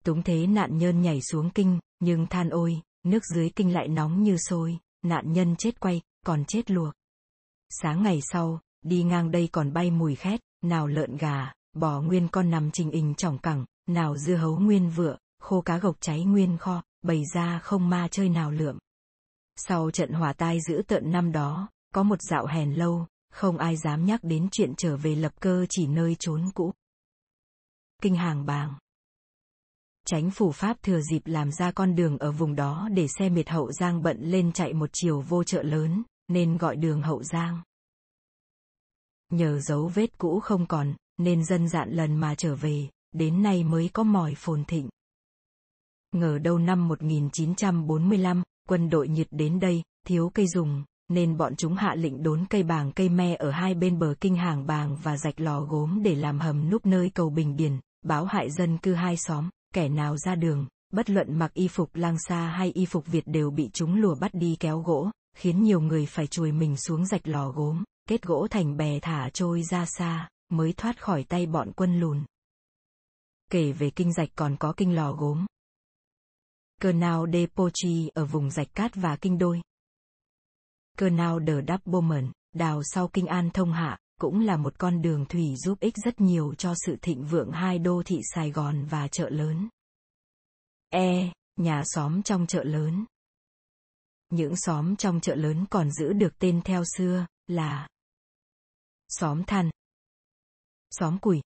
Túng 0.05 0.23
thế 0.23 0.47
nạn 0.47 0.77
nhân 0.77 1.01
nhảy 1.01 1.21
xuống 1.21 1.49
kinh, 1.49 1.79
nhưng 1.99 2.27
than 2.27 2.49
ôi, 2.49 2.81
nước 3.03 3.25
dưới 3.35 3.49
kinh 3.49 3.73
lại 3.73 3.87
nóng 3.87 4.23
như 4.23 4.37
sôi, 4.37 4.79
nạn 5.01 5.33
nhân 5.33 5.55
chết 5.55 5.79
quay, 5.79 6.01
còn 6.25 6.45
chết 6.45 6.71
luộc. 6.71 6.93
Sáng 7.69 8.03
ngày 8.03 8.19
sau, 8.31 8.59
đi 8.81 9.03
ngang 9.03 9.31
đây 9.31 9.49
còn 9.51 9.73
bay 9.73 9.91
mùi 9.91 10.15
khét, 10.15 10.39
nào 10.61 10.87
lợn 10.87 11.17
gà, 11.17 11.51
bò 11.73 12.01
nguyên 12.01 12.27
con 12.27 12.49
nằm 12.49 12.71
trình 12.71 12.91
hình 12.91 13.13
trỏng 13.15 13.37
cẳng, 13.37 13.65
nào 13.87 14.17
dưa 14.17 14.35
hấu 14.35 14.57
nguyên 14.57 14.89
vựa, 14.89 15.17
khô 15.39 15.61
cá 15.61 15.77
gộc 15.77 15.95
cháy 15.99 16.23
nguyên 16.23 16.57
kho, 16.57 16.83
bày 17.01 17.23
ra 17.33 17.59
không 17.59 17.89
ma 17.89 18.07
chơi 18.11 18.29
nào 18.29 18.51
lượm. 18.51 18.77
Sau 19.55 19.91
trận 19.91 20.11
hỏa 20.11 20.33
tai 20.33 20.59
dữ 20.67 20.81
tợn 20.87 21.11
năm 21.11 21.31
đó, 21.31 21.69
có 21.93 22.03
một 22.03 22.21
dạo 22.21 22.45
hèn 22.45 22.73
lâu, 22.73 23.07
không 23.31 23.57
ai 23.57 23.77
dám 23.77 24.05
nhắc 24.05 24.19
đến 24.23 24.47
chuyện 24.51 24.73
trở 24.77 24.97
về 24.97 25.15
lập 25.15 25.33
cơ 25.39 25.65
chỉ 25.69 25.87
nơi 25.87 26.15
trốn 26.19 26.49
cũ. 26.53 26.73
Kinh 28.01 28.15
hàng 28.15 28.45
bàng 28.45 28.73
Chánh 30.05 30.31
phủ 30.31 30.51
Pháp 30.51 30.77
thừa 30.83 31.01
dịp 31.01 31.21
làm 31.25 31.51
ra 31.51 31.71
con 31.71 31.95
đường 31.95 32.17
ở 32.17 32.31
vùng 32.31 32.55
đó 32.55 32.89
để 32.91 33.07
xe 33.07 33.29
miệt 33.29 33.49
hậu 33.49 33.71
giang 33.71 34.03
bận 34.03 34.17
lên 34.21 34.51
chạy 34.51 34.73
một 34.73 34.89
chiều 34.93 35.21
vô 35.21 35.43
chợ 35.43 35.63
lớn, 35.63 36.03
nên 36.27 36.57
gọi 36.57 36.75
đường 36.75 37.01
hậu 37.01 37.23
giang. 37.23 37.61
Nhờ 39.31 39.59
dấu 39.59 39.87
vết 39.87 40.17
cũ 40.17 40.39
không 40.39 40.65
còn, 40.65 40.93
nên 41.17 41.45
dân 41.45 41.69
dạn 41.69 41.91
lần 41.91 42.15
mà 42.15 42.35
trở 42.35 42.55
về, 42.55 42.89
đến 43.11 43.43
nay 43.43 43.63
mới 43.63 43.89
có 43.93 44.03
mỏi 44.03 44.33
phồn 44.37 44.65
thịnh. 44.65 44.89
Ngờ 46.11 46.39
đâu 46.39 46.57
năm 46.57 46.87
1945, 46.87 48.43
quân 48.69 48.89
đội 48.89 49.07
nhiệt 49.07 49.27
đến 49.31 49.59
đây, 49.59 49.83
thiếu 50.07 50.31
cây 50.33 50.47
dùng, 50.47 50.83
nên 51.09 51.37
bọn 51.37 51.55
chúng 51.55 51.75
hạ 51.75 51.95
lệnh 51.95 52.23
đốn 52.23 52.45
cây 52.49 52.63
bàng 52.63 52.91
cây 52.91 53.09
me 53.09 53.35
ở 53.35 53.51
hai 53.51 53.73
bên 53.73 53.99
bờ 53.99 54.15
kinh 54.21 54.35
hàng 54.35 54.67
bàng 54.67 54.97
và 55.03 55.17
rạch 55.17 55.39
lò 55.39 55.61
gốm 55.61 56.03
để 56.03 56.15
làm 56.15 56.39
hầm 56.39 56.69
núp 56.69 56.85
nơi 56.85 57.11
cầu 57.13 57.29
Bình 57.29 57.55
Điền, 57.55 57.79
báo 58.01 58.25
hại 58.25 58.51
dân 58.51 58.77
cư 58.77 58.93
hai 58.93 59.17
xóm, 59.17 59.49
kẻ 59.75 59.89
nào 59.89 60.17
ra 60.17 60.35
đường, 60.35 60.67
bất 60.93 61.09
luận 61.09 61.39
mặc 61.39 61.53
y 61.53 61.67
phục 61.67 61.95
lang 61.95 62.17
xa 62.19 62.47
hay 62.47 62.71
y 62.71 62.85
phục 62.85 63.07
Việt 63.07 63.23
đều 63.27 63.51
bị 63.51 63.69
chúng 63.73 63.95
lùa 63.95 64.15
bắt 64.15 64.33
đi 64.33 64.57
kéo 64.59 64.79
gỗ, 64.79 65.11
khiến 65.37 65.63
nhiều 65.63 65.81
người 65.81 66.05
phải 66.05 66.27
chùi 66.27 66.51
mình 66.51 66.77
xuống 66.77 67.05
rạch 67.05 67.27
lò 67.27 67.49
gốm, 67.49 67.83
kết 68.09 68.21
gỗ 68.23 68.47
thành 68.51 68.77
bè 68.77 68.99
thả 68.99 69.29
trôi 69.29 69.63
ra 69.63 69.85
xa, 69.85 70.29
mới 70.49 70.73
thoát 70.73 71.01
khỏi 71.01 71.23
tay 71.23 71.45
bọn 71.45 71.71
quân 71.75 71.99
lùn. 71.99 72.25
Kể 73.51 73.71
về 73.71 73.89
kinh 73.89 74.13
rạch 74.13 74.29
còn 74.35 74.55
có 74.59 74.73
kinh 74.77 74.95
lò 74.95 75.13
gốm. 75.13 75.45
Canal 76.81 77.33
de 77.33 77.45
Pochi 77.45 78.09
ở 78.13 78.25
vùng 78.25 78.51
rạch 78.51 78.75
cát 78.75 78.95
và 78.95 79.15
kinh 79.15 79.37
đôi. 79.37 79.61
Canal 80.97 81.37
de 81.47 81.53
Dabomen, 81.67 82.31
đào 82.53 82.81
sau 82.83 83.07
kinh 83.07 83.25
an 83.25 83.49
thông 83.53 83.73
hạ, 83.73 83.97
cũng 84.21 84.39
là 84.39 84.57
một 84.57 84.79
con 84.79 85.01
đường 85.01 85.25
thủy 85.25 85.55
giúp 85.57 85.79
ích 85.79 85.93
rất 86.05 86.21
nhiều 86.21 86.53
cho 86.57 86.73
sự 86.85 86.95
thịnh 87.01 87.25
vượng 87.25 87.51
hai 87.51 87.79
đô 87.79 88.03
thị 88.05 88.19
Sài 88.33 88.51
Gòn 88.51 88.85
và 88.85 89.07
chợ 89.07 89.29
lớn. 89.29 89.69
E. 90.89 91.33
Nhà 91.55 91.83
xóm 91.85 92.23
trong 92.23 92.47
chợ 92.47 92.63
lớn. 92.63 93.05
Những 94.29 94.53
xóm 94.55 94.95
trong 94.95 95.19
chợ 95.21 95.35
lớn 95.35 95.65
còn 95.69 95.91
giữ 95.91 96.13
được 96.13 96.39
tên 96.39 96.61
theo 96.61 96.83
xưa 96.97 97.25
là 97.47 97.87
xóm 99.09 99.43
than, 99.43 99.69
xóm 100.91 101.19
củi, 101.19 101.41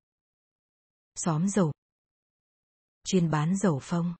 xóm 1.15 1.49
dầu, 1.49 1.73
chuyên 3.03 3.29
bán 3.29 3.57
dầu 3.57 3.79
phong, 3.81 4.15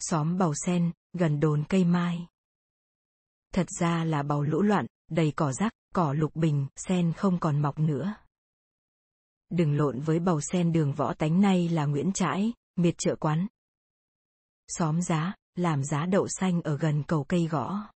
xóm 0.00 0.38
bầu 0.38 0.54
sen, 0.66 0.92
gần 1.12 1.40
đồn 1.40 1.64
cây 1.68 1.84
mai. 1.84 2.26
Thật 3.52 3.66
ra 3.80 4.04
là 4.04 4.22
bầu 4.22 4.42
lũ 4.42 4.62
loạn, 4.62 4.86
đầy 5.10 5.32
cỏ 5.36 5.52
rác, 5.52 5.72
cỏ 5.94 6.12
lục 6.12 6.36
bình, 6.36 6.66
sen 6.76 7.12
không 7.12 7.40
còn 7.40 7.62
mọc 7.62 7.78
nữa. 7.78 8.14
Đừng 9.50 9.76
lộn 9.76 10.00
với 10.00 10.18
bầu 10.18 10.40
sen 10.40 10.72
đường 10.72 10.92
võ 10.92 11.14
tánh 11.14 11.40
nay 11.40 11.68
là 11.68 11.84
Nguyễn 11.84 12.12
Trãi, 12.12 12.52
miệt 12.76 12.94
chợ 12.98 13.16
quán. 13.16 13.46
Xóm 14.68 15.02
giá, 15.02 15.34
làm 15.54 15.84
giá 15.84 16.06
đậu 16.06 16.28
xanh 16.28 16.62
ở 16.62 16.76
gần 16.76 17.02
cầu 17.02 17.24
cây 17.24 17.46
gõ. 17.46 17.90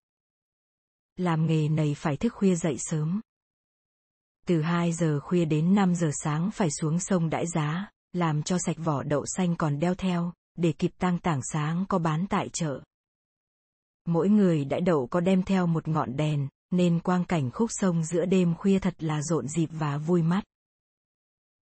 Làm 1.16 1.46
nghề 1.46 1.68
này 1.68 1.94
phải 1.96 2.16
thức 2.16 2.32
khuya 2.32 2.54
dậy 2.54 2.76
sớm. 2.78 3.20
Từ 4.46 4.62
2 4.62 4.92
giờ 4.92 5.20
khuya 5.20 5.44
đến 5.44 5.74
5 5.74 5.94
giờ 5.94 6.10
sáng 6.12 6.50
phải 6.50 6.70
xuống 6.70 6.98
sông 6.98 7.30
đãi 7.30 7.46
giá, 7.46 7.90
làm 8.12 8.42
cho 8.42 8.58
sạch 8.58 8.76
vỏ 8.78 9.02
đậu 9.02 9.26
xanh 9.26 9.56
còn 9.56 9.78
đeo 9.78 9.94
theo, 9.94 10.32
để 10.54 10.72
kịp 10.72 10.92
tăng 10.98 11.18
tảng 11.18 11.40
sáng 11.52 11.84
có 11.88 11.98
bán 11.98 12.26
tại 12.26 12.48
chợ. 12.52 12.80
Mỗi 14.04 14.28
người 14.28 14.64
đãi 14.64 14.80
đậu 14.80 15.06
có 15.06 15.20
đem 15.20 15.42
theo 15.42 15.66
một 15.66 15.88
ngọn 15.88 16.16
đèn, 16.16 16.48
nên 16.76 17.00
quang 17.00 17.24
cảnh 17.24 17.50
khúc 17.50 17.70
sông 17.72 18.04
giữa 18.04 18.24
đêm 18.24 18.54
khuya 18.54 18.78
thật 18.78 18.94
là 18.98 19.22
rộn 19.22 19.48
dịp 19.48 19.68
và 19.72 19.98
vui 19.98 20.22
mắt. 20.22 20.44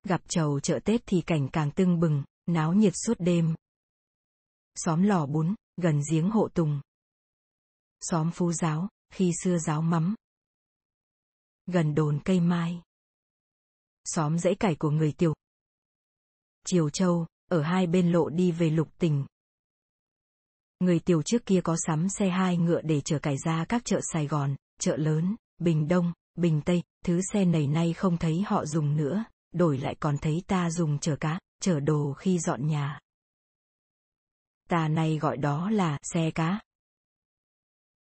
Gặp 0.04 0.20
chầu 0.28 0.60
chợ 0.60 0.80
Tết 0.84 1.00
thì 1.06 1.22
cảnh 1.26 1.48
càng 1.52 1.70
tưng 1.70 2.00
bừng, 2.00 2.24
náo 2.46 2.72
nhiệt 2.72 2.92
suốt 2.96 3.14
đêm. 3.18 3.54
Xóm 4.74 5.02
lò 5.02 5.26
bún, 5.26 5.54
gần 5.76 6.00
giếng 6.10 6.30
hộ 6.30 6.48
tùng. 6.54 6.80
Xóm 8.00 8.30
phú 8.30 8.52
giáo, 8.52 8.88
khi 9.12 9.32
xưa 9.42 9.58
giáo 9.58 9.82
mắm. 9.82 10.14
Gần 11.66 11.94
đồn 11.94 12.20
cây 12.24 12.40
mai. 12.40 12.82
Xóm 14.04 14.38
dãy 14.38 14.54
cải 14.54 14.74
của 14.74 14.90
người 14.90 15.12
tiểu. 15.12 15.34
Triều 16.66 16.90
Châu, 16.90 17.26
ở 17.50 17.62
hai 17.62 17.86
bên 17.86 18.12
lộ 18.12 18.28
đi 18.28 18.52
về 18.52 18.70
lục 18.70 18.88
tỉnh. 18.98 19.26
Người 20.80 21.00
tiểu 21.00 21.22
trước 21.22 21.46
kia 21.46 21.60
có 21.64 21.76
sắm 21.86 22.08
xe 22.18 22.30
hai 22.30 22.56
ngựa 22.56 22.80
để 22.80 23.00
chở 23.00 23.18
cải 23.18 23.36
ra 23.44 23.64
các 23.68 23.82
chợ 23.84 24.00
Sài 24.12 24.26
Gòn, 24.26 24.56
chợ 24.80 24.96
lớn, 24.96 25.36
Bình 25.58 25.88
Đông, 25.88 26.12
Bình 26.34 26.62
Tây, 26.64 26.82
thứ 27.04 27.20
xe 27.32 27.44
nầy 27.44 27.66
nay 27.66 27.92
không 27.92 28.18
thấy 28.18 28.42
họ 28.46 28.66
dùng 28.66 28.96
nữa, 28.96 29.24
đổi 29.52 29.78
lại 29.78 29.94
còn 30.00 30.18
thấy 30.18 30.42
ta 30.46 30.70
dùng 30.70 30.98
chở 30.98 31.16
cá, 31.20 31.38
chở 31.60 31.80
đồ 31.80 32.12
khi 32.12 32.38
dọn 32.38 32.66
nhà. 32.66 33.00
Ta 34.68 34.88
này 34.88 35.18
gọi 35.18 35.36
đó 35.36 35.70
là 35.70 35.98
xe 36.02 36.30
cá. 36.30 36.60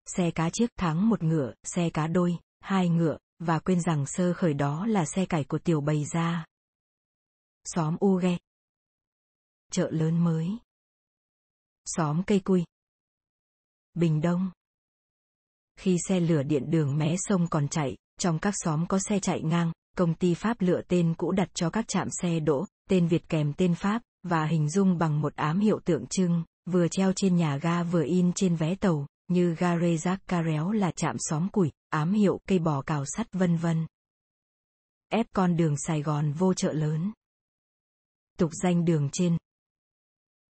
Xe 0.05 0.31
cá 0.31 0.49
chiếc 0.49 0.67
thắng 0.75 1.09
một 1.09 1.23
ngựa, 1.23 1.53
xe 1.63 1.89
cá 1.89 2.07
đôi, 2.07 2.37
hai 2.59 2.89
ngựa, 2.89 3.17
và 3.39 3.59
quên 3.59 3.81
rằng 3.81 4.05
sơ 4.05 4.33
khởi 4.33 4.53
đó 4.53 4.85
là 4.85 5.05
xe 5.05 5.25
cải 5.25 5.43
của 5.43 5.59
tiểu 5.59 5.81
bầy 5.81 6.05
ra. 6.05 6.45
Xóm 7.65 7.97
U 7.99 8.15
Ghe. 8.15 8.37
Chợ 9.71 9.89
lớn 9.91 10.23
mới. 10.23 10.57
Xóm 11.85 12.23
cây 12.27 12.39
cui. 12.39 12.65
Bình 13.93 14.21
Đông. 14.21 14.51
Khi 15.79 15.97
xe 16.07 16.19
lửa 16.19 16.43
điện 16.43 16.71
đường 16.71 16.97
mé 16.97 17.15
sông 17.17 17.47
còn 17.49 17.67
chạy, 17.67 17.97
trong 18.19 18.39
các 18.39 18.53
xóm 18.63 18.87
có 18.87 18.99
xe 19.09 19.19
chạy 19.19 19.41
ngang, 19.41 19.71
công 19.97 20.13
ty 20.13 20.33
Pháp 20.33 20.61
lựa 20.61 20.81
tên 20.87 21.13
cũ 21.17 21.31
đặt 21.31 21.49
cho 21.53 21.69
các 21.69 21.85
trạm 21.87 22.07
xe 22.21 22.39
đỗ, 22.39 22.65
tên 22.89 23.07
Việt 23.07 23.29
kèm 23.29 23.53
tên 23.53 23.75
Pháp, 23.75 24.01
và 24.23 24.45
hình 24.45 24.69
dung 24.69 24.97
bằng 24.97 25.21
một 25.21 25.35
ám 25.35 25.59
hiệu 25.59 25.79
tượng 25.85 26.05
trưng, 26.09 26.43
vừa 26.65 26.87
treo 26.87 27.13
trên 27.15 27.35
nhà 27.35 27.57
ga 27.57 27.83
vừa 27.83 28.03
in 28.03 28.31
trên 28.33 28.55
vé 28.55 28.75
tàu, 28.75 29.07
như 29.27 29.55
Gare 29.55 29.95
Jacques 29.95 30.17
Carrel 30.27 30.75
là 30.75 30.91
trạm 30.91 31.15
xóm 31.19 31.49
củi, 31.49 31.71
ám 31.89 32.11
hiệu 32.11 32.39
cây 32.47 32.59
bò 32.59 32.81
cào 32.81 33.03
sắt 33.05 33.33
vân 33.33 33.57
vân. 33.57 33.87
Ép 35.09 35.25
con 35.33 35.57
đường 35.57 35.75
Sài 35.77 36.01
Gòn 36.01 36.33
vô 36.33 36.53
chợ 36.53 36.73
lớn. 36.73 37.13
Tục 38.37 38.51
danh 38.63 38.85
đường 38.85 39.09
trên. 39.11 39.37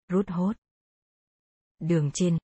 Rút 0.10 0.30
hốt. 0.30 0.54
Đường 1.80 2.12
trên. 2.14 2.38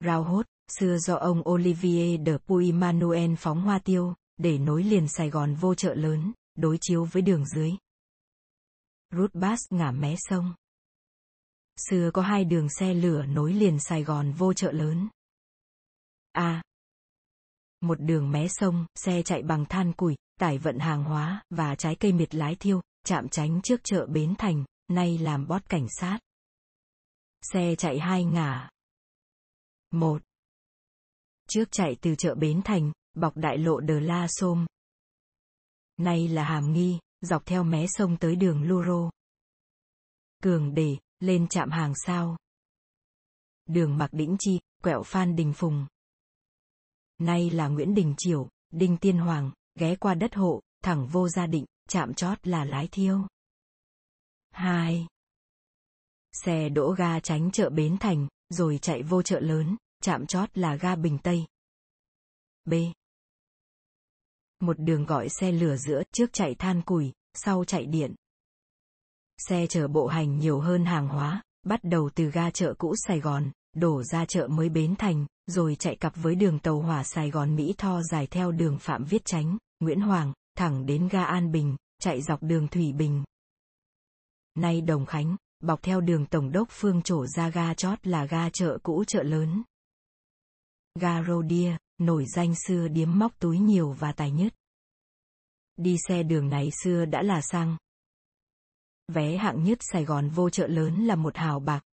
Rao 0.00 0.24
hốt 0.24 0.46
xưa 0.68 0.98
do 0.98 1.14
ông 1.14 1.48
Olivier 1.48 2.20
de 2.26 2.36
Puy-Manuel 2.46 3.36
phóng 3.36 3.62
hoa 3.62 3.78
tiêu, 3.78 4.14
để 4.36 4.58
nối 4.58 4.82
liền 4.82 5.08
Sài 5.08 5.30
Gòn 5.30 5.54
vô 5.54 5.74
chợ 5.74 5.94
lớn, 5.94 6.32
đối 6.54 6.78
chiếu 6.80 7.04
với 7.04 7.22
đường 7.22 7.46
dưới. 7.46 7.72
Rút 9.10 9.34
Bass 9.34 9.62
ngả 9.70 9.90
mé 9.90 10.14
sông. 10.18 10.54
Xưa 11.76 12.10
có 12.10 12.22
hai 12.22 12.44
đường 12.44 12.68
xe 12.68 12.94
lửa 12.94 13.22
nối 13.26 13.52
liền 13.52 13.78
Sài 13.80 14.04
Gòn 14.04 14.32
vô 14.32 14.52
chợ 14.52 14.72
lớn. 14.72 15.08
A. 16.32 16.62
Một 17.80 18.00
đường 18.00 18.30
mé 18.30 18.48
sông, 18.48 18.86
xe 18.94 19.22
chạy 19.22 19.42
bằng 19.42 19.64
than 19.66 19.92
củi, 19.92 20.16
tải 20.40 20.58
vận 20.58 20.78
hàng 20.78 21.04
hóa 21.04 21.42
và 21.50 21.74
trái 21.74 21.96
cây 21.96 22.12
miệt 22.12 22.34
lái 22.34 22.54
thiêu, 22.54 22.80
chạm 23.04 23.28
tránh 23.28 23.62
trước 23.62 23.80
chợ 23.84 24.06
Bến 24.06 24.34
Thành, 24.38 24.64
nay 24.88 25.18
làm 25.18 25.46
bót 25.46 25.68
cảnh 25.68 25.86
sát. 26.00 26.18
Xe 27.42 27.74
chạy 27.78 27.98
hai 27.98 28.24
ngả. 28.24 28.70
Một 29.90 30.22
trước 31.48 31.68
chạy 31.70 31.96
từ 32.00 32.14
chợ 32.14 32.34
Bến 32.34 32.62
Thành, 32.64 32.92
bọc 33.14 33.36
đại 33.36 33.58
lộ 33.58 33.80
Đờ 33.80 34.00
La 34.00 34.26
Sôm. 34.28 34.66
Nay 35.96 36.28
là 36.28 36.44
Hàm 36.44 36.72
Nghi, 36.72 36.98
dọc 37.20 37.46
theo 37.46 37.64
mé 37.64 37.86
sông 37.88 38.16
tới 38.16 38.36
đường 38.36 38.62
Luro. 38.62 39.10
Cường 40.42 40.74
để 40.74 40.96
lên 41.20 41.48
chạm 41.48 41.70
hàng 41.70 41.92
sao. 42.06 42.36
Đường 43.66 43.98
Mạc 43.98 44.08
Đĩnh 44.12 44.36
Chi, 44.38 44.60
quẹo 44.82 45.02
Phan 45.02 45.36
Đình 45.36 45.52
Phùng. 45.52 45.86
Nay 47.18 47.50
là 47.50 47.68
Nguyễn 47.68 47.94
Đình 47.94 48.14
Chiểu, 48.18 48.48
Đinh 48.70 48.96
Tiên 48.96 49.18
Hoàng, 49.18 49.50
ghé 49.74 49.96
qua 49.96 50.14
đất 50.14 50.34
hộ, 50.34 50.60
thẳng 50.82 51.06
vô 51.06 51.28
gia 51.28 51.46
định, 51.46 51.64
chạm 51.88 52.14
chót 52.14 52.46
là 52.46 52.64
lái 52.64 52.88
thiêu. 52.92 53.26
2. 54.50 55.06
Xe 56.32 56.68
đỗ 56.68 56.90
ga 56.90 57.20
tránh 57.20 57.50
chợ 57.50 57.70
Bến 57.70 57.96
Thành, 58.00 58.28
rồi 58.48 58.78
chạy 58.78 59.02
vô 59.02 59.22
chợ 59.22 59.40
lớn, 59.40 59.76
chạm 60.04 60.26
chót 60.26 60.58
là 60.58 60.76
ga 60.76 60.96
Bình 60.96 61.18
Tây. 61.22 61.44
B. 62.64 62.74
một 64.60 64.78
đường 64.78 65.04
gọi 65.04 65.28
xe 65.28 65.52
lửa 65.52 65.76
giữa, 65.76 66.02
trước 66.12 66.32
chạy 66.32 66.54
than 66.54 66.82
củi, 66.82 67.12
sau 67.34 67.64
chạy 67.64 67.86
điện. 67.86 68.14
Xe 69.48 69.66
chở 69.66 69.88
bộ 69.88 70.06
hành 70.06 70.38
nhiều 70.38 70.60
hơn 70.60 70.84
hàng 70.84 71.08
hóa, 71.08 71.42
bắt 71.62 71.80
đầu 71.82 72.10
từ 72.14 72.30
ga 72.30 72.50
chợ 72.50 72.74
cũ 72.78 72.94
Sài 73.06 73.20
Gòn, 73.20 73.50
đổ 73.76 74.02
ra 74.02 74.26
chợ 74.26 74.48
mới 74.48 74.68
Bến 74.68 74.94
Thành, 74.96 75.26
rồi 75.46 75.76
chạy 75.78 75.96
cặp 75.96 76.16
với 76.16 76.34
đường 76.34 76.58
tàu 76.58 76.80
hỏa 76.80 77.04
Sài 77.04 77.30
Gòn 77.30 77.56
Mỹ 77.56 77.74
Tho 77.78 78.02
dài 78.02 78.26
theo 78.26 78.52
đường 78.52 78.78
Phạm 78.78 79.04
Viết 79.04 79.24
Chánh, 79.24 79.58
Nguyễn 79.80 80.00
Hoàng, 80.00 80.32
thẳng 80.56 80.86
đến 80.86 81.08
ga 81.08 81.24
An 81.24 81.52
Bình, 81.52 81.76
chạy 82.00 82.22
dọc 82.22 82.42
đường 82.42 82.68
Thủy 82.68 82.92
Bình. 82.92 83.24
Nay 84.54 84.80
Đồng 84.80 85.06
Khánh, 85.06 85.36
bọc 85.60 85.82
theo 85.82 86.00
đường 86.00 86.26
Tổng 86.26 86.52
đốc 86.52 86.68
Phương 86.70 87.02
trổ 87.02 87.26
ra 87.26 87.48
ga 87.48 87.74
chót 87.74 88.06
là 88.06 88.26
ga 88.26 88.50
chợ 88.50 88.78
cũ 88.82 89.04
chợ 89.06 89.22
lớn. 89.22 89.62
Garodia, 91.00 91.76
nổi 91.98 92.24
danh 92.26 92.54
xưa 92.54 92.88
điếm 92.88 93.18
móc 93.18 93.38
túi 93.38 93.58
nhiều 93.58 93.92
và 93.92 94.12
tài 94.12 94.30
nhất. 94.30 94.54
Đi 95.76 95.96
xe 96.08 96.22
đường 96.22 96.48
này 96.48 96.70
xưa 96.82 97.04
đã 97.04 97.22
là 97.22 97.40
sang. 97.40 97.76
Vé 99.08 99.36
hạng 99.36 99.64
nhất 99.64 99.78
Sài 99.80 100.04
Gòn 100.04 100.30
vô 100.30 100.50
chợ 100.50 100.66
lớn 100.66 101.06
là 101.06 101.16
một 101.16 101.36
hào 101.36 101.60
bạc. 101.60 101.84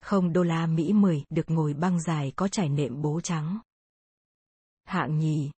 Không 0.00 0.32
đô 0.32 0.42
la 0.42 0.66
Mỹ 0.66 0.92
10 0.92 1.24
được 1.30 1.50
ngồi 1.50 1.74
băng 1.74 2.00
dài 2.00 2.32
có 2.36 2.48
trải 2.48 2.68
nệm 2.68 3.02
bố 3.02 3.20
trắng. 3.20 3.58
Hạng 4.84 5.18
nhì. 5.18 5.50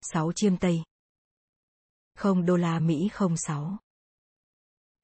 6 0.00 0.32
chiêm 0.32 0.56
tây. 0.56 0.82
Không 2.14 2.46
đô 2.46 2.56
la 2.56 2.78
Mỹ 2.78 3.10
06. 3.36 3.78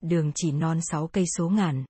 Đường 0.01 0.31
chỉ 0.35 0.51
non 0.51 0.79
6 0.81 1.07
cây 1.07 1.25
số 1.37 1.49
ngàn. 1.49 1.85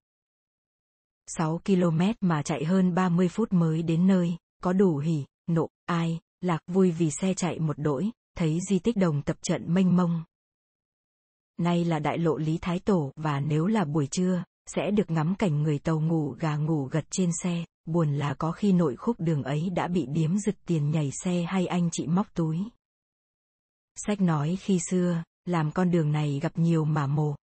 6 1.38 1.62
km 1.66 2.02
mà 2.22 2.42
chạy 2.44 2.66
hơn 2.66 2.96
30 2.96 3.28
phút 3.28 3.54
mới 3.54 3.84
đến 3.84 4.08
nơi, 4.08 4.38
có 4.64 4.74
đủ 4.74 4.98
hỉ, 4.98 5.26
nộ, 5.48 5.68
ai, 5.86 6.20
lạc 6.42 6.60
vui 6.68 6.92
vì 6.92 7.12
xe 7.12 7.34
chạy 7.34 7.60
một 7.60 7.80
đỗi, 7.80 8.12
thấy 8.38 8.60
di 8.70 8.80
tích 8.80 8.98
đồng 8.98 9.22
tập 9.22 9.38
trận 9.42 9.74
mênh 9.74 9.98
mông. 9.98 10.24
Nay 11.58 11.86
là 11.86 12.00
đại 12.00 12.18
lộ 12.18 12.38
Lý 12.38 12.58
Thái 12.62 12.80
Tổ 12.80 13.12
và 13.16 13.40
nếu 13.40 13.66
là 13.66 13.86
buổi 13.86 14.08
trưa, 14.08 14.44
sẽ 14.66 14.92
được 14.92 15.12
ngắm 15.12 15.36
cảnh 15.36 15.64
người 15.64 15.80
tàu 15.80 16.00
ngủ 16.00 16.36
gà 16.40 16.56
ngủ 16.56 16.84
gật 16.92 17.06
trên 17.10 17.30
xe, 17.44 17.66
buồn 17.86 18.14
là 18.14 18.34
có 18.34 18.52
khi 18.52 18.72
nội 18.72 18.96
khúc 18.96 19.20
đường 19.20 19.44
ấy 19.44 19.70
đã 19.70 19.88
bị 19.88 20.06
điếm 20.06 20.38
giật 20.38 20.56
tiền 20.66 20.92
nhảy 20.92 21.12
xe 21.24 21.44
hay 21.44 21.68
anh 21.68 21.90
chị 21.92 22.08
móc 22.08 22.34
túi. 22.34 22.60
Sách 23.96 24.22
nói 24.22 24.58
khi 24.62 24.80
xưa, 24.90 25.24
làm 25.46 25.72
con 25.72 25.92
đường 25.92 26.12
này 26.12 26.40
gặp 26.42 26.58
nhiều 26.58 26.86
mả 26.86 27.08
mồ. 27.08 27.36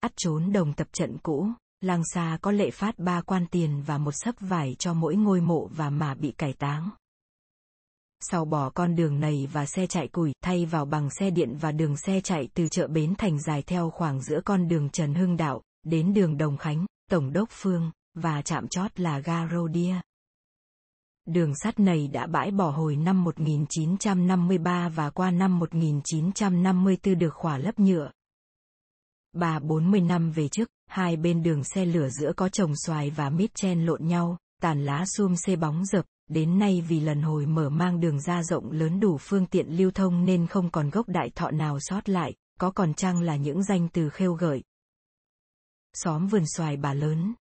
Ắt 0.00 0.12
trốn 0.16 0.52
đồng 0.52 0.72
tập 0.72 0.88
trận 0.92 1.18
cũ, 1.22 1.48
làng 1.84 2.02
xa 2.04 2.38
có 2.42 2.50
lệ 2.50 2.70
phát 2.70 2.98
ba 2.98 3.20
quan 3.20 3.46
tiền 3.46 3.82
và 3.86 3.98
một 3.98 4.12
sấp 4.12 4.34
vải 4.40 4.76
cho 4.78 4.94
mỗi 4.94 5.16
ngôi 5.16 5.40
mộ 5.40 5.68
và 5.76 5.90
mà 5.90 6.14
bị 6.14 6.32
cải 6.38 6.52
táng. 6.52 6.90
Sau 8.20 8.44
bỏ 8.44 8.70
con 8.70 8.96
đường 8.96 9.20
này 9.20 9.48
và 9.52 9.66
xe 9.66 9.86
chạy 9.86 10.08
củi, 10.08 10.32
thay 10.44 10.66
vào 10.66 10.84
bằng 10.84 11.10
xe 11.10 11.30
điện 11.30 11.56
và 11.60 11.72
đường 11.72 11.96
xe 11.96 12.20
chạy 12.20 12.48
từ 12.54 12.68
chợ 12.68 12.86
Bến 12.86 13.14
Thành 13.18 13.42
dài 13.42 13.62
theo 13.62 13.90
khoảng 13.90 14.22
giữa 14.22 14.40
con 14.44 14.68
đường 14.68 14.90
Trần 14.90 15.14
Hưng 15.14 15.36
Đạo, 15.36 15.62
đến 15.82 16.14
đường 16.14 16.36
Đồng 16.36 16.56
Khánh, 16.56 16.86
Tổng 17.10 17.32
đốc 17.32 17.48
Phương, 17.52 17.90
và 18.14 18.42
chạm 18.42 18.68
chót 18.68 19.00
là 19.00 19.18
ga 19.18 19.48
Rodia. 19.48 19.94
Đường 21.26 21.54
sắt 21.54 21.80
này 21.80 22.08
đã 22.08 22.26
bãi 22.26 22.50
bỏ 22.50 22.70
hồi 22.70 22.96
năm 22.96 23.24
1953 23.24 24.88
và 24.88 25.10
qua 25.10 25.30
năm 25.30 25.58
1954 25.58 27.18
được 27.18 27.34
khỏa 27.34 27.58
lấp 27.58 27.78
nhựa. 27.78 28.10
Bà 29.32 29.58
40 29.58 30.00
năm 30.00 30.32
về 30.32 30.48
trước, 30.48 30.68
hai 30.92 31.16
bên 31.16 31.42
đường 31.42 31.64
xe 31.64 31.84
lửa 31.84 32.08
giữa 32.08 32.32
có 32.36 32.48
trồng 32.48 32.72
xoài 32.76 33.10
và 33.10 33.30
mít 33.30 33.54
chen 33.54 33.86
lộn 33.86 34.06
nhau, 34.06 34.36
tàn 34.62 34.84
lá 34.84 35.04
xum 35.06 35.34
xê 35.36 35.56
bóng 35.56 35.84
dập, 35.86 36.04
đến 36.28 36.58
nay 36.58 36.80
vì 36.88 37.00
lần 37.00 37.22
hồi 37.22 37.46
mở 37.46 37.70
mang 37.70 38.00
đường 38.00 38.20
ra 38.20 38.42
rộng 38.42 38.70
lớn 38.70 39.00
đủ 39.00 39.18
phương 39.18 39.46
tiện 39.46 39.68
lưu 39.68 39.90
thông 39.90 40.24
nên 40.24 40.46
không 40.46 40.70
còn 40.70 40.90
gốc 40.90 41.08
đại 41.08 41.30
thọ 41.34 41.50
nào 41.50 41.78
sót 41.80 42.08
lại, 42.08 42.34
có 42.60 42.70
còn 42.70 42.94
chăng 42.94 43.20
là 43.20 43.36
những 43.36 43.62
danh 43.62 43.88
từ 43.92 44.08
khêu 44.08 44.34
gợi. 44.34 44.62
Xóm 45.94 46.26
vườn 46.26 46.44
xoài 46.46 46.76
bà 46.76 46.94
lớn. 46.94 47.34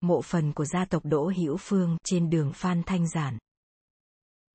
Mộ 0.00 0.22
phần 0.22 0.52
của 0.52 0.64
gia 0.64 0.84
tộc 0.84 1.04
Đỗ 1.04 1.32
Hữu 1.36 1.56
Phương 1.56 1.96
trên 2.04 2.30
đường 2.30 2.52
Phan 2.52 2.82
Thanh 2.82 3.08
Giản. 3.08 3.38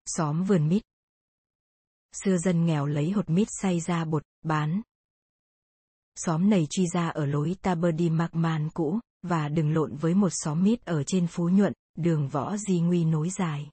Xóm 0.05 0.43
vườn 0.43 0.67
mít. 0.67 0.81
Xưa 2.23 2.37
dân 2.37 2.65
nghèo 2.65 2.85
lấy 2.85 3.11
hột 3.11 3.29
mít 3.29 3.47
xay 3.61 3.79
ra 3.79 4.05
bột, 4.05 4.23
bán. 4.41 4.81
Xóm 6.15 6.49
này 6.49 6.67
truy 6.69 6.87
ra 6.93 7.09
ở 7.09 7.25
lối 7.25 7.55
Taberdi 7.61 8.09
Macman 8.09 8.69
cũ, 8.73 8.99
và 9.27 9.49
đừng 9.49 9.73
lộn 9.73 9.95
với 9.95 10.13
một 10.13 10.29
xóm 10.31 10.63
mít 10.63 10.85
ở 10.85 11.03
trên 11.03 11.27
Phú 11.27 11.49
Nhuận, 11.49 11.73
đường 11.97 12.27
võ 12.27 12.57
di 12.57 12.79
nguy 12.79 13.05
nối 13.05 13.29
dài. 13.29 13.69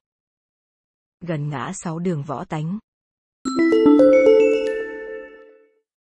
Gần 1.21 1.49
ngã 1.49 1.71
sáu 1.73 1.99
đường 1.99 2.23
võ 2.23 2.45
tánh. 2.45 2.79